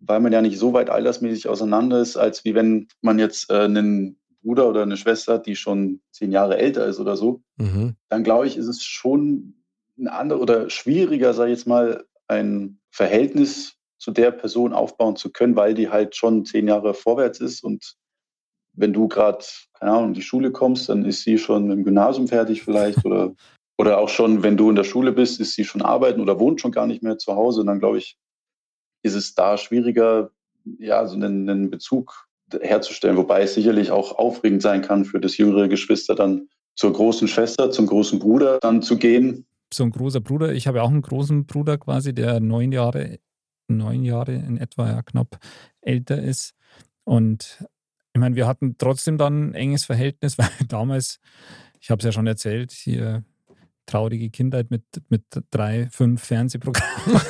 weil 0.00 0.20
man 0.20 0.32
ja 0.32 0.42
nicht 0.42 0.58
so 0.58 0.72
weit 0.72 0.90
altersmäßig 0.90 1.48
auseinander 1.48 2.00
ist, 2.00 2.16
als 2.16 2.44
wie 2.44 2.54
wenn 2.54 2.88
man 3.00 3.18
jetzt 3.18 3.50
äh, 3.50 3.64
einen 3.64 4.18
Bruder 4.42 4.68
oder 4.68 4.82
eine 4.82 4.96
Schwester 4.96 5.34
hat, 5.34 5.46
die 5.46 5.56
schon 5.56 6.00
zehn 6.12 6.30
Jahre 6.32 6.58
älter 6.58 6.86
ist 6.86 7.00
oder 7.00 7.16
so. 7.16 7.42
Mhm. 7.56 7.96
Dann 8.08 8.24
glaube 8.24 8.46
ich, 8.46 8.56
ist 8.56 8.68
es 8.68 8.82
schon 8.82 9.54
ein 9.98 10.08
anderer 10.08 10.40
oder 10.40 10.70
schwieriger, 10.70 11.34
sage 11.34 11.50
ich 11.50 11.58
jetzt 11.58 11.66
mal, 11.66 12.04
ein 12.28 12.78
Verhältnis 12.90 13.77
zu 13.98 14.10
der 14.10 14.30
Person 14.30 14.72
aufbauen 14.72 15.16
zu 15.16 15.30
können, 15.30 15.56
weil 15.56 15.74
die 15.74 15.90
halt 15.90 16.16
schon 16.16 16.44
zehn 16.44 16.68
Jahre 16.68 16.94
vorwärts 16.94 17.40
ist 17.40 17.62
und 17.62 17.96
wenn 18.78 18.92
du 18.92 19.08
gerade, 19.08 19.44
keine 19.74 19.92
Ahnung, 19.92 20.08
in 20.08 20.14
die 20.14 20.22
Schule 20.22 20.52
kommst, 20.52 20.88
dann 20.88 21.04
ist 21.04 21.22
sie 21.22 21.38
schon 21.38 21.70
im 21.70 21.84
Gymnasium 21.84 22.28
fertig 22.28 22.62
vielleicht 22.62 23.04
oder, 23.04 23.34
oder 23.78 23.98
auch 23.98 24.08
schon, 24.08 24.42
wenn 24.42 24.56
du 24.56 24.70
in 24.70 24.76
der 24.76 24.84
Schule 24.84 25.12
bist, 25.12 25.40
ist 25.40 25.54
sie 25.54 25.64
schon 25.64 25.82
arbeiten 25.82 26.20
oder 26.20 26.38
wohnt 26.38 26.60
schon 26.60 26.72
gar 26.72 26.86
nicht 26.86 27.02
mehr 27.02 27.18
zu 27.18 27.34
Hause. 27.34 27.60
Und 27.60 27.66
dann 27.66 27.80
glaube 27.80 27.98
ich, 27.98 28.16
ist 29.02 29.14
es 29.14 29.34
da 29.34 29.56
schwieriger, 29.56 30.30
ja, 30.78 31.06
so 31.06 31.16
einen, 31.16 31.48
einen 31.48 31.70
Bezug 31.70 32.28
herzustellen. 32.60 33.16
Wobei 33.16 33.42
es 33.42 33.54
sicherlich 33.54 33.90
auch 33.90 34.18
aufregend 34.18 34.62
sein 34.62 34.82
kann 34.82 35.04
für 35.04 35.20
das 35.20 35.36
jüngere 35.36 35.68
Geschwister 35.68 36.14
dann 36.14 36.48
zur 36.74 36.92
großen 36.92 37.28
Schwester, 37.28 37.70
zum 37.70 37.86
großen 37.86 38.18
Bruder 38.18 38.58
dann 38.60 38.82
zu 38.82 38.96
gehen. 38.96 39.46
So 39.72 39.84
ein 39.84 39.90
großer 39.90 40.20
Bruder, 40.20 40.52
ich 40.52 40.66
habe 40.66 40.78
ja 40.78 40.84
auch 40.84 40.90
einen 40.90 41.02
großen 41.02 41.44
Bruder 41.46 41.76
quasi, 41.76 42.14
der 42.14 42.40
neun 42.40 42.72
Jahre, 42.72 43.18
neun 43.76 44.04
Jahre 44.04 44.34
in 44.34 44.58
etwa, 44.58 44.88
ja 44.88 45.02
knapp 45.02 45.38
älter 45.80 46.20
ist. 46.20 46.54
Und 47.04 47.64
ich 48.12 48.20
meine, 48.20 48.36
wir 48.36 48.46
hatten 48.46 48.76
trotzdem 48.78 49.18
dann 49.18 49.50
ein 49.50 49.54
enges 49.54 49.84
Verhältnis, 49.84 50.38
weil 50.38 50.48
damals, 50.68 51.20
ich 51.80 51.90
habe 51.90 52.00
es 52.00 52.04
ja 52.04 52.12
schon 52.12 52.26
erzählt, 52.26 52.72
hier 52.72 53.24
traurige 53.88 54.30
Kindheit 54.30 54.70
mit, 54.70 54.82
mit 55.08 55.22
drei, 55.50 55.88
fünf 55.90 56.22
Fernsehprogrammen. 56.22 57.20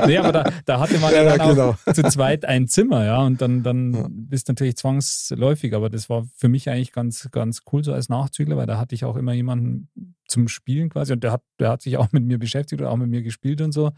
nee, 0.06 0.18
aber 0.18 0.32
da, 0.32 0.52
da 0.66 0.80
hatte 0.80 0.98
man 0.98 1.12
ja, 1.12 1.22
ja 1.22 1.36
dann 1.36 1.48
genau. 1.50 1.70
auch 1.70 1.92
zu 1.92 2.02
zweit 2.02 2.44
ein 2.44 2.68
Zimmer, 2.68 3.04
ja, 3.04 3.22
und 3.22 3.40
dann, 3.40 3.62
dann 3.62 3.94
ja. 3.94 4.06
bist 4.10 4.48
natürlich 4.48 4.76
zwangsläufig, 4.76 5.74
aber 5.74 5.88
das 5.88 6.10
war 6.10 6.26
für 6.34 6.48
mich 6.48 6.68
eigentlich 6.68 6.92
ganz, 6.92 7.28
ganz 7.30 7.62
cool 7.72 7.84
so 7.84 7.92
als 7.92 8.08
Nachzügler, 8.08 8.56
weil 8.56 8.66
da 8.66 8.78
hatte 8.78 8.94
ich 8.94 9.04
auch 9.04 9.16
immer 9.16 9.32
jemanden 9.32 9.88
zum 10.26 10.48
Spielen 10.48 10.88
quasi 10.90 11.12
und 11.12 11.22
der 11.22 11.32
hat, 11.32 11.42
der 11.60 11.70
hat 11.70 11.82
sich 11.82 11.96
auch 11.96 12.10
mit 12.12 12.24
mir 12.24 12.38
beschäftigt 12.38 12.82
oder 12.82 12.90
auch 12.90 12.96
mit 12.96 13.08
mir 13.08 13.22
gespielt 13.22 13.60
und 13.60 13.72
so. 13.72 13.92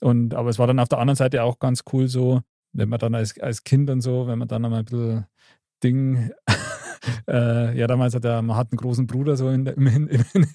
Und, 0.00 0.34
aber 0.34 0.50
es 0.50 0.58
war 0.58 0.66
dann 0.66 0.78
auf 0.78 0.88
der 0.88 0.98
anderen 0.98 1.16
Seite 1.16 1.42
auch 1.42 1.58
ganz 1.58 1.84
cool 1.92 2.08
so, 2.08 2.42
wenn 2.72 2.88
man 2.88 2.98
dann 2.98 3.14
als, 3.14 3.38
als 3.40 3.64
Kind 3.64 3.88
und 3.88 4.02
so, 4.02 4.26
wenn 4.26 4.38
man 4.38 4.48
dann 4.48 4.64
einmal 4.64 4.80
ein 4.80 4.84
bisschen 4.84 5.26
Ding 5.82 6.30
äh, 7.28 7.78
ja, 7.78 7.86
damals 7.86 8.14
hat 8.14 8.24
er, 8.24 8.42
man 8.42 8.56
hat 8.56 8.72
einen 8.72 8.78
großen 8.78 9.06
Bruder 9.06 9.36
so 9.36 9.48
in 9.48 9.64
der, 9.64 9.76
in, 9.76 10.08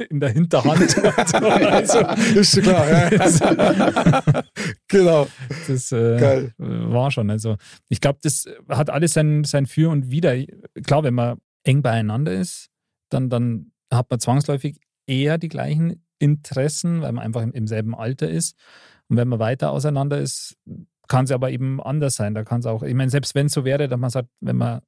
in 0.10 0.20
der 0.20 0.30
Hinterhand. 0.30 0.90
so, 1.28 1.38
also, 1.38 2.00
ist 2.40 2.54
schon 2.54 2.64
klar, 2.64 2.86
ja. 2.90 4.44
genau. 4.88 5.28
Das 5.68 5.92
äh, 5.92 6.52
war 6.58 7.12
schon. 7.12 7.30
Also, 7.30 7.58
ich 7.90 8.02
glaube, 8.02 8.20
das 8.22 8.46
hat 8.70 8.90
alles 8.90 9.14
sein, 9.14 9.44
sein 9.44 9.66
Für 9.66 9.90
und 9.90 10.12
Wider. 10.12 10.36
Klar, 10.86 11.04
wenn 11.04 11.14
man 11.14 11.38
eng 11.64 11.82
beieinander 11.82 12.34
ist, 12.34 12.70
dann, 13.10 13.30
dann 13.30 13.72
hat 13.92 14.10
man 14.10 14.20
zwangsläufig 14.20 14.80
eher 15.08 15.38
die 15.38 15.50
gleichen 15.50 16.04
Interessen, 16.20 17.02
weil 17.02 17.12
man 17.12 17.26
einfach 17.26 17.42
im, 17.42 17.52
im 17.52 17.68
selben 17.68 17.96
Alter 17.96 18.30
ist. 18.30 18.56
Und 19.10 19.18
wenn 19.18 19.28
man 19.28 19.40
weiter 19.40 19.72
auseinander 19.72 20.20
ist, 20.20 20.56
kann 21.08 21.26
es 21.26 21.32
aber 21.32 21.52
eben 21.52 21.82
anders 21.82 22.16
sein. 22.16 22.34
Da 22.34 22.44
kann 22.44 22.62
es 22.62 22.66
auch, 22.66 22.84
ich 22.84 22.94
meine, 22.94 23.12
selbst 23.12 23.36
wenn 23.36 23.48
es 23.48 23.54
so 23.54 23.66
wäre, 23.66 23.90
dass 23.90 24.00
man 24.00 24.10
sagt, 24.10 24.30
wenn 24.40 24.56
man 24.56 24.82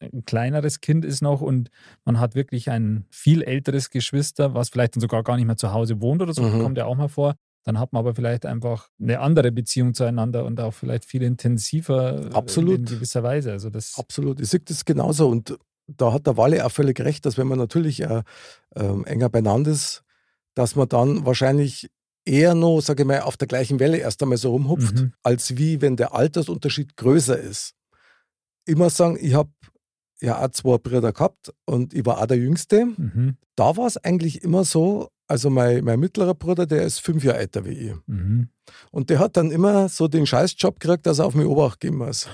ein 0.00 0.24
kleineres 0.24 0.80
Kind 0.80 1.04
ist 1.04 1.22
noch 1.22 1.40
und 1.40 1.70
man 2.04 2.18
hat 2.18 2.34
wirklich 2.34 2.70
ein 2.70 3.04
viel 3.10 3.42
älteres 3.42 3.90
Geschwister, 3.90 4.54
was 4.54 4.70
vielleicht 4.70 4.96
dann 4.96 5.00
sogar 5.00 5.22
gar 5.22 5.36
nicht 5.36 5.46
mehr 5.46 5.56
zu 5.56 5.72
Hause 5.72 6.00
wohnt 6.00 6.22
oder 6.22 6.32
so, 6.32 6.42
mhm. 6.42 6.62
kommt 6.62 6.78
ja 6.78 6.86
auch 6.86 6.96
mal 6.96 7.08
vor. 7.08 7.34
Dann 7.64 7.78
hat 7.78 7.92
man 7.92 8.00
aber 8.00 8.14
vielleicht 8.14 8.46
einfach 8.46 8.88
eine 8.98 9.20
andere 9.20 9.52
Beziehung 9.52 9.92
zueinander 9.92 10.46
und 10.46 10.58
auch 10.60 10.72
vielleicht 10.72 11.04
viel 11.04 11.22
intensiver 11.22 12.30
äh, 12.30 12.34
Absolut. 12.34 12.78
in 12.78 12.84
gewisser 12.86 13.22
Weise. 13.22 13.52
Also 13.52 13.68
das 13.68 13.98
Absolut. 13.98 14.40
Ich 14.40 14.48
sehe 14.48 14.60
das 14.60 14.84
genauso 14.86 15.28
und 15.28 15.58
da 15.86 16.12
hat 16.12 16.26
der 16.26 16.36
Walle 16.36 16.64
auch 16.64 16.70
völlig 16.70 17.00
recht, 17.00 17.26
dass 17.26 17.36
wenn 17.36 17.48
man 17.48 17.58
natürlich 17.58 18.00
äh, 18.00 18.22
äh, 18.74 19.02
enger 19.04 19.28
beieinander 19.28 19.70
ist, 19.72 20.02
dass 20.54 20.76
man 20.76 20.88
dann 20.88 21.26
wahrscheinlich 21.26 21.90
eher 22.24 22.54
noch, 22.54 22.80
sage 22.80 23.02
ich 23.02 23.06
mal, 23.06 23.20
auf 23.22 23.36
der 23.36 23.48
gleichen 23.48 23.80
Welle 23.80 23.98
erst 23.98 24.22
einmal 24.22 24.38
so 24.38 24.52
rumhupft, 24.52 24.94
mhm. 24.94 25.12
als 25.22 25.56
wie 25.56 25.80
wenn 25.80 25.96
der 25.96 26.14
Altersunterschied 26.14 26.96
größer 26.96 27.38
ist. 27.38 27.74
Immer 28.66 28.90
sagen, 28.90 29.18
ich 29.20 29.34
habe 29.34 29.50
ja 30.20 30.44
auch 30.44 30.50
zwei 30.50 30.78
Brüder 30.78 31.12
gehabt 31.12 31.52
und 31.64 31.94
ich 31.94 32.04
war 32.04 32.20
auch 32.20 32.26
der 32.26 32.38
Jüngste. 32.38 32.86
Mhm. 32.86 33.36
Da 33.56 33.76
war 33.76 33.86
es 33.86 33.96
eigentlich 33.96 34.42
immer 34.42 34.64
so, 34.64 35.08
also 35.26 35.50
mein, 35.50 35.84
mein 35.84 36.00
mittlerer 36.00 36.34
Bruder, 36.34 36.66
der 36.66 36.82
ist 36.82 37.00
fünf 37.00 37.24
Jahre 37.24 37.38
älter 37.38 37.64
wie 37.64 37.70
ich. 37.70 37.94
Mhm. 38.06 38.48
Und 38.90 39.10
der 39.10 39.18
hat 39.18 39.36
dann 39.36 39.50
immer 39.50 39.88
so 39.88 40.08
den 40.08 40.26
Scheißjob 40.26 40.78
gekriegt, 40.80 41.06
dass 41.06 41.18
er 41.18 41.26
auf 41.26 41.34
mich 41.34 41.46
Obacht 41.46 41.80
geben 41.80 41.98
muss. 41.98 42.28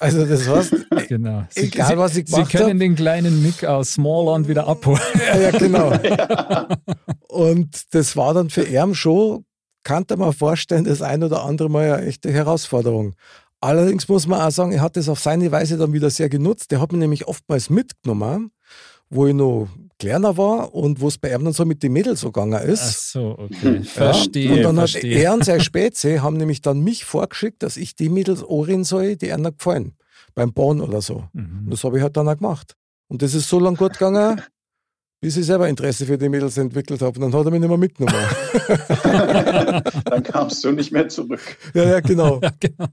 Also 0.00 0.24
das 0.24 0.48
heißt, 0.48 0.74
genau. 1.08 1.44
Sie, 1.50 1.62
egal 1.62 1.98
was 1.98 2.16
ich 2.16 2.26
gemacht 2.26 2.50
Sie 2.50 2.56
können 2.56 2.70
hab, 2.70 2.78
den 2.78 2.94
kleinen 2.94 3.42
Mick 3.42 3.64
aus 3.64 3.94
Smallland 3.94 4.48
wieder 4.48 4.66
abholen. 4.66 5.00
Ja, 5.26 5.38
ja 5.38 5.50
genau. 5.50 5.92
Und 7.28 7.94
das 7.94 8.16
war 8.16 8.34
dann 8.34 8.50
für 8.50 8.64
ihn 8.64 8.94
schon, 8.94 9.44
kann 9.82 10.04
man 10.16 10.32
vorstellen, 10.32 10.84
das 10.84 11.02
ein 11.02 11.22
oder 11.22 11.44
andere 11.44 11.68
Mal 11.68 11.92
eine 11.92 12.06
echte 12.06 12.30
Herausforderung. 12.32 13.14
Allerdings 13.60 14.08
muss 14.08 14.26
man 14.26 14.40
auch 14.40 14.50
sagen, 14.50 14.72
er 14.72 14.82
hat 14.82 14.96
das 14.96 15.08
auf 15.08 15.18
seine 15.18 15.50
Weise 15.50 15.76
dann 15.76 15.92
wieder 15.92 16.10
sehr 16.10 16.28
genutzt. 16.28 16.70
Der 16.70 16.80
hat 16.80 16.92
mich 16.92 17.00
nämlich 17.00 17.26
oftmals 17.26 17.70
mitgenommen, 17.70 18.52
wo 19.10 19.26
ich 19.26 19.34
noch 19.34 19.68
kleiner 19.98 20.36
war 20.36 20.74
und 20.74 21.00
wo 21.00 21.08
es 21.08 21.18
bei 21.18 21.34
ihm 21.34 21.44
dann 21.44 21.52
so 21.52 21.64
mit 21.64 21.82
den 21.82 21.92
Mädels 21.92 22.20
so 22.20 22.30
gegangen 22.30 22.62
ist. 22.62 22.82
Ach 22.82 22.92
so, 22.92 23.38
okay. 23.38 23.82
Verstehe. 23.82 24.52
Und 24.52 24.62
dann 24.62 24.76
verstehe. 24.76 25.16
hat 25.16 25.22
er 25.22 25.34
und 25.34 25.44
seine 25.44 25.60
Spätze 25.60 26.22
haben 26.22 26.36
nämlich 26.36 26.60
dann 26.60 26.80
mich 26.80 27.04
vorgeschickt, 27.04 27.62
dass 27.62 27.76
ich 27.76 27.96
die 27.96 28.08
Mädels 28.08 28.44
ohren 28.44 28.84
soll, 28.84 29.16
die 29.16 29.32
einer 29.32 29.52
gefallen. 29.52 29.94
Beim 30.34 30.52
Bauen 30.52 30.80
oder 30.80 31.02
so. 31.02 31.24
Mhm. 31.32 31.62
Und 31.64 31.70
das 31.70 31.82
habe 31.82 31.96
ich 31.96 32.02
halt 32.02 32.16
dann 32.16 32.28
auch 32.28 32.36
gemacht. 32.36 32.76
Und 33.08 33.22
das 33.22 33.34
ist 33.34 33.48
so 33.48 33.58
lange 33.58 33.76
gut 33.76 33.94
gegangen, 33.94 34.40
bis 35.20 35.36
ich 35.36 35.46
selber 35.46 35.68
Interesse 35.68 36.06
für 36.06 36.16
die 36.16 36.28
Mädels 36.28 36.56
entwickelt 36.56 37.02
habe. 37.02 37.18
Und 37.18 37.32
dann 37.32 37.38
hat 37.38 37.46
er 37.46 37.50
mich 37.50 37.60
nicht 37.60 37.68
mehr 37.68 37.78
mitgenommen. 37.78 38.26
dann 40.04 40.22
kamst 40.22 40.62
du 40.64 40.72
nicht 40.72 40.92
mehr 40.92 41.08
zurück. 41.08 41.40
Ja, 41.74 41.84
ja, 41.84 42.00
genau. 42.00 42.40
Ja, 42.48 42.52
genau. 42.60 42.86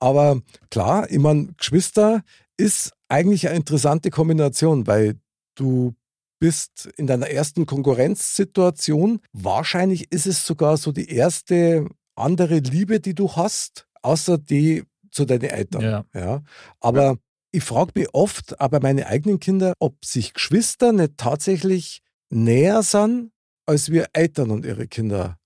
Aber 0.00 0.42
klar, 0.70 1.10
ich 1.10 1.18
meine, 1.18 1.48
Geschwister 1.56 2.22
ist 2.56 2.92
eigentlich 3.08 3.48
eine 3.48 3.56
interessante 3.56 4.10
Kombination, 4.10 4.86
weil 4.86 5.14
du 5.54 5.94
bist 6.38 6.90
in 6.96 7.06
deiner 7.06 7.30
ersten 7.30 7.64
Konkurrenzsituation. 7.64 9.20
Wahrscheinlich 9.32 10.12
ist 10.12 10.26
es 10.26 10.44
sogar 10.44 10.76
so 10.76 10.92
die 10.92 11.08
erste 11.08 11.86
andere 12.16 12.58
Liebe, 12.58 13.00
die 13.00 13.14
du 13.14 13.34
hast, 13.34 13.86
außer 14.02 14.36
die 14.36 14.84
zu 15.10 15.24
deinen 15.24 15.44
Eltern. 15.44 15.80
Ja. 15.80 16.04
ja. 16.12 16.42
Aber 16.80 17.16
ich 17.54 17.62
frage 17.62 17.92
mich 17.94 18.08
oft, 18.12 18.60
aber 18.60 18.80
meine 18.80 19.06
eigenen 19.06 19.38
Kinder, 19.38 19.74
ob 19.78 20.04
sich 20.04 20.34
Geschwister 20.34 20.92
nicht 20.92 21.16
tatsächlich 21.16 22.02
näher 22.28 22.82
sind 22.82 23.30
als 23.64 23.92
wir 23.92 24.08
Eltern 24.12 24.50
und 24.50 24.66
ihre 24.66 24.88
Kinder. 24.88 25.38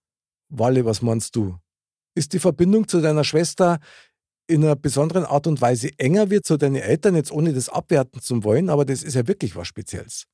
Walle, 0.49 0.87
was 0.87 1.03
meinst 1.03 1.37
du? 1.37 1.59
Ist 2.15 2.33
die 2.33 2.39
Verbindung 2.39 2.89
zu 2.89 3.03
deiner 3.03 3.25
Schwester 3.25 3.79
in 4.47 4.65
einer 4.65 4.75
besonderen 4.75 5.25
Art 5.25 5.47
und 5.47 5.61
Weise 5.61 5.91
enger 5.99 6.31
wird 6.31 6.47
zu 6.47 6.57
deinen 6.57 6.77
Eltern, 6.77 7.15
jetzt 7.15 7.31
ohne 7.31 7.53
das 7.53 7.69
abwerten 7.69 8.23
zu 8.23 8.43
wollen, 8.43 8.71
aber 8.71 8.87
das 8.87 9.03
ist 9.03 9.15
ja 9.15 9.29
wirklich 9.29 9.55
was 9.55 9.69
Spezielles. 9.69 10.25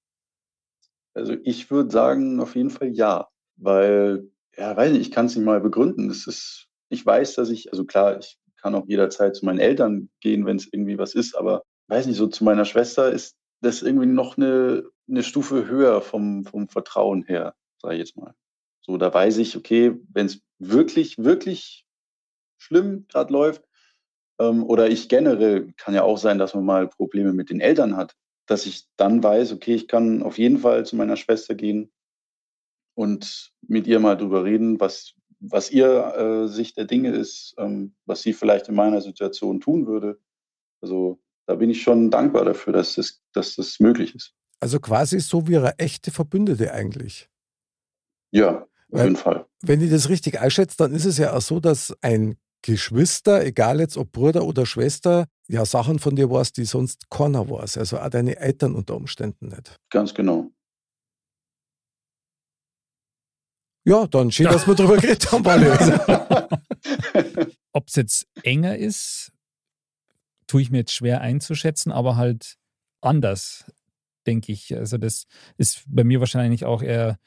Also 1.12 1.34
ich 1.42 1.72
würde 1.72 1.90
sagen, 1.90 2.38
auf 2.38 2.54
jeden 2.54 2.70
Fall 2.70 2.90
ja, 2.94 3.26
weil, 3.56 4.30
ja, 4.56 4.76
weiß 4.76 4.92
nicht, 4.92 5.00
ich 5.00 5.10
kann 5.10 5.26
es 5.26 5.34
nicht 5.34 5.44
mal 5.44 5.60
begründen. 5.60 6.06
Das 6.06 6.28
ist, 6.28 6.68
ich 6.88 7.04
weiß, 7.04 7.34
dass 7.34 7.50
ich, 7.50 7.72
also 7.72 7.84
klar, 7.84 8.20
ich 8.20 8.38
kann 8.64 8.74
auch 8.74 8.86
jederzeit 8.88 9.36
zu 9.36 9.44
meinen 9.44 9.58
Eltern 9.58 10.08
gehen, 10.20 10.46
wenn 10.46 10.56
es 10.56 10.66
irgendwie 10.72 10.96
was 10.96 11.14
ist, 11.14 11.36
aber 11.36 11.64
weiß 11.88 12.06
nicht, 12.06 12.16
so 12.16 12.28
zu 12.28 12.44
meiner 12.44 12.64
Schwester 12.64 13.12
ist 13.12 13.36
das 13.60 13.82
irgendwie 13.82 14.06
noch 14.06 14.38
eine, 14.38 14.84
eine 15.06 15.22
Stufe 15.22 15.66
höher 15.66 16.00
vom, 16.00 16.46
vom 16.46 16.70
Vertrauen 16.70 17.24
her, 17.24 17.54
sage 17.82 17.96
ich 17.96 18.00
jetzt 18.00 18.16
mal. 18.16 18.34
So, 18.80 18.96
da 18.96 19.12
weiß 19.12 19.36
ich, 19.36 19.54
okay, 19.54 19.94
wenn 20.14 20.26
es 20.26 20.40
wirklich, 20.58 21.18
wirklich 21.18 21.84
schlimm 22.56 23.06
gerade 23.08 23.34
läuft, 23.34 23.64
ähm, 24.40 24.64
oder 24.64 24.88
ich 24.88 25.10
generell, 25.10 25.74
kann 25.76 25.92
ja 25.92 26.02
auch 26.02 26.16
sein, 26.16 26.38
dass 26.38 26.54
man 26.54 26.64
mal 26.64 26.88
Probleme 26.88 27.34
mit 27.34 27.50
den 27.50 27.60
Eltern 27.60 27.98
hat, 27.98 28.16
dass 28.46 28.64
ich 28.64 28.86
dann 28.96 29.22
weiß, 29.22 29.52
okay, 29.52 29.74
ich 29.74 29.88
kann 29.88 30.22
auf 30.22 30.38
jeden 30.38 30.56
Fall 30.56 30.86
zu 30.86 30.96
meiner 30.96 31.16
Schwester 31.16 31.54
gehen 31.54 31.92
und 32.94 33.52
mit 33.60 33.86
ihr 33.86 34.00
mal 34.00 34.16
drüber 34.16 34.44
reden, 34.44 34.80
was, 34.80 35.12
was 35.50 35.70
ihr 35.70 36.14
äh, 36.16 36.48
Sicht 36.48 36.76
der 36.76 36.84
Dinge 36.84 37.10
ist, 37.10 37.54
ähm, 37.58 37.94
was 38.06 38.22
sie 38.22 38.32
vielleicht 38.32 38.68
in 38.68 38.74
meiner 38.74 39.00
Situation 39.00 39.60
tun 39.60 39.86
würde. 39.86 40.18
Also 40.80 41.20
da 41.46 41.54
bin 41.54 41.70
ich 41.70 41.82
schon 41.82 42.10
dankbar 42.10 42.44
dafür, 42.44 42.72
dass 42.72 42.94
das, 42.94 43.22
dass 43.32 43.56
das 43.56 43.80
möglich 43.80 44.14
ist. 44.14 44.34
Also 44.60 44.80
quasi 44.80 45.20
so 45.20 45.46
wie 45.46 45.56
eine 45.56 45.78
echte 45.78 46.10
Verbündete 46.10 46.72
eigentlich. 46.72 47.28
Ja, 48.30 48.66
auf 48.90 49.02
jeden 49.02 49.16
Fall. 49.16 49.46
Wenn 49.62 49.80
ich 49.80 49.90
das 49.90 50.08
richtig 50.08 50.40
einschätze, 50.40 50.76
dann 50.78 50.94
ist 50.94 51.04
es 51.04 51.18
ja 51.18 51.34
auch 51.34 51.40
so, 51.40 51.60
dass 51.60 51.94
ein 52.00 52.36
Geschwister, 52.62 53.44
egal 53.44 53.80
jetzt 53.80 53.98
ob 53.98 54.10
Bruder 54.12 54.44
oder 54.44 54.64
Schwester, 54.64 55.26
ja 55.48 55.66
Sachen 55.66 55.98
von 55.98 56.16
dir 56.16 56.30
weiß, 56.30 56.52
die 56.52 56.64
sonst 56.64 57.10
keiner 57.10 57.50
weiß. 57.50 57.76
Also 57.76 57.98
auch 57.98 58.08
deine 58.08 58.36
Eltern 58.36 58.74
unter 58.74 58.96
Umständen 58.96 59.48
nicht. 59.48 59.76
Ganz 59.90 60.14
genau. 60.14 60.50
Ja, 63.84 64.06
dann 64.06 64.32
schön, 64.32 64.46
dass 64.46 64.66
wir 64.66 64.74
darüber 64.74 64.96
geredet 64.96 65.30
haben, 65.30 65.46
alle. 65.46 66.48
Ob 67.72 67.88
es 67.88 67.96
jetzt 67.96 68.26
enger 68.42 68.76
ist, 68.76 69.32
tue 70.46 70.62
ich 70.62 70.70
mir 70.70 70.78
jetzt 70.78 70.94
schwer 70.94 71.20
einzuschätzen, 71.20 71.92
aber 71.92 72.16
halt 72.16 72.56
anders, 73.02 73.64
denke 74.26 74.52
ich. 74.52 74.74
Also 74.74 74.96
das 74.96 75.26
ist 75.58 75.82
bei 75.86 76.04
mir 76.04 76.20
wahrscheinlich 76.20 76.64
auch 76.64 76.82
eher 76.82 77.18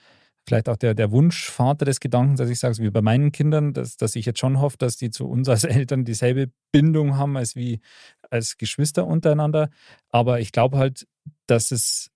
vielleicht 0.48 0.70
auch 0.70 0.78
der, 0.78 0.94
der 0.94 1.12
Wunschvater 1.12 1.86
des 1.86 2.00
Gedankens, 2.00 2.40
dass 2.40 2.50
ich 2.50 2.60
sage, 2.60 2.78
wie 2.80 2.90
bei 2.90 3.02
meinen 3.02 3.32
Kindern, 3.32 3.74
dass, 3.74 3.98
dass 3.98 4.16
ich 4.16 4.26
jetzt 4.26 4.40
schon 4.40 4.62
hoffe, 4.62 4.78
dass 4.78 4.96
die 4.96 5.12
zu 5.12 5.28
uns 5.28 5.50
als 5.50 5.64
Eltern 5.66 6.06
dieselbe 6.06 6.50
Bindung 6.72 7.18
haben 7.18 7.38
als 7.38 7.56
wie 7.56 7.82
als 8.30 8.58
Geschwister 8.58 9.06
untereinander. 9.06 9.70
Aber 10.10 10.40
ich 10.40 10.52
glaube 10.52 10.78
halt, 10.78 11.06
dass 11.48 11.72
es 11.72 12.10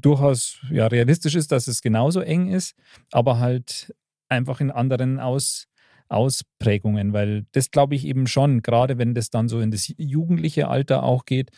durchaus 0.00 0.58
ja, 0.70 0.86
realistisch 0.86 1.34
ist, 1.34 1.52
dass 1.52 1.68
es 1.68 1.82
genauso 1.82 2.20
eng 2.20 2.48
ist, 2.48 2.74
aber 3.12 3.38
halt 3.38 3.94
einfach 4.28 4.60
in 4.60 4.70
anderen 4.70 5.20
Aus, 5.20 5.66
Ausprägungen, 6.08 7.12
weil 7.12 7.46
das 7.52 7.70
glaube 7.70 7.94
ich 7.94 8.04
eben 8.04 8.26
schon, 8.26 8.62
gerade 8.62 8.98
wenn 8.98 9.14
das 9.14 9.30
dann 9.30 9.48
so 9.48 9.60
in 9.60 9.70
das 9.70 9.92
jugendliche 9.96 10.68
Alter 10.68 11.02
auch 11.02 11.24
geht, 11.24 11.50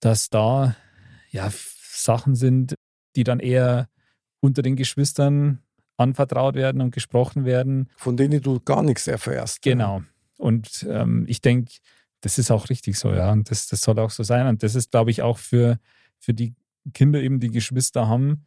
dass 0.00 0.30
da 0.30 0.76
ja 1.30 1.50
Sachen 1.52 2.34
sind, 2.34 2.74
die 3.16 3.24
dann 3.24 3.40
eher 3.40 3.88
unter 4.40 4.62
den 4.62 4.76
Geschwistern 4.76 5.60
anvertraut 5.96 6.54
werden 6.54 6.80
und 6.80 6.94
gesprochen 6.94 7.44
werden. 7.44 7.88
Von 7.96 8.16
denen 8.16 8.40
du 8.40 8.60
gar 8.60 8.82
nichts 8.82 9.06
erfährst. 9.06 9.62
Genau. 9.62 10.02
Und 10.36 10.86
ähm, 10.88 11.24
ich 11.28 11.40
denke, 11.40 11.72
das 12.20 12.38
ist 12.38 12.50
auch 12.50 12.68
richtig 12.68 12.98
so, 12.98 13.12
ja. 13.12 13.30
Und 13.32 13.50
das, 13.50 13.68
das 13.68 13.82
soll 13.82 13.98
auch 13.98 14.10
so 14.10 14.22
sein. 14.22 14.46
Und 14.46 14.62
das 14.62 14.74
ist, 14.74 14.90
glaube 14.90 15.10
ich, 15.10 15.22
auch 15.22 15.38
für, 15.38 15.78
für 16.18 16.34
die 16.34 16.54
Kinder 16.92 17.20
eben, 17.20 17.40
die 17.40 17.50
Geschwister 17.50 18.08
haben, 18.08 18.44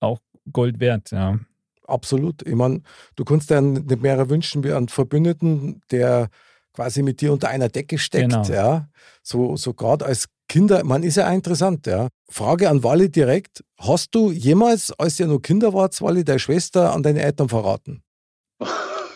auch 0.00 0.20
Gold 0.52 0.80
wert, 0.80 1.10
ja. 1.10 1.38
Absolut. 1.86 2.46
Ich 2.46 2.54
meine, 2.54 2.82
du 3.16 3.24
kannst 3.24 3.50
dir 3.50 3.60
nicht 3.60 4.00
mehr 4.00 4.30
wünschen 4.30 4.64
wie 4.64 4.72
einen 4.72 4.88
Verbündeten, 4.88 5.82
der 5.90 6.28
quasi 6.72 7.02
mit 7.02 7.20
dir 7.20 7.32
unter 7.32 7.48
einer 7.48 7.68
Decke 7.68 7.98
steckt. 7.98 8.30
Genau. 8.30 8.42
Ja. 8.44 8.88
So, 9.22 9.56
so 9.56 9.74
gerade 9.74 10.06
als 10.06 10.26
Kinder, 10.48 10.84
man 10.84 11.02
ist 11.02 11.16
ja 11.16 11.28
auch 11.28 11.34
interessant, 11.34 11.86
ja. 11.86 12.08
Frage 12.28 12.68
an 12.68 12.82
Wally 12.82 13.10
direkt: 13.10 13.64
Hast 13.78 14.14
du 14.14 14.30
jemals, 14.30 14.92
als 14.98 15.20
ihr 15.20 15.26
noch 15.26 15.40
Kinder 15.40 15.72
wart, 15.72 16.00
Wally, 16.00 16.24
deine 16.24 16.38
Schwester 16.38 16.92
an 16.92 17.02
deine 17.02 17.22
Eltern 17.22 17.48
verraten? 17.48 18.02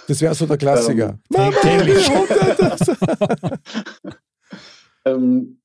Das 0.07 0.21
wäre 0.21 0.35
so 0.35 0.47
der 0.47 0.57
Klassiker. 0.59 1.11
Ähm, 1.11 1.21
Mama, 1.31 1.57
täglich. 1.61 2.11
Ähm, 5.05 5.61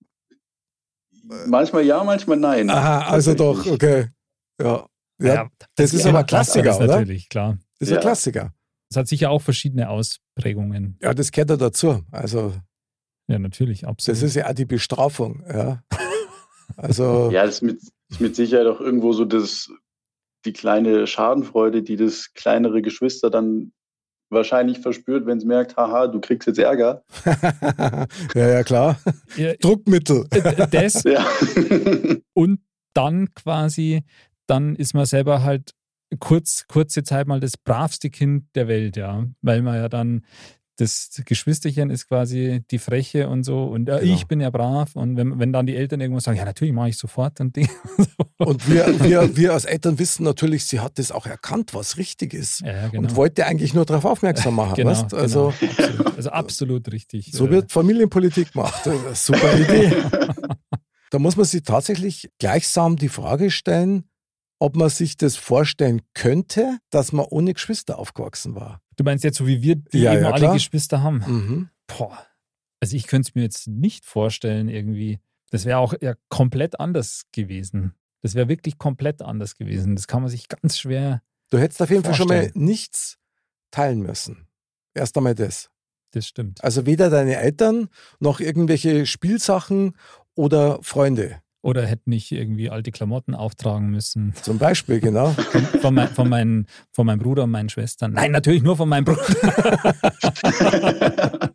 manchmal 1.47 1.84
ja, 1.86 2.03
manchmal 2.03 2.38
nein. 2.38 2.69
Aha, 2.69 3.09
also 3.09 3.34
doch, 3.34 3.65
okay. 3.65 4.07
Ja. 4.61 4.86
ja, 5.19 5.34
Ja, 5.34 5.49
das 5.75 5.93
ist 5.93 6.03
ja, 6.03 6.09
aber 6.09 6.19
ein 6.19 6.25
Klassiker, 6.25 6.65
das 6.65 6.77
oder? 6.77 6.88
Natürlich, 6.99 7.29
klar. 7.29 7.57
Das 7.79 7.88
ist 7.89 7.91
ein 7.93 7.95
Ja. 7.95 8.01
Klassiker. 8.01 8.53
Es 8.89 8.97
hat 8.97 9.07
sicher 9.07 9.29
auch 9.31 9.41
verschiedene 9.41 9.89
Ausprägungen. 9.89 10.97
Ja, 11.01 11.13
das 11.13 11.31
gehört 11.31 11.49
ja 11.49 11.57
dazu. 11.57 12.03
Also, 12.11 12.53
Ja, 13.27 13.39
natürlich, 13.39 13.88
absolut. 13.88 14.17
das 14.17 14.23
ist 14.23 14.36
ja 14.36 14.47
auch 14.49 14.53
die 14.53 14.65
Bestrafung. 14.65 15.43
Ja. 15.51 15.84
Also, 16.77 17.29
Ja, 17.31 17.45
das 17.45 17.55
ist 17.55 17.61
mit, 17.63 17.81
ist 18.09 18.21
mit 18.21 18.36
Sicherheit 18.36 18.67
auch 18.67 18.79
irgendwo 18.79 19.13
so 19.13 19.25
das, 19.25 19.69
die 20.45 20.53
kleine 20.53 21.07
Schadenfreude, 21.07 21.81
die 21.84 21.95
das 21.95 22.34
kleinere 22.34 22.81
Geschwister 22.81 23.29
dann 23.29 23.71
wahrscheinlich 24.34 24.79
verspürt, 24.79 25.25
wenn 25.25 25.38
es 25.38 25.45
merkt, 25.45 25.77
haha, 25.77 26.07
du 26.07 26.19
kriegst 26.19 26.47
jetzt 26.47 26.59
Ärger. 26.59 27.03
ja, 28.36 28.47
ja, 28.47 28.63
klar. 28.63 28.99
Ja, 29.38 29.53
Druckmittel. 29.59 30.27
das 30.71 31.03
Ja. 31.03 31.25
und 32.34 32.59
dann 32.93 33.34
quasi, 33.34 34.03
dann 34.47 34.75
ist 34.75 34.93
man 34.93 35.05
selber 35.05 35.43
halt 35.43 35.71
kurz, 36.19 36.65
kurze 36.67 37.03
Zeit 37.03 37.27
mal 37.27 37.39
das 37.39 37.57
bravste 37.57 38.09
Kind 38.09 38.45
der 38.55 38.67
Welt, 38.67 38.97
ja. 38.97 39.25
Weil 39.41 39.61
man 39.61 39.75
ja 39.75 39.89
dann, 39.89 40.25
das 40.78 41.21
Geschwisterchen 41.26 41.89
ist 41.91 42.07
quasi 42.07 42.63
die 42.71 42.80
Freche 42.80 43.30
und 43.30 43.43
so 43.43 43.65
und 43.65 43.89
äh, 43.89 43.99
Genau. 43.99 44.13
ich 44.15 44.26
bin 44.28 44.41
ja 44.41 44.49
brav 44.49 44.95
und 44.95 45.15
wenn, 45.17 45.38
wenn 45.39 45.53
dann 45.53 45.67
die 45.67 45.76
Eltern 45.76 46.01
irgendwas 46.01 46.24
sagen, 46.24 46.38
ja 46.38 46.45
natürlich 46.45 46.74
mache 46.74 46.89
ich 46.89 46.97
sofort 46.97 47.39
und 47.39 47.55
Ding. 47.55 47.69
Und 48.39 48.69
wir, 48.69 48.99
wir, 49.01 49.38
wir 49.38 49.53
als 49.53 49.63
Eltern 49.63 49.99
wissen 49.99 50.24
natürlich, 50.24 50.65
sie 50.65 50.82
hat 50.82 50.99
das 50.99 51.11
auch 51.13 51.26
erkannt, 51.26 51.74
was 51.74 51.97
richtig 51.97 52.34
ist. 52.34 52.59
Ja, 52.59 52.89
genau. 52.89 53.03
Und 53.03 53.15
wollte 53.15 53.45
eigentlich 53.45 53.74
nur 53.74 53.86
darauf 53.86 54.03
aufmerksam 54.03 54.55
machen. 54.55 54.76
genau, 54.76 54.89
weißt? 54.89 55.13
Also, 55.13 55.53
genau, 55.59 55.71
absolut, 55.71 56.17
also 56.17 56.30
absolut 56.32 56.91
richtig. 56.91 57.32
so 57.32 57.47
Äh, 57.47 57.51
wird 57.51 57.71
Familienpolitik 57.71 58.51
gemacht. 58.51 58.86
Eine 58.86 58.99
Super 59.15 59.57
Idee. 59.57 59.93
Da 61.09 61.19
muss 61.19 61.38
man 61.38 61.45
sich 61.45 61.63
tatsächlich 61.63 62.32
gleichsam 62.39 62.97
die 62.97 63.07
Frage 63.07 63.49
stellen, 63.49 64.09
ob 64.59 64.76
man 64.76 64.89
sich 64.89 65.15
das 65.15 65.38
vorstellen 65.38 66.01
könnte, 66.13 66.80
dass 66.89 67.13
man 67.13 67.26
ohne 67.30 67.53
Geschwister 67.53 67.97
aufgewachsen 67.99 68.55
war. 68.55 68.82
Du 68.96 69.04
meinst 69.04 69.24
jetzt 69.24 69.38
so, 69.38 69.48
wie 69.48 69.62
wir, 69.62 69.76
die 69.76 70.00
Ja, 70.00 70.14
eben 70.14 70.24
ja, 70.24 70.30
alle 70.32 70.39
klar. 70.39 70.54
Geschwister 70.54 71.02
haben? 71.02 71.18
Mhm. 71.28 71.70
Boah. 71.88 72.26
Also 72.80 72.96
ich 72.96 73.08
könnte 73.08 73.30
es 73.30 73.36
mir 73.36 73.41
jetzt 73.44 73.68
nicht 73.68 74.06
vorstellen 74.06 74.68
irgendwie. 74.70 75.20
Das 75.52 75.66
wäre 75.66 75.78
auch 75.80 75.94
ja 76.02 76.16
komplett 76.30 76.80
anders 76.80 77.24
gewesen. 77.32 77.94
Das 78.22 78.36
wäre 78.36 78.48
wirklich 78.50 78.78
komplett 78.78 79.22
anders 79.22 79.56
gewesen. 79.56 79.96
Das 79.96 80.08
kann 80.08 80.22
man 80.22 80.30
sich 80.32 80.48
ganz 80.48 80.78
schwer, 80.78 81.22
Du 81.50 81.60
hättest 81.60 81.82
auf 81.84 81.89
jeden 81.91 82.04
Fall 82.04 82.16
schon 82.16 82.28
mal 82.30 82.41
Vorstellen. 82.41 82.66
nichts 82.66 83.20
teilen 83.70 84.00
müssen. 84.02 84.48
Erst 84.96 85.16
einmal 85.18 85.36
das. 85.36 85.70
das 86.12 86.26
stimmt. 86.28 86.64
Also 86.64 86.86
weder 86.88 87.10
deine 87.12 87.36
Eltern 87.38 87.89
noch 88.20 88.39
irgendwelche 88.39 89.06
Spielsachen 89.06 89.96
oder 90.36 90.80
Freunde. 90.82 91.41
Oder 91.64 91.88
hätte 91.88 92.09
nicht 92.09 92.32
irgendwie 92.34 92.70
alte 92.70 92.91
Klamotten 92.91 93.34
auftragen 93.34 93.89
müssen. 93.89 94.34
Zum 94.41 94.57
Beispiel, 94.57 94.99
genau. 94.99 95.32
Von, 95.51 95.64
von, 95.64 95.93
mein, 95.93 96.09
von, 96.09 96.30
meinen, 96.30 96.68
von 96.91 97.05
meinem 97.05 97.20
Bruder 97.20 97.43
und 97.43 97.51
meinen 97.51 97.70
Schwestern. 97.70 98.11
Nein, 98.11 98.32
natürlich 98.32 98.64
nur 98.64 98.76
von 98.76 98.89
meinem 98.89 99.05
Bruder. 99.05 99.24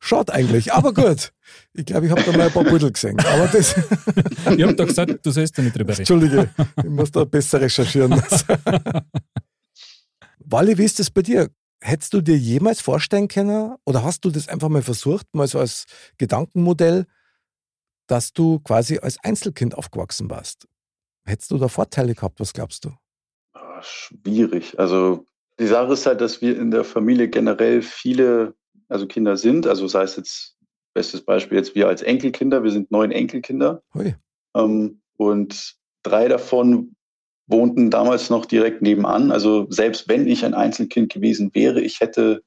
Schaut 0.00 0.30
eigentlich, 0.30 0.72
aber 0.72 0.94
gut. 0.94 1.32
Ich 1.74 1.84
glaube, 1.84 2.06
ich 2.06 2.12
habe 2.12 2.22
da 2.22 2.32
mal 2.32 2.46
ein 2.46 2.52
paar 2.52 2.64
Pudel 2.64 2.92
gesehen. 2.92 3.18
Aber 3.20 3.48
das, 3.48 3.76
Ich 4.56 4.62
habe 4.62 4.74
doch 4.74 4.86
gesagt, 4.86 5.26
du 5.26 5.30
sollst 5.30 5.58
da 5.58 5.62
nicht 5.62 5.76
drüber 5.76 5.90
reden. 5.90 6.00
Entschuldige, 6.00 6.50
ich 6.78 6.88
muss 6.88 7.10
da 7.10 7.24
besser 7.24 7.60
recherchieren. 7.60 8.22
Wally, 10.38 10.78
wie 10.78 10.84
ist 10.84 11.00
das 11.00 11.10
bei 11.10 11.22
dir? 11.22 11.50
Hättest 11.82 12.14
du 12.14 12.20
dir 12.20 12.38
jemals 12.38 12.80
vorstellen 12.80 13.26
können 13.26 13.74
oder 13.84 14.04
hast 14.04 14.24
du 14.24 14.30
das 14.30 14.48
einfach 14.48 14.68
mal 14.68 14.82
versucht, 14.82 15.26
mal 15.32 15.48
so 15.48 15.58
als 15.58 15.86
Gedankenmodell, 16.16 17.06
dass 18.10 18.32
du 18.32 18.58
quasi 18.60 18.98
als 18.98 19.18
Einzelkind 19.22 19.76
aufgewachsen 19.76 20.30
warst? 20.30 20.66
Hättest 21.24 21.50
du 21.50 21.58
da 21.58 21.68
Vorteile 21.68 22.14
gehabt? 22.14 22.40
Was 22.40 22.52
glaubst 22.52 22.84
du? 22.84 22.90
Ah, 23.52 23.82
Schwierig. 23.82 24.78
Also 24.78 25.26
die 25.58 25.66
Sache 25.66 25.92
ist 25.92 26.06
halt, 26.06 26.20
dass 26.20 26.40
wir 26.40 26.58
in 26.58 26.70
der 26.70 26.84
Familie 26.84 27.28
generell 27.28 27.82
viele, 27.82 28.54
also 28.88 29.06
Kinder 29.06 29.36
sind. 29.36 29.66
Also 29.66 29.86
sei 29.86 30.02
es 30.02 30.16
jetzt, 30.16 30.56
bestes 30.94 31.24
Beispiel 31.24 31.58
jetzt 31.58 31.74
wir 31.74 31.86
als 31.86 32.02
Enkelkinder, 32.02 32.64
wir 32.64 32.70
sind 32.70 32.90
neun 32.90 33.12
Enkelkinder. 33.12 33.82
Ähm, 34.54 35.02
und 35.16 35.76
drei 36.02 36.28
davon 36.28 36.96
wohnten 37.46 37.90
damals 37.90 38.30
noch 38.30 38.46
direkt 38.46 38.80
nebenan. 38.80 39.30
Also 39.30 39.66
selbst 39.70 40.08
wenn 40.08 40.26
ich 40.26 40.44
ein 40.44 40.54
Einzelkind 40.54 41.12
gewesen 41.12 41.50
wäre, 41.54 41.80
ich 41.80 42.00
hätte 42.00 42.42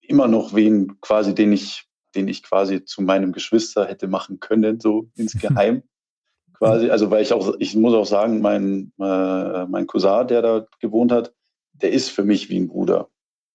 immer 0.00 0.26
noch 0.26 0.54
wen 0.54 1.00
quasi, 1.00 1.34
den 1.34 1.52
ich, 1.52 1.84
den 2.14 2.28
ich 2.28 2.42
quasi 2.42 2.84
zu 2.84 3.02
meinem 3.02 3.32
Geschwister 3.32 3.86
hätte 3.86 4.08
machen 4.08 4.40
können, 4.40 4.80
so 4.80 5.08
insgeheim. 5.16 5.82
quasi. 6.54 6.90
Also 6.90 7.10
weil 7.10 7.22
ich 7.22 7.32
auch, 7.32 7.54
ich 7.58 7.74
muss 7.74 7.94
auch 7.94 8.06
sagen, 8.06 8.40
mein, 8.40 8.92
äh, 9.00 9.66
mein 9.66 9.86
Cousin, 9.86 10.26
der 10.28 10.42
da 10.42 10.66
gewohnt 10.80 11.12
hat, 11.12 11.34
der 11.72 11.92
ist 11.92 12.10
für 12.10 12.24
mich 12.24 12.48
wie 12.48 12.58
ein 12.58 12.68
Bruder. 12.68 13.08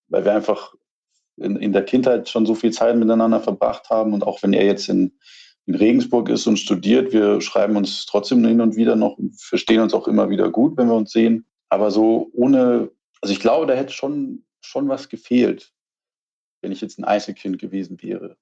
Weil 0.09 0.25
wir 0.25 0.33
einfach 0.33 0.73
in, 1.37 1.55
in 1.55 1.73
der 1.73 1.85
Kindheit 1.85 2.29
schon 2.29 2.45
so 2.45 2.55
viel 2.55 2.71
Zeit 2.71 2.97
miteinander 2.97 3.39
verbracht 3.39 3.89
haben 3.89 4.13
und 4.13 4.23
auch 4.25 4.41
wenn 4.43 4.53
er 4.53 4.65
jetzt 4.65 4.89
in, 4.89 5.13
in 5.67 5.75
Regensburg 5.75 6.29
ist 6.29 6.47
und 6.47 6.57
studiert. 6.57 7.13
Wir 7.13 7.41
schreiben 7.41 7.75
uns 7.75 8.05
trotzdem 8.05 8.43
hin 8.45 8.61
und 8.61 8.75
wieder 8.75 8.95
noch 8.95 9.17
und 9.17 9.39
verstehen 9.39 9.81
uns 9.81 9.93
auch 9.93 10.07
immer 10.07 10.29
wieder 10.29 10.49
gut, 10.49 10.77
wenn 10.77 10.87
wir 10.87 10.95
uns 10.95 11.11
sehen. 11.11 11.45
Aber 11.69 11.91
so 11.91 12.29
ohne, 12.33 12.89
also 13.21 13.33
ich 13.33 13.39
glaube, 13.39 13.67
da 13.67 13.73
hätte 13.73 13.93
schon, 13.93 14.45
schon 14.61 14.87
was 14.87 15.09
gefehlt, 15.09 15.73
wenn 16.61 16.71
ich 16.71 16.81
jetzt 16.81 16.97
ein 16.97 17.03
Einzelkind 17.03 17.59
gewesen 17.59 18.01
wäre. 18.01 18.37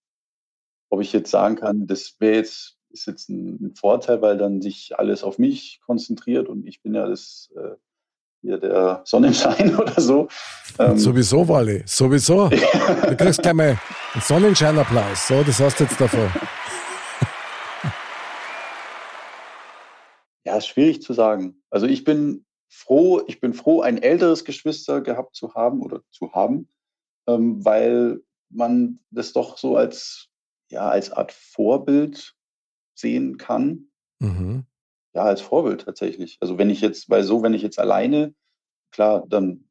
Ob 0.89 1.01
ich 1.01 1.13
jetzt 1.13 1.31
sagen 1.31 1.55
kann, 1.55 1.87
das 1.87 2.15
wäre 2.19 2.35
jetzt, 2.35 2.77
ist 2.89 3.07
jetzt 3.07 3.29
ein 3.29 3.73
Vorteil, 3.75 4.21
weil 4.21 4.37
dann 4.37 4.61
sich 4.61 4.97
alles 4.97 5.23
auf 5.23 5.37
mich 5.37 5.81
konzentriert 5.85 6.47
und 6.47 6.67
ich 6.67 6.81
bin 6.81 6.93
ja 6.93 7.07
das, 7.07 7.51
äh, 7.55 7.75
hier 8.41 8.57
der 8.59 9.01
Sonnenschein 9.05 9.75
oder 9.79 9.99
so. 9.99 10.27
Ähm, 10.79 10.97
Sowieso, 10.97 11.47
Wally, 11.47 11.83
sowieso. 11.85 12.49
Du 13.07 13.15
kriegst 13.17 13.41
gleich 13.41 13.53
mal 13.53 13.79
einen 14.13 14.21
Sonnenscheinapplaus. 14.21 15.27
So, 15.27 15.43
das 15.43 15.59
hast 15.59 15.79
du 15.79 15.83
jetzt 15.85 15.99
davon. 15.99 16.29
Ja, 20.47 20.57
ist 20.57 20.67
schwierig 20.67 21.01
zu 21.01 21.13
sagen. 21.13 21.63
Also 21.71 21.87
ich 21.87 22.03
bin 22.03 22.45
froh, 22.69 23.23
ich 23.25 23.39
bin 23.39 23.55
froh, 23.55 23.81
ein 23.81 23.97
älteres 23.97 24.45
Geschwister 24.45 25.01
gehabt 25.01 25.35
zu 25.35 25.55
haben 25.55 25.81
oder 25.81 26.01
zu 26.11 26.33
haben, 26.33 26.69
ähm, 27.27 27.65
weil 27.65 28.21
man 28.49 28.99
das 29.09 29.33
doch 29.33 29.57
so 29.57 29.75
als, 29.75 30.29
ja, 30.69 30.89
als 30.89 31.11
Art 31.11 31.31
Vorbild 31.31 32.33
sehen 32.95 33.37
kann. 33.37 33.87
Mhm. 34.19 34.65
Ja, 35.13 35.23
als 35.23 35.41
Vorbild 35.41 35.81
tatsächlich. 35.85 36.37
Also 36.41 36.57
wenn 36.57 36.69
ich 36.69 36.81
jetzt, 36.81 37.09
weil 37.09 37.23
so, 37.23 37.41
wenn 37.43 37.53
ich 37.53 37.61
jetzt 37.61 37.79
alleine, 37.79 38.33
klar, 38.91 39.25
dann 39.27 39.65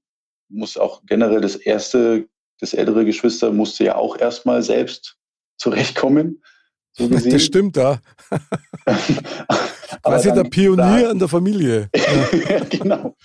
muss 0.48 0.76
auch 0.76 1.02
generell 1.06 1.40
das 1.40 1.56
erste, 1.56 2.28
das 2.60 2.74
ältere 2.74 3.04
Geschwister 3.04 3.50
musste 3.52 3.84
ja 3.84 3.96
auch 3.96 4.16
erstmal 4.18 4.62
selbst 4.62 5.16
zurechtkommen. 5.58 6.42
So. 6.92 7.08
Das 7.08 7.42
stimmt, 7.42 7.76
ja. 7.76 8.00
Aber 10.02 10.16
Quasi 10.16 10.28
dann- 10.28 10.36
der 10.44 10.50
Pionier 10.50 11.10
in 11.10 11.18
der 11.18 11.28
Familie. 11.28 11.90
Genau. 12.70 13.16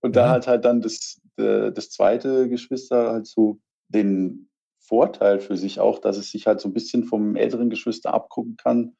Und 0.00 0.16
da 0.16 0.26
Ja. 0.26 0.30
hat 0.32 0.46
halt 0.46 0.64
dann 0.64 0.80
das, 0.80 1.20
äh, 1.36 1.72
das 1.72 1.90
zweite 1.90 2.48
Geschwister 2.48 3.10
halt 3.12 3.26
so 3.26 3.58
den 3.88 4.48
Vorteil 4.86 5.40
für 5.40 5.56
sich 5.56 5.80
auch, 5.80 5.98
dass 5.98 6.16
es 6.16 6.30
sich 6.30 6.46
halt 6.46 6.60
so 6.60 6.68
ein 6.68 6.74
bisschen 6.74 7.04
vom 7.04 7.36
älteren 7.36 7.70
Geschwister 7.70 8.12
abgucken 8.12 8.56
kann, 8.56 8.94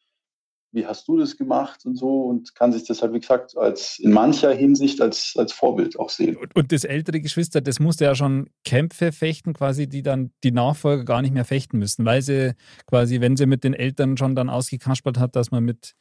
wie 0.75 0.87
hast 0.87 1.07
du 1.07 1.17
das 1.17 1.37
gemacht 1.37 1.87
und 1.87 1.97
so 1.97 2.23
und 2.23 2.55
kann 2.55 2.73
sich 2.73 2.85
das 2.85 3.01
halt, 3.01 3.13
wie 3.13 3.21
gesagt, 3.21 3.57
als 3.57 3.99
in 4.01 4.13
mancher 4.13 4.53
Hinsicht 4.53 5.01
als, 5.01 5.35
als 5.37 5.53
Vorbild 5.53 5.99
auch 5.99 6.11
sehen. 6.11 6.37
Und, 6.37 6.55
und 6.57 6.73
das 6.73 6.85
ältere 6.85 7.21
Geschwister, 7.21 7.61
das 7.61 7.79
musste 7.79 8.05
ja 8.05 8.15
schon 8.15 8.51
Kämpfe 8.65 9.13
fechten, 9.13 9.53
quasi, 9.53 9.89
die 9.89 10.03
dann 10.03 10.33
die 10.43 10.51
Nachfolger 10.51 11.05
gar 11.05 11.23
nicht 11.23 11.33
mehr 11.33 11.45
fechten 11.45 11.79
müssen, 11.79 12.05
weil 12.05 12.23
sie 12.23 12.55
quasi, 12.87 13.21
wenn 13.21 13.37
sie 13.37 13.47
mit 13.47 13.63
den 13.63 13.75
Eltern 13.75 14.17
schon 14.17 14.35
dann 14.35 14.51
ausgekaspert 14.51 15.19
hat, 15.19 15.37
dass 15.37 15.53
man 15.53 15.65
mit, 15.65 15.95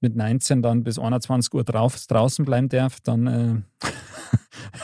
mit 0.00 0.14
19 0.14 0.62
dann 0.62 0.84
bis 0.84 0.98
21 0.98 1.52
Uhr 1.52 1.64
drauf, 1.64 1.96
draußen 2.06 2.44
bleiben 2.44 2.68
darf, 2.68 3.00
dann 3.00 3.26
äh, 3.26 3.86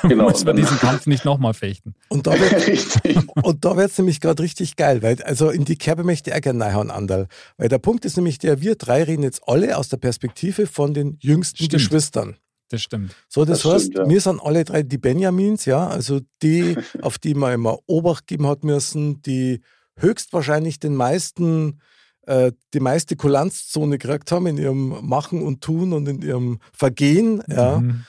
Genau, 0.03 0.25
muss 0.31 0.45
man 0.45 0.57
dann- 0.57 0.65
diesen 0.65 0.79
Kampf 0.79 1.07
nicht 1.07 1.25
nochmal 1.25 1.55
fechten. 1.55 1.95
Und 2.09 2.27
da 2.27 2.33
wird 2.39 2.53
Richtig. 2.67 3.19
Und 3.43 3.65
da 3.65 3.77
wird 3.77 3.91
es 3.91 3.99
nämlich 3.99 4.21
gerade 4.21 4.43
richtig 4.43 4.77
geil, 4.77 5.03
weil 5.03 5.23
also 5.23 5.51
in 5.51 5.65
die 5.65 5.77
Kerbe 5.77 6.05
möchte 6.05 6.31
ich 6.31 6.37
auch 6.37 6.41
gerne 6.41 6.65
reinhauen, 6.65 6.91
Andal. 6.91 7.29
Weil 7.57 7.69
der 7.69 7.79
Punkt 7.79 8.05
ist 8.05 8.17
nämlich 8.17 8.39
der, 8.39 8.61
wir 8.61 8.77
drei 8.77 9.03
reden 9.05 9.23
jetzt 9.23 9.43
alle 9.47 9.77
aus 9.77 9.89
der 9.89 9.97
Perspektive 9.99 10.67
von 10.67 10.95
den 10.95 11.17
jüngsten 11.21 11.57
Stimmt. 11.57 11.73
Geschwistern. 11.73 12.37
Das 12.69 12.83
stimmt. 12.83 13.15
So, 13.29 13.45
das, 13.45 13.63
Das 13.63 13.73
heißt, 13.73 13.85
stimmt, 13.93 13.99
ja. 13.99 14.09
wir 14.09 14.21
sind 14.21 14.41
alle 14.43 14.65
drei 14.65 14.83
die 14.83 14.99
Benjamins, 14.99 15.67
ja, 15.67 15.87
also 15.87 16.21
die, 16.43 16.77
auf 17.03 17.19
die 17.19 17.35
man 17.35 17.53
immer 17.55 17.79
Obacht 17.87 18.27
geben 18.27 18.47
hat 18.49 18.65
müssen, 18.65 19.23
die 19.23 19.61
höchstwahrscheinlich 19.99 20.79
den 20.81 20.95
meisten, 20.97 21.81
äh, 22.27 22.53
die 22.75 22.81
meiste 22.81 23.15
Kulanzzone 23.17 23.99
gekriegt 23.99 24.33
haben 24.33 24.47
in 24.47 24.59
ihrem 24.59 24.97
Machen 25.07 25.43
und 25.43 25.63
Tun 25.63 25.93
und 25.93 26.09
in 26.09 26.23
ihrem 26.23 26.59
Vergehen, 26.73 27.43
ja. 27.49 27.81
Mhm. 27.81 28.05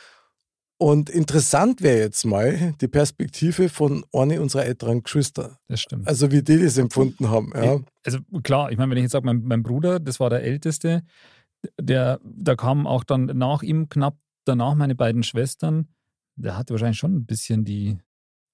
Und 0.80 1.10
interessant 1.10 1.82
wäre 1.82 1.98
jetzt 1.98 2.24
mal 2.24 2.74
die 2.80 2.88
Perspektive 2.88 3.68
von 3.68 4.06
einer 4.14 4.40
unserer 4.40 4.66
älteren 4.66 5.02
Geschwister. 5.02 5.58
Das 5.68 5.82
stimmt. 5.82 6.08
Also 6.08 6.32
wie 6.32 6.44
die 6.44 6.62
das 6.62 6.78
empfunden 6.78 7.30
haben, 7.30 7.52
ja. 7.56 7.80
Also 8.06 8.20
klar, 8.44 8.72
ich 8.72 8.78
meine, 8.78 8.92
wenn 8.92 8.98
ich 8.98 9.04
jetzt 9.04 9.14
sage, 9.14 9.26
mein, 9.26 9.42
mein 9.44 9.64
Bruder, 9.64 10.00
das 10.00 10.20
war 10.20 10.30
der 10.30 10.44
Älteste, 10.44 11.04
der, 11.82 12.20
da 12.24 12.56
kamen 12.56 12.86
auch 12.86 13.04
dann 13.04 13.26
nach 13.26 13.64
ihm 13.64 13.90
knapp 13.90 14.18
danach 14.46 14.76
meine 14.76 14.96
beiden 14.96 15.24
Schwestern. 15.24 15.88
Der 16.36 16.56
hatte 16.56 16.74
wahrscheinlich 16.74 17.00
schon 17.00 17.16
ein 17.16 17.26
bisschen 17.26 17.66
die 17.66 17.98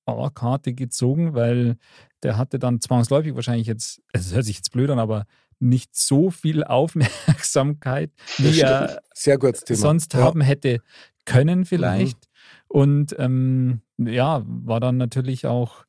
A-Karte 0.06 0.74
gezogen, 0.74 1.34
weil 1.34 1.78
der 2.24 2.38
hatte 2.38 2.58
dann 2.58 2.82
zwangsläufig 2.82 3.36
wahrscheinlich 3.36 3.68
jetzt, 3.68 4.02
also 4.14 4.30
es 4.30 4.36
hört 4.36 4.46
sich 4.46 4.58
jetzt 4.58 4.72
blöd 4.72 4.90
an, 4.90 5.00
aber 5.00 5.26
nicht 5.60 5.96
so 5.96 6.30
viel 6.30 6.64
Aufmerksamkeit, 6.64 8.12
wie 8.38 8.60
er 8.62 9.02
sonst 9.14 10.14
ja. 10.14 10.22
Haben 10.22 10.42
hätte 10.42 10.82
können 11.26 11.66
vielleicht. 11.66 12.30
Und 12.68 13.16
ähm, 13.20 13.82
ja, 13.98 14.44
war 14.46 14.80
dann 14.80 14.98
natürlich 14.98 15.46
auch, 15.46 15.86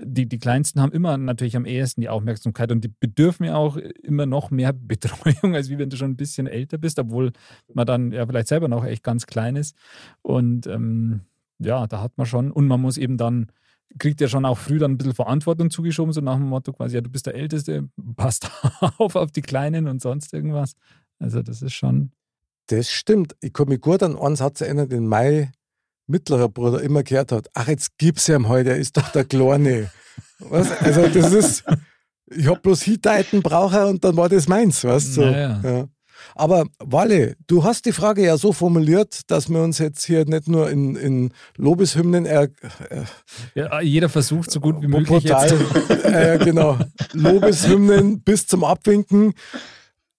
die, 0.00 0.28
die 0.28 0.38
Kleinsten 0.38 0.80
haben 0.80 0.92
immer 0.92 1.16
natürlich 1.16 1.56
am 1.56 1.66
ehesten 1.66 2.00
die 2.00 2.08
Aufmerksamkeit 2.08 2.72
und 2.72 2.82
die 2.82 2.92
bedürfen 2.98 3.46
ja 3.46 3.54
auch 3.54 3.76
immer 3.76 4.26
noch 4.26 4.50
mehr 4.50 4.72
Betreuung, 4.74 5.54
als 5.54 5.70
wie 5.70 5.78
wenn 5.78 5.90
du 5.90 5.96
schon 5.96 6.12
ein 6.12 6.16
bisschen 6.16 6.46
älter 6.46 6.78
bist, 6.78 6.98
obwohl 6.98 7.32
man 7.72 7.86
dann 7.86 8.12
ja 8.12 8.26
vielleicht 8.26 8.48
selber 8.48 8.68
noch 8.68 8.84
echt 8.84 9.02
ganz 9.02 9.26
klein 9.26 9.56
ist. 9.56 9.76
Und 10.22 10.66
ähm, 10.66 11.20
ja, 11.58 11.86
da 11.86 12.00
hat 12.00 12.16
man 12.16 12.26
schon, 12.26 12.50
und 12.50 12.66
man 12.66 12.80
muss 12.80 12.96
eben 12.96 13.16
dann, 13.16 13.46
kriegt 13.98 14.20
ja 14.20 14.28
schon 14.28 14.44
auch 14.44 14.58
früh 14.58 14.78
dann 14.78 14.92
ein 14.92 14.98
bisschen 14.98 15.14
Verantwortung 15.14 15.70
zugeschoben, 15.70 16.12
so 16.12 16.20
nach 16.20 16.36
dem 16.36 16.48
Motto 16.48 16.72
quasi, 16.72 16.96
ja, 16.96 17.00
du 17.00 17.10
bist 17.10 17.26
der 17.26 17.34
Älteste, 17.34 17.88
passt 18.16 18.50
auf 18.98 19.14
auf 19.14 19.30
die 19.30 19.42
Kleinen 19.42 19.86
und 19.86 20.02
sonst 20.02 20.32
irgendwas. 20.34 20.74
Also 21.20 21.42
das 21.42 21.62
ist 21.62 21.74
schon, 21.74 22.10
Das 22.68 22.90
stimmt. 22.90 23.34
Ich 23.40 23.52
kann 23.52 23.68
mich 23.68 23.80
gut 23.80 24.02
an 24.02 24.18
einen 24.18 24.36
Satz 24.36 24.60
erinnern, 24.60 24.88
den 24.88 25.06
mein 25.06 25.52
mittlerer 26.06 26.48
Bruder 26.48 26.82
immer 26.82 27.02
gehört 27.02 27.32
hat. 27.32 27.48
Ach, 27.54 27.68
jetzt 27.68 27.98
gib's 27.98 28.28
ihm 28.28 28.48
heute, 28.48 28.70
er 28.70 28.76
ist 28.76 28.96
doch 28.96 29.08
der 29.08 29.24
Kleine. 29.24 29.90
Was? 30.38 30.70
Also 30.82 31.08
das 31.08 31.32
ist, 31.32 31.64
ich 32.26 32.46
hab 32.46 32.62
bloß 32.62 32.82
Hiteiten 32.82 33.42
brauche 33.42 33.86
und 33.86 34.04
dann 34.04 34.16
war 34.16 34.28
das 34.28 34.48
meins, 34.48 34.84
weißt 34.84 35.08
du? 35.08 35.12
So. 35.12 35.20
Naja. 35.22 35.60
Ja. 35.62 35.88
Aber 36.34 36.66
Walle, 36.78 37.34
du 37.46 37.64
hast 37.64 37.84
die 37.86 37.92
Frage 37.92 38.24
ja 38.24 38.36
so 38.36 38.52
formuliert, 38.52 39.22
dass 39.30 39.48
wir 39.48 39.62
uns 39.62 39.78
jetzt 39.78 40.04
hier 40.04 40.24
nicht 40.24 40.48
nur 40.48 40.70
in, 40.70 40.96
in 40.96 41.32
Lobeshymnen 41.56 42.24
er, 42.24 42.44
äh, 42.44 43.04
ja, 43.54 43.80
jeder 43.80 44.08
versucht 44.08 44.50
so 44.50 44.60
gut 44.60 44.80
wie 44.80 44.86
möglich 44.86 45.08
brutal, 45.08 45.50
jetzt. 45.88 46.04
äh, 46.04 46.38
genau, 46.42 46.78
Lobeshymnen 47.12 48.22
bis 48.22 48.46
zum 48.46 48.64
Abwinken. 48.64 49.34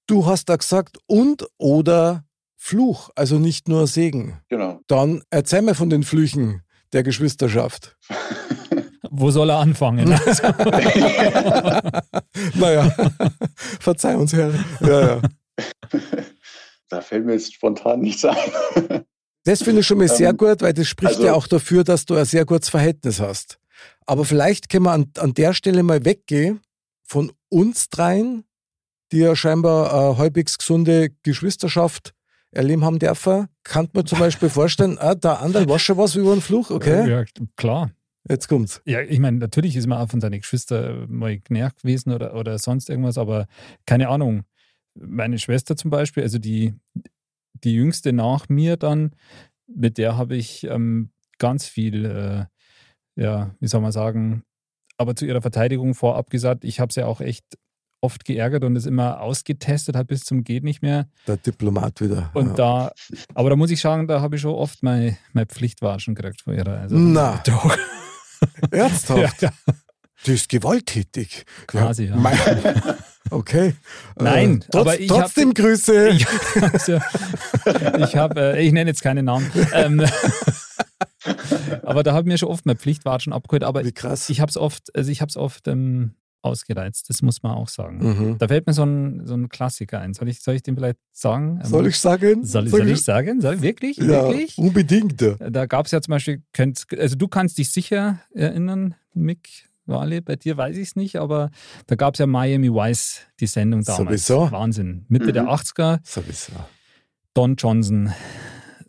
Du 0.07 0.25
hast 0.25 0.49
da 0.49 0.55
gesagt 0.55 0.97
und 1.07 1.47
oder 1.57 2.24
Fluch, 2.69 3.11
also 3.13 3.37
nicht 3.37 3.67
nur 3.67 3.85
Segen. 3.85 4.39
Genau. 4.49 4.81
Dann 4.87 5.21
erzähl 5.29 5.61
mir 5.61 5.75
von 5.75 5.91
den 5.91 6.01
Flüchen 6.01 6.63
der 6.93 7.03
Geschwisterschaft. 7.03 7.95
Wo 9.11 9.29
soll 9.29 9.51
er 9.51 9.59
anfangen? 9.59 10.11
Also, 10.25 10.43
naja, 12.55 12.89
verzeih 13.79 14.15
uns, 14.17 14.33
Herr. 14.33 14.51
Ja, 14.81 15.07
ja. 15.07 15.21
Da 16.89 17.01
fällt 17.01 17.27
mir 17.27 17.33
jetzt 17.33 17.53
spontan 17.53 17.99
nichts 18.01 18.25
ein. 18.25 18.35
Das 19.43 19.61
finde 19.61 19.81
ich 19.81 19.87
schon 19.87 19.99
mal 19.99 20.07
sehr 20.07 20.31
Ähm, 20.31 20.37
gut, 20.37 20.63
weil 20.63 20.73
das 20.73 20.87
spricht 20.87 21.17
also- 21.17 21.25
ja 21.25 21.33
auch 21.33 21.45
dafür, 21.45 21.83
dass 21.83 22.05
du 22.05 22.15
ein 22.15 22.25
sehr 22.25 22.45
gutes 22.45 22.69
Verhältnis 22.69 23.19
hast. 23.19 23.59
Aber 24.07 24.25
vielleicht 24.25 24.69
können 24.69 24.85
wir 24.85 24.91
an, 24.91 25.11
an 25.19 25.35
der 25.35 25.53
Stelle 25.53 25.83
mal 25.83 26.03
weggehen 26.03 26.61
von 27.03 27.31
uns 27.49 27.89
dreien, 27.89 28.43
die 29.11 29.19
ja 29.19 29.35
scheinbar 29.35 29.93
eine 29.93 30.17
halbwegs 30.17 30.57
gesunde 30.57 31.09
Geschwisterschaft 31.21 32.15
erleben 32.55 32.83
haben 32.83 32.99
dürfen. 32.99 33.47
Kann 33.63 33.89
man 33.93 34.05
zum 34.05 34.19
Beispiel 34.19 34.49
vorstellen, 34.49 34.97
ah, 34.99 35.15
der 35.15 35.41
andere 35.41 35.67
war 35.67 35.79
schon 35.79 35.97
was 35.97 36.15
über 36.15 36.31
einen 36.31 36.41
Fluch, 36.41 36.71
okay? 36.71 37.09
Ja, 37.09 37.23
klar. 37.55 37.91
Jetzt 38.27 38.47
kommt's. 38.47 38.81
Ja, 38.85 39.01
ich 39.01 39.19
meine, 39.19 39.37
natürlich 39.37 39.75
ist 39.75 39.85
man 39.85 39.99
auch 39.99 40.09
von 40.09 40.19
seinen 40.19 40.39
Geschwistern 40.39 41.05
mal 41.09 41.37
genervt 41.37 41.81
gewesen 41.81 42.11
oder, 42.11 42.35
oder 42.35 42.57
sonst 42.57 42.89
irgendwas, 42.89 43.17
aber 43.17 43.47
keine 43.85 44.09
Ahnung. 44.09 44.43
Meine 44.95 45.37
Schwester 45.37 45.75
zum 45.75 45.91
Beispiel, 45.91 46.23
also 46.23 46.39
die, 46.39 46.73
die 47.53 47.73
jüngste 47.73 48.13
nach 48.13 48.49
mir 48.49 48.77
dann, 48.77 49.11
mit 49.67 49.97
der 49.97 50.17
habe 50.17 50.35
ich 50.35 50.63
ähm, 50.63 51.11
ganz 51.37 51.67
viel, 51.67 52.05
äh, 52.05 52.45
ja, 53.21 53.55
wie 53.59 53.67
soll 53.67 53.81
man 53.81 53.91
sagen, 53.91 54.43
aber 54.97 55.15
zu 55.15 55.25
ihrer 55.25 55.41
Verteidigung 55.41 55.93
vorab 55.93 56.29
gesagt, 56.29 56.63
ich 56.63 56.79
habe 56.79 56.93
sie 56.93 57.03
auch 57.03 57.21
echt 57.21 57.45
oft 58.05 58.23
geärgert 58.25 58.63
und 58.63 58.75
es 58.75 58.85
immer 58.85 59.19
ausgetestet, 59.21 59.95
hat 59.95 60.07
bis 60.07 60.23
zum 60.23 60.43
geht 60.43 60.63
nicht 60.63 60.81
mehr. 60.81 61.07
Der 61.27 61.37
Diplomat 61.37 61.99
wieder. 62.01 62.29
Und 62.33 62.49
ja. 62.49 62.53
da, 62.53 62.91
aber 63.33 63.49
da 63.49 63.55
muss 63.55 63.71
ich 63.71 63.81
sagen, 63.81 64.07
da 64.07 64.21
habe 64.21 64.35
ich 64.35 64.41
schon 64.41 64.53
oft 64.53 64.83
meine, 64.83 65.17
meine 65.33 65.47
Pflichtwaschen 65.47 66.15
gekriegt 66.15 66.41
von 66.41 66.53
ihrer. 66.53 66.79
Also, 66.79 66.95
Na. 66.97 67.41
Doch. 67.45 67.77
Ernsthaft? 68.71 69.41
Ja, 69.41 69.49
Die 70.25 70.33
ist 70.33 70.49
gewalttätig. 70.49 71.45
Quasi, 71.67 72.05
ja. 72.05 72.15
Mein- 72.15 72.37
Okay. 73.31 73.73
Nein, 74.17 74.61
äh, 74.61 74.65
trotz, 74.71 74.81
aber 74.81 74.99
ich 74.99 75.09
hab- 75.09 75.21
trotzdem 75.21 75.53
Grüße. 75.55 76.09
Ich, 76.15 76.27
also, 76.61 76.99
ich 77.97 78.15
habe, 78.15 78.39
äh, 78.55 78.61
ich 78.65 78.71
nenne 78.71 78.91
jetzt 78.91 79.01
keine 79.01 79.23
Namen. 79.23 79.51
Ähm, 79.73 80.05
aber 81.81 82.03
da 82.03 82.13
habe 82.13 82.21
ich 82.21 82.31
mir 82.31 82.37
schon 82.37 82.49
oft 82.49 82.67
meine 82.67 82.77
Pflichtwatschen 82.77 83.33
abgeholt. 83.33 83.63
Aber 83.63 83.83
Wie 83.83 83.91
krass. 83.91 84.29
ich 84.29 84.41
habe 84.41 84.49
es 84.51 84.57
oft, 84.57 84.95
also 84.95 85.09
ich 85.11 85.21
habe 85.21 85.29
es 85.29 85.37
oft 85.37 85.67
ähm, 85.67 86.13
ausgereizt. 86.45 87.09
Das 87.09 87.21
muss 87.21 87.43
man 87.43 87.51
auch 87.53 87.67
sagen. 87.67 87.97
Mhm. 87.97 88.37
Da 88.37 88.47
fällt 88.47 88.67
mir 88.67 88.73
so 88.73 88.83
ein, 88.83 89.25
so 89.25 89.33
ein 89.35 89.49
Klassiker 89.49 89.99
ein. 89.99 90.13
Soll 90.13 90.29
ich, 90.29 90.41
soll 90.41 90.55
ich 90.55 90.63
den 90.63 90.75
vielleicht 90.75 90.97
sagen? 91.11 91.59
Soll 91.63 91.87
ich 91.87 91.99
sagen? 91.99 92.45
Soll, 92.45 92.67
soll 92.67 92.87
ich 92.89 93.01
sagen? 93.03 93.41
Soll, 93.41 93.61
wirklich? 93.61 93.97
Ja, 93.97 94.07
Wirklich? 94.29 94.57
unbedingt. 94.57 95.21
Da 95.21 95.65
gab 95.65 95.85
es 95.87 95.91
ja 95.91 96.01
zum 96.01 96.11
Beispiel, 96.11 96.41
könnt, 96.53 96.85
also 96.97 97.15
du 97.15 97.27
kannst 97.27 97.57
dich 97.57 97.71
sicher 97.71 98.19
erinnern, 98.33 98.95
Mick, 99.13 99.49
Wale, 99.87 100.21
bei 100.21 100.35
dir 100.35 100.57
weiß 100.57 100.77
ich 100.77 100.89
es 100.89 100.95
nicht, 100.95 101.17
aber 101.17 101.51
da 101.87 101.95
gab 101.95 102.15
es 102.15 102.19
ja 102.19 102.25
Miami 102.27 102.71
Vice, 102.71 103.21
die 103.39 103.47
Sendung 103.47 103.83
damals. 103.83 104.25
Sowieso. 104.27 104.51
Wahnsinn. 104.51 105.05
Mitte 105.09 105.27
Mhm. 105.27 105.33
der 105.33 105.43
80er, 105.49 105.99
Sowieso. 106.03 106.53
Don 107.35 107.55
Johnson, 107.55 108.11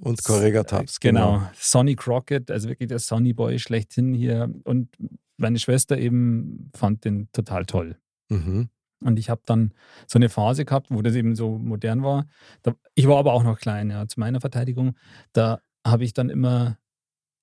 Und 0.00 0.22
Correga 0.24 0.62
Tabs. 0.64 1.00
genau. 1.00 1.42
Sonny 1.58 1.96
Crockett, 1.96 2.50
also 2.50 2.68
wirklich 2.68 2.88
der 2.88 2.98
Sonny 2.98 3.32
Boy 3.32 3.58
schlechthin 3.58 4.14
hier. 4.14 4.48
Und 4.64 4.88
meine 5.36 5.58
Schwester 5.58 5.98
eben 5.98 6.70
fand 6.74 7.04
den 7.04 7.28
total 7.32 7.66
toll. 7.66 7.96
Mhm. 8.28 8.68
Und 9.00 9.18
ich 9.18 9.28
habe 9.28 9.42
dann 9.44 9.72
so 10.06 10.18
eine 10.18 10.28
Phase 10.28 10.64
gehabt, 10.64 10.88
wo 10.90 11.02
das 11.02 11.14
eben 11.14 11.36
so 11.36 11.58
modern 11.58 12.02
war. 12.02 12.26
Da, 12.62 12.74
ich 12.94 13.06
war 13.06 13.18
aber 13.18 13.34
auch 13.34 13.44
noch 13.44 13.58
klein, 13.58 13.90
ja, 13.90 14.08
zu 14.08 14.18
meiner 14.20 14.40
Verteidigung. 14.40 14.96
Da 15.32 15.60
habe 15.86 16.04
ich 16.04 16.14
dann 16.14 16.30
immer 16.30 16.78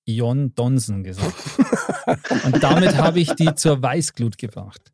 Ion 0.04 0.54
Donson 0.54 1.04
gesagt. 1.04 1.34
Und 2.44 2.62
damit 2.62 2.96
habe 2.96 3.20
ich 3.20 3.30
die 3.34 3.54
zur 3.54 3.82
Weißglut 3.82 4.36
gebracht. 4.36 4.92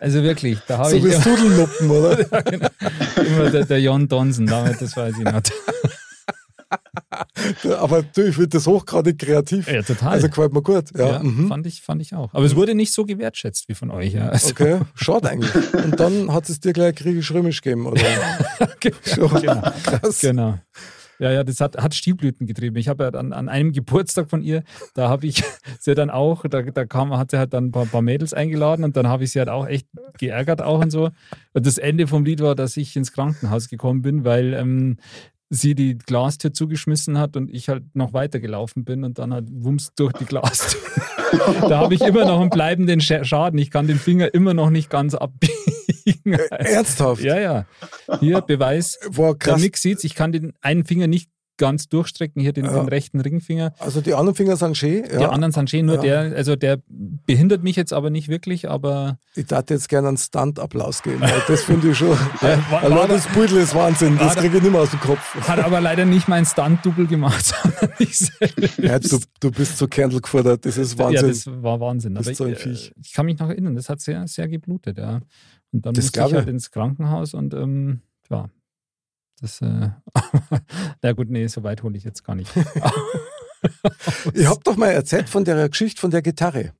Also 0.00 0.22
wirklich, 0.22 0.60
da 0.68 0.78
habe 0.78 0.90
So 0.90 0.96
ich 0.96 1.04
wie 1.04 1.08
immer, 1.08 1.22
Sudelnuppen, 1.22 1.90
oder? 1.90 2.20
ja, 2.32 2.40
genau, 2.42 2.68
immer 3.16 3.50
der, 3.50 3.64
der 3.64 3.80
Jon 3.80 4.06
Donson, 4.06 4.46
damit, 4.46 4.80
das 4.80 4.96
weiß 4.96 5.16
ich 5.18 5.24
noch. 5.24 5.42
Aber 7.78 8.02
du, 8.02 8.22
ich 8.22 8.34
finde 8.34 8.48
das 8.48 8.66
hochgradig 8.66 9.18
kreativ. 9.18 9.70
Ja, 9.70 9.82
total. 9.82 10.12
Also 10.12 10.28
gefällt 10.28 10.52
mir 10.52 10.62
gut. 10.62 10.84
Ja, 10.96 11.12
Ja, 11.14 11.22
mhm. 11.22 11.48
fand, 11.48 11.66
ich, 11.66 11.82
fand 11.82 12.02
ich 12.02 12.14
auch. 12.14 12.32
Aber 12.32 12.44
es 12.44 12.56
wurde 12.56 12.74
nicht 12.74 12.92
so 12.92 13.04
gewertschätzt 13.04 13.68
wie 13.68 13.74
von 13.74 13.90
euch. 13.90 14.14
Ja. 14.14 14.28
Also, 14.28 14.50
Okay, 14.50 14.80
schade 14.94 15.28
eigentlich. 15.28 15.52
Und 15.74 16.00
dann 16.00 16.32
hat 16.32 16.48
es 16.48 16.60
dir 16.60 16.72
gleich 16.72 16.94
griechisch-römisch 16.94 17.60
gegeben, 17.60 17.86
oder? 17.86 18.00
Schon. 19.04 19.40
genau. 19.40 19.60
Krass. 19.84 20.20
genau. 20.20 20.58
Ja, 21.18 21.30
ja, 21.30 21.44
das 21.44 21.60
hat, 21.60 21.78
hat 21.78 21.94
Stielblüten 21.94 22.46
getrieben. 22.46 22.76
Ich 22.76 22.88
habe 22.88 23.04
ja 23.04 23.10
dann 23.10 23.32
an 23.32 23.48
einem 23.48 23.72
Geburtstag 23.72 24.28
von 24.28 24.42
ihr, 24.42 24.62
da 24.94 25.08
habe 25.08 25.26
ich 25.26 25.42
sie 25.80 25.94
dann 25.94 26.10
auch, 26.10 26.44
da, 26.48 26.62
da 26.62 26.84
kam, 26.84 27.16
hat 27.16 27.30
sie 27.30 27.38
halt 27.38 27.54
dann 27.54 27.66
ein 27.66 27.72
paar, 27.72 27.86
paar 27.86 28.02
Mädels 28.02 28.34
eingeladen 28.34 28.84
und 28.84 28.96
dann 28.96 29.08
habe 29.08 29.24
ich 29.24 29.32
sie 29.32 29.38
halt 29.38 29.48
auch 29.48 29.66
echt 29.66 29.86
geärgert 30.18 30.60
auch 30.60 30.80
und 30.80 30.90
so. 30.90 31.10
Und 31.54 31.66
das 31.66 31.78
Ende 31.78 32.06
vom 32.06 32.24
Lied 32.24 32.40
war, 32.40 32.54
dass 32.54 32.76
ich 32.76 32.96
ins 32.96 33.12
Krankenhaus 33.12 33.68
gekommen 33.68 34.02
bin, 34.02 34.24
weil 34.24 34.52
ähm, 34.54 34.98
sie 35.48 35.74
die 35.74 35.96
Glastür 35.96 36.52
zugeschmissen 36.52 37.18
hat 37.18 37.36
und 37.36 37.50
ich 37.50 37.68
halt 37.68 37.84
noch 37.94 38.12
weitergelaufen 38.12 38.84
bin 38.84 39.04
und 39.04 39.18
dann 39.18 39.32
halt 39.32 39.48
wumms 39.50 39.92
durch 39.94 40.12
die 40.14 40.24
Glastür. 40.24 40.80
da 41.68 41.78
habe 41.78 41.94
ich 41.94 42.00
immer 42.00 42.24
noch 42.24 42.40
einen 42.40 42.50
bleibenden 42.50 43.00
Schaden. 43.00 43.58
Ich 43.58 43.70
kann 43.70 43.86
den 43.86 43.98
Finger 43.98 44.32
immer 44.34 44.54
noch 44.54 44.70
nicht 44.70 44.90
ganz 44.90 45.14
abbiegen. 45.14 46.32
Ernsthaft? 46.50 47.22
Ja, 47.22 47.38
ja. 47.38 47.66
Hier 48.20 48.40
Beweis. 48.40 48.98
Boah, 49.12 49.36
Der 49.36 49.52
krass. 49.52 49.60
Nick 49.60 49.76
sieht's, 49.76 50.04
ich 50.04 50.14
kann 50.14 50.32
den 50.32 50.52
einen 50.60 50.84
Finger 50.84 51.06
nicht 51.06 51.30
ganz 51.58 51.88
durchstrecken, 51.88 52.40
hier 52.42 52.52
den, 52.52 52.64
Ja. 52.66 52.72
den 52.74 52.88
rechten 52.88 53.20
Ringfinger. 53.20 53.74
Also 53.78 54.00
die 54.00 54.14
anderen 54.14 54.34
Finger 54.34 54.56
sind 54.56 54.76
schön. 54.76 55.04
Ja. 55.10 55.18
Die 55.18 55.24
anderen 55.24 55.52
sind 55.52 55.70
schön, 55.70 55.86
nur 55.86 55.96
Ja. 55.96 56.22
der, 56.28 56.36
also 56.36 56.56
der 56.56 56.78
behindert 56.88 57.62
mich 57.62 57.76
jetzt 57.76 57.92
aber 57.92 58.10
nicht 58.10 58.28
wirklich, 58.28 58.68
aber 58.68 59.18
Ich 59.34 59.46
darf 59.46 59.64
jetzt 59.70 59.88
gerne 59.88 60.08
einen 60.08 60.16
Stunt-Applaus 60.16 61.02
geben. 61.02 61.22
Das 61.48 61.62
finde 61.64 61.90
ich 61.90 61.98
schon. 61.98 62.16
Ja, 62.42 62.90
war- 62.90 63.08
das 63.08 63.26
Beutel 63.28 63.58
ist 63.58 63.74
Wahnsinn. 63.74 64.18
Das 64.18 64.34
kriege 64.36 64.56
ich 64.58 64.62
nicht 64.62 64.72
mehr 64.72 64.80
aus 64.82 64.90
dem 64.90 65.00
Kopf. 65.00 65.34
hat 65.48 65.58
aber 65.58 65.80
leider 65.80 66.04
nicht 66.04 66.28
mein 66.28 66.44
Stunt-Double 66.44 67.06
gemacht, 67.06 67.44
sondern 67.62 67.90
ich 67.98 68.18
selbst. 68.18 68.78
Ja, 68.78 68.98
du, 68.98 69.18
du 69.40 69.50
bist 69.50 69.78
zu 69.78 69.88
Kernel 69.88 70.20
gefordert. 70.20 70.64
Das 70.66 70.76
ist 70.76 70.98
Wahnsinn. 70.98 71.22
Ja, 71.22 71.28
das 71.28 71.46
war 71.62 71.80
Wahnsinn. 71.80 72.14
Bist 72.14 72.28
Aber 72.28 72.34
so 72.34 72.44
ein 72.44 72.52
ich, 72.52 72.58
äh, 72.58 72.62
Viech. 72.62 72.92
ich 73.02 73.12
kann 73.12 73.26
mich 73.26 73.38
noch 73.38 73.48
erinnern, 73.48 73.74
das 73.74 73.88
hat 73.88 74.00
sehr, 74.00 74.26
sehr 74.28 74.48
geblutet, 74.48 74.98
ja. 74.98 75.20
Und 75.72 75.84
dann 75.84 75.94
Das 75.94 76.04
musste 76.06 76.24
ich 76.26 76.34
halt 76.34 76.48
ins 76.48 76.70
Krankenhaus 76.70 77.34
und 77.34 77.52
ähm, 77.54 78.00
ja, 78.30 78.48
das, 79.40 79.60
äh, 79.60 79.90
na 81.02 81.12
gut, 81.12 81.30
nee, 81.30 81.46
so 81.46 81.62
weit 81.62 81.82
hole 81.82 81.96
ich 81.96 82.04
jetzt 82.04 82.24
gar 82.24 82.34
nicht. 82.34 82.54
ich 84.34 84.46
habe 84.46 84.60
doch 84.64 84.76
mal 84.76 84.90
erzählt 84.90 85.28
von 85.28 85.44
der 85.44 85.68
Geschichte 85.68 86.00
von 86.00 86.10
der 86.10 86.22
Gitarre. 86.22 86.72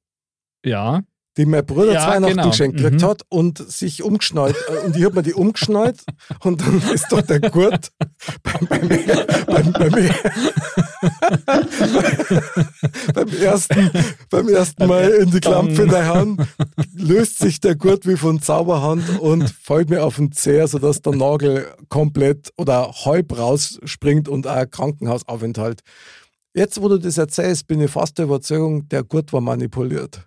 ja, 0.64 1.02
die 1.36 1.46
mein 1.46 1.64
Bruder 1.66 1.92
Ja, 1.92 2.08
Weihnachten 2.08 2.36
genau. 2.36 2.50
geschenkt 2.50 2.78
Mhm. 2.78 2.82
gekriegt 2.82 3.02
hat 3.02 3.22
und 3.28 3.58
sich 3.58 4.02
umgeschnallt. 4.02 4.56
Äh, 4.68 4.86
Und 4.86 4.96
ich 4.96 5.04
habe 5.04 5.16
mir 5.16 5.22
die 5.22 5.34
umgeschnallt 5.34 6.00
und 6.44 6.60
dann 6.62 6.82
ist 6.92 7.06
doch 7.10 7.22
der 7.22 7.40
Gurt 7.40 7.90
beim, 8.42 8.66
beim, 8.68 8.88
beim, 9.46 9.72
beim, 9.72 9.92
beim, 13.14 13.28
ersten, 13.40 13.90
beim 14.30 14.48
ersten 14.48 14.86
Mal 14.86 15.10
in 15.10 15.30
die 15.30 15.40
Klampe 15.40 15.82
in 15.82 15.88
der 15.88 16.06
Hand, 16.06 16.40
löst 16.94 17.38
sich 17.38 17.60
der 17.60 17.76
Gurt 17.76 18.06
wie 18.06 18.16
von 18.16 18.40
Zauberhand 18.40 19.18
und 19.20 19.48
fällt 19.50 19.90
mir 19.90 20.04
auf 20.04 20.16
den 20.16 20.32
Zeher, 20.32 20.68
sodass 20.68 21.02
der 21.02 21.14
Nagel 21.14 21.66
komplett 21.88 22.50
oder 22.56 22.92
halb 23.04 23.36
rausspringt 23.36 24.28
und 24.28 24.46
auch 24.46 24.52
ein 24.52 24.70
Krankenhausaufenthalt. 24.70 25.80
Jetzt, 26.54 26.80
wo 26.80 26.88
du 26.88 26.98
das 26.98 27.18
erzählst, 27.18 27.66
bin 27.66 27.80
ich 27.82 27.90
fast 27.90 28.16
der 28.18 28.24
Überzeugung, 28.24 28.88
der 28.88 29.02
Gurt 29.04 29.32
war 29.32 29.40
manipuliert 29.42 30.26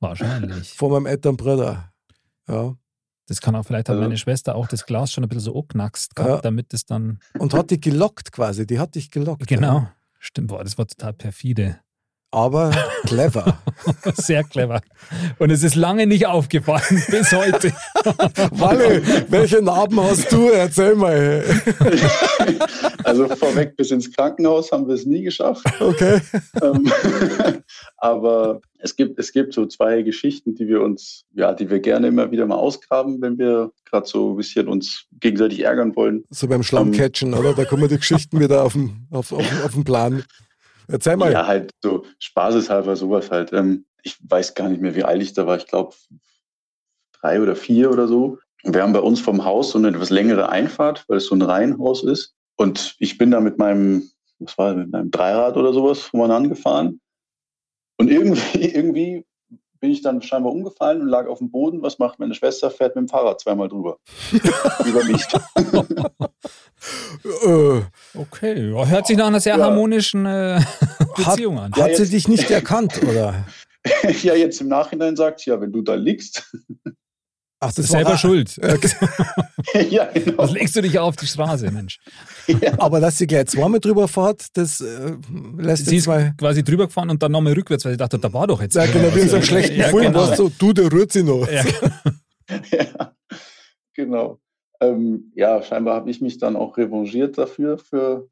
wahrscheinlich. 0.00 0.72
von 0.74 0.90
meinem 0.92 1.06
älteren 1.06 1.36
Bruder. 1.36 1.92
Ja. 2.48 2.74
Das 3.26 3.40
kann 3.40 3.54
auch, 3.54 3.64
vielleicht 3.64 3.88
hat 3.88 3.94
Also- 3.94 4.02
meine 4.02 4.18
Schwester 4.18 4.56
auch 4.56 4.66
das 4.66 4.84
Glas 4.86 5.12
schon 5.12 5.22
ein 5.24 5.28
bisschen 5.28 5.42
so 5.44 5.54
angeknackst 5.54 6.16
gehabt, 6.16 6.30
Ja. 6.36 6.40
damit 6.40 6.74
es 6.74 6.84
dann, 6.84 7.20
Und 7.38 7.54
hat 7.54 7.70
dich 7.70 7.80
gelockt 7.80 8.32
quasi, 8.32 8.66
die 8.66 8.78
hat 8.80 8.94
dich 8.96 9.10
gelockt. 9.10 9.46
genau, 9.46 9.74
Ja. 9.78 9.94
stimmt, 10.18 10.48
boah, 10.48 10.64
das 10.64 10.76
war 10.78 10.86
total 10.88 11.12
perfide. 11.12 11.78
Aber 12.32 12.70
clever. 13.06 13.58
Sehr 14.14 14.44
clever. 14.44 14.80
Und 15.38 15.50
es 15.50 15.64
ist 15.64 15.74
lange 15.74 16.06
nicht 16.06 16.26
aufgefallen, 16.26 17.02
bis 17.10 17.32
heute. 17.32 17.72
Walle, 18.52 19.02
welche 19.28 19.60
Narben 19.60 20.00
hast 20.00 20.30
du? 20.30 20.48
Erzähl 20.48 20.94
mal. 20.94 21.44
Also 23.04 23.26
vorweg 23.28 23.76
bis 23.76 23.90
ins 23.90 24.12
Krankenhaus 24.12 24.70
haben 24.70 24.86
wir 24.86 24.94
es 24.94 25.06
nie 25.06 25.22
geschafft. 25.22 25.64
Okay. 25.80 26.20
Ähm, 26.62 26.92
Aber 27.96 28.60
es 28.78 28.94
gibt, 28.94 29.18
es 29.18 29.32
gibt 29.32 29.54
so 29.54 29.66
zwei 29.66 30.02
Geschichten, 30.02 30.54
die 30.54 30.68
wir 30.68 30.80
uns, 30.80 31.24
ja, 31.34 31.52
die 31.52 31.70
wir 31.70 31.80
gerne 31.80 32.08
immer 32.08 32.30
wieder 32.30 32.46
mal 32.46 32.56
ausgraben, 32.56 33.20
wenn 33.20 33.38
wir 33.38 33.72
gerade 33.84 34.06
so 34.06 34.32
ein 34.32 34.36
bisschen 34.36 34.68
uns 34.68 35.06
gegenseitig 35.18 35.60
ärgern 35.60 35.96
wollen. 35.96 36.24
So 36.30 36.46
beim 36.46 36.62
Schlammcatchen, 36.62 37.34
oder? 37.34 37.54
Da 37.54 37.64
kommen 37.64 37.88
die 37.88 37.96
Geschichten 37.96 38.38
wieder 38.38 38.64
auf 38.64 38.74
den, 38.74 39.06
auf, 39.10 39.32
auf, 39.32 39.64
auf 39.64 39.72
den 39.72 39.84
Plan. 39.84 40.24
Erzähl 40.88 41.16
mal. 41.16 41.32
Ja, 41.32 41.46
halt 41.46 41.72
so 41.82 42.04
spaßeshalber 42.18 42.96
sowas 42.96 43.30
halt. 43.30 43.52
Ähm, 43.52 43.86
ich 44.02 44.18
weiß 44.28 44.54
gar 44.54 44.68
nicht 44.68 44.80
mehr, 44.80 44.94
wie 44.94 45.04
alt 45.04 45.22
ich 45.22 45.32
da 45.32 45.46
war. 45.46 45.56
Ich 45.56 45.66
glaube 45.66 45.94
drei 47.20 47.40
oder 47.40 47.56
vier 47.56 47.90
oder 47.90 48.08
so. 48.08 48.38
Wir 48.62 48.82
haben 48.82 48.92
bei 48.92 49.00
uns 49.00 49.20
vom 49.20 49.44
Haus 49.44 49.70
so 49.70 49.78
eine 49.78 49.88
etwas 49.88 50.10
längere 50.10 50.48
Einfahrt, 50.50 51.04
weil 51.08 51.18
es 51.18 51.26
so 51.26 51.34
ein 51.34 51.42
Reihenhaus 51.42 52.04
ist. 52.04 52.34
Und 52.56 52.96
ich 52.98 53.16
bin 53.16 53.30
da 53.30 53.40
mit 53.40 53.58
meinem, 53.58 54.10
was 54.38 54.58
war 54.58 54.74
mit 54.74 54.90
meinem 54.90 55.10
Dreirad 55.10 55.56
oder 55.56 55.72
sowas 55.72 56.00
vorne 56.00 56.34
angefahren. 56.34 57.00
Und 57.96 58.10
irgendwie, 58.10 58.64
irgendwie 58.74 59.24
bin 59.80 59.90
ich 59.90 60.02
dann 60.02 60.20
scheinbar 60.22 60.52
umgefallen 60.52 61.00
und 61.00 61.08
lag 61.08 61.26
auf 61.26 61.38
dem 61.38 61.50
Boden. 61.50 61.82
Was 61.82 61.98
macht 61.98 62.18
meine 62.18 62.34
Schwester? 62.34 62.70
Fährt 62.70 62.94
mit 62.96 63.06
dem 63.06 63.08
Fahrrad 63.08 63.40
zweimal 63.40 63.68
drüber. 63.68 63.98
Über 64.86 65.04
mich. 65.04 65.24
Äh, 67.44 67.82
Okay, 68.14 68.70
ja, 68.72 68.86
hört 68.86 69.06
sich 69.06 69.16
nach 69.18 69.26
einer 69.26 69.40
sehr 69.40 69.56
Ja. 69.58 69.64
harmonischen 69.64 70.24
äh, 70.26 70.60
hat 70.60 71.14
Beziehung 71.16 71.58
an. 71.58 71.72
hat 71.74 71.94
sie 71.96 72.08
dich 72.08 72.26
nicht 72.28 72.50
erkannt, 72.50 73.02
oder? 73.02 73.44
ja, 74.22 74.34
jetzt 74.34 74.60
im 74.62 74.68
Nachhinein 74.68 75.14
sagt, 75.16 75.44
ja, 75.44 75.60
wenn 75.60 75.72
du 75.72 75.82
da 75.82 75.94
liegst. 75.94 76.50
Ach, 77.62 77.72
das 77.72 77.88
Selber 77.88 78.10
war, 78.10 78.18
schuld. 78.18 78.56
ja, 79.90 80.06
genau. 80.06 80.38
Was 80.38 80.52
legst 80.52 80.76
du 80.76 80.80
dich 80.80 80.98
auf 80.98 81.16
die 81.16 81.26
Straße, 81.26 81.70
Mensch? 81.70 81.98
Aber 82.78 83.00
dass 83.00 83.18
sie 83.18 83.26
gleich 83.26 83.46
zweimal 83.48 83.80
drüber 83.80 84.08
fährt, 84.08 84.46
das 84.56 84.80
äh, 84.80 85.12
lässt 85.58 85.84
Sie 85.84 85.96
ist 85.96 86.06
mal. 86.06 86.34
quasi 86.38 86.64
drüber 86.64 86.86
gefahren 86.86 87.10
und 87.10 87.22
dann 87.22 87.32
nochmal 87.32 87.52
rückwärts, 87.52 87.84
weil 87.84 87.92
sie 87.92 87.98
dachte, 87.98 88.18
da 88.18 88.32
war 88.32 88.46
doch 88.46 88.62
jetzt. 88.62 88.76
Ja, 88.76 88.86
genau, 88.86 89.14
wie 89.14 89.20
in 89.20 89.28
so 89.28 89.36
einem 89.36 89.44
schlechten 89.44 89.76
Ja, 89.78 89.88
Film, 89.88 90.04
genau. 90.12 90.28
was 90.28 90.38
so, 90.38 90.48
du, 90.58 90.72
der 90.72 90.90
rührt 90.90 91.12
sie 91.12 91.22
noch. 91.22 91.46
Ja. 91.50 91.62
ja, 92.72 93.14
genau. 93.92 94.40
Ähm, 94.80 95.30
ja, 95.34 95.62
scheinbar 95.62 95.96
habe 95.96 96.10
ich 96.10 96.22
mich 96.22 96.38
dann 96.38 96.56
auch 96.56 96.78
revanchiert 96.78 97.36
dafür, 97.36 97.76
für 97.76 98.26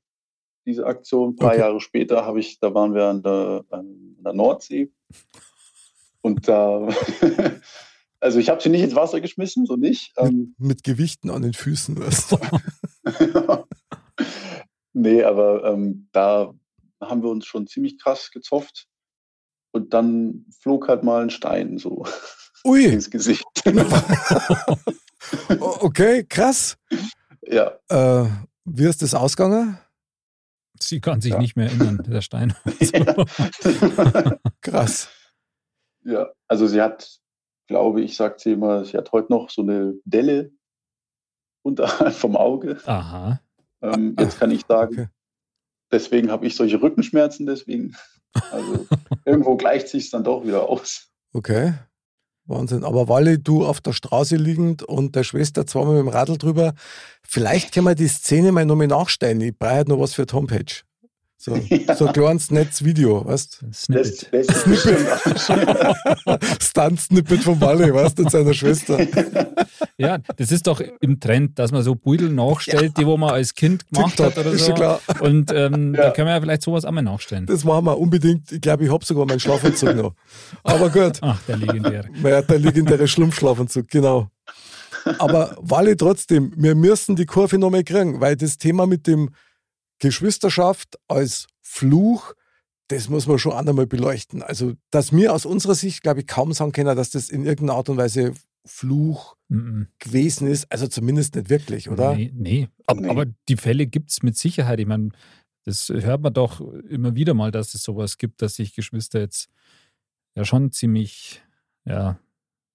diese 0.67 0.87
Aktion. 0.87 1.31
Ein 1.31 1.37
paar 1.37 1.51
Okay. 1.51 1.59
Jahre 1.61 1.81
später 1.81 2.25
habe 2.25 2.41
ich, 2.41 2.59
da 2.61 2.73
waren 2.73 2.95
wir 2.95 3.05
an 3.05 3.23
der, 3.23 3.65
an 3.71 4.17
der 4.25 4.33
Nordsee. 4.33 4.91
Und 6.23 6.49
da, 6.49 6.89
also 8.21 8.39
ich 8.39 8.49
habe 8.49 8.61
sie 8.63 8.69
nicht 8.69 8.83
ins 8.83 8.95
Wasser 8.95 9.21
geschmissen, 9.21 9.67
so 9.67 9.77
nicht. 9.77 10.13
Ähm, 10.17 10.55
Mit 10.59 10.83
Gewichten 10.85 11.31
an 11.31 11.43
den 11.43 11.55
Füßen. 11.55 11.97
Nee, 14.95 15.23
aber 15.23 15.65
ähm, 15.65 16.09
da 16.13 16.53
haben 17.01 17.23
wir 17.23 17.29
uns 17.31 17.47
schon 17.47 17.67
ziemlich 17.69 18.01
krass 18.01 18.31
gezofft. 18.33 18.89
Und 19.71 19.95
dann 19.95 20.47
flog 20.61 20.89
halt 20.89 21.05
mal 21.05 21.23
ein 21.23 21.31
Stein 21.31 21.79
so 21.79 22.05
Ui, 22.65 22.85
ins 22.85 23.09
Gesicht. 23.11 23.45
okay, 25.61 26.25
krass. 26.25 26.77
ja, 27.47 27.79
Äh, 27.89 28.29
wie 28.65 28.85
ist 28.87 29.03
das 29.03 29.15
ausgegangen? 29.15 29.79
Sie 30.81 31.01
kann 31.01 31.21
sich 31.21 31.33
Ja. 31.33 31.39
nicht 31.39 31.55
mehr 31.57 31.67
erinnern, 31.67 32.03
der 32.07 32.21
Stein. 32.23 32.55
Krass. 34.63 35.09
Ja, 36.05 36.29
also 36.49 36.67
sie 36.67 36.81
hat, 36.81 37.19
glaube 37.69 38.03
ich, 38.03 38.17
sagt 38.17 38.41
sie 38.41 38.53
immer, 38.53 38.85
sie 38.85 38.97
hat 38.97 39.13
heute 39.13 39.33
noch 39.33 39.51
so 39.51 39.63
eine 39.63 39.95
Delle 40.05 40.51
unterhalb 41.63 42.15
vom 42.15 42.37
Auge. 42.37 42.79
Aha. 42.87 43.41
Ähm, 43.83 44.17
jetzt 44.19 44.41
kann 44.41 44.51
ich 44.51 44.65
sagen, 44.67 44.93
Okay. 44.95 45.09
deswegen 45.93 46.31
habe 46.31 46.47
ich 46.47 46.57
solche 46.57 46.83
Rückenschmerzen, 46.83 47.47
deswegen. 47.47 47.95
Also 48.51 48.87
irgendwo 49.25 49.57
gleicht 49.57 49.89
sich 49.89 50.11
dann 50.11 50.25
doch 50.25 50.45
wieder 50.45 50.69
aus. 50.69 51.09
Okay. 51.33 51.75
Wahnsinn. 52.47 52.83
Aber 52.85 53.09
Wally, 53.09 53.43
du 53.43 53.65
auf 53.67 53.81
der 53.81 53.93
Straße 53.93 54.37
liegend 54.37 54.83
und 54.83 55.15
der 55.15 55.23
Schwester 55.23 55.67
zweimal 55.67 55.97
mit 55.97 56.05
dem 56.05 56.09
Radl 56.09 56.39
drüber. 56.39 56.75
Vielleicht 57.23 57.73
können 57.73 57.87
wir 57.87 57.95
die 57.95 58.09
Szene 58.09 58.53
mal 58.53 58.65
nochmal 58.65 58.87
nachstellen. 58.87 59.41
Ich 59.43 59.57
brauche 59.59 59.71
halt 59.73 59.89
noch 59.89 60.01
was 60.01 60.15
für 60.15 60.25
die 60.25 60.35
Homepage. 60.35 60.65
So, 61.41 61.55
Ja. 61.69 61.95
so 61.95 62.07
ein 62.09 62.13
kleines 62.13 62.51
Netzvideo, 62.51 63.25
weißt 63.25 63.61
Das, 63.63 63.83
Snippet. 63.83 64.29
das 64.49 64.65
bestimmt 64.65 65.07
auch- 66.27 66.39
Stunt-Snippet 66.61 67.43
von 67.45 67.61
Wally, 67.61 67.95
weißt 67.95 68.19
du, 68.19 68.25
und 68.25 68.31
seiner 68.31 68.55
Schwester. 68.55 68.99
Ja, 70.01 70.19
das 70.37 70.53
ist 70.53 70.69
doch 70.69 70.81
im 71.01 71.19
Trend, 71.19 71.59
dass 71.59 71.73
man 71.73 71.83
so 71.83 71.97
Beutel 71.97 72.29
nachstellt, 72.31 72.97
die 72.99 73.05
wo 73.07 73.17
man 73.17 73.31
als 73.31 73.55
Kind 73.55 73.85
gemacht 73.93 74.17
TikTok, 74.17 74.27
hat 74.27 74.39
oder 74.39 74.53
ist 74.53 74.67
so. 74.67 74.75
klar. 74.75 75.01
Und 75.21 75.51
ähm, 75.53 75.93
da 75.93 76.05
Ja. 76.05 76.11
können 76.13 76.29
wir 76.29 76.35
ja 76.35 76.41
vielleicht 76.41 76.63
sowas 76.63 76.85
auch 76.85 76.93
mal 76.93 77.03
nachstellen. 77.03 77.47
Das 77.47 77.65
machen 77.65 77.85
wir 77.85 77.99
unbedingt. 77.99 78.53
Ich 78.53 78.61
glaube, 78.61 78.85
ich 78.85 78.93
habe 78.93 79.05
sogar 79.05 79.27
meinen 79.27 79.41
Schlafanzug 79.41 79.97
noch. 79.97 80.15
Aber 80.63 80.89
gut. 80.91 81.19
Ach, 81.21 81.41
der 81.49 81.57
legendäre. 81.57 82.05
Ja, 82.23 82.43
der 82.43 82.59
legendäre 82.61 83.09
Schlumpfschlafanzug, 83.09 83.89
genau. 83.89 84.29
Aber 85.19 85.57
Wally 85.61 85.97
trotzdem, 85.97 86.53
wir 86.57 86.77
müssen 86.77 87.17
die 87.17 87.27
Kurve 87.27 87.59
nochmal 87.59 87.83
kriegen, 87.83 88.21
weil 88.21 88.37
das 88.37 88.57
Thema 88.57 88.87
mit 88.87 89.09
dem 89.09 89.31
Geschwisterschaft 89.99 90.99
als 91.09 91.47
Fluch, 91.61 92.35
das 92.89 93.09
muss 93.09 93.27
man 93.27 93.39
schon 93.39 93.53
einmal 93.53 93.87
beleuchten. 93.87 94.43
Also, 94.43 94.75
dass 94.91 95.13
wir 95.13 95.35
aus 95.35 95.45
unserer 95.45 95.75
Sicht, 95.75 96.03
glaube 96.03 96.21
ich, 96.21 96.27
kaum 96.27 96.53
sagen 96.53 96.73
können, 96.73 96.97
dass 96.97 97.11
das 97.11 97.29
in 97.31 97.45
irgendeiner 97.45 97.79
Art 97.79 97.89
und 97.89 97.97
Weise 97.99 98.33
Fluch 98.65 99.37
Mhm. 99.51 99.89
gewesen 99.99 100.47
ist. 100.47 100.71
Also 100.71 100.87
zumindest 100.89 101.35
nicht 101.35 101.49
wirklich, 101.49 101.89
oder? 101.89 102.15
Nee, 102.15 102.31
nee. 102.35 102.69
Aber, 102.87 103.01
Nee. 103.01 103.09
aber 103.09 103.25
die 103.49 103.57
Fälle 103.57 103.87
gibt 103.87 104.11
es 104.11 104.23
mit 104.23 104.37
Sicherheit. 104.37 104.79
Ich 104.81 104.87
meine, 104.87 105.09
das 105.65 105.89
hört 105.89 106.21
man 106.21 106.35
doch 106.35 106.61
immer 106.61 107.15
wieder 107.15 107.33
mal, 107.35 107.51
dass 107.51 107.73
es 107.75 107.83
sowas 107.83 108.19
gibt, 108.19 108.43
dass 108.43 108.57
sich 108.57 108.75
Geschwister 108.75 109.21
jetzt 109.21 109.49
ja 110.35 110.45
schon 110.45 110.71
ziemlich 110.73 111.43
ja, 111.87 112.19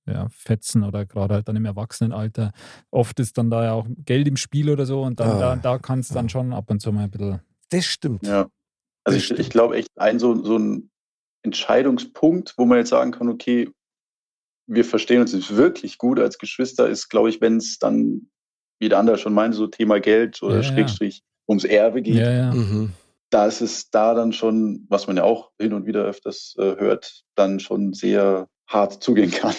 ja, 0.05 0.27
fetzen 0.29 0.83
oder 0.83 1.05
gerade 1.05 1.35
halt 1.35 1.47
dann 1.47 1.55
im 1.55 1.65
Erwachsenenalter. 1.65 2.51
Oft 2.91 3.19
ist 3.19 3.37
dann 3.37 3.49
da 3.49 3.63
ja 3.63 3.73
auch 3.73 3.87
Geld 4.05 4.27
im 4.27 4.37
Spiel 4.37 4.69
oder 4.69 4.85
so 4.85 5.01
und 5.01 5.19
dann 5.19 5.29
Ah. 5.31 5.39
da, 5.39 5.55
da 5.55 5.77
kann 5.79 5.99
es 5.99 6.09
dann 6.09 6.25
Ah. 6.25 6.29
schon 6.29 6.53
ab 6.53 6.69
und 6.69 6.81
zu 6.81 6.91
mal 6.91 7.03
ein 7.05 7.11
bisschen. 7.11 7.39
Das 7.69 7.85
stimmt. 7.85 8.25
Ja. 8.27 8.47
Also 9.05 9.17
Das 9.19 9.31
ich, 9.31 9.31
ich 9.39 9.49
glaube 9.49 9.75
echt, 9.77 9.89
ein 9.97 10.19
so, 10.19 10.43
so 10.43 10.57
ein 10.57 10.89
Entscheidungspunkt, 11.43 12.53
wo 12.57 12.65
man 12.65 12.79
jetzt 12.79 12.89
sagen 12.89 13.11
kann, 13.11 13.29
okay, 13.29 13.69
wir 14.67 14.85
verstehen 14.85 15.21
uns 15.21 15.33
jetzt 15.33 15.55
wirklich 15.55 15.97
gut 15.97 16.19
als 16.19 16.37
Geschwister, 16.37 16.87
ist, 16.89 17.09
glaube 17.09 17.29
ich, 17.29 17.41
wenn 17.41 17.57
es 17.57 17.79
dann, 17.79 18.29
wie 18.79 18.89
der 18.89 18.99
andere 18.99 19.17
schon 19.17 19.33
meinte, 19.33 19.57
so 19.57 19.67
Thema 19.67 19.99
Geld 19.99 20.41
oder 20.41 20.55
Ja, 20.55 20.61
ja. 20.61 20.67
Schrägstrich 20.67 21.21
ums 21.47 21.63
Erbe 21.65 22.01
geht. 22.01 22.15
Ja, 22.15 22.31
ja. 22.31 22.53
Mhm. 22.53 22.91
Da 23.29 23.45
ist 23.47 23.61
es 23.61 23.89
da 23.89 24.13
dann 24.13 24.31
schon, 24.31 24.85
was 24.89 25.07
man 25.07 25.17
ja 25.17 25.23
auch 25.23 25.51
hin 25.59 25.73
und 25.73 25.85
wieder 25.85 26.03
öfters 26.03 26.55
äh, 26.59 26.75
hört, 26.77 27.23
dann 27.35 27.59
schon 27.59 27.93
sehr 27.93 28.47
hart 28.67 29.03
zugehen 29.03 29.31
kann. 29.31 29.55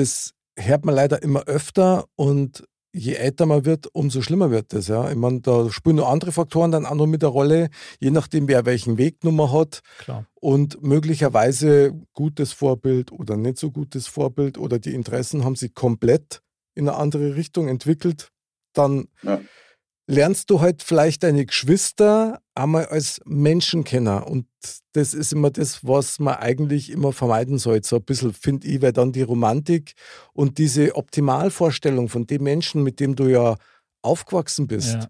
Das 0.00 0.32
hört 0.56 0.86
man 0.86 0.94
leider 0.94 1.22
immer 1.22 1.44
öfter 1.44 2.06
und 2.16 2.64
je 2.94 3.12
älter 3.16 3.44
man 3.44 3.66
wird, 3.66 3.86
umso 3.92 4.22
schlimmer 4.22 4.50
wird 4.50 4.72
das. 4.72 4.88
Ja. 4.88 5.10
Ich 5.10 5.16
meine, 5.16 5.42
da 5.42 5.70
spielen 5.70 5.96
noch 5.96 6.08
andere 6.08 6.32
Faktoren 6.32 6.72
dann 6.72 6.86
auch 6.86 6.94
noch 6.94 7.06
mit 7.06 7.20
der 7.20 7.28
Rolle, 7.28 7.68
je 7.98 8.10
nachdem, 8.10 8.48
wer 8.48 8.64
welchen 8.64 8.96
Wegnummer 8.96 9.52
hat 9.52 9.80
Klar. 9.98 10.24
und 10.40 10.82
möglicherweise 10.82 11.92
gutes 12.14 12.54
Vorbild 12.54 13.12
oder 13.12 13.36
nicht 13.36 13.58
so 13.58 13.70
gutes 13.70 14.06
Vorbild 14.06 14.56
oder 14.56 14.78
die 14.78 14.94
Interessen 14.94 15.44
haben 15.44 15.54
sich 15.54 15.74
komplett 15.74 16.40
in 16.74 16.88
eine 16.88 16.96
andere 16.96 17.36
Richtung 17.36 17.68
entwickelt, 17.68 18.30
dann 18.72 19.06
Ja. 19.22 19.38
Lernst 20.10 20.50
du 20.50 20.60
halt 20.60 20.82
vielleicht 20.82 21.22
deine 21.22 21.46
Geschwister 21.46 22.40
einmal 22.54 22.86
als 22.86 23.20
Menschen 23.24 23.84
kennen. 23.84 24.22
Und 24.22 24.46
das 24.92 25.14
ist 25.14 25.32
immer 25.32 25.50
das, 25.50 25.86
was 25.86 26.18
man 26.18 26.34
eigentlich 26.34 26.90
immer 26.90 27.12
vermeiden 27.12 27.58
sollte. 27.58 27.88
So 27.88 27.96
ein 27.96 28.02
bisschen, 28.02 28.32
finde 28.32 28.66
ich, 28.66 28.82
weil 28.82 28.92
dann 28.92 29.12
die 29.12 29.22
Romantik 29.22 29.92
und 30.32 30.58
diese 30.58 30.96
Optimalvorstellung 30.96 32.08
von 32.08 32.26
dem 32.26 32.42
Menschen, 32.42 32.82
mit 32.82 32.98
dem 32.98 33.14
du 33.14 33.28
ja 33.28 33.56
aufgewachsen 34.02 34.66
bist, 34.66 34.94
Ja. 34.94 35.08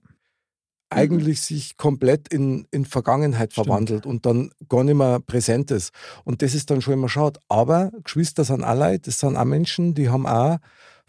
eigentlich 0.90 1.40
sich 1.40 1.76
komplett 1.76 2.28
in, 2.32 2.66
in 2.70 2.84
Vergangenheit 2.84 3.52
Stimmt. 3.52 3.66
verwandelt 3.66 4.06
und 4.06 4.26
dann 4.26 4.50
gar 4.68 4.84
nicht 4.84 4.96
mehr 4.96 5.20
präsent 5.20 5.70
ist. 5.70 5.92
Und 6.24 6.42
das 6.42 6.54
ist 6.54 6.70
dann 6.70 6.82
schon 6.82 6.94
immer 6.94 7.08
schaut. 7.08 7.38
Aber 7.48 7.90
Geschwister 8.04 8.44
sind 8.44 8.64
auch 8.64 8.74
Leute, 8.76 9.02
das 9.06 9.20
sind 9.20 9.36
auch 9.36 9.44
Menschen, 9.44 9.94
die 9.94 10.08
haben 10.10 10.26
auch 10.26 10.58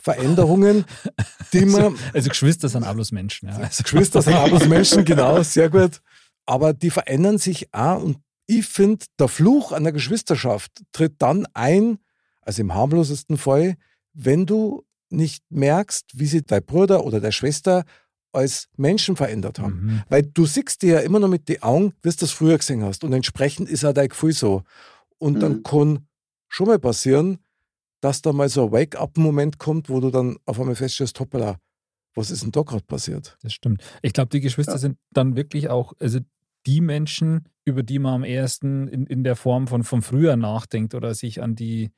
Veränderungen, 0.01 0.85
die 1.53 1.65
man. 1.65 1.95
Also 2.13 2.29
Geschwister 2.29 2.69
sind 2.69 2.83
auch 2.83 2.93
bloß 2.93 3.11
Menschen. 3.11 3.49
Ja. 3.49 3.57
Also, 3.57 3.83
Geschwister 3.83 4.21
sind 4.21 4.33
auch 4.35 4.47
bloß 4.49 4.67
Menschen, 4.67 5.05
genau, 5.05 5.41
sehr 5.43 5.69
gut. 5.69 6.01
Aber 6.45 6.73
die 6.73 6.89
verändern 6.89 7.37
sich 7.37 7.73
auch 7.73 8.01
und 8.01 8.17
ich 8.47 8.65
finde, 8.65 9.05
der 9.19 9.27
Fluch 9.27 9.71
an 9.71 9.83
der 9.83 9.93
Geschwisterschaft 9.93 10.71
tritt 10.91 11.13
dann 11.19 11.45
ein, 11.53 11.99
also 12.41 12.61
im 12.61 12.73
harmlosesten 12.73 13.37
Fall, 13.37 13.75
wenn 14.13 14.45
du 14.45 14.83
nicht 15.09 15.43
merkst, 15.49 16.05
wie 16.15 16.25
sich 16.25 16.43
dein 16.45 16.65
Bruder 16.65 17.05
oder 17.05 17.19
deine 17.21 17.31
Schwester 17.31 17.83
als 18.33 18.67
Menschen 18.77 19.15
verändert 19.15 19.59
haben. 19.59 19.85
Mhm. 19.85 20.01
Weil 20.09 20.23
du 20.23 20.45
siehst 20.45 20.81
dir 20.81 20.95
ja 20.95 20.99
immer 21.01 21.19
noch 21.19 21.27
mit 21.27 21.47
den 21.49 21.61
Augen, 21.63 21.93
wie 22.01 22.09
du 22.09 22.15
das 22.15 22.31
früher 22.31 22.57
gesehen 22.57 22.83
hast. 22.83 23.03
Und 23.03 23.13
entsprechend 23.13 23.69
ist 23.69 23.85
auch 23.85 23.93
dein 23.93 24.09
Gefühl 24.09 24.33
so. 24.33 24.63
Und 25.17 25.39
dann 25.41 25.57
Mhm. 25.57 25.63
kann 25.63 26.07
schon 26.47 26.67
mal 26.67 26.79
passieren, 26.79 27.39
dass 28.01 28.21
da 28.21 28.33
mal 28.33 28.49
so 28.49 28.65
ein 28.67 28.71
Wake-up-Moment 28.71 29.57
kommt, 29.59 29.89
wo 29.89 29.99
du 29.99 30.11
dann 30.11 30.37
auf 30.45 30.59
einmal 30.59 30.75
feststellst, 30.75 31.19
hoppala, 31.19 31.57
was 32.15 32.31
ist 32.31 32.43
denn 32.43 32.51
da 32.51 32.61
gerade 32.63 32.83
passiert? 32.83 33.37
Das 33.41 33.53
stimmt. 33.53 33.83
Ich 34.01 34.13
glaube, 34.13 34.29
die 34.29 34.41
Geschwister 34.41 34.73
Ja. 34.73 34.77
sind 34.79 34.97
dann 35.11 35.35
wirklich 35.35 35.69
auch, 35.69 35.93
also 35.99 36.19
die 36.65 36.81
Menschen, 36.81 37.47
über 37.65 37.83
die 37.83 37.99
man 37.99 38.15
am 38.15 38.23
ehesten 38.23 38.87
in, 38.87 39.05
in 39.05 39.23
der 39.23 39.35
Form 39.35 39.67
von, 39.67 39.83
von 39.83 40.01
früher 40.01 40.35
nachdenkt 40.35 40.93
oder 40.93 41.13
sich 41.13 41.41
an 41.41 41.55
die, 41.55 41.91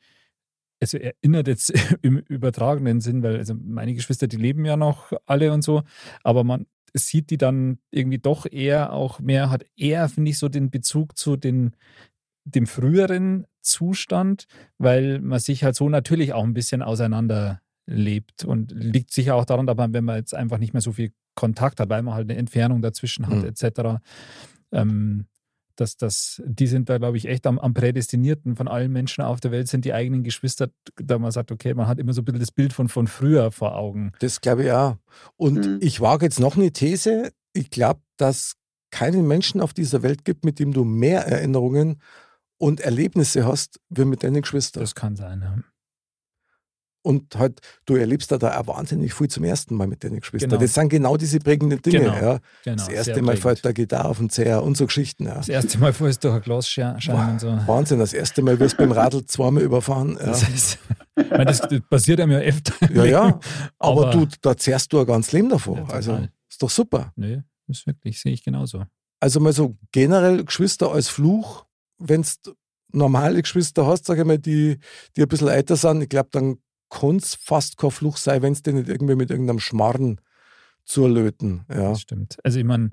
also 0.82 0.98
erinnert 0.98 1.48
jetzt 1.48 1.72
im 2.02 2.18
übertragenen 2.18 3.02
Sinn, 3.02 3.24
weil 3.24 3.38
also 3.38 3.56
meine 3.56 3.94
Geschwister, 3.94 4.28
die 4.28 4.38
leben 4.38 4.66
ja 4.66 4.78
noch 4.78 5.12
alle 5.26 5.52
und 5.54 5.64
so, 5.64 5.84
aber 6.24 6.44
man 6.44 6.68
sieht 6.94 7.32
die 7.32 7.38
dann 7.38 7.80
irgendwie 7.92 8.20
doch 8.20 8.46
eher 8.50 8.94
auch 8.94 9.20
mehr, 9.20 9.50
hat 9.50 9.66
eher, 9.76 10.08
finde 10.10 10.32
ich, 10.32 10.38
so 10.38 10.48
den 10.50 10.70
Bezug 10.70 11.18
zu 11.18 11.38
den, 11.38 11.76
dem 12.46 12.68
früheren 12.68 13.46
Zustand, 13.64 14.46
weil 14.78 15.20
man 15.20 15.40
sich 15.40 15.64
halt 15.64 15.76
so 15.76 15.90
natürlich 15.90 16.34
auch 16.34 16.44
ein 16.44 16.54
bisschen 16.54 16.82
auseinander 16.82 17.62
lebt 17.86 18.46
und 18.46 18.72
liegt 18.72 19.12
sicher 19.12 19.36
auch 19.36 19.46
daran, 19.46 19.68
aber 19.68 19.92
wenn 19.92 20.06
man 20.06 20.18
jetzt 20.18 20.34
einfach 20.36 20.58
nicht 20.58 20.74
mehr 20.74 20.82
so 20.82 20.92
viel 20.94 21.12
Kontakt 21.36 21.80
hat, 21.80 21.90
weil 21.90 22.04
man 22.04 22.14
halt 22.14 22.30
eine 22.30 22.38
Entfernung 22.40 22.82
dazwischen 22.82 23.28
hat, 23.28 23.40
Mhm. 23.42 23.46
etc. 23.46 24.00
Ähm, 24.72 25.26
dass 25.76 25.98
das, 25.98 26.40
die 26.46 26.68
sind 26.68 26.88
da, 26.88 27.00
glaube 27.00 27.18
ich, 27.18 27.28
echt 27.28 27.48
am, 27.48 27.58
am 27.58 27.74
prädestinierten 27.74 28.56
von 28.56 28.68
allen 28.68 28.92
Menschen 28.92 29.24
auf 29.24 29.40
der 29.40 29.50
Welt, 29.52 29.68
sind 29.68 29.86
die 29.86 29.94
eigenen 29.94 30.24
Geschwister, 30.24 30.70
da 31.02 31.18
man 31.18 31.32
sagt, 31.32 31.52
okay, 31.52 31.74
man 31.74 31.88
hat 31.88 31.98
immer 31.98 32.14
so 32.14 32.22
ein 32.22 32.26
bisschen 32.26 32.40
das 32.40 32.52
Bild 32.52 32.74
von, 32.74 32.90
von 32.90 33.08
früher 33.08 33.50
vor 33.52 33.76
Augen. 33.76 34.12
Das 34.20 34.40
glaube 34.40 34.66
ich 34.66 34.72
auch. 34.72 34.98
Und 35.36 35.66
Mhm. 35.66 35.78
ich 35.82 36.00
wage 36.00 36.26
jetzt 36.26 36.40
noch 36.40 36.56
eine 36.58 36.72
These. 36.72 37.32
Ich 37.54 37.72
glaube, 37.72 38.02
dass 38.18 38.54
keinen 38.92 39.28
Menschen 39.28 39.62
auf 39.62 39.74
dieser 39.74 40.04
Welt 40.04 40.24
gibt, 40.26 40.46
mit 40.46 40.60
dem 40.60 40.74
du 40.74 40.84
mehr 40.84 41.26
Erinnerungen 41.26 42.00
und 42.64 42.80
Erlebnisse 42.80 43.46
hast, 43.46 43.80
wie 43.90 44.06
mit 44.06 44.24
deinen 44.24 44.42
Geschwistern. 44.42 44.82
Das 44.82 44.96
kann 44.96 45.16
sein, 45.16 45.42
ja. 45.42 45.56
Und 47.06 47.36
halt, 47.36 47.60
du 47.86 47.98
erlebst 47.98 48.32
da, 48.32 48.38
da 48.38 48.58
auch 48.58 48.68
wahnsinnig 48.68 49.14
viel 49.14 49.28
zum 49.28 49.44
ersten 49.44 49.76
Mal 49.76 49.88
mit 49.88 50.06
deinen 50.06 50.22
Geschwistern. 50.22 50.52
Genau. 50.52 50.62
Das 50.62 50.74
sind 50.74 50.88
genau 50.88 51.18
diese 51.18 51.40
prägenden 51.40 51.82
Dinge. 51.82 52.00
Genau, 52.00 52.14
Ja. 52.16 52.40
Genau, 52.64 52.78
das 52.78 52.88
erste 52.88 53.22
Mal 53.22 53.34
prägend. 53.34 53.40
fällt 53.42 53.66
der 53.66 53.74
Gitarre 53.74 54.08
auf 54.08 54.20
den 54.20 54.30
Zeher 54.30 54.64
und 54.64 54.78
so 54.78 54.86
Geschichten. 54.86 55.26
Ja. 55.26 55.36
Das 55.36 55.50
erste 55.50 55.78
Mal 55.80 55.92
fällst 55.92 56.24
du 56.24 56.30
durch 56.30 56.38
ein 56.40 56.44
Glas 56.44 56.70
scheinen 56.70 56.96
und 57.34 57.40
so. 57.42 57.48
Wahnsinn, 57.68 58.00
das 58.00 58.14
erste 58.14 58.42
Mal 58.42 58.58
wirst 58.58 58.76
du 58.76 58.78
beim 58.78 58.94
Radl 58.94 59.26
zweimal 59.26 59.64
überfahren. 59.64 60.16
Ja, 60.18 60.28
Das, 60.28 60.48
ist, 60.48 60.80
ich 61.18 61.30
meine, 61.30 61.46
das, 61.46 61.60
das 61.60 61.82
passiert 61.90 62.22
einem 62.22 62.32
ja 62.32 62.40
öfter. 62.40 62.74
ja, 62.94 63.04
ja. 63.04 63.26
Leben. 63.26 63.40
aber, 63.80 64.12
du, 64.12 64.26
da 64.40 64.56
zehrst 64.56 64.94
du 64.94 65.02
ein 65.02 65.06
ganzes 65.06 65.34
Leben 65.34 65.50
davon. 65.50 65.80
Ja, 65.80 65.88
also, 65.88 66.26
ist 66.50 66.64
doch 66.64 66.70
super. 66.70 67.12
Nö, 67.18 67.42
das 67.68 67.80
ist 67.80 67.86
wirklich, 67.88 68.22
sehe 68.22 68.32
ich 68.32 68.46
genauso. 68.46 68.86
Also 69.20 69.42
mal 69.42 69.52
so 69.52 69.76
generell 69.92 70.46
Geschwister 70.46 70.90
als 70.94 71.10
Fluch, 71.10 71.66
wenn 71.98 72.26
du 72.44 72.54
normale 72.92 73.42
Geschwister 73.42 73.86
hast, 73.86 74.06
sage 74.06 74.22
ich 74.22 74.28
mal, 74.28 74.40
die, 74.40 74.78
die 75.16 75.22
ein 75.22 75.28
bisschen 75.28 75.48
älter 75.48 75.76
sind, 75.76 76.02
ich 76.02 76.10
glaube, 76.10 76.30
dann 76.32 76.58
kann 76.90 77.18
es 77.18 77.36
fast 77.36 77.78
kein 77.78 77.92
Fluch 77.92 78.18
sein, 78.18 78.42
wenn 78.42 78.54
es 78.54 78.62
dir 78.62 78.74
nicht 78.74 78.88
irgendwie 78.88 79.16
mit 79.16 79.32
irgendeinem 79.32 79.60
Schmarrn 79.60 80.22
zurlöten. 80.86 81.66
Ja, 81.70 81.90
Das 81.90 82.02
stimmt. 82.02 82.38
Also 82.44 82.60
ich 82.60 82.66
meine, 82.66 82.92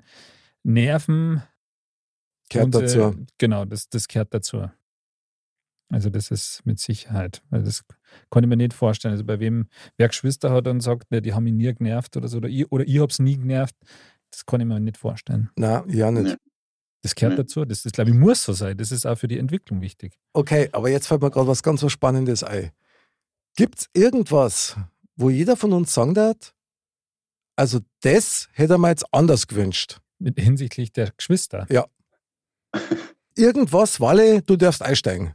Nerven 0.63 1.43
gehört 2.49 2.75
und, 2.75 2.75
äh, 2.75 2.81
dazu. 2.81 3.25
Genau, 3.37 3.65
das, 3.65 3.89
das 3.89 4.07
gehört 4.07 4.33
dazu. 4.33 4.69
Also 5.89 6.09
das 6.09 6.31
ist 6.31 6.65
mit 6.65 6.79
Sicherheit. 6.79 7.43
Weil 7.49 7.63
das 7.63 7.83
konnte 8.29 8.45
ich 8.45 8.49
mir 8.49 8.57
nicht 8.57 8.73
vorstellen. 8.73 9.11
Also 9.11 9.25
bei 9.25 9.39
wem, 9.39 9.67
wer 9.97 10.07
Geschwister 10.07 10.51
hat 10.51 10.67
und 10.67 10.79
sagt, 10.79 11.11
ne, 11.11 11.21
die 11.21 11.33
haben 11.33 11.43
mich 11.43 11.53
nie 11.53 11.73
genervt 11.73 12.15
oder 12.17 12.27
so, 12.27 12.37
oder 12.37 12.49
ich, 12.49 12.71
oder 12.71 12.87
ich 12.87 12.97
habe 12.99 13.11
es 13.11 13.19
nie 13.19 13.37
genervt, 13.37 13.75
das 14.31 14.45
kann 14.45 14.61
ich 14.61 14.67
mir 14.67 14.79
nicht 14.79 14.97
vorstellen. 14.97 15.49
Na, 15.57 15.83
ja 15.87 16.09
nicht. 16.11 16.37
Das 17.01 17.15
gehört 17.15 17.37
Nee. 17.37 17.43
dazu. 17.43 17.65
Das, 17.65 17.81
das 17.83 17.91
glaube 17.93 18.11
ich, 18.11 18.15
muss 18.15 18.43
so 18.43 18.53
sein. 18.53 18.77
Das 18.77 18.91
ist 18.91 19.05
auch 19.05 19.17
für 19.17 19.27
die 19.27 19.39
Entwicklung 19.39 19.81
wichtig. 19.81 20.19
Okay, 20.33 20.69
aber 20.71 20.89
jetzt 20.89 21.07
fällt 21.07 21.21
mir 21.21 21.31
gerade 21.31 21.47
was 21.47 21.63
ganz 21.63 21.81
was 21.83 21.91
Spannendes 21.91 22.43
ein. 22.43 22.71
Gibt 23.55 23.79
es 23.79 23.89
irgendwas, 23.93 24.75
wo 25.15 25.29
jeder 25.29 25.55
von 25.57 25.73
uns 25.73 25.93
sagen 25.93 26.13
darf, 26.13 26.53
also 27.55 27.79
das 28.01 28.49
hätte 28.53 28.73
er 28.75 28.77
mir 28.77 28.89
jetzt 28.89 29.05
anders 29.13 29.47
gewünscht? 29.47 29.99
Mit 30.19 30.39
hinsichtlich 30.39 30.91
der 30.93 31.11
Geschwister. 31.17 31.65
Irgendwas, 33.35 33.99
Walle, 33.99 34.41
du 34.41 34.55
darfst 34.55 34.81
einsteigen. 34.81 35.33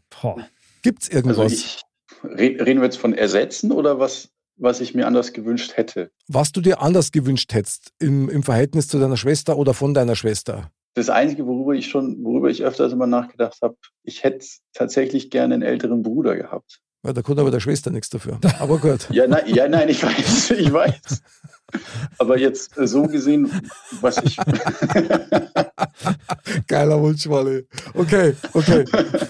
Gibt 0.82 1.02
es 1.02 1.08
irgendwas, 1.08 1.38
Also 1.38 1.54
ich, 1.54 1.82
re- 2.22 2.64
reden 2.64 2.80
wir 2.80 2.84
jetzt 2.84 2.98
von 2.98 3.12
ersetzen 3.14 3.72
oder 3.72 3.98
was, 3.98 4.28
was 4.56 4.80
ich 4.80 4.94
mir 4.94 5.06
anders 5.06 5.32
gewünscht 5.32 5.76
hätte? 5.76 6.10
was 6.28 6.52
du 6.52 6.60
dir 6.60 6.80
anders 6.80 7.10
gewünscht 7.12 7.52
hättest 7.54 7.92
im, 7.98 8.28
im 8.28 8.42
Verhältnis 8.42 8.88
zu 8.88 8.98
deiner 8.98 9.16
Schwester 9.16 9.56
oder 9.56 9.74
von 9.74 9.94
deiner 9.94 10.14
Schwester? 10.16 10.70
Das 10.96 11.10
Einzige, 11.10 11.46
worüber 11.46 11.74
ich 11.74 11.88
schon, 11.88 12.24
worüber 12.24 12.48
ich 12.48 12.64
öfters 12.64 12.90
immer 12.90 13.06
nachgedacht 13.06 13.58
habe, 13.60 13.76
ich 14.02 14.24
hätte 14.24 14.46
tatsächlich 14.72 15.28
gerne 15.28 15.52
einen 15.52 15.62
älteren 15.62 16.02
Bruder 16.02 16.36
gehabt. 16.36 16.80
Ja, 17.04 17.12
da 17.12 17.20
konnte 17.20 17.42
aber 17.42 17.50
der 17.50 17.60
Schwester 17.60 17.90
nichts 17.90 18.08
dafür. 18.08 18.40
Aber 18.58 18.78
gut. 18.78 19.06
Ja, 19.10 19.26
nein, 19.26 19.42
ja, 19.46 19.68
nein, 19.68 19.90
ich 19.90 20.02
weiß, 20.02 20.52
ich 20.52 20.72
weiß. 20.72 21.22
Aber 22.18 22.38
jetzt 22.38 22.72
so 22.76 23.02
gesehen, 23.02 23.68
was 24.00 24.16
ich. 24.24 24.38
Geiler 26.66 27.02
Wunsch, 27.02 27.28
Walle. 27.28 27.66
Okay, 27.92 28.34
okay. 28.54 28.86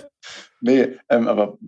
nee, 0.61 0.97
ähm, 1.09 1.27
aber, 1.27 1.59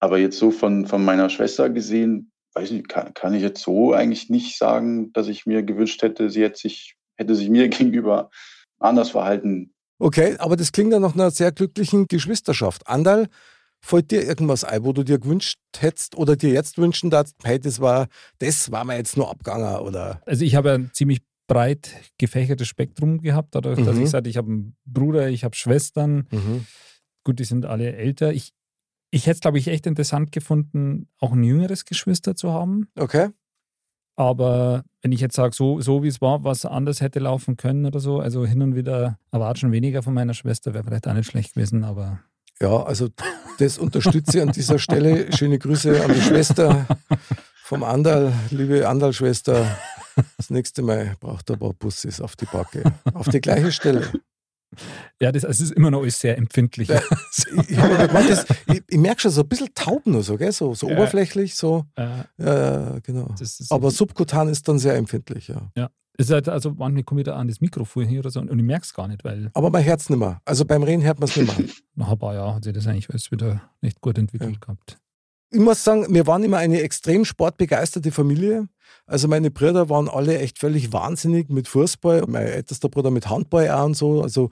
aber 0.00 0.16
jetzt 0.16 0.38
so 0.38 0.50
von, 0.50 0.86
von 0.86 1.04
meiner 1.04 1.28
Schwester 1.28 1.68
gesehen, 1.68 2.32
weiß 2.54 2.70
ich, 2.70 2.88
kann, 2.88 3.12
kann 3.12 3.34
ich 3.34 3.42
jetzt 3.42 3.62
so 3.62 3.92
eigentlich 3.92 4.30
nicht 4.30 4.56
sagen, 4.56 5.12
dass 5.12 5.28
ich 5.28 5.44
mir 5.44 5.62
gewünscht 5.62 6.00
hätte, 6.00 6.30
sie 6.30 6.42
hätte 6.42 6.58
sich, 6.58 6.96
hätte 7.18 7.34
sich 7.34 7.50
mir 7.50 7.68
gegenüber 7.68 8.30
anders 8.82 9.10
verhalten. 9.10 9.72
Okay, 9.98 10.36
aber 10.38 10.56
das 10.56 10.72
klingt 10.72 10.92
ja 10.92 10.98
nach 10.98 11.14
einer 11.14 11.30
sehr 11.30 11.52
glücklichen 11.52 12.06
Geschwisterschaft. 12.08 12.86
Andal, 12.88 13.28
Fällt 13.84 14.12
dir 14.12 14.22
irgendwas 14.24 14.62
ein, 14.62 14.84
wo 14.84 14.92
du 14.92 15.02
dir 15.02 15.18
gewünscht 15.18 15.58
hättest 15.76 16.16
oder 16.16 16.36
dir 16.36 16.50
jetzt 16.50 16.78
wünschen 16.78 17.10
darfst, 17.10 17.34
hey, 17.42 17.58
das 17.58 17.80
war, 17.80 18.06
das 18.38 18.70
war 18.70 18.84
mir 18.84 18.96
jetzt 18.96 19.16
nur 19.16 19.28
abgegangen 19.28 19.80
oder? 19.80 20.22
Also 20.24 20.44
ich 20.44 20.54
habe 20.54 20.70
ein 20.72 20.90
ziemlich 20.92 21.20
breit 21.48 21.96
gefächertes 22.16 22.68
Spektrum 22.68 23.20
gehabt, 23.22 23.56
dadurch, 23.56 23.82
dass 23.82 23.96
Mhm. 23.96 24.02
ich 24.04 24.10
sagte, 24.10 24.30
ich 24.30 24.36
habe 24.36 24.48
einen 24.52 24.76
Bruder, 24.84 25.28
ich 25.30 25.42
habe 25.42 25.56
Schwestern. 25.56 26.28
Mhm. 26.30 26.64
Gut, 27.24 27.40
die 27.40 27.44
sind 27.44 27.66
alle 27.66 27.92
älter. 27.92 28.32
Ich, 28.32 28.52
ich 29.10 29.26
hätte 29.26 29.34
es, 29.34 29.40
glaube 29.40 29.58
ich, 29.58 29.66
echt 29.66 29.86
interessant 29.86 30.30
gefunden, 30.30 31.08
auch 31.18 31.32
ein 31.32 31.42
jüngeres 31.42 31.84
Geschwister 31.84 32.36
zu 32.36 32.52
haben. 32.52 32.86
Okay. 32.96 33.30
Aber 34.22 34.84
wenn 35.02 35.12
ich 35.12 35.20
jetzt 35.20 35.34
sage, 35.34 35.54
so, 35.54 35.80
so 35.80 36.02
wie 36.02 36.08
es 36.08 36.20
war, 36.20 36.44
was 36.44 36.64
anders 36.64 37.00
hätte 37.00 37.18
laufen 37.18 37.56
können 37.56 37.86
oder 37.86 37.98
so, 37.98 38.20
also 38.20 38.46
hin 38.46 38.62
und 38.62 38.76
wieder 38.76 39.18
erwarte 39.32 39.60
schon 39.60 39.72
weniger 39.72 40.02
von 40.02 40.14
meiner 40.14 40.32
Schwester, 40.32 40.74
wäre 40.74 40.84
vielleicht 40.84 41.08
auch 41.08 41.14
nicht 41.14 41.30
schlecht 41.30 41.54
gewesen, 41.54 41.82
aber 41.82 42.20
Ja, 42.60 42.82
also 42.84 43.08
das 43.58 43.78
unterstütze 43.78 44.38
ich 44.38 44.42
an 44.42 44.52
dieser 44.52 44.78
Stelle. 44.78 45.32
Schöne 45.32 45.58
Grüße 45.58 46.04
an 46.04 46.14
die 46.14 46.20
Schwester 46.20 46.86
vom 47.64 47.82
Andal, 47.82 48.32
liebe 48.50 48.88
Andal-Schwester. 48.88 49.66
Das 50.36 50.50
nächste 50.50 50.82
Mal 50.82 51.16
braucht 51.20 51.50
er 51.50 51.56
ein 51.56 51.58
paar 51.58 51.72
Bussis 51.72 52.20
auf 52.20 52.36
die 52.36 52.44
Backe. 52.44 52.84
Auf 53.14 53.28
die 53.28 53.40
gleiche 53.40 53.72
Stelle. 53.72 54.06
Ja, 55.20 55.32
das, 55.32 55.44
es 55.44 55.60
ist 55.60 55.72
immer 55.72 55.90
noch 55.90 56.02
alles 56.02 56.18
sehr 56.20 56.38
empfindlich. 56.38 56.88
Ja. 56.88 57.00
Ich, 57.34 57.78
ich, 57.78 58.40
ich, 58.76 58.82
ich 58.88 58.98
merke 58.98 59.20
schon 59.20 59.30
so 59.30 59.42
ein 59.42 59.48
bisschen 59.48 59.68
taub 59.74 60.06
nur 60.06 60.22
so, 60.22 60.36
gell? 60.36 60.52
so, 60.52 60.74
so 60.74 60.88
Ja. 60.88 60.96
oberflächlich, 60.96 61.54
so. 61.54 61.84
Ja, 61.96 62.26
ja, 62.38 62.98
genau. 63.00 63.34
Aber 63.70 63.90
subkutan 63.90 64.48
ist 64.48 64.68
dann 64.68 64.78
sehr 64.78 64.96
empfindlich, 64.96 65.48
ja. 65.48 65.90
Es 66.18 66.26
ist 66.26 66.32
halt, 66.32 66.48
also 66.48 66.72
manchmal 66.76 67.04
komme 67.04 67.22
ich 67.22 67.24
da 67.24 67.36
an 67.36 67.48
das 67.48 67.60
Mikrofon 67.60 68.04
hier 68.06 68.20
oder 68.20 68.30
so 68.30 68.40
und 68.40 68.50
ich 68.50 68.64
merke 68.64 68.84
es 68.84 68.92
gar 68.92 69.08
nicht, 69.08 69.24
weil 69.24 69.50
Aber 69.54 69.70
mein 69.70 69.82
Herz 69.82 70.10
nimmer. 70.10 70.40
Also 70.44 70.64
beim 70.66 70.82
Reden 70.82 71.02
hört 71.02 71.18
man 71.18 71.28
es 71.28 71.36
nimmer. 71.36 71.54
nach 71.94 72.10
ein 72.12 72.18
paar 72.18 72.34
Jahren 72.34 72.54
hat 72.56 72.64
sich 72.64 72.72
das 72.74 72.86
eigentlich 72.86 73.08
alles 73.10 73.30
wieder 73.32 73.62
nicht 73.80 74.00
gut 74.00 74.18
entwickelt 74.18 74.60
gehabt. 74.60 74.98
Ich 75.52 75.60
muss 75.60 75.84
sagen, 75.84 76.06
wir 76.14 76.26
waren 76.26 76.42
immer 76.42 76.56
eine 76.56 76.80
extrem 76.80 77.24
sportbegeisterte 77.24 78.10
Familie. 78.10 78.68
Also 79.06 79.28
meine 79.28 79.50
Brüder 79.50 79.90
waren 79.90 80.08
alle 80.08 80.38
echt 80.38 80.58
völlig 80.58 80.92
wahnsinnig 80.92 81.50
mit 81.50 81.68
Fußball. 81.68 82.24
Mein 82.26 82.46
ältester 82.46 82.88
Bruder 82.88 83.10
mit 83.10 83.28
Handball 83.28 83.68
auch 83.70 83.84
und 83.84 83.96
so. 83.96 84.22
Also 84.22 84.50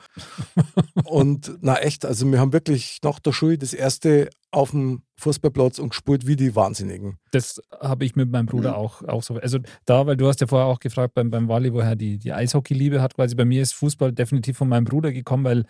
und 1.04 1.56
na 1.62 1.76
echt, 1.76 2.04
also 2.04 2.30
wir 2.30 2.38
haben 2.38 2.52
wirklich 2.52 2.98
nach 3.02 3.18
der 3.18 3.32
Schule 3.32 3.56
das 3.56 3.72
erste 3.72 4.28
auf 4.50 4.72
dem 4.72 5.02
Fußballplatz 5.16 5.78
und 5.78 5.90
gespielt 5.90 6.26
wie 6.26 6.36
die 6.36 6.54
Wahnsinnigen. 6.56 7.18
Das 7.30 7.62
habe 7.80 8.04
ich 8.04 8.16
mit 8.16 8.30
meinem 8.30 8.46
Bruder 8.46 8.76
auch, 8.76 9.02
auch 9.04 9.22
so. 9.22 9.36
Also 9.36 9.58
da, 9.84 10.06
weil 10.06 10.16
du 10.16 10.26
hast 10.26 10.40
ja 10.40 10.46
vorher 10.46 10.66
auch 10.66 10.80
gefragt 10.80 11.14
beim, 11.14 11.30
beim 11.30 11.48
Wally, 11.48 11.72
woher 11.72 11.96
die, 11.96 12.18
die 12.18 12.32
Eishockey-Liebe 12.32 13.00
hat. 13.00 13.14
Quasi 13.14 13.34
bei 13.34 13.44
mir 13.44 13.62
ist 13.62 13.72
Fußball 13.74 14.12
definitiv 14.12 14.58
von 14.58 14.68
meinem 14.68 14.84
Bruder 14.84 15.12
gekommen, 15.12 15.44
weil 15.44 15.64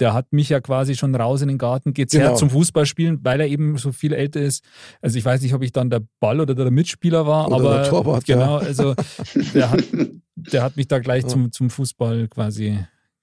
der 0.00 0.12
hat 0.14 0.32
mich 0.32 0.48
ja 0.50 0.60
quasi 0.60 0.94
schon 0.94 1.14
raus 1.14 1.40
in 1.42 1.48
den 1.48 1.58
Garten 1.58 1.94
gezerrt 1.94 2.24
Genau. 2.24 2.36
zum 2.36 2.50
Fußballspielen, 2.50 3.20
weil 3.24 3.40
er 3.40 3.46
eben 3.48 3.78
so 3.78 3.92
viel 3.92 4.12
älter 4.12 4.40
ist. 4.40 4.62
Also 5.00 5.18
ich 5.18 5.24
weiß 5.24 5.40
nicht, 5.40 5.54
ob 5.54 5.62
ich 5.62 5.72
dann 5.72 5.88
der 5.90 6.02
Ball 6.20 6.40
oder 6.40 6.54
der 6.54 6.70
Mitspieler 6.70 7.26
war, 7.26 7.46
Oder 7.48 7.56
aber 7.56 7.74
der 7.78 7.88
Torwart, 7.88 8.28
ja. 8.28 8.36
genau, 8.36 8.56
also 8.58 8.94
der 9.54 9.70
hat, 9.70 9.82
der 10.36 10.62
hat 10.62 10.76
mich 10.76 10.88
da 10.88 10.98
gleich 10.98 11.22
Ja. 11.22 11.28
zum, 11.28 11.50
zum 11.52 11.70
Fußball 11.70 12.28
quasi 12.28 12.78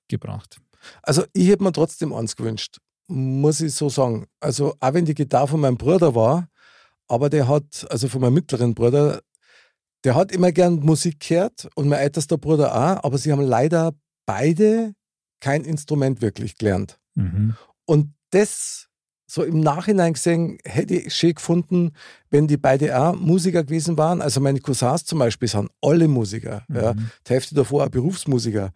gebracht. 0.08 0.58
Also 1.02 1.24
ich 1.34 1.48
hätte 1.48 1.64
mir 1.64 1.72
trotzdem 1.72 2.12
eins 2.14 2.36
gewünscht, 2.36 2.78
muss 3.08 3.62
ich 3.62 3.74
so 3.74 3.90
sagen. 3.90 4.26
Also 4.40 4.76
auch 4.80 4.94
wenn 4.94 5.06
die 5.06 5.14
Gitarre 5.14 5.48
von 5.48 5.60
meinem 5.62 5.78
Bruder 5.78 6.16
war, 6.16 6.48
aber 7.08 7.30
der 7.30 7.48
hat, 7.48 7.86
also 7.90 8.08
von 8.08 8.22
meinem 8.22 8.34
mittleren 8.34 8.74
Bruder, 8.74 9.22
der 10.04 10.16
hat 10.16 10.32
immer 10.32 10.52
gern 10.52 10.80
Musik 10.80 11.20
gehört 11.20 11.70
und 11.76 11.88
mein 11.88 12.00
ältester 12.00 12.38
Bruder 12.38 12.74
auch, 12.74 13.04
aber 13.04 13.18
sie 13.18 13.32
haben 13.32 13.42
leider 13.42 13.94
beide 14.26 14.94
kein 15.44 15.66
Instrument 15.66 16.22
wirklich 16.22 16.58
gelernt. 16.58 17.00
Mhm. 17.16 17.56
Und 17.86 18.14
das 18.32 18.88
so 19.26 19.44
im 19.44 19.60
Nachhinein 19.60 20.14
gesehen, 20.14 20.58
hätte 20.64 20.96
ich 20.96 21.14
schön 21.14 21.34
gefunden, 21.34 21.92
wenn 22.30 22.48
die 22.48 22.58
beide 22.58 22.98
auch 22.98 23.16
Musiker 23.16 23.64
gewesen 23.64 23.98
waren. 23.98 24.22
Also 24.22 24.40
meine 24.40 24.60
Cousins 24.60 25.06
zum 25.06 25.20
Beispiel 25.20 25.48
sind 25.48 25.70
alle 25.82 26.08
Musiker. 26.08 26.64
Ja. 26.72 26.94
Mhm. 26.94 27.10
Die 27.28 27.34
Hälfte 27.34 27.56
davor 27.56 27.84
auch 27.84 27.90
Berufsmusiker. 27.90 28.72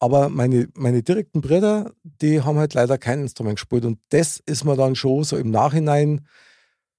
Aber 0.00 0.28
meine, 0.28 0.68
meine 0.74 1.02
direkten 1.02 1.40
Brüder, 1.40 1.92
die 2.02 2.42
haben 2.42 2.58
halt 2.58 2.74
leider 2.74 2.98
kein 2.98 3.20
Instrument 3.20 3.56
gespielt. 3.56 3.84
Und 3.84 4.00
das 4.10 4.42
ist 4.44 4.64
mir 4.64 4.76
dann 4.76 4.96
schon 4.96 5.24
so 5.24 5.36
im 5.36 5.50
Nachhinein 5.50 6.26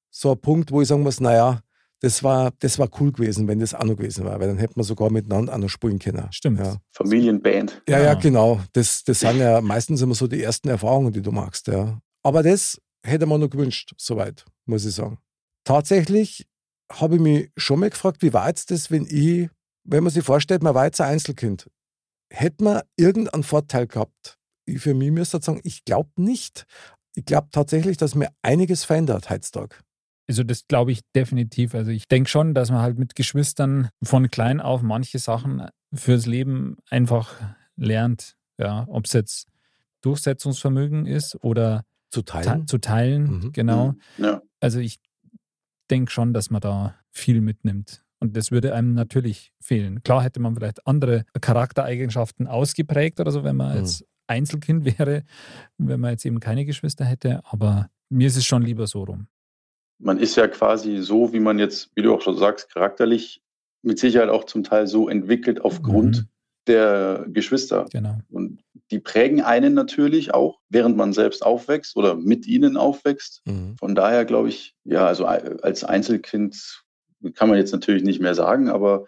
so 0.10 0.32
ein 0.32 0.40
Punkt, 0.40 0.72
wo 0.72 0.82
ich 0.82 0.88
sagen 0.88 1.04
muss, 1.04 1.20
naja, 1.20 1.62
das 2.04 2.22
war, 2.22 2.52
das 2.60 2.80
war 2.80 2.90
cool 3.00 3.14
gewesen, 3.14 3.48
wenn 3.48 3.60
das 3.60 3.74
auch 3.74 3.86
noch 3.86 3.96
gewesen 3.96 4.26
war, 4.26 4.38
weil 4.42 4.50
dann 4.50 4.58
hätten 4.58 4.76
wir 4.76 4.84
sogar 4.84 5.10
miteinander 5.10 5.54
auch 5.54 5.58
noch 5.58 5.70
spielen 5.70 6.00
können. 6.00 6.28
Stimmt. 6.32 6.60
Ja. 6.60 6.76
Familienband. 6.92 7.82
Ja, 7.88 8.00
ja, 8.00 8.04
Ja. 8.08 8.14
genau. 8.16 8.60
Das, 8.74 9.06
das 9.06 9.22
sind 9.22 9.38
ja 9.40 9.62
meistens 9.62 10.02
immer 10.02 10.14
so 10.14 10.28
die 10.28 10.44
ersten 10.44 10.68
Erfahrungen, 10.68 11.14
die 11.14 11.22
du 11.22 11.32
machst. 11.32 11.68
Ja. 11.68 12.02
Aber 12.22 12.44
das 12.44 12.78
hätte 13.06 13.26
man 13.26 13.40
noch 13.40 13.50
gewünscht, 13.50 13.94
soweit, 13.98 14.44
muss 14.66 14.84
ich 14.84 14.96
sagen. 14.96 15.18
Tatsächlich 15.64 16.46
habe 16.92 17.16
ich 17.16 17.22
mich 17.22 17.52
schon 17.56 17.80
mal 17.80 17.90
gefragt, 17.90 18.22
wie 18.22 18.34
war 18.34 18.50
jetzt 18.50 18.70
das, 18.70 18.92
wenn 18.92 19.06
ich, 19.06 19.50
wenn 19.86 20.04
man 20.04 20.12
sich 20.12 20.26
vorstellt, 20.26 20.62
man 20.62 20.76
war 20.76 20.84
jetzt 20.84 21.00
ein 21.00 21.10
Einzelkind, 21.14 21.70
hätte 22.30 22.66
man 22.66 22.82
irgendeinen 22.98 23.44
Vorteil 23.44 23.88
gehabt? 23.88 24.38
Ich 24.66 24.82
für 24.82 24.94
mich 24.94 25.12
müsste 25.12 25.42
sagen, 25.42 25.62
ich 25.64 25.86
glaube 25.86 26.10
nicht. 26.18 26.66
Ich 27.16 27.24
glaube 27.24 27.48
tatsächlich, 27.50 27.96
dass 27.96 28.14
mir 28.14 28.28
einiges 28.42 28.84
verändert 28.84 29.30
heutzutage. 29.30 29.78
Also 30.34 30.44
das 30.44 30.68
glaube 30.68 30.92
ich 30.92 31.02
definitiv. 31.16 31.76
Also 31.76 31.92
ich 31.92 32.08
denke 32.08 32.28
schon, 32.30 32.56
dass 32.56 32.72
man 32.72 32.82
halt 32.82 32.98
mit 32.98 33.14
Geschwistern 33.16 33.90
von 34.02 34.30
klein 34.32 34.60
auf 34.62 34.82
manche 34.82 35.20
Sachen 35.20 35.68
fürs 35.94 36.26
Leben 36.26 36.78
einfach 36.90 37.36
lernt. 37.76 38.36
Ja, 38.58 38.86
ob 38.88 39.06
es 39.06 39.14
jetzt 39.14 39.48
Durchsetzungsvermögen 40.02 41.06
ist 41.06 41.36
oder 41.44 41.84
Zu 42.10 42.22
te 42.24 42.42
teilen. 42.42 42.68
zu 42.68 42.78
teilen, 42.80 43.24
Mhm. 43.40 43.52
genau. 43.54 43.94
Ja. 44.18 44.42
Also 44.60 44.80
ich 44.80 45.00
denke 45.92 46.12
schon, 46.12 46.34
dass 46.34 46.50
man 46.50 46.62
da 46.62 46.96
viel 47.12 47.42
mitnimmt. 47.42 48.04
Und 48.20 48.36
das 48.38 48.52
würde 48.52 48.74
einem 48.74 48.94
natürlich 48.94 49.52
fehlen. 49.60 50.02
Klar 50.04 50.24
hätte 50.24 50.40
man 50.40 50.56
vielleicht 50.56 50.86
andere 50.88 51.26
Charaktereigenschaften 51.42 52.48
ausgeprägt 52.48 53.20
oder 53.20 53.32
so, 53.32 53.44
wenn 53.44 53.56
man 53.58 53.72
Mhm. 53.74 53.78
als 53.80 54.04
Einzelkind 54.28 54.86
wäre, 55.00 55.24
wenn 55.78 56.00
man 56.00 56.12
jetzt 56.12 56.26
eben 56.26 56.40
keine 56.40 56.66
Geschwister 56.66 57.06
hätte. 57.06 57.42
Aber 57.46 57.90
mir 58.10 58.28
ist 58.28 58.38
es 58.38 58.46
schon 58.46 58.64
lieber 58.64 58.88
so 58.88 59.04
rum. 59.04 59.28
Man 60.00 60.20
ist 60.20 60.36
ja 60.36 60.48
quasi 60.48 60.98
so, 60.98 61.34
wie 61.34 61.40
man 61.40 61.60
jetzt, 61.60 61.92
wie 61.96 62.02
du 62.02 62.14
auch 62.14 62.22
schon 62.22 62.38
sagst, 62.38 62.70
charakterlich 62.74 63.42
mit 63.82 64.00
Sicherheit 64.00 64.30
auch 64.30 64.46
zum 64.46 64.64
Teil 64.64 64.88
so 64.88 65.10
entwickelt 65.10 65.62
aufgrund 65.62 66.18
Mhm. 66.18 66.28
der 66.68 67.26
Geschwister. 67.28 67.86
Genau. 67.92 68.18
Und 68.30 68.62
die 68.92 69.00
prägen 69.00 69.42
einen 69.42 69.74
natürlich 69.74 70.34
auch, 70.34 70.60
während 70.70 70.96
man 70.98 71.14
selbst 71.14 71.46
aufwächst 71.46 71.96
oder 71.96 72.16
mit 72.16 72.48
ihnen 72.48 72.78
aufwächst. 72.78 73.42
Mhm. 73.46 73.76
Von 73.78 73.96
daher 73.96 74.26
glaube 74.26 74.50
ich, 74.50 74.76
ja, 74.84 75.06
also 75.06 75.26
als 75.26 75.84
Einzelkind 75.84 76.84
kann 77.36 77.50
man 77.50 77.58
jetzt 77.58 77.72
natürlich 77.72 78.04
nicht 78.04 78.22
mehr 78.22 78.36
sagen, 78.36 78.70
aber 78.70 79.06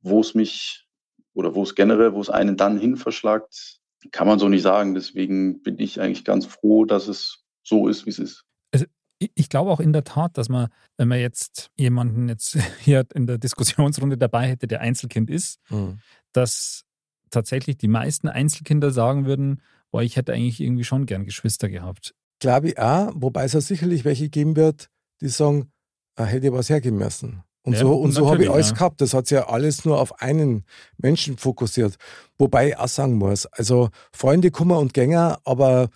wo 0.00 0.20
es 0.20 0.34
mich 0.34 0.86
oder 1.34 1.54
wo 1.54 1.62
es 1.62 1.74
generell, 1.74 2.12
wo 2.14 2.20
es 2.20 2.30
einen 2.30 2.56
dann 2.56 2.78
hin 2.78 2.96
verschlagt, 2.96 3.78
kann 4.10 4.26
man 4.26 4.38
so 4.38 4.48
nicht 4.48 4.62
sagen. 4.62 4.94
Deswegen 4.94 5.62
bin 5.62 5.78
ich 5.78 6.00
eigentlich 6.00 6.24
ganz 6.24 6.44
froh, 6.46 6.84
dass 6.84 7.06
es 7.08 7.44
so 7.62 7.88
ist, 7.88 8.04
wie 8.06 8.10
es 8.10 8.18
ist. 8.18 8.44
Ich- 9.34 9.48
glaube 9.48 9.70
auch 9.70 9.80
in 9.80 9.92
der 9.92 10.04
Tat, 10.04 10.36
dass 10.38 10.48
man, 10.48 10.68
wenn 10.96 11.08
man 11.08 11.18
jetzt 11.20 11.70
jemanden 11.76 12.28
jetzt 12.28 12.56
hier 12.80 13.04
in 13.14 13.26
der 13.26 13.38
Diskussionsrunde 13.38 14.16
dabei 14.18 14.48
hätte, 14.48 14.66
der 14.66 14.80
Einzelkind 14.80 15.30
ist, 15.30 15.58
Mhm. 15.70 15.98
dass 16.32 16.84
tatsächlich 17.30 17.76
die 17.78 17.88
meisten 17.88 18.28
Einzelkinder 18.28 18.90
sagen 18.90 19.24
würden, 19.26 19.62
boah, 19.90 20.02
ich 20.02 20.16
hätte 20.16 20.32
eigentlich 20.32 20.60
irgendwie 20.60 20.84
schon 20.84 21.06
gern 21.06 21.24
Geschwister 21.24 21.68
gehabt. 21.68 22.14
Glaube 22.40 22.68
ich 22.70 22.78
auch, 22.78 23.12
wobei 23.14 23.44
es 23.44 23.52
ja 23.52 23.60
sicherlich 23.60 24.04
welche 24.04 24.28
geben 24.28 24.56
wird, 24.56 24.88
die 25.20 25.28
sagen, 25.28 25.70
ah, 26.16 26.24
hätte 26.24 26.46
ich 26.48 26.52
was 26.52 26.68
hergeben 26.68 26.98
müssen. 26.98 27.42
Und 27.64 27.74
Ja, 27.74 27.78
so, 27.80 27.94
und 27.94 28.10
so 28.10 28.28
habe 28.28 28.42
ich 28.42 28.50
alles 28.50 28.70
ja. 28.70 28.74
gehabt. 28.74 29.00
Das 29.00 29.14
hat 29.14 29.28
sich 29.28 29.36
ja 29.36 29.48
alles 29.48 29.84
nur 29.84 30.00
auf 30.00 30.20
einen 30.20 30.64
Menschen 30.98 31.38
fokussiert. 31.38 31.96
Wobei 32.36 32.70
ich 32.70 32.76
auch 32.76 32.88
sagen 32.88 33.14
muss, 33.14 33.46
also 33.46 33.90
Freunde 34.12 34.50
kommen 34.50 34.76
und 34.76 34.92
Gänger, 34.94 35.38
aber 35.44 35.88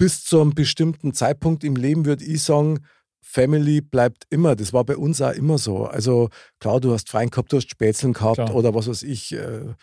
bis 0.00 0.24
zu 0.24 0.40
einem 0.40 0.54
bestimmten 0.54 1.12
Zeitpunkt 1.12 1.62
im 1.62 1.76
Leben 1.76 2.06
würde 2.06 2.24
ich 2.24 2.42
sagen, 2.42 2.86
Family 3.20 3.82
bleibt 3.82 4.24
immer. 4.30 4.56
Das 4.56 4.72
war 4.72 4.82
bei 4.82 4.96
uns 4.96 5.20
auch 5.20 5.32
immer 5.32 5.58
so. 5.58 5.84
Also 5.84 6.30
klar, 6.58 6.80
du 6.80 6.94
hast 6.94 7.10
Freien 7.10 7.28
gehabt, 7.28 7.52
du 7.52 7.58
hast 7.58 7.70
Spätzeln 7.70 8.14
gehabt 8.14 8.36
Klar. 8.36 8.54
oder 8.54 8.74
was 8.74 8.88
weiß 8.88 9.02
ich, 9.02 9.32
äh, 9.32 9.74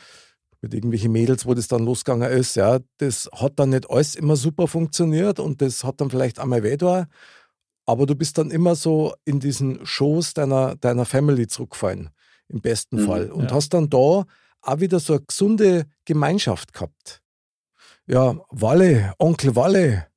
mit 0.62 0.74
irgendwelchen 0.74 1.12
Mädels, 1.12 1.46
wo 1.46 1.54
das 1.54 1.68
dann 1.68 1.86
losgegangen 1.86 2.32
ist. 2.32 2.56
Ja, 2.56 2.80
das 2.98 3.30
hat 3.32 3.60
dann 3.60 3.70
nicht 3.70 3.92
alles 3.92 4.16
immer 4.16 4.36
super 4.36 4.68
funktioniert 4.68 5.40
und 5.40 5.62
das 5.62 5.84
hat 5.84 6.02
dann 6.02 6.10
vielleicht 6.10 6.40
einmal 6.40 6.64
weh 6.64 6.78
da. 6.78 7.06
Aber 7.86 8.08
du 8.08 8.16
bist 8.16 8.40
dann 8.40 8.50
immer 8.50 8.74
so 8.74 9.14
in 9.24 9.40
diesen 9.40 9.86
Schoß 9.86 10.34
deiner, 10.34 10.78
deiner 10.78 11.06
Family 11.06 11.46
zurückgefallen, 11.46 12.10
im 12.48 12.62
besten 12.62 13.04
Mhm, 13.04 13.06
Fall. 13.06 13.32
Und 13.32 13.52
ja. 13.52 13.56
hast 13.56 13.70
dann 13.76 13.92
da 13.92 14.26
auch 14.64 14.80
wieder 14.80 15.00
so 15.00 15.14
eine 15.14 15.22
gesunde 15.22 15.86
Gemeinschaft 16.06 16.74
gehabt. 16.74 17.22
Ja, 18.08 18.40
Walle, 18.50 19.14
Onkel 19.20 19.56
Walle, 19.56 20.08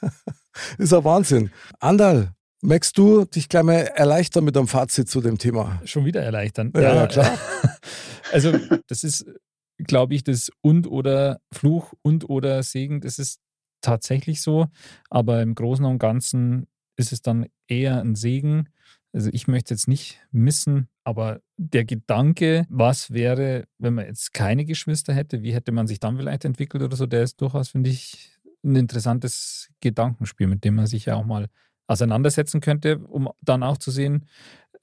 ist 0.79 0.95
ein 0.95 1.05
Wahnsinn. 1.05 1.51
Andal, 1.81 2.35
Magst 2.67 2.97
du 2.97 3.27
dich 3.27 3.51
gleich 3.51 3.63
mal 3.63 3.75
erleichtern 3.95 4.43
mit 4.43 4.57
einem 4.57 4.69
Fazit 4.69 5.07
zu 5.11 5.21
dem 5.21 5.37
Thema? 5.37 5.83
Schon 5.85 6.07
wieder 6.07 6.23
erleichtern. 6.23 6.73
Ja, 6.75 6.81
ja, 6.81 6.95
ja 6.95 7.07
klar. 7.07 7.39
Also, 8.33 8.59
das 8.89 9.05
ist, 9.05 9.27
glaube 9.77 10.15
ich, 10.15 10.25
das 10.25 10.51
und 10.63 10.89
oder 10.89 11.41
Fluch 11.53 11.93
und 12.03 12.29
oder 12.29 12.63
Segen, 12.63 13.01
das 13.01 13.19
ist 13.19 13.39
tatsächlich 13.83 14.41
so. 14.41 14.67
Aber 15.11 15.43
im 15.43 15.55
Großen 15.55 15.85
und 15.85 15.99
Ganzen 15.99 16.67
ist 16.97 17.13
es 17.13 17.21
dann 17.21 17.47
eher 17.69 18.01
ein 18.01 18.15
Segen. 18.15 18.71
Also, 19.15 19.31
ich 19.33 19.47
möchte 19.47 19.73
jetzt 19.73 19.87
nicht 19.87 20.21
missen, 20.33 20.89
aber 21.05 21.41
der 21.57 21.85
Gedanke, 21.85 22.67
was 22.69 23.13
wäre, 23.13 23.65
wenn 23.79 23.95
man 23.95 24.07
jetzt 24.07 24.35
keine 24.35 24.65
Geschwister 24.65 25.15
hätte, 25.15 25.43
wie 25.43 25.55
hätte 25.55 25.71
man 25.71 25.87
sich 25.87 26.01
dann 26.01 26.17
vielleicht 26.17 26.45
entwickelt 26.45 26.83
oder 26.83 26.97
so, 26.97 27.07
der 27.07 27.23
ist 27.23 27.41
durchaus, 27.41 27.69
finde 27.69 27.91
ich, 27.91 28.33
ein 28.65 28.75
interessantes 28.75 29.71
Gedankenspiel, 29.81 30.49
mit 30.49 30.65
dem 30.65 30.75
man 30.75 30.89
sich 30.89 31.05
ja 31.05 31.15
auch 31.15 31.25
mal 31.25 31.49
auseinandersetzen 31.87 32.61
könnte, 32.61 32.99
um 32.99 33.31
dann 33.41 33.63
auch 33.63 33.79
zu 33.79 33.93
sehen, 33.93 34.27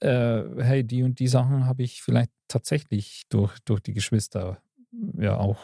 äh, 0.00 0.42
hey, 0.58 0.82
die 0.82 1.02
und 1.02 1.18
die 1.18 1.28
Sachen 1.28 1.66
habe 1.66 1.82
ich 1.82 2.02
vielleicht 2.02 2.30
tatsächlich 2.48 3.24
durch, 3.28 3.58
durch 3.66 3.80
die 3.80 3.92
Geschwister 3.92 4.62
ja 5.18 5.36
auch 5.36 5.58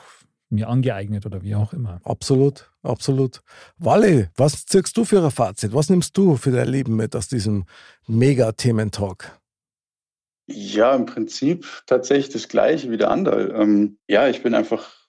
mir 0.50 0.68
angeeignet 0.68 1.26
oder 1.26 1.42
wie 1.42 1.54
auch 1.54 1.72
immer. 1.72 2.00
Absolut, 2.04 2.70
absolut. 2.82 3.42
Walle, 3.76 4.30
was 4.36 4.66
zirkst 4.66 4.96
du 4.96 5.04
für 5.04 5.22
ein 5.22 5.30
Fazit? 5.30 5.74
Was 5.74 5.90
nimmst 5.90 6.16
du 6.16 6.36
für 6.36 6.50
dein 6.50 6.68
Leben 6.68 6.96
mit 6.96 7.14
aus 7.14 7.28
diesem 7.28 7.64
Mega-Thementalk? 8.06 9.38
Ja, 10.46 10.94
im 10.94 11.04
Prinzip 11.04 11.66
tatsächlich 11.86 12.30
das 12.30 12.48
Gleiche 12.48 12.90
wie 12.90 12.96
der 12.96 13.10
andere. 13.10 13.48
Ähm, 13.52 13.98
ja, 14.08 14.28
ich 14.28 14.42
bin 14.42 14.54
einfach 14.54 15.06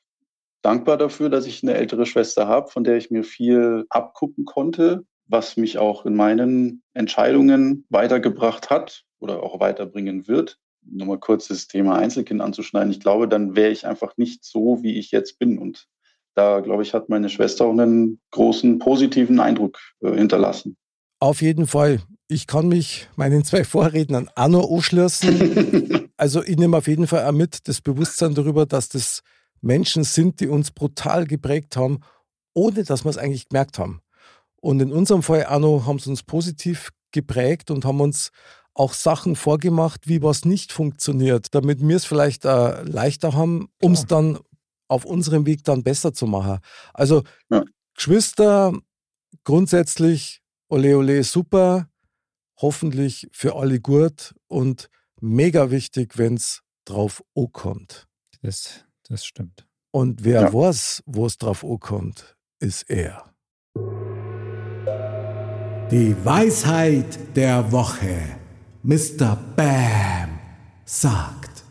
dankbar 0.62 0.98
dafür, 0.98 1.30
dass 1.30 1.46
ich 1.46 1.64
eine 1.64 1.76
ältere 1.76 2.06
Schwester 2.06 2.48
habe, 2.48 2.70
von 2.70 2.84
der 2.84 2.98
ich 2.98 3.10
mir 3.10 3.24
viel 3.24 3.86
abgucken 3.90 4.44
konnte 4.44 5.06
was 5.30 5.58
mich 5.58 5.78
auch 5.78 6.06
in 6.06 6.16
meinen 6.16 6.82
Entscheidungen 6.94 7.86
weitergebracht 7.90 8.70
hat 8.70 9.06
oder 9.20 9.44
auch 9.44 9.60
weiterbringen 9.60 10.28
wird. 10.28 10.60
Nur 10.84 11.08
mal 11.08 11.20
kurz 11.20 11.48
das 11.48 11.68
Thema 11.68 11.98
Einzelkind 11.98 12.42
anzuschneiden. 12.42 12.92
Ich 12.92 13.00
glaube, 13.00 13.28
dann 13.28 13.56
wäre 13.56 13.72
ich 13.72 13.86
einfach 13.86 14.18
nicht 14.18 14.44
so, 14.44 14.80
wie 14.82 14.98
ich 14.98 15.12
jetzt 15.12 15.40
bin. 15.40 15.58
Und 15.58 15.88
da, 16.36 16.62
glaube 16.62 16.84
ich, 16.84 16.94
hat 16.94 17.10
meine 17.10 17.30
Schwester 17.30 17.66
auch 17.66 17.72
einen 17.72 18.20
großen 18.32 18.80
positiven 18.80 19.40
Eindruck 19.40 19.78
äh, 20.02 20.14
hinterlassen. 20.14 20.78
Auf 21.20 21.42
jeden 21.42 21.68
Fall. 21.68 22.00
Ich 22.28 22.48
kann 22.48 22.68
mich 22.68 23.10
meinen 23.16 23.44
zwei 23.44 23.64
Vorrednern 23.64 24.30
auch 24.36 24.48
nur 24.48 24.72
anschließen. 24.72 26.10
also 26.18 26.44
ich 26.44 26.58
nehme 26.58 26.78
auf 26.78 26.88
jeden 26.88 27.08
Fall 27.08 27.26
auch 27.26 27.34
mit 27.34 27.68
das 27.68 27.82
Bewusstsein 27.82 28.36
darüber, 28.36 28.66
dass 28.66 28.90
das 28.90 29.22
Menschen 29.62 30.04
sind, 30.04 30.40
die 30.40 30.48
uns 30.48 30.72
brutal 30.72 31.26
geprägt 31.26 31.76
haben, 31.76 32.00
ohne 32.54 32.84
dass 32.84 33.04
wir 33.04 33.10
es 33.10 33.18
eigentlich 33.18 33.50
gemerkt 33.50 33.80
haben. 33.80 34.02
Und 34.62 34.82
in 34.82 34.92
unserem 34.92 35.24
Fall, 35.24 35.46
Arno, 35.46 35.86
haben 35.86 36.00
sie 36.00 36.10
uns 36.10 36.24
positiv 36.24 36.92
geprägt 37.12 37.72
und 37.72 37.86
haben 37.86 38.02
uns 38.02 38.32
auch 38.74 38.94
Sachen 38.94 39.36
vorgemacht, 39.36 40.08
wie 40.08 40.22
was 40.22 40.46
nicht 40.46 40.72
funktioniert, 40.72 41.54
damit 41.54 41.86
wir 41.86 41.96
es 41.96 42.06
vielleicht 42.06 42.46
äh, 42.46 42.84
leichter 42.84 43.34
haben, 43.34 43.70
um 43.82 43.94
es 43.94 44.06
dann 44.06 44.40
auf 44.88 45.06
unserem 45.06 45.46
Weg 45.46 45.64
dann 45.64 45.84
besser 45.84 46.14
zu 46.14 46.28
machen. 46.28 46.60
Also 46.94 47.24
ja. 47.50 47.64
Geschwister, 47.96 48.74
grundsätzlich, 49.44 50.42
ole 50.70 50.98
ole, 50.98 51.24
super, 51.24 51.90
hoffentlich 52.58 53.28
für 53.32 53.56
alle 53.56 53.80
gut 53.80 54.34
und 54.48 54.90
mega 55.22 55.72
wichtig, 55.72 56.18
wenn 56.18 56.36
es 56.36 56.62
drauf 56.86 57.24
kommt. 57.52 58.08
Das, 58.42 58.86
das 59.08 59.26
stimmt. 59.26 59.68
Und 59.92 60.24
wer 60.24 60.42
ja. 60.42 60.54
weiß, 60.54 61.04
wo 61.06 61.26
es 61.26 61.38
drauf 61.38 61.66
kommt, 61.80 62.38
ist 62.60 62.90
er. 62.90 63.34
Die 65.92 66.16
Weisheit 66.24 67.36
der 67.36 67.72
Woche. 67.72 68.39
Mr. 68.82 69.36
Bam 69.58 70.40
sagt. 70.86 71.66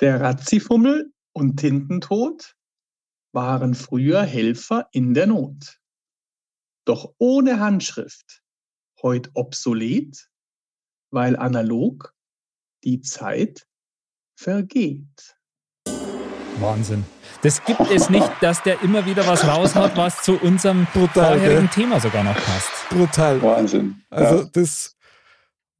Der 0.00 0.20
Ratzifummel 0.20 1.12
und 1.32 1.58
Tintentod 1.58 2.56
waren 3.32 3.74
früher 3.74 4.22
Helfer 4.22 4.88
in 4.90 5.14
der 5.14 5.28
Not. 5.28 5.78
Doch 6.84 7.14
ohne 7.18 7.60
Handschrift, 7.60 8.42
heut 9.02 9.30
obsolet, 9.34 10.28
weil 11.12 11.36
analog 11.36 12.12
die 12.82 13.00
Zeit 13.00 13.68
vergeht. 14.36 15.36
Wahnsinn. 16.58 17.04
Das 17.42 17.64
gibt 17.64 17.88
es 17.92 18.10
nicht, 18.10 18.30
dass 18.40 18.62
der 18.64 18.82
immer 18.82 19.06
wieder 19.06 19.26
was 19.28 19.46
raushaut, 19.46 19.96
was 19.96 20.22
zu 20.22 20.38
unserem 20.38 20.86
Brutal, 20.86 21.38
vorherigen 21.38 21.70
gell? 21.72 21.84
Thema 21.84 22.00
sogar 22.00 22.24
noch 22.24 22.34
passt. 22.34 22.88
Brutal. 22.88 23.40
Wahnsinn. 23.42 24.02
Also 24.10 24.42
ja. 24.42 24.48
das, 24.52 24.93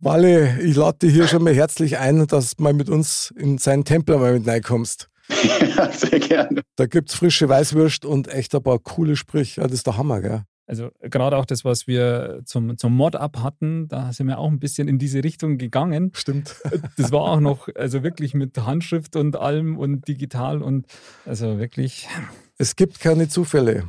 Walle, 0.01 0.61
ich 0.61 0.76
lade 0.76 0.99
dich 0.99 1.12
hier 1.12 1.28
schon 1.28 1.42
mal 1.45 1.55
herzlich 1.55 1.99
ein, 1.99 2.26
dass 2.26 2.57
du 2.57 2.62
mal 2.62 2.72
mit 2.72 2.88
uns 2.88 3.32
in 3.36 3.59
seinen 3.59 3.84
Tempel 3.84 4.18
mal 4.18 4.34
mit 4.34 4.47
reinkommst. 4.47 5.09
Ja, 5.76 5.90
sehr 5.90 6.20
gerne. 6.20 6.61
Da 6.76 6.86
gibt 6.86 7.09
es 7.09 7.14
frische 7.16 7.49
Weißwürst 7.49 8.05
und 8.05 8.28
echt 8.28 8.55
ein 8.55 8.62
paar 8.62 8.78
coole 8.78 9.16
Sprüche. 9.16 9.62
Ja, 9.62 9.66
das 9.66 9.78
ist 9.78 9.86
der 9.86 9.97
Hammer, 9.97 10.20
gell? 10.20 10.45
Also 10.66 10.90
gerade 11.01 11.36
auch 11.36 11.45
das, 11.45 11.64
was 11.64 11.86
wir 11.86 12.40
zum, 12.45 12.78
zum 12.78 12.95
Mod-Up 12.95 13.38
hatten, 13.42 13.88
da 13.88 14.12
sind 14.12 14.28
wir 14.28 14.38
auch 14.38 14.51
ein 14.51 14.59
bisschen 14.59 14.88
in 14.88 14.99
diese 14.99 15.22
Richtung 15.22 15.59
gegangen. 15.59 16.12
Stimmt. 16.14 16.57
Das 16.97 17.11
war 17.11 17.22
auch 17.22 17.40
noch, 17.40 17.68
also 17.74 18.03
wirklich 18.03 18.34
mit 18.34 18.57
Handschrift 18.57 19.16
und 19.16 19.36
allem 19.36 19.78
und 19.78 20.07
digital 20.07 20.62
und 20.62 20.86
also 21.26 21.59
wirklich. 21.59 22.09
Es 22.57 22.76
gibt 22.76 23.01
keine 23.01 23.28
Zufälle. 23.28 23.88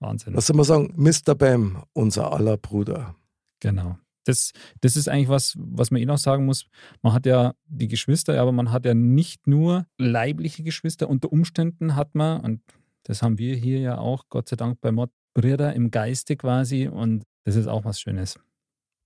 Wahnsinn. 0.00 0.34
Was 0.34 0.46
soll 0.46 0.56
man 0.56 0.64
sagen? 0.64 0.92
Mr. 0.96 1.34
Bam, 1.34 1.84
unser 1.92 2.32
aller 2.32 2.56
Bruder. 2.56 3.14
Genau. 3.60 3.96
Das, 4.24 4.52
das 4.80 4.96
ist 4.96 5.08
eigentlich 5.08 5.28
was, 5.28 5.54
was 5.58 5.90
man 5.90 6.00
eh 6.00 6.06
noch 6.06 6.18
sagen 6.18 6.46
muss. 6.46 6.66
Man 7.02 7.12
hat 7.12 7.26
ja 7.26 7.54
die 7.66 7.88
Geschwister, 7.88 8.40
aber 8.40 8.52
man 8.52 8.72
hat 8.72 8.84
ja 8.84 8.94
nicht 8.94 9.46
nur 9.46 9.86
leibliche 9.98 10.62
Geschwister. 10.62 11.08
Unter 11.08 11.32
Umständen 11.32 11.94
hat 11.94 12.14
man, 12.14 12.40
und 12.40 12.62
das 13.04 13.22
haben 13.22 13.38
wir 13.38 13.54
hier 13.56 13.80
ja 13.80 13.98
auch, 13.98 14.28
Gott 14.28 14.48
sei 14.48 14.56
Dank 14.56 14.80
bei 14.80 14.92
Mod, 14.92 15.10
Brüder 15.34 15.74
im 15.74 15.90
Geiste 15.90 16.36
quasi 16.36 16.86
und 16.88 17.24
das 17.44 17.56
ist 17.56 17.66
auch 17.66 17.84
was 17.84 18.00
Schönes. 18.00 18.38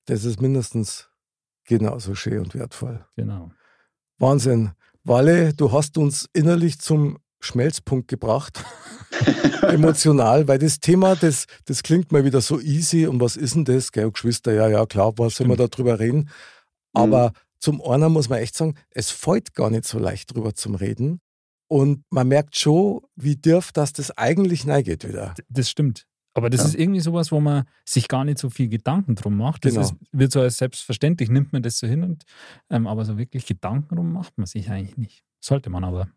Das 0.05 0.24
ist 0.24 0.40
mindestens 0.40 1.10
genauso 1.64 2.14
schön 2.14 2.40
und 2.40 2.55
wertvoll. 2.55 3.05
Genau. 3.16 3.51
Wahnsinn. 4.18 4.72
Walle, 5.05 5.55
du 5.55 5.72
hast 5.72 5.97
uns 5.97 6.28
innerlich 6.32 6.80
zum 6.80 7.18
Schmelzpunkt 7.40 8.09
gebracht. 8.09 8.65
Emotional, 9.62 10.47
weil 10.48 10.59
das 10.59 10.81
Thema, 10.81 11.16
das, 11.16 11.47
das 11.65 11.82
klingt 11.82 12.12
mal 12.12 12.24
wieder 12.24 12.40
so 12.40 12.60
easy 12.60 13.06
und 13.06 13.20
was 13.20 13.36
ist 13.36 13.55
denn 13.55 13.65
das? 13.65 13.93
Gell, 13.93 14.10
Geschwister, 14.10 14.52
ja, 14.52 14.69
ja, 14.69 14.86
klar, 14.86 15.12
was 15.16 15.36
soll 15.36 15.47
man 15.47 15.56
darüber 15.56 15.98
reden? 15.98 16.31
Aber 16.93 17.28
mhm. 17.31 17.32
zum 17.59 17.82
einen 17.82 18.12
muss 18.12 18.28
man 18.28 18.39
echt 18.39 18.56
sagen, 18.56 18.74
es 18.90 19.10
fällt 19.10 19.55
gar 19.55 19.70
nicht 19.70 19.85
so 19.85 19.98
leicht 19.98 20.35
drüber 20.35 20.55
zum 20.55 20.74
Reden. 20.74 21.20
Und 21.70 22.02
man 22.10 22.28
merkt 22.28 22.56
schon, 22.56 23.01
wie 23.15 23.36
dürft, 23.36 23.77
dass 23.77 23.93
das 23.93 24.16
eigentlich 24.16 24.65
neigeht 24.65 25.06
wieder. 25.06 25.35
Das 25.48 25.69
stimmt 25.69 26.06
Aber 26.35 26.51
das 26.51 26.60
Ja. 26.60 26.69
ist 26.69 26.74
irgendwie 26.77 27.01
sowas, 27.01 27.32
wo 27.32 27.40
man 27.40 27.65
sich 27.85 28.06
gar 28.06 28.24
nicht 28.24 28.39
so 28.39 28.48
viel 28.48 28.69
Gedanken 28.69 29.16
drum 29.16 29.36
macht. 29.36 29.65
Das 29.65 29.73
Genau. 29.73 29.85
ist, 29.85 29.94
wird 30.12 30.31
so 30.32 30.40
als 30.40 30.56
selbstverständlich, 30.59 31.31
nimmt 31.31 31.52
man 31.52 31.62
das 31.62 31.78
so 31.78 31.86
hin. 31.89 32.05
Und, 32.05 32.24
ähm, 32.70 32.86
aber 32.86 33.05
so 33.05 33.19
wirklich 33.19 33.44
Gedanken 33.44 33.97
drum 33.97 34.12
macht 34.12 34.39
man 34.39 34.47
sich 34.47 34.70
eigentlich 34.70 34.97
nicht. 34.97 35.24
Sollte 35.40 35.69
man 35.69 35.82
aber. 35.85 36.09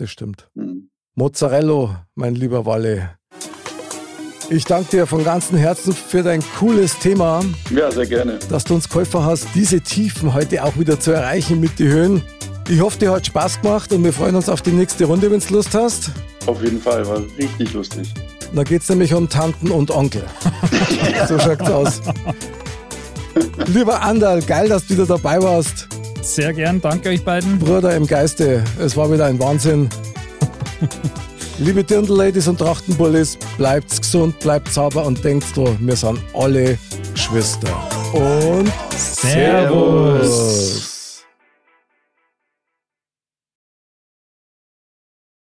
Das 0.00 0.08
stimmt. 0.10 0.48
Mhm. 0.54 0.88
Mozzarello, 1.14 1.94
mein 2.14 2.34
lieber 2.34 2.64
Walle. 2.64 3.10
Ich 4.48 4.64
danke 4.64 4.90
dir 4.92 5.06
von 5.06 5.22
ganzem 5.24 5.58
Herzen 5.58 5.92
für 5.92 6.22
dein 6.22 6.42
cooles 6.58 6.98
Thema, 6.98 7.42
Ja, 7.68 7.90
sehr 7.92 8.06
gerne. 8.06 8.38
dass 8.48 8.64
du 8.64 8.74
uns 8.76 8.88
geholfen 8.88 9.22
hast, 9.22 9.48
diese 9.54 9.82
Tiefen 9.82 10.32
heute 10.32 10.64
auch 10.64 10.78
wieder 10.78 10.98
zu 10.98 11.10
erreichen 11.10 11.60
mit 11.60 11.78
den 11.78 11.88
Höhen. 11.88 12.22
Ich 12.70 12.80
hoffe, 12.80 12.98
dir 12.98 13.12
hat 13.12 13.26
Spaß 13.26 13.60
gemacht 13.60 13.92
und 13.92 14.02
wir 14.02 14.14
freuen 14.14 14.36
uns 14.36 14.48
auf 14.48 14.62
die 14.62 14.70
nächste 14.70 15.04
Runde, 15.04 15.30
wenn 15.30 15.40
du 15.40 15.52
Lust 15.52 15.74
hast. 15.74 16.12
Auf 16.46 16.62
jeden 16.62 16.80
Fall, 16.80 17.06
war 17.06 17.20
richtig 17.36 17.74
lustig. 17.74 18.14
Da 18.54 18.62
geht 18.64 18.80
es 18.80 18.88
nämlich 18.88 19.12
um 19.12 19.28
Tanten 19.28 19.70
und 19.70 19.90
Onkel. 19.90 20.24
so 21.28 21.38
schaut's 21.38 21.70
aus. 21.70 22.00
Lieber 23.66 24.00
Andal, 24.00 24.40
geil, 24.40 24.70
dass 24.70 24.86
du 24.86 24.94
wieder 24.94 25.04
dabei 25.06 25.42
warst. 25.42 25.88
Sehr 26.22 26.52
gern, 26.52 26.80
danke 26.80 27.08
euch 27.08 27.24
beiden. 27.24 27.58
Bruder 27.58 27.96
im 27.96 28.06
Geiste, 28.06 28.62
es 28.78 28.96
war 28.96 29.12
wieder 29.12 29.26
ein 29.26 29.38
Wahnsinn. 29.38 29.88
Liebe 31.58 31.84
Dirndl-Ladies 31.84 32.48
und 32.48 32.58
Trachtenbullis, 32.58 33.36
bleibt's 33.58 34.00
gesund, 34.00 34.38
bleibt 34.40 34.72
sauber 34.72 35.04
und 35.04 35.22
denkt 35.24 35.56
dran, 35.56 35.76
wir 35.80 35.96
sind 35.96 36.20
alle 36.34 36.78
Geschwister. 37.12 37.68
Und 38.12 38.70
Servus. 38.96 40.99